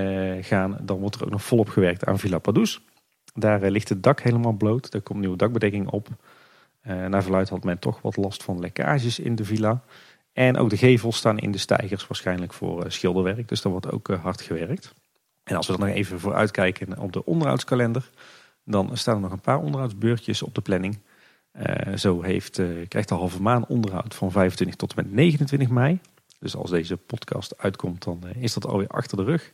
[0.40, 2.80] gaan, dan wordt er ook nog volop gewerkt aan Villa Padus.
[3.34, 4.90] Daar ligt het dak helemaal bloot.
[4.90, 6.08] Daar komt nieuwe dakbedekking op.
[6.82, 9.82] Naar verluid had men toch wat last van lekkages in de villa.
[10.36, 13.48] En ook de gevels staan in de stijgers, waarschijnlijk voor eh, schilderwerk.
[13.48, 14.94] Dus daar wordt ook eh, hard gewerkt.
[15.44, 18.10] En als we dan nog even vooruitkijken op de onderhoudskalender,
[18.64, 20.98] dan staan er nog een paar onderhoudsbeurtjes op de planning.
[21.50, 26.00] Eh, zo heeft, krijgt de halve maan onderhoud van 25 tot en met 29 mei.
[26.38, 29.52] Dus als deze podcast uitkomt, dan is dat alweer achter de rug.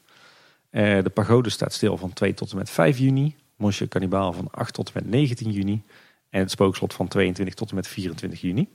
[0.71, 3.37] De pagode staat stil van 2 tot en met 5 juni.
[3.57, 5.83] Monsieur Cannibal van 8 tot en met 19 juni.
[6.31, 8.69] En het spookslot van 22 tot en met 24 juni.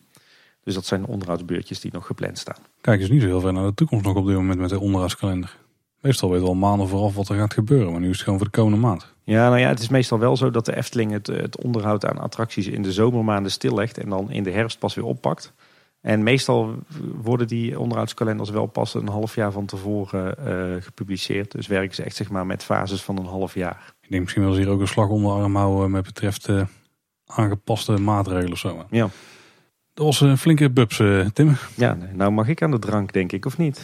[0.68, 2.56] Dus dat zijn onderhoudsbeurtjes die nog gepland staan.
[2.82, 4.80] Kijk eens niet zo heel ver naar de toekomst nog op dit moment met de
[4.80, 5.58] onderhoudskalender.
[6.02, 8.48] Meestal weet wel maanden vooraf wat er gaat gebeuren, maar nu is het gewoon voor
[8.48, 9.14] de komende maand.
[9.24, 12.18] Ja, nou ja, het is meestal wel zo dat de Efteling het, het onderhoud aan
[12.18, 15.54] attracties in de zomermaanden stillegt en dan in de herfst pas weer oppakt.
[16.02, 16.76] En meestal
[17.22, 21.52] worden die onderhoudskalenders wel pas een half jaar van tevoren uh, gepubliceerd.
[21.52, 23.94] Dus werken ze echt zeg maar met fases van een half jaar.
[24.02, 26.48] Ik denk misschien wel ze hier ook een slag om de arm houden met betreft
[26.48, 26.62] uh,
[27.26, 28.86] aangepaste maatregelen of zo.
[28.90, 29.10] Ja.
[29.98, 31.58] Dat was een flinke bubs, uh, Tim.
[31.76, 33.82] Ja, nou mag ik aan de drank denk ik, of niet?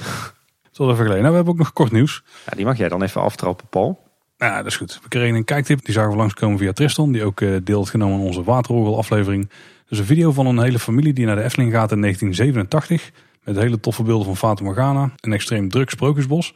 [0.72, 1.22] Tot even geleden.
[1.22, 2.24] Nou, we hebben ook nog kort nieuws.
[2.46, 4.00] Ja, die mag jij dan even aftrappen, Paul.
[4.38, 5.00] Ja, dat is goed.
[5.04, 5.86] We kregen een kijktip.
[5.86, 7.12] Die zagen we langskomen via Tristan.
[7.12, 9.50] Die ook uh, deel had genomen aan onze waterorgel aflevering.
[9.88, 13.12] Dus een video van een hele familie die naar de Efteling gaat in 1987.
[13.44, 15.12] Met hele toffe beelden van Fata Morgana.
[15.20, 16.54] Een extreem druk sprookjesbos.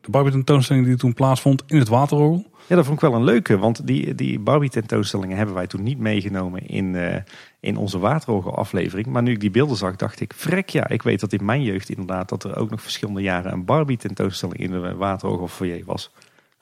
[0.00, 2.50] De Barbie tentoonstelling die toen plaatsvond in het waterorgel.
[2.66, 3.58] Ja, dat vond ik wel een leuke.
[3.58, 7.16] Want die, die Barbie tentoonstellingen hebben wij toen niet meegenomen in, uh,
[7.60, 9.06] in onze waterorgel aflevering.
[9.06, 10.88] Maar nu ik die beelden zag, dacht ik, vrek ja.
[10.88, 13.96] Ik weet dat in mijn jeugd inderdaad dat er ook nog verschillende jaren een Barbie
[13.96, 16.10] tentoonstelling in de waterorgel foyer was.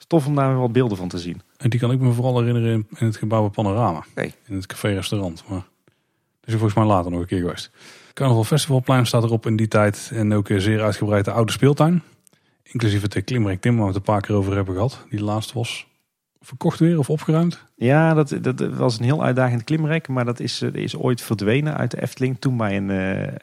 [0.07, 1.41] Tof om daar weer wat beelden van te zien.
[1.57, 4.03] En die kan ik me vooral herinneren in het gebouw Panorama.
[4.15, 4.33] Nee.
[4.47, 5.43] In het café-restaurant.
[5.47, 5.63] Maar
[6.39, 7.71] dat is volgens mij later nog een keer geweest.
[8.13, 10.11] Carnaval Festivalplein staat erop in die tijd.
[10.13, 12.03] En ook een zeer uitgebreide oude speeltuin.
[12.63, 15.05] Inclusief het klimrek Tim, waar we het een paar keer over hebben gehad.
[15.09, 15.87] Die laatste was
[16.45, 17.63] verkocht weer of opgeruimd.
[17.75, 20.07] Ja, dat, dat was een heel uitdagend klimrek.
[20.07, 22.39] Maar dat is, is ooit verdwenen uit de Efteling.
[22.39, 22.89] Toen bij een,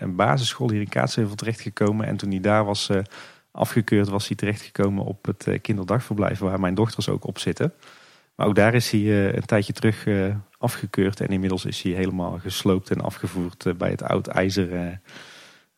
[0.03, 2.07] een basisschool hier in Kaatsheuvel terechtgekomen.
[2.07, 2.91] En toen hij daar was
[3.53, 7.73] afgekeurd was hij terechtgekomen op het eh, kinderdagverblijf waar mijn dochters ook op zitten.
[8.35, 11.93] Maar ook daar is hij eh, een tijdje terug eh, afgekeurd en inmiddels is hij
[11.93, 15.01] helemaal gesloopt en afgevoerd bij het oud ijzer.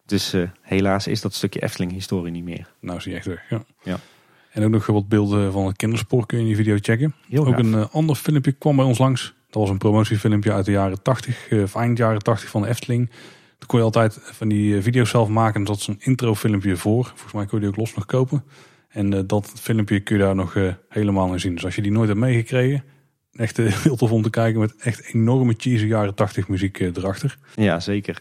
[0.07, 2.69] Dus helaas is dat stukje Efteling historie niet meer.
[2.81, 3.65] Nou is hij echt weg, ja.
[3.83, 3.99] ja.
[4.55, 7.15] En ook nog wat beelden van het kinderspoor kun je in die video checken.
[7.28, 9.34] Heel ook een ander filmpje kwam bij ons langs.
[9.50, 13.10] Dat was een promotiefilmpje uit de jaren 80, of eind jaren 80 van de Efteling.
[13.58, 15.60] Dan kon je altijd van die eh, video's zelf maken.
[15.60, 17.05] En dat is een introfilmpje voor.
[17.05, 18.44] Volgens mij kun je die ook los nog kopen.
[18.89, 20.57] En dat filmpje kun je daar nog
[20.89, 21.55] helemaal in zien.
[21.55, 22.84] Dus als je die nooit hebt meegekregen.
[23.37, 27.39] Echt uh, heel tof om te kijken met echt enorme cheesy jaren 80 muziek erachter.
[27.55, 28.19] Ja, zeker.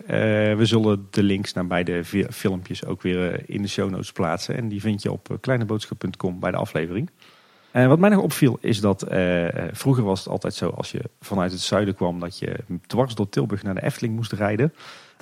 [0.58, 4.56] we zullen de links naar beide filmpjes ook weer in de show notes plaatsen.
[4.56, 7.09] En die vind je op kleineboodschap.com bij de aflevering.
[7.72, 9.06] En wat mij nog opviel is dat
[9.72, 12.56] vroeger was het altijd zo als je vanuit het zuiden kwam dat je
[12.88, 14.74] dwars door Tilburg naar de Efteling moest rijden.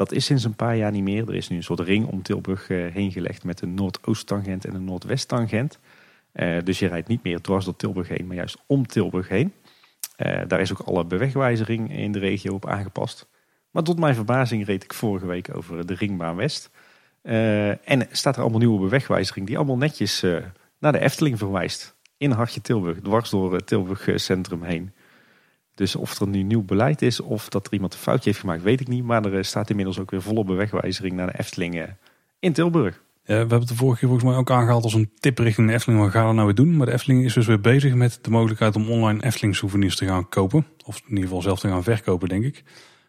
[0.02, 1.28] Dat is sinds een paar jaar niet meer.
[1.28, 4.76] Er is nu een soort ring om Tilburg eh, heen gelegd met een Noordoost-tangent en
[4.76, 5.80] een Noordwest-tangent.
[6.34, 9.54] Uh, dus je rijdt niet meer dwars door Tilburg heen, maar juist om Tilburg heen.
[10.26, 13.30] Uh, daar is ook alle bewegwijzering in de regio op aangepast.
[13.72, 16.70] Maar tot mijn verbazing reed ik vorige week over de Ringbaan West.
[17.22, 20.26] en staat er allemaal nieuwe bewegwijzering die allemaal netjes
[20.80, 21.96] naar de Efteling verwijst.
[22.18, 24.94] In Hartje Tilburg, dwars door het Tilburg Centrum heen.
[25.76, 28.62] Dus of er nu nieuw beleid is of dat er iemand een foutje heeft gemaakt,
[28.62, 29.04] weet ik niet.
[29.04, 31.88] Maar er eh, staat inmiddels ook weer volop bewegwijzering naar de Efteling eh,
[32.40, 33.02] in Tilburg.
[33.24, 35.68] Ja, we hebben het de vorige keer volgens mij ook aangehaald als een tip richting
[35.68, 36.02] de Efteling.
[36.02, 36.78] Wat gaan we nou weer doen?
[36.78, 40.06] Maar de Efteling is dus weer bezig met de mogelijkheid om online Efteling souvenirs te
[40.06, 40.66] gaan kopen.
[40.86, 42.64] Of in ieder geval zelf te gaan verkopen, denk ik.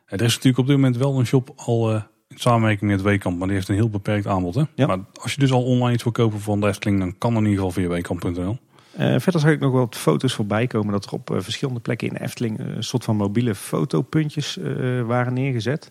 [0.07, 3.39] Er is natuurlijk op dit moment wel een shop al uh, in samenwerking met Weekamp.
[3.39, 4.55] Maar die heeft een heel beperkt aanbod.
[4.55, 4.63] Hè?
[4.75, 4.87] Ja.
[4.87, 7.43] Maar als je dus al online iets wil kopen van de Efteling, dan kan dat
[7.43, 8.59] in ieder geval via weekamp.nl.
[8.99, 12.09] Uh, verder zag ik nog wat foto's voorbij komen dat er op uh, verschillende plekken
[12.09, 14.59] in Efteling een soort van mobiele fotopuntjes
[15.07, 15.91] waren neergezet.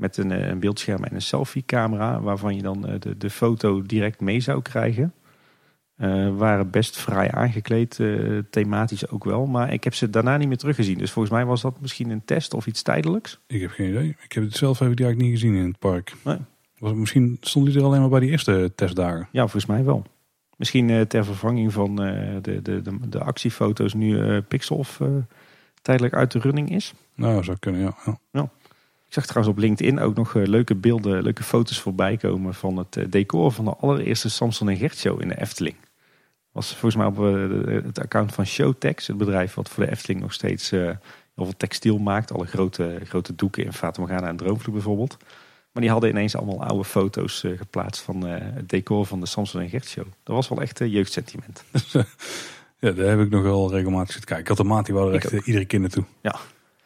[0.00, 4.40] Met een, een, beeldscherm en een selfie-camera, waarvan je dan de, de foto direct mee
[4.40, 5.14] zou krijgen.
[6.36, 8.00] waren best vrij aangekleed,
[8.50, 9.46] thematisch ook wel.
[9.46, 10.98] Maar ik heb ze daarna niet meer teruggezien.
[10.98, 13.40] Dus volgens mij was dat misschien een test of iets tijdelijks.
[13.46, 14.16] Ik heb geen idee.
[14.22, 16.12] Ik heb het zelf even direct niet gezien in het park.
[16.24, 16.38] Nee.
[16.78, 19.28] Was, misschien stond hij er alleen maar bij die eerste testdagen.
[19.32, 20.04] Ja, volgens mij wel.
[20.56, 25.00] Misschien uh, ter vervanging van de, de, de, de, actiefoto's nu uh, Pixelf
[25.82, 26.94] tijdelijk uit de running is.
[27.14, 27.96] Nou, zou kunnen, ja.
[28.04, 28.18] ja.
[28.30, 28.50] ja.
[29.10, 33.12] Ik zag trouwens op LinkedIn ook nog leuke beelden, leuke foto's voorbij komen van het
[33.12, 35.76] decor van de allereerste Samson en Gert show in de Efteling.
[36.52, 37.16] Was volgens mij op
[37.84, 40.98] het account van Showtex, het bedrijf wat voor de Efteling nog steeds heel
[41.34, 42.32] veel textiel maakt.
[42.32, 45.16] Alle grote, grote doeken in Fata Morgana en Droomvloed bijvoorbeeld.
[45.72, 49.68] Maar die hadden ineens allemaal oude foto's geplaatst van het decor van de Samson en
[49.68, 50.06] Gert show.
[50.22, 51.64] Dat was wel echt jeugdsentiment.
[52.80, 54.40] ja, daar heb ik nog wel regelmatig zitten kijken.
[54.40, 56.04] Ik had de maat, die wou er echt iedere keer naartoe.
[56.20, 56.34] Ja.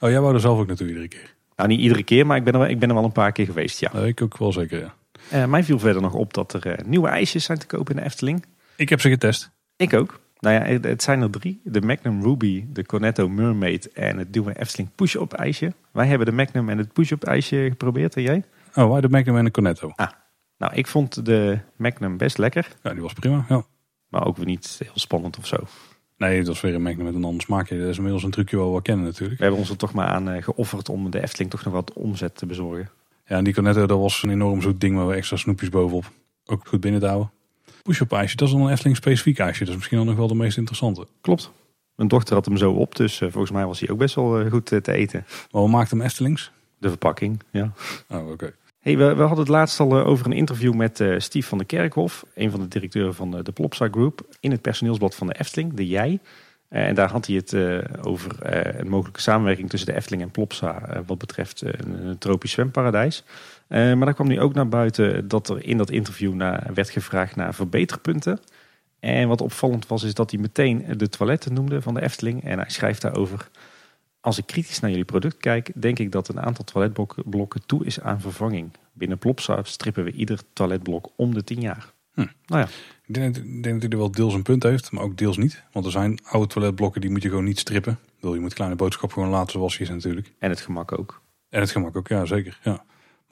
[0.00, 1.33] Oh, jij wou er zelf ook naartoe iedere keer?
[1.56, 3.32] Nou, niet iedere keer, maar ik ben er wel, ik ben er wel een paar
[3.32, 3.92] keer geweest, ja.
[3.92, 4.92] ik ook wel zeker,
[5.30, 5.46] ja.
[5.46, 8.44] mij viel verder nog op dat er nieuwe ijsjes zijn te kopen in de Efteling.
[8.76, 9.50] Ik heb ze getest.
[9.76, 10.20] Ik ook.
[10.40, 11.60] Nou ja, het zijn er drie.
[11.64, 15.72] De Magnum Ruby, de Cornetto Mermaid en het nieuwe Efteling Push-Up ijsje.
[15.92, 18.44] Wij hebben de Magnum en het Push-Up ijsje geprobeerd en jij?
[18.74, 19.92] Oh, wij de Magnum en de Cornetto.
[19.96, 20.10] Ah,
[20.58, 22.68] nou ik vond de Magnum best lekker.
[22.82, 23.64] Ja, die was prima, ja.
[24.08, 25.56] Maar ook weer niet heel spannend of zo.
[26.24, 27.78] Nee, dat is weer een merk met een ander smaakje.
[27.78, 29.38] Dat is inmiddels een trucje wel wat kennen natuurlijk.
[29.38, 31.92] We hebben ons er toch maar aan eh, geofferd om de Efteling toch nog wat
[31.92, 32.90] omzet te bezorgen.
[33.26, 36.10] Ja, en die Cornetto, dat was een enorm zoet ding met extra snoepjes bovenop.
[36.44, 37.30] Ook goed binnen te houden.
[37.82, 39.58] Push-up ijsje, dat is dan een Efteling specifiek ijsje.
[39.58, 41.06] Dat is misschien dan nog wel de meest interessante.
[41.20, 41.50] Klopt.
[41.94, 44.40] Mijn dochter had hem zo op, dus eh, volgens mij was hij ook best wel
[44.40, 45.24] eh, goed te eten.
[45.50, 46.50] Maar we maakten hem Eftelings?
[46.78, 47.72] De verpakking, ja.
[48.08, 48.54] Oh, oké.
[48.84, 51.66] Hey, we, hadden het laatst al eh, over een interview met eh Steve van der
[51.66, 55.38] Kerkhof, een van de directeuren van de, de Plopsa Group, in het personeelsblad van de
[55.38, 56.20] Efteling, de Jij.
[56.68, 60.22] Eh, en daar had hij het eh, over eh, een mogelijke samenwerking tussen de Efteling
[60.22, 63.24] en Plopsa eh, wat betreft eh, een, tropisch zwemparadijs.
[63.66, 66.38] Eh, maar daar kwam nu ook naar buiten dat er in dat interview
[66.74, 68.40] werd gevraagd naar verbeterpunten.
[69.00, 72.44] En wat opvallend was, is dat hij meteen de toiletten noemde van de Efteling.
[72.44, 73.48] En hij schrijft daarover.
[74.24, 78.00] Als ik kritisch naar jullie product kijk, denk ik dat een aantal toiletblokken toe is
[78.00, 78.70] aan vervanging.
[78.92, 81.92] Binnen Plopsa strippen we ieder toiletblok om de 10 jaar.
[82.12, 82.26] Hm.
[82.46, 82.68] Nou ja,
[83.06, 85.36] Ik denk, ik denk dat hij er wel deels een punt heeft, maar ook deels
[85.36, 85.62] niet.
[85.72, 87.98] Want er zijn oude toiletblokken die moet je gewoon niet strippen.
[88.14, 90.32] Bedoel, je moet kleine boodschap gewoon laten zoals hij is natuurlijk.
[90.38, 91.20] en het gemak ook.
[91.48, 92.58] En het gemak ook, ja zeker.
[92.62, 92.84] Ja.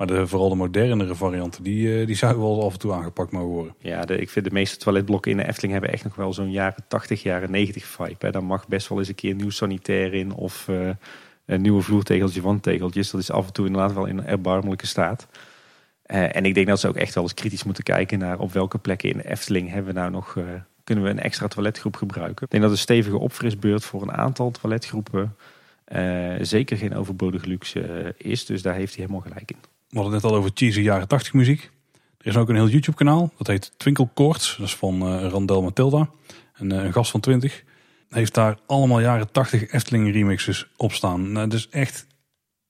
[0.03, 3.33] Maar de, vooral de modernere varianten, die, eh, die zouden wel af en toe aangepakt
[3.33, 3.75] mogen worden.
[3.79, 6.85] Ja, ik vind de meeste toiletblokken in de Efteling hebben echt nog wel zo'n jaren
[6.89, 8.17] 80, jaren 90 vibe.
[8.19, 8.31] Hè.
[8.31, 10.89] Daar mag best wel eens een keer nieuw sanitair in of eh,
[11.47, 13.11] een nieuwe vloertegeltje, wandtegeltjes.
[13.11, 15.27] Dat is af en toe inderdaad wel in een erbarmelijke staat.
[16.03, 18.53] Eh, en ik denk dat ze ook echt wel eens kritisch moeten kijken naar op
[18.53, 20.37] welke plekken in de Efteling hebben we nou nog,
[20.85, 22.45] kunnen we een extra toiletgroep gebruiken.
[22.45, 25.37] Ik denk dat een stevige opfrisbeurt voor een aantal toiletgroepen
[26.41, 28.47] zeker geen overbodige luxe is.
[28.47, 29.72] Dus daar heeft hij helemaal gelijk in.
[29.93, 31.71] We hadden het net al over cheesy jaren 80 muziek.
[32.19, 34.57] Er is ook een heel YouTube kanaal, dat heet Twinkle Chords.
[34.59, 36.09] Dat is van eh, Randel Matilda,
[36.55, 37.65] een, eh, een gast van 20.
[38.09, 41.33] Heeft daar allemaal jaren 80 Efteling remixes op staan.
[41.33, 42.07] Nou, dat is echt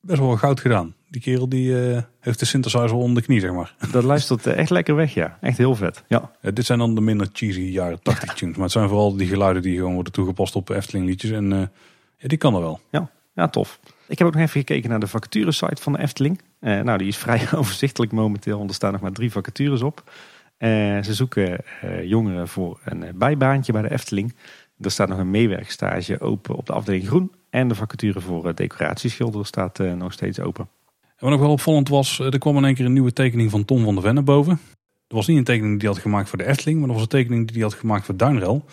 [0.00, 0.94] best wel goud gedaan.
[1.08, 3.74] Die kerel die eh, heeft de synthesizer onder de knie, zeg maar.
[3.92, 5.38] Dat luistert echt lekker weg, ja.
[5.40, 6.04] Echt heel vet.
[6.08, 6.30] Ja.
[6.40, 8.54] Dit zijn dan de minder cheesy jaren 80 tunes.
[8.54, 11.30] Maar het zijn vooral die geluiden die gewoon worden toegepast op Efteling liedjes.
[11.30, 11.70] En
[12.18, 12.80] ja, die kan er wel.
[12.90, 13.80] Ja, ja, tof.
[14.06, 16.40] Ik heb ook nog even gekeken naar de vacaturesite van de Efteling.
[16.62, 20.12] Eh, nou, die is vrij overzichtelijk momenteel, want er staan nog maar drie vacatures op.
[20.56, 20.68] Eh,
[21.02, 24.34] ze zoeken eh, jongeren voor een bijbaantje bij de Efteling.
[24.80, 27.32] Er staat nog een meewerkstage open op de afdeling Groen.
[27.50, 30.68] En de vacature voor decoratieschilder staat nog steeds open.
[31.00, 33.64] En wat nog wel opvallend was, er kwam in één keer een nieuwe tekening van
[33.64, 34.60] Tom van der Ven naar boven.
[35.06, 37.04] Dat was niet een tekening die hij had gemaakt voor de Efteling, maar dat was
[37.04, 38.64] een tekening die hij had gemaakt voor Duinrel.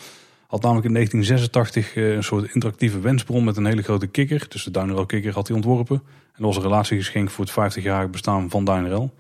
[0.50, 4.45] Had namelijk in 1986 eh, een soort interactieve wensbron met een hele grote kikker.
[4.50, 5.95] Dus de Duinrel kikker had hij ontworpen.
[6.06, 9.14] En dat was een relatiegeschenk voor het 50-jarig bestaan van Duinrel.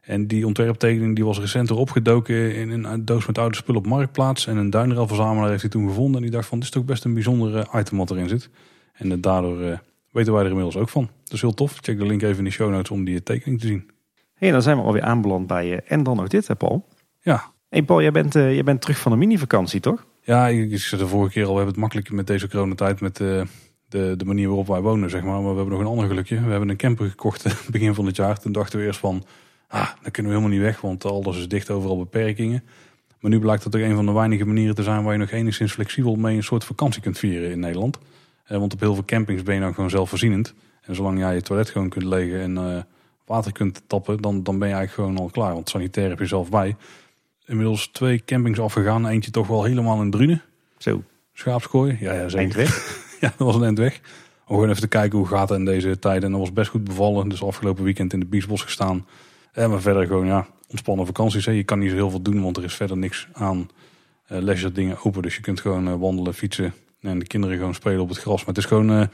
[0.00, 4.46] En die ontwerptekening die was recenter opgedoken in een doos met oude spullen op Marktplaats.
[4.46, 6.16] En een Duinrel verzamelaar heeft hij toen gevonden.
[6.16, 8.50] En die dacht van, dit is toch best een bijzonder item wat erin zit.
[8.92, 9.78] En eh, daardoor eh,
[10.10, 11.10] weten wij er inmiddels ook van.
[11.24, 11.78] Dat is heel tof.
[11.80, 13.90] Check de link even in de show notes om die tekening te zien.
[14.34, 15.80] Hey, dan zijn we alweer aanbeland bij...
[15.86, 16.88] en dan nog dit, hè Paul?
[17.20, 20.06] Ja, Hey Paul, jij bent, jij bent terug van een minivakantie, toch?
[20.24, 23.16] Ja, ik zei de vorige keer al, we hebben het makkelijk met deze coronatijd, met
[23.16, 23.46] de,
[23.88, 25.32] de, de manier waarop wij wonen, zeg maar.
[25.32, 26.40] Maar we hebben nog een ander gelukje.
[26.40, 28.38] We hebben een camper gekocht eh, begin van het jaar.
[28.38, 29.24] Toen dachten we eerst van,
[29.68, 32.64] ah, dan kunnen we helemaal niet weg, want alles is dicht, overal beperkingen.
[33.20, 35.30] Maar nu blijkt dat ook een van de weinige manieren te zijn waar je nog
[35.30, 37.98] enigszins flexibel mee een soort vakantie kunt vieren in Nederland.
[38.44, 40.54] Eh, want op heel veel campings ben je dan gewoon zelfvoorzienend.
[40.82, 42.82] En zolang jij je toilet gewoon kunt legen en eh,
[43.26, 45.52] water kunt tappen, dan, dan ben je eigenlijk gewoon al klaar.
[45.52, 46.76] Want sanitair heb je zelf bij.
[47.46, 49.06] Inmiddels twee campings afgegaan.
[49.06, 50.42] Eentje toch wel helemaal in Drunen.
[50.78, 51.96] Zo, Schaapskooi.
[52.00, 52.38] Ja, ja, zeker.
[52.38, 53.00] eind weg.
[53.20, 54.00] Ja, dat was een eind weg.
[54.46, 56.22] Om gewoon even te kijken hoe gaat het in deze tijd.
[56.22, 57.28] En dat was best goed bevallen.
[57.28, 59.06] Dus afgelopen weekend in de Biesbos gestaan.
[59.52, 61.46] En maar verder gewoon, ja, ontspannen vakanties.
[61.46, 61.52] Hè.
[61.52, 63.70] Je kan niet zo heel veel doen, want er is verder niks aan
[64.26, 65.22] eh leisure dingen open.
[65.22, 68.38] Dus je kunt gewoon eh, wandelen, fietsen en de kinderen gewoon spelen op het gras.
[68.38, 69.06] Maar het is gewoon eh,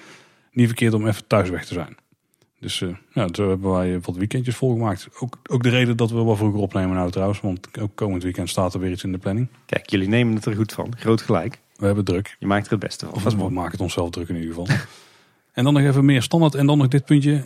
[0.52, 1.97] niet verkeerd om even thuis weg te zijn.
[2.60, 5.08] Dus eh, ja, zo hebben wij wat weekendjes volgemaakt.
[5.18, 7.40] Ook, ook de reden dat we wat vroeger opnemen nou trouwens.
[7.40, 9.48] Want ook komend weekend staat er weer iets in de planning.
[9.66, 10.92] Kijk, jullie nemen het er goed van.
[10.96, 11.60] Groot gelijk.
[11.76, 12.36] We hebben druk.
[12.38, 13.14] Je maakt er het beste van.
[13.14, 14.66] Of we maken het onszelf druk in ieder geval.
[15.52, 16.54] en dan nog even meer standaard.
[16.54, 17.44] En dan nog dit puntje.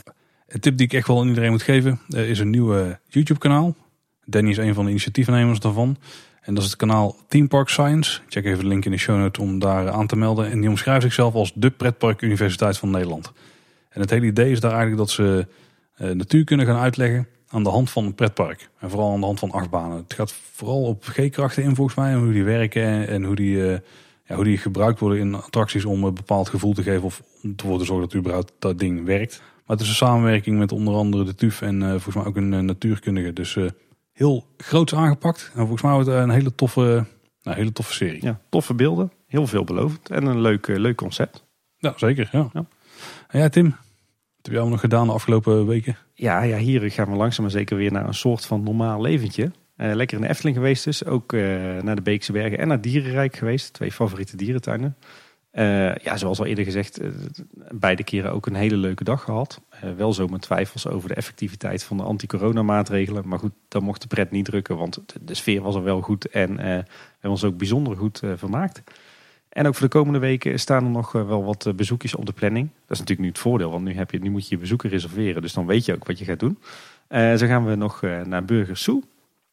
[0.48, 2.00] Een tip die ik echt wel aan iedereen moet geven.
[2.08, 3.74] Er is een nieuwe YouTube kanaal.
[4.24, 5.96] Danny is een van de initiatiefnemers daarvan.
[6.40, 8.20] En dat is het kanaal Theme Park Science.
[8.28, 10.50] Check even de link in de show notes om daar aan te melden.
[10.50, 13.32] En die omschrijft zichzelf als de pretpark universiteit van Nederland.
[13.92, 15.46] En het hele idee is daar eigenlijk dat ze
[15.94, 18.68] eh, natuur kunnen gaan uitleggen aan de hand van een pretpark.
[18.78, 19.96] En vooral aan de hand van achtbanen.
[19.96, 22.12] Het gaat vooral op G-krachten in volgens mij.
[22.12, 23.72] En hoe die werken en, hoe die...
[23.72, 23.78] eh,
[24.24, 27.52] ja, hoe die gebruikt worden in attracties om een bepaald gevoel te geven of om
[27.56, 29.38] ervoor te zorgen dat überhaupt dat ding werkt.
[29.38, 32.36] Maar het is een samenwerking met onder andere de TUF en eh, volgens mij ook
[32.36, 33.32] een natuurkundige.
[33.32, 33.58] Dus
[34.12, 35.50] heel groots aangepakt.
[35.54, 37.04] En volgens mij wordt het een hele toffe,
[37.42, 38.22] nou, hele toffe serie.
[38.22, 39.12] Ja, Ja, toffe beelden.
[39.26, 40.10] Heel veelbelovend.
[40.10, 41.44] En een leuk, leuk concept.
[41.96, 42.28] zeker.
[42.32, 42.50] Ja.
[42.52, 42.66] Ja.
[43.32, 43.76] Jij Tim, wat
[44.42, 45.96] heb jij allemaal nog gedaan de afgelopen weken?
[46.14, 49.50] Ja, ja, hier gaan we langzaam maar zeker weer naar een soort van normaal leventje.
[49.76, 51.04] Eh, lekker in de Efteling geweest dus.
[51.04, 51.40] Ook eh,
[51.82, 53.72] naar de Beekse Bergen en naar Dierenrijk geweest.
[53.72, 54.96] Twee favoriete dierentuinen.
[55.50, 57.00] Eh, ja, zoals al eerder gezegd,
[57.70, 59.60] beide keren ook een hele leuke dag gehad.
[59.68, 63.28] Eh, wel zo met twijfels over de effectiviteit van de anti-corona maatregelen.
[63.28, 66.00] Maar goed, dan mocht de pret niet drukken, want de, de sfeer was er wel
[66.00, 66.28] goed.
[66.28, 68.82] En we hebben ons ook bijzonder goed vermaakt.
[69.52, 72.26] En ook voor de komende weken staan er nog eh, wel wat eh, bezoekjes op
[72.26, 72.68] de planning.
[72.68, 74.90] Dat is natuurlijk nu het voordeel, want nu, heb je, nu moet je je bezoeken
[74.90, 75.42] reserveren.
[75.42, 76.58] Dus dan weet je ook wat je gaat doen.
[77.06, 79.02] Eh, zo gaan we nog naar Burgers Zoo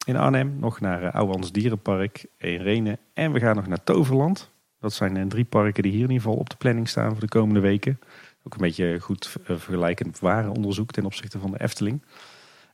[0.06, 0.56] in Arnhem.
[0.60, 2.98] Nog naar uh, Ouwans Dierenpark in Renen.
[3.14, 4.50] En we gaan nog naar Toverland.
[4.80, 7.28] Dat zijn drie parken die hier in ieder geval op de planning staan voor de
[7.28, 8.00] komende weken.
[8.44, 12.02] Ook een beetje goed vergelijkend warenonderzoek ten opzichte van de Efteling.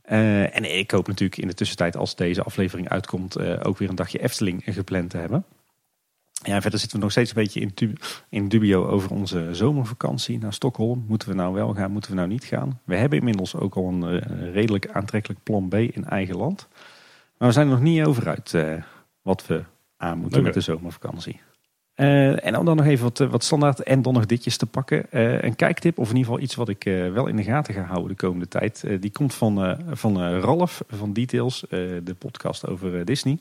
[0.02, 4.20] En ik hoop natuurlijk in de tussentijd, als deze aflevering uitkomt, ook weer een dagje
[4.20, 5.46] Efteling gepland te hebben.
[6.46, 7.94] Ja, verder zitten we nog steeds een beetje
[8.30, 11.06] in, dubio over onze zomervakantie naar Stockholm.
[11.08, 12.80] Moeten we nou wel gaan, moeten we nou niet gaan?
[12.84, 16.68] We hebben inmiddels ook al een eh, redelijk aantrekkelijk plan B in eigen land.
[17.38, 18.74] Maar we zijn er nog niet over uit eh,
[19.22, 19.64] wat we
[19.98, 21.42] aan moeten met de zomervakantie.
[21.94, 25.06] Eh, en om dan nog even wat, wat standaard en dan nog ditjes te pakken.
[25.46, 28.10] Een kijktip, of in ieder geval iets wat ik wel in de gaten ga houden
[28.10, 28.86] de komende tijd.
[29.00, 33.40] Die komt van, van Ralf van Details, de podcast over Disney.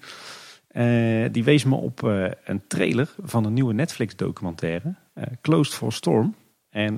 [0.74, 5.74] Eh, die wees me op eh, een trailer van een nieuwe Netflix documentaire, eh, Closed
[5.74, 6.34] for Storm.
[6.70, 6.96] En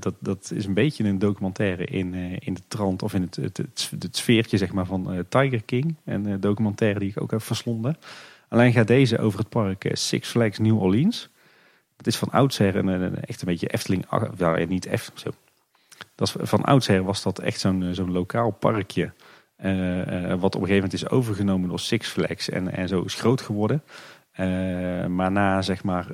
[0.00, 3.56] dat, dat is een beetje een documentaire in, in de trant of in het, het,
[3.98, 5.96] het, sfeertje zeg maar, van Tiger King.
[6.04, 7.96] Een documentaire die ik ook heb verslonden.
[8.48, 11.30] Alleen gaat deze over het park Six Flags New Orleans.
[11.96, 14.04] Het is van oudsher een, een, echt een beetje Efteling.
[14.36, 15.36] Ja, niet Efteling.
[16.14, 19.12] Dat is, van oudsher was dat echt zo'n zo'n lokaal parkje.
[19.58, 22.48] Eh, eh, wat op een gegeven moment is overgenomen door Six Flags.
[22.48, 23.82] En, en zo is groot geworden.
[24.30, 24.46] Eh,
[25.06, 26.06] maar na zeg maar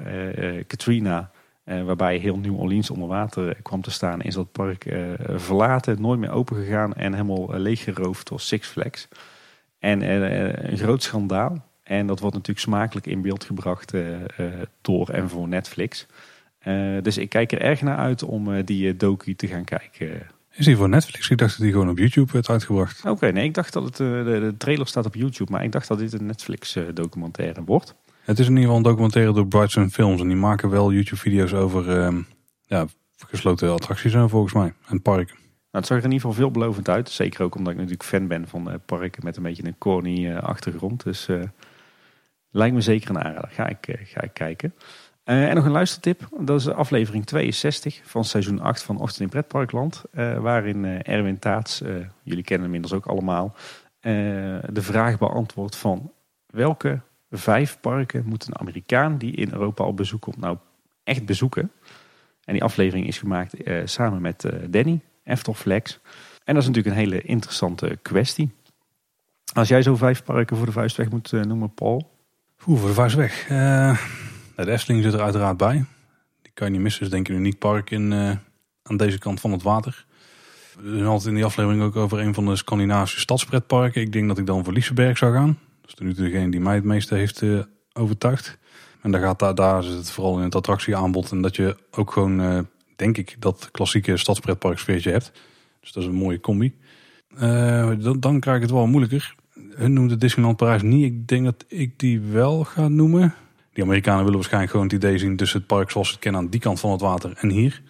[0.66, 1.30] Katrina,
[1.64, 4.86] waarbij heel New Orleans onder water kwam te staan, is dat park
[5.18, 9.08] verlaten, nooit meer open gegaan en helemaal leeggeroofd door Six Flags.
[9.78, 10.00] En
[10.70, 11.64] een groot schandaal.
[11.82, 13.92] En dat wordt natuurlijk smakelijk in beeld gebracht
[14.80, 16.06] door en voor Netflix.
[17.02, 20.26] Dus ik kijk er erg naar uit om die docu te gaan kijken.
[20.54, 21.30] Is die voor Netflix?
[21.30, 23.04] Ik dacht dat die gewoon op YouTube werd uitgebracht.
[23.04, 25.72] Oké, nee, ik dacht dat het, eh, de, de trailer staat op YouTube, maar ik
[25.72, 26.84] dacht dat dit een Netflix eh,
[27.64, 27.94] wordt.
[28.24, 30.20] Het is in ieder geval een documentaire door Brightson Films.
[30.20, 32.22] En die maken wel YouTube-video's over ehm,
[32.66, 34.72] ja, gesloten attracties en volgens mij.
[34.86, 35.34] En parken.
[35.74, 37.10] Nou, het zag er in ieder geval veelbelovend uit.
[37.10, 40.30] Zeker ook omdat ik natuurlijk fan ben van eh, parken met een beetje een corny
[40.30, 41.02] eh, achtergrond.
[41.04, 41.42] Dus eh,
[42.50, 43.50] lijkt me zeker een aanrader.
[43.50, 44.74] Ga ik, eh, ga ik kijken.
[45.24, 46.28] Eh, en nog een luistertip.
[46.38, 50.04] Dat is aflevering 62 van seizoen 8 van Ochtend in Pretparkland.
[50.12, 51.82] eh, waarin eh, Erwin Taats,
[52.22, 53.54] jullie kennen hem inmiddels ook allemaal,
[54.00, 56.12] de vraag beantwoordt van
[56.46, 60.56] welke vijf parken moet een Amerikaan die in Europa op bezoek komt nou
[61.04, 61.70] echt bezoeken.
[62.44, 63.54] En die aflevering is gemaakt
[63.84, 66.00] samen met Danny, Eftel Flex.
[66.44, 68.50] En dat is natuurlijk een hele interessante kwestie.
[69.52, 72.10] Als jij zo vijf parken voor de vuist weg moet noemen, Paul.
[72.56, 73.46] Voor de vuist weg.
[74.56, 75.84] De Efteling zit er uiteraard bij.
[76.42, 77.02] Die kan je niet missen.
[77.02, 78.30] Dus denk een uniek park in, eh,
[78.82, 80.06] aan deze kant van het water.
[80.80, 84.00] We altijd in die aflevering ook over een van de Scandinavische stadspretparken.
[84.00, 85.58] Ik denk dat ik dan voor Liseberg zou gaan.
[85.80, 87.58] Dat is nu degene die mij het meeste heeft eh,
[87.92, 88.58] overtuigd.
[89.00, 91.30] En daar, gaat, daar, daar zit het vooral in het attractieaanbod.
[91.30, 92.58] En dat je ook gewoon, eh,
[92.96, 95.32] denk ik, dat klassieke stadspretpark sfeertje hebt.
[95.80, 96.74] Dus dat is een mooie combi.
[97.38, 99.34] Dan, dan krijg ik het wel moeilijker.
[99.74, 101.04] Hun noemde Disneyland Parijs niet.
[101.04, 103.34] Ik denk dat ik die wel ga noemen.
[103.74, 106.40] Die Amerikanen willen waarschijnlijk gewoon het idee zien tussen het park zoals ze het kennen
[106.40, 107.82] aan die kant van het water en hier.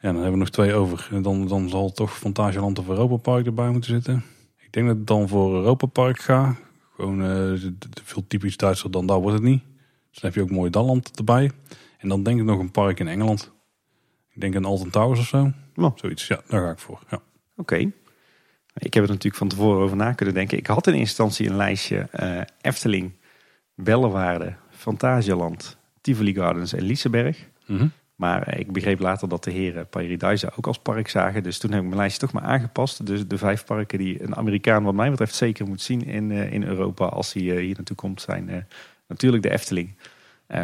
[0.00, 1.08] Ja, dan hebben we nog twee over.
[1.10, 4.24] En Dan, dan zal toch Fantasieland of Europa Park erbij moeten zitten.
[4.58, 6.56] Ik denk dat ik dan voor Europa Park ga.
[6.96, 9.62] Gewoon de- veel typisch Duitser dan daar wordt het niet.
[10.10, 11.50] Dus dan heb je ook mooi Dalland erbij.
[11.98, 13.52] En dan denk ik nog een park in Engeland.
[14.30, 15.52] Ik denk een Alton Towers of zo.
[15.76, 15.92] Oh.
[15.96, 17.00] Zoiets, ja, daar ga ik voor.
[17.10, 17.20] Ja.
[17.56, 17.76] Oké.
[18.74, 20.58] Ik heb er natuurlijk van tevoren over na kunnen denken.
[20.58, 23.12] Ik had in eerste instantie een lijstje eh, Efteling,
[23.74, 24.54] Bellewaarde,
[24.84, 27.48] Fantasieland, Tivoli Gardens en Liseberg.
[27.66, 27.86] Mhm.
[28.14, 31.42] Maar eh, ik begreep later dat de heren Paradise ook als park zagen.
[31.42, 33.06] Dus toen heb ik mijn lijstje toch maar aangepast.
[33.06, 36.52] Dus de vijf parken die een Amerikaan wat mij betreft zeker moet zien in, eh,
[36.52, 38.66] in Europa als hij eh, hier naartoe komt zijn
[39.06, 39.96] natuurlijk de Efteling.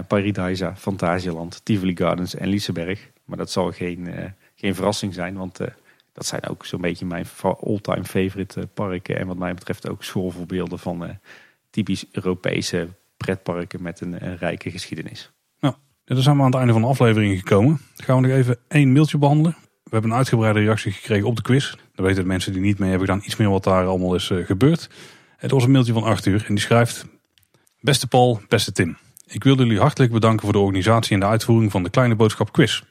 [0.07, 3.11] Paradise, Fantasieland, Tivoli Gardens en Liseberg.
[3.25, 4.09] Maar dat zal geen,
[4.55, 5.59] geen verrassing zijn, want
[6.13, 9.19] dat zijn ook zo'n beetje mijn all-time favorite parken.
[9.19, 11.19] En wat mij betreft ook schoolvoorbeelden van
[11.71, 12.89] typisch Europese
[13.25, 15.31] pretparken met een, een rijke geschiedenis.
[15.59, 17.81] Ja, dan zijn we aan het einde van de aflevering gekomen.
[17.97, 19.57] Gaan we nog even één mailtje behandelen.
[19.61, 21.75] We hebben een uitgebreide reactie gekregen op de quiz.
[21.95, 24.31] Dan weten de mensen die niet mee hebben gedaan iets meer wat daar allemaal is
[24.31, 24.91] eh, gebeurd.
[25.37, 27.07] Het was een mailtje van Arthur en die schrijft...
[27.81, 28.97] Beste Paul, beste Tim.
[29.27, 32.53] Ik wil jullie hartelijk bedanken voor de organisatie en de uitvoering van de Kleine Boodschap
[32.53, 32.83] quiz.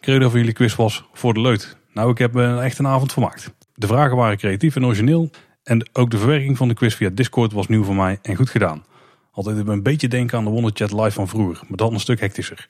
[0.00, 1.76] Credo van jullie quiz was voor de leut.
[1.92, 3.54] Nou, ik heb me echt een avond vermaakt.
[3.74, 5.30] De vragen waren creatief en origineel
[5.62, 8.50] En ook de verwerking van de quiz via Discord was nieuw voor mij en goed
[8.50, 8.84] gedaan.
[9.34, 12.68] Altijd een beetje denken aan de Wonderchat live van vroeger, maar dan een stuk hectischer.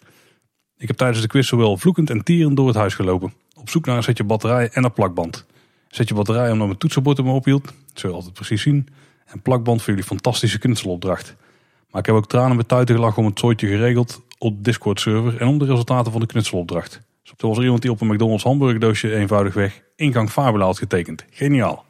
[0.77, 3.33] Ik heb tijdens de quiz zowel vloekend en tierend door het huis gelopen.
[3.55, 5.47] Op zoek naar een setje batterij en een plakband.
[5.89, 7.65] Zet je batterij omdat mijn toetsenbord me ophield.
[7.65, 8.89] Dat zul je altijd precies zien.
[9.25, 11.37] En plakband voor jullie fantastische knutselopdracht.
[11.91, 15.41] Maar ik heb ook tranen met tuiten gelachen om het zooitje geregeld op Discord server
[15.41, 17.01] en om de resultaten van de knutselopdracht.
[17.23, 21.25] Zo was er iemand die op een McDonald's hamburgerdoosje eenvoudigweg ingang Fabula had getekend.
[21.31, 21.85] Geniaal.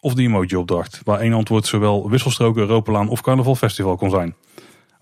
[0.00, 4.34] Of de emoji-opdracht, waar één antwoord zowel wisselstroken, Europalaan of Carnaval Festival kon zijn.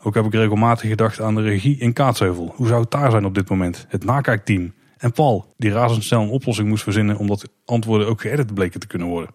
[0.02, 2.52] Ook heb ik regelmatig gedacht aan de regie in Kaatsheuvel.
[2.56, 3.86] Hoe zou het daar zijn op dit moment?
[3.88, 4.72] Het nakijkteam.
[4.96, 9.08] En Paul, die razendsnel een oplossing moest verzinnen omdat antwoorden ook geëdit bleken te kunnen
[9.08, 9.30] worden.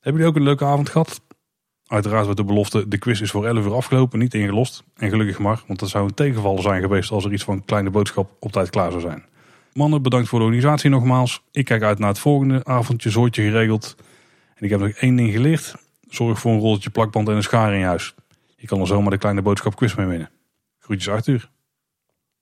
[0.00, 1.20] Hebben jullie ook een leuke avond gehad?
[1.86, 4.84] Uiteraard werd de belofte, de quiz is voor 11 uur afgelopen, niet ingelost.
[4.96, 7.90] En gelukkig maar, want dat zou een tegenvaller zijn geweest als er iets van kleine
[7.90, 9.24] boodschap op tijd klaar zou zijn.
[9.72, 11.42] Mannen, bedankt voor de organisatie nogmaals.
[11.52, 13.96] Ik kijk uit naar het volgende avondje, zoortje geregeld.
[14.56, 15.74] En ik heb nog één ding geleerd.
[16.08, 18.14] Zorg voor een rolletje plakband en een schaar in huis.
[18.56, 20.30] Je kan er zomaar de kleine boodschap quiz mee winnen.
[20.78, 21.50] Groetjes Arthur.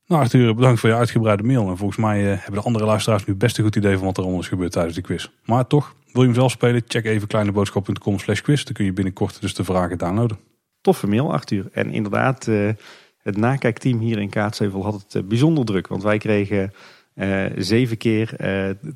[0.06, 1.68] Nou Arthur, bedankt voor je uitgebreide mail.
[1.68, 4.16] En volgens mij eh, hebben de andere luisteraars nu best een goed idee van wat
[4.16, 5.28] er allemaal is gebeurd tijdens de quiz.
[5.44, 6.82] Maar toch, wil je hem zelf spelen?
[6.86, 8.64] Check even kleineboodschap.com slash quiz.
[8.64, 10.38] Dan kun je binnenkort dus de vragen downloaden.
[10.80, 11.68] Toffe mail Arthur.
[11.72, 12.70] En inderdaad, uh,
[13.18, 15.86] het nakijkteam hier in Kaatsheuvel had het uh, bijzonder druk.
[15.86, 16.72] Want wij kregen
[17.14, 18.36] uh, zeven keer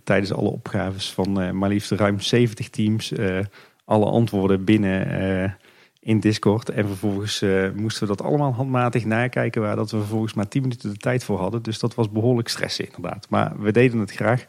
[0.05, 3.13] tijdens alle opgaves van maar liefst ruim 70 teams
[3.85, 5.57] alle antwoorden binnen
[6.01, 6.69] in Discord.
[6.69, 10.91] En vervolgens moesten we dat allemaal handmatig nakijken, waar dat we vervolgens maar 10 minuten
[10.91, 11.63] de tijd voor hadden.
[11.63, 13.27] Dus dat was behoorlijk stressen inderdaad.
[13.31, 14.47] Maar we deden het graag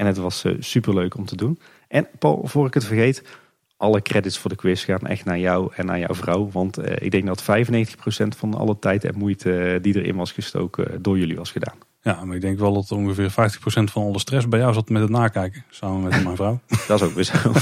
[0.00, 1.58] en het was uh, super leuk om te doen.
[1.88, 3.22] En Paul, voor ik het vergeet,
[3.76, 6.50] alle credits voor de quiz gaan echt naar jou en naar jouw vrouw.
[6.50, 7.46] Want ik denk dat 95%
[8.36, 11.89] van alle tijd en moeite die erin was gestoken door jullie was gedaan.
[12.02, 15.02] Ja, maar ik denk wel dat ongeveer 50% van alle stress bij jou zat met
[15.02, 16.60] het nakijken, samen met mijn vrouw.
[16.88, 17.52] dat is ook weer zo.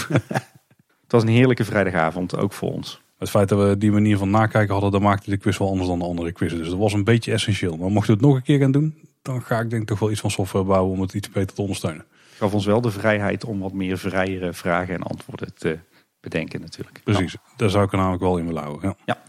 [1.03, 3.01] het was een heerlijke vrijdagavond, ook voor ons.
[3.19, 5.89] Het feit dat we die manier van nakijken hadden, dat maakte de quiz wel anders
[5.89, 6.59] dan de andere quizzen.
[6.59, 7.77] Dus dat was een beetje essentieel.
[7.77, 10.11] Maar mochten we het nog een keer gaan doen, dan ga ik denk toch wel
[10.11, 12.05] iets van software bouwen om het iets beter te ondersteunen.
[12.11, 15.79] Het gaf ons wel de vrijheid om wat meer vrijere vragen en antwoorden te
[16.21, 17.01] bedenken natuurlijk.
[17.05, 18.89] Precies, daar zou ik er namelijk wel in willen houden.
[18.89, 18.97] Ja.
[19.05, 19.23] ja.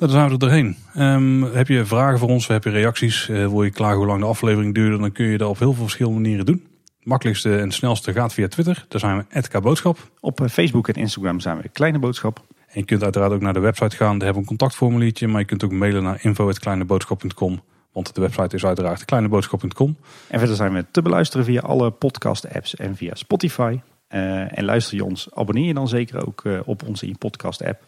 [0.00, 0.76] Dan zijn we er doorheen.
[0.96, 4.20] Um, heb je vragen voor ons, heb je reacties, uh, wil je klagen hoe lang
[4.20, 6.62] de aflevering duurde, dan kun je dat op heel veel verschillende manieren doen.
[6.98, 8.84] Het makkelijkste en snelste gaat via Twitter.
[8.88, 10.10] Daar zijn we @kboodschap.
[10.20, 12.44] Op eh, Facebook en Instagram zijn we Kleine Boodschap.
[12.48, 14.18] En je kunt uiteraard ook naar de website gaan.
[14.18, 15.28] Daar hebben we een contactformuliertje.
[15.28, 17.60] Maar je kunt ook mailen naar info.kleineboodschap.com.
[17.92, 19.96] Want de website is uiteraard kleineboodschap.com.
[20.28, 23.80] En verder zijn we te beluisteren via alle podcast apps en via Spotify.
[24.10, 27.64] Uh, en luister je ons, abonneer je dan zeker ook uh, op onze in podcast
[27.64, 27.82] app.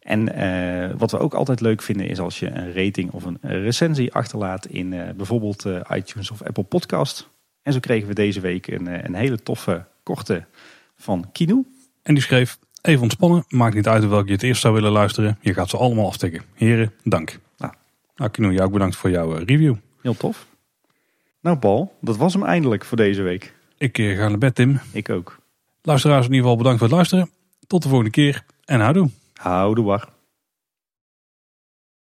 [0.00, 3.38] En uh, wat we ook altijd leuk vinden is als je een rating of een
[3.40, 7.28] recensie achterlaat in bijvoorbeeld iTunes of Apple Podcast.
[7.62, 10.44] En zo kregen we deze week een, een hele toffe korte
[10.96, 11.64] van Kino.
[12.02, 12.58] En die schreef...
[12.82, 15.38] Even ontspannen, maakt niet uit welke je het eerst zou willen luisteren.
[15.40, 16.42] Je gaat ze allemaal aftikken.
[16.54, 17.38] Heren, dank.
[17.58, 17.72] Nou,
[18.16, 19.74] nou Kino, jou ook bedankt voor jouw eh, review.
[20.02, 20.46] Heel tof.
[21.40, 23.54] Nou Paul, dat was hem eindelijk voor deze week.
[23.78, 24.80] Ik eh, ga naar bed Tim.
[24.92, 25.38] Ik ook.
[25.82, 27.30] Luisteraars in ieder geval bedankt voor het luisteren.
[27.66, 29.10] Tot de volgende keer en houdoe.
[29.42, 30.19] Houdoe war.